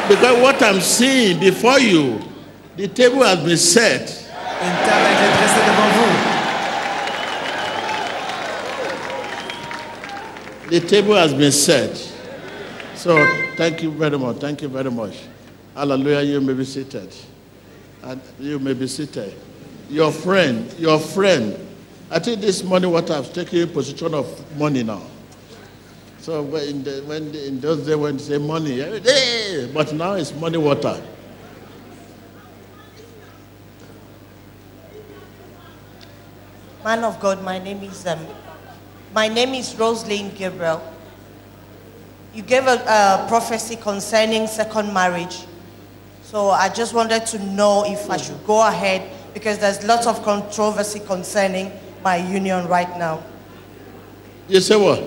Because 0.09 0.43
what 0.43 0.63
I'm 0.63 0.81
seeing 0.81 1.41
before 1.41 1.79
you, 1.79 2.21
the 2.77 2.89
table 2.89 3.23
has 3.23 3.43
been 3.45 3.57
set. 3.57 4.11
Une 4.63 4.77
table 4.85 5.07
a 5.07 5.13
été 5.13 5.27
dressée 5.37 5.61
devant 5.67 5.91
vous. 5.95 6.35
The 10.75 10.81
table 10.81 11.15
has 11.15 11.33
been 11.33 11.53
set. 11.53 11.95
So 12.97 13.25
thank 13.55 13.81
you 13.81 13.93
very 13.93 14.19
much. 14.19 14.39
Thank 14.39 14.61
you 14.61 14.67
very 14.67 14.91
much. 14.91 15.17
Hallelujah. 15.73 16.23
You 16.23 16.41
may 16.41 16.53
be 16.53 16.65
seated. 16.65 17.15
And 18.03 18.21
you 18.41 18.59
may 18.59 18.75
be 18.75 18.89
seated. 18.89 19.35
Your 19.89 20.11
friend, 20.11 20.75
your 20.77 20.99
friend. 20.99 21.57
I 22.11 22.19
think 22.19 22.41
this 22.41 22.65
money 22.65 22.89
what 22.89 23.09
I've 23.09 23.33
taken 23.33 23.61
in 23.61 23.69
position 23.69 24.15
of 24.15 24.27
money 24.59 24.83
now. 24.83 25.03
So 26.19 26.43
when 26.43 26.65
in, 26.69 26.83
the, 26.83 27.05
when 27.07 27.31
the, 27.31 27.47
in 27.47 27.61
those 27.61 27.87
days 27.87 27.95
when 27.95 28.17
they 28.17 28.23
say 28.25 28.39
money, 28.39 28.81
eh, 28.81 28.99
eh, 29.07 29.69
but 29.73 29.93
now 29.93 30.15
it's 30.15 30.35
money 30.35 30.59
water. 30.59 31.01
Man 36.83 37.05
of 37.05 37.21
God, 37.21 37.45
my 37.45 37.61
name 37.61 37.85
is 37.85 38.05
um, 38.09 38.27
my 39.15 39.29
name 39.29 39.55
is 39.55 39.77
Rosalind 39.77 40.35
Gabriel. 40.35 40.83
You 42.35 42.43
gave 42.43 42.67
a, 42.67 42.75
a 42.83 43.27
prophecy 43.29 43.77
concerning 43.77 44.49
second 44.49 44.93
marriage, 44.93 45.47
so 46.25 46.51
I 46.51 46.69
just 46.69 46.95
wanted 46.95 47.25
to 47.27 47.39
know 47.39 47.85
if 47.87 48.11
I 48.11 48.17
should 48.17 48.45
go 48.45 48.67
ahead 48.67 49.09
because 49.33 49.59
there's 49.59 49.85
lots 49.85 50.09
of 50.09 50.21
controversy 50.25 50.99
concerning 50.99 51.71
my 52.03 52.17
union 52.17 52.67
right 52.67 52.99
now. 52.99 53.23
You 54.49 54.61
say 54.61 54.77
what? 54.77 55.01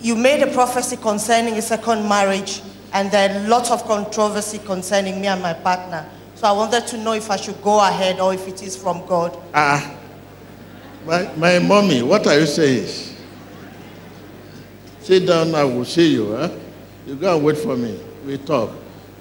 You 0.00 0.16
made 0.16 0.42
a 0.42 0.52
prophecy 0.52 0.96
concerning 0.96 1.54
a 1.54 1.62
second 1.62 2.08
marriage, 2.08 2.60
and 2.92 3.08
there 3.12 3.30
are 3.30 3.48
lots 3.48 3.70
of 3.70 3.84
controversy 3.84 4.58
concerning 4.58 5.20
me 5.20 5.28
and 5.28 5.40
my 5.40 5.52
partner. 5.52 6.08
So 6.34 6.48
I 6.48 6.52
wanted 6.52 6.88
to 6.88 6.96
know 6.96 7.12
if 7.12 7.30
I 7.30 7.36
should 7.36 7.62
go 7.62 7.78
ahead 7.86 8.18
or 8.18 8.34
if 8.34 8.48
it 8.48 8.62
is 8.64 8.76
from 8.76 9.06
God. 9.06 9.38
Ah, 9.54 9.99
my, 11.06 11.30
my 11.36 11.58
mommy, 11.58 12.02
what 12.02 12.26
are 12.26 12.38
you 12.38 12.46
saying? 12.46 13.16
Sit 15.00 15.26
down, 15.26 15.54
I 15.54 15.64
will 15.64 15.84
see 15.84 16.12
you. 16.12 16.36
Huh? 16.36 16.50
You 17.06 17.14
go 17.16 17.34
and 17.36 17.44
wait 17.44 17.58
for 17.58 17.76
me. 17.76 17.98
We 18.26 18.38
talk. 18.38 18.70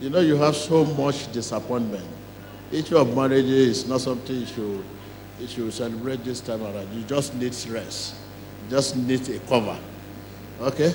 You 0.02 0.10
know, 0.10 0.20
you 0.20 0.36
have 0.38 0.56
so 0.56 0.86
much 0.86 1.32
disappointment. 1.32 2.06
Issue 2.72 2.98
of 2.98 3.16
marriage 3.16 3.46
is 3.46 3.88
not 3.88 4.02
something 4.02 4.36
you 4.36 4.46
should, 4.46 4.84
you 5.40 5.48
should 5.48 5.74
celebrate 5.74 6.24
this 6.24 6.42
time 6.42 6.62
around. 6.62 6.94
You 6.94 7.04
just 7.04 7.34
need 7.36 7.56
rest. 7.70 8.16
You 8.66 8.70
just 8.72 8.96
need 8.96 9.28
a 9.30 9.40
cover. 9.40 9.78
Okay? 10.62 10.94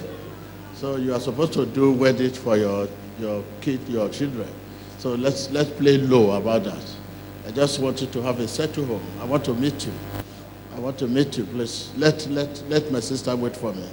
So 0.74 0.96
you 0.96 1.14
are 1.14 1.20
supposed 1.20 1.52
to 1.54 1.66
do 1.66 1.92
wedding 1.92 2.30
for 2.30 2.56
your, 2.56 2.88
your 3.18 3.42
kid, 3.60 3.80
your 3.88 4.08
children. 4.10 4.48
So 4.98 5.14
let's, 5.14 5.50
let's 5.50 5.70
play 5.70 5.98
low 5.98 6.32
about 6.32 6.64
that. 6.64 6.84
I 7.46 7.50
just 7.50 7.78
want 7.80 8.00
you 8.00 8.06
to 8.08 8.22
have 8.22 8.38
a 8.40 8.48
settled 8.48 8.86
home. 8.86 9.02
I 9.20 9.24
want 9.24 9.44
to 9.46 9.54
meet 9.54 9.86
you. 9.86 9.92
I 10.74 10.80
want 10.80 10.98
to 10.98 11.06
meet 11.06 11.38
you, 11.38 11.44
please. 11.44 11.92
Let, 11.96 12.26
let, 12.26 12.62
let 12.68 12.90
my 12.90 13.00
sister 13.00 13.34
wait 13.36 13.56
for 13.56 13.72
me. 13.72 13.88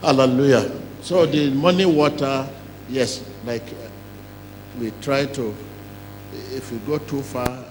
Hallelujah. 0.00 0.70
So 1.00 1.26
the 1.26 1.50
morning 1.50 1.94
water, 1.94 2.48
yes, 2.88 3.24
like 3.44 3.62
uh, 3.62 3.88
we 4.80 4.92
try 5.00 5.26
to, 5.26 5.54
if 6.52 6.72
we 6.72 6.78
go 6.78 6.98
too 6.98 7.22
far, 7.22 7.64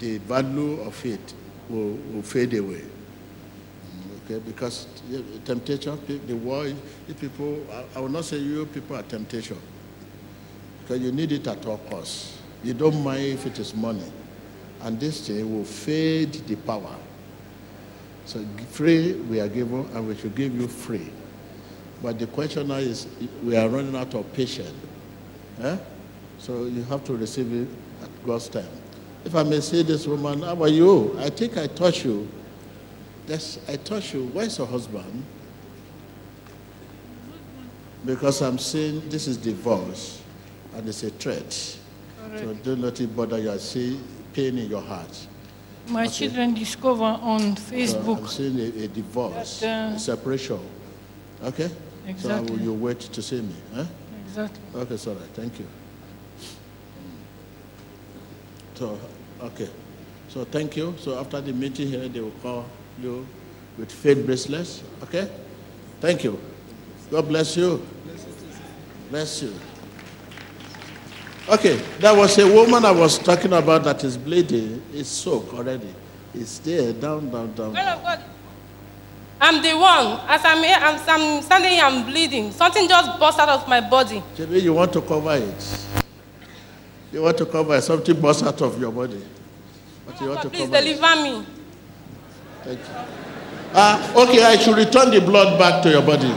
the 0.00 0.18
value 0.18 0.80
of 0.80 1.06
it 1.06 1.34
will, 1.68 1.92
will 2.12 2.22
fade 2.22 2.54
away. 2.54 2.82
Okay, 4.24 4.40
because 4.40 4.86
temptation, 5.44 5.98
the 6.26 6.34
world, 6.34 6.74
the 7.06 7.14
people, 7.14 7.64
I, 7.72 7.98
I 7.98 8.00
will 8.00 8.08
not 8.08 8.24
say 8.24 8.38
you 8.38 8.66
people 8.66 8.96
are 8.96 9.02
temptation, 9.02 9.58
because 10.82 11.00
you 11.00 11.12
need 11.12 11.32
it 11.32 11.46
at 11.46 11.64
all 11.64 11.78
costs. 11.88 12.36
You 12.64 12.74
don't 12.74 13.02
mind 13.02 13.24
if 13.24 13.46
it 13.46 13.58
is 13.58 13.74
money, 13.74 14.12
and 14.82 14.98
this 14.98 15.28
thing 15.28 15.56
will 15.56 15.64
fade 15.64 16.32
the 16.32 16.56
power. 16.56 16.96
So 18.28 18.44
free 18.72 19.14
we 19.14 19.40
are 19.40 19.48
given, 19.48 19.88
and 19.94 20.06
we 20.06 20.14
should 20.14 20.34
give 20.34 20.54
you 20.54 20.68
free. 20.68 21.10
But 22.02 22.18
the 22.18 22.26
question 22.26 22.68
now 22.68 22.74
is, 22.74 23.06
we 23.42 23.56
are 23.56 23.66
running 23.70 23.96
out 23.96 24.12
of 24.12 24.30
patience. 24.34 24.74
Eh? 25.62 25.78
So 26.36 26.66
you 26.66 26.82
have 26.84 27.02
to 27.04 27.16
receive 27.16 27.50
it 27.54 27.68
at 28.02 28.26
God's 28.26 28.50
time. 28.50 28.68
If 29.24 29.34
I 29.34 29.44
may 29.44 29.60
say 29.60 29.82
this 29.82 30.06
woman, 30.06 30.42
how 30.42 30.62
are 30.62 30.68
you? 30.68 31.18
I 31.18 31.30
think 31.30 31.56
I 31.56 31.68
touched 31.68 32.04
you. 32.04 32.28
Yes, 33.26 33.60
I 33.66 33.76
touched 33.76 34.12
you. 34.12 34.26
Where's 34.26 34.58
your 34.58 34.66
husband? 34.66 35.24
Because 38.04 38.42
I'm 38.42 38.58
saying 38.58 39.08
this 39.08 39.26
is 39.26 39.38
divorce 39.38 40.20
and 40.74 40.86
it's 40.86 41.02
a 41.02 41.08
threat. 41.08 41.50
So 41.50 42.56
let 42.74 43.00
it 43.00 43.16
bother 43.16 43.38
you. 43.38 43.50
I 43.50 43.56
see 43.56 43.98
pain 44.34 44.58
in 44.58 44.68
your 44.68 44.82
heart. 44.82 45.26
My 45.88 46.04
Okay. 46.04 46.10
children 46.28 46.54
discover 46.54 47.04
on 47.04 47.56
So 47.56 47.72
Facebook. 47.74 48.18
I'm 48.18 48.26
seeing 48.26 48.58
a, 48.60 48.84
a 48.84 48.88
divorce, 48.88 49.60
That, 49.60 49.92
uh, 49.92 49.96
a 49.96 49.98
separation. 49.98 50.60
Okay? 51.42 51.68
So 51.68 51.74
Exactly. 52.06 52.50
will 52.52 52.60
you 52.62 52.72
wait 52.74 53.00
to 53.00 53.22
see 53.22 53.40
me? 53.40 53.54
Huh? 53.74 53.84
Exactly. 54.26 54.60
Okay, 54.74 55.10
right. 55.12 55.30
Thank 55.34 55.58
you. 55.58 55.66
So, 58.74 58.98
okay. 59.40 59.68
So 60.28 60.44
thank 60.44 60.76
you. 60.76 60.94
So 60.98 61.18
after 61.18 61.40
the 61.40 61.52
meeting 61.52 61.88
here, 61.88 62.08
they 62.08 62.20
will 62.20 62.32
call 62.42 62.66
you 63.02 63.26
with 63.78 63.90
faith 63.90 64.24
bracelets. 64.26 64.82
Okay? 65.02 65.28
Thank 66.00 66.24
you. 66.24 66.38
God 67.10 67.28
bless 67.28 67.56
you. 67.56 67.82
Bless 69.10 69.42
you. 69.42 69.54
Okay, 71.48 71.76
there 71.98 72.14
was 72.14 72.36
a 72.38 72.46
woman 72.46 72.84
I 72.84 72.90
was 72.90 73.18
talking 73.18 73.52
about 73.54 73.84
that 73.84 74.04
is 74.04 74.18
bleeding. 74.18 74.82
It's 74.92 75.08
soaked 75.08 75.54
already. 75.54 75.94
It's 76.34 76.58
there, 76.58 76.92
down, 76.92 77.30
down, 77.30 77.54
down. 77.54 77.72
Man 77.72 77.88
of 77.96 78.02
God, 78.02 78.22
I'm 79.40 79.62
the 79.62 79.72
one. 79.74 80.20
As 80.28 80.42
I'm 80.44 80.62
here, 80.62 80.76
I'm, 80.78 81.00
I'm 81.08 81.42
standing 81.42 81.70
here, 81.70 81.84
I'm 81.84 82.04
bleeding. 82.04 82.52
Something 82.52 82.86
just 82.86 83.18
burst 83.18 83.38
out 83.38 83.48
of 83.48 83.66
my 83.66 83.80
body. 83.80 84.22
Maybe 84.38 84.60
you 84.60 84.74
want 84.74 84.92
to 84.92 85.00
cover 85.00 85.36
it. 85.36 85.86
You 87.12 87.22
want 87.22 87.38
to 87.38 87.46
cover 87.46 87.76
it. 87.76 87.82
Something 87.82 88.20
burst 88.20 88.42
out 88.44 88.60
of 88.60 88.78
your 88.78 88.92
body. 88.92 89.22
But 90.06 90.20
you 90.20 90.28
want 90.28 90.42
to 90.42 90.50
Please 90.50 90.68
cover 90.68 90.76
it. 90.76 90.80
deliver 90.98 91.22
me. 91.22 91.46
Thank 92.64 92.78
you. 92.80 92.84
Ah, 93.74 94.12
okay, 94.22 94.44
I 94.44 94.56
should 94.56 94.76
return 94.76 95.10
the 95.10 95.20
blood 95.20 95.58
back 95.58 95.82
to 95.84 95.90
your 95.90 96.02
body. 96.02 96.28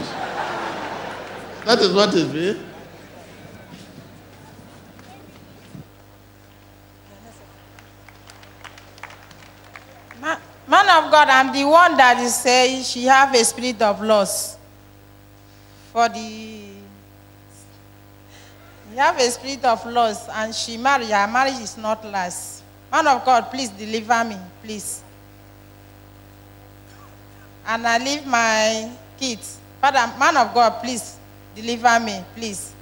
That 1.66 1.78
is 1.80 1.92
what 1.92 2.14
it 2.14 2.32
means. 2.32 2.58
Man 10.72 10.88
of 11.04 11.10
God, 11.10 11.28
I'm 11.28 11.52
the 11.52 11.66
one 11.66 11.98
that 11.98 12.16
is 12.18 12.34
saying 12.34 12.84
she 12.84 13.04
have 13.04 13.34
a 13.34 13.44
spirit 13.44 13.82
of 13.82 14.00
loss. 14.00 14.56
For 15.92 16.08
the 16.08 16.18
you 18.90 18.96
have 18.96 19.18
a 19.18 19.30
spirit 19.30 19.62
of 19.66 19.84
loss 19.84 20.30
and 20.30 20.54
she 20.54 20.78
married, 20.78 21.10
her 21.10 21.26
marriage 21.26 21.60
is 21.60 21.76
not 21.76 22.02
last. 22.06 22.62
Man 22.90 23.06
of 23.06 23.22
God, 23.22 23.50
please 23.50 23.68
deliver 23.68 24.24
me, 24.24 24.38
please. 24.64 25.02
And 27.66 27.86
I 27.86 27.98
leave 27.98 28.26
my 28.26 28.90
kids. 29.20 29.58
Father, 29.78 30.10
man 30.18 30.38
of 30.38 30.54
God, 30.54 30.80
please 30.82 31.18
deliver 31.54 32.00
me, 32.00 32.24
please. 32.34 32.72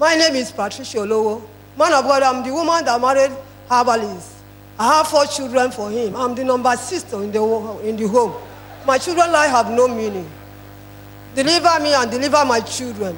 My 0.00 0.16
name 0.16 0.34
is 0.34 0.50
Patricia 0.50 0.98
Olowo. 0.98 1.46
Man 1.78 1.92
of 1.92 2.02
God, 2.02 2.24
I'm 2.24 2.42
the 2.42 2.52
woman 2.52 2.84
that 2.86 3.00
married 3.00 3.36
herbalist. 3.70 4.41
I 4.78 4.96
have 4.96 5.08
four 5.08 5.26
children 5.26 5.70
for 5.70 5.90
him. 5.90 6.16
I'm 6.16 6.34
the 6.34 6.44
number 6.44 6.74
sister 6.76 7.22
in 7.22 7.30
the, 7.30 7.42
in 7.84 7.96
the 7.96 8.08
home. 8.08 8.34
My 8.86 8.98
children's 8.98 9.32
life 9.32 9.50
have 9.50 9.70
no 9.70 9.86
meaning. 9.88 10.28
Deliver 11.34 11.80
me 11.80 11.94
and 11.94 12.10
deliver 12.10 12.44
my 12.44 12.60
children. 12.60 13.16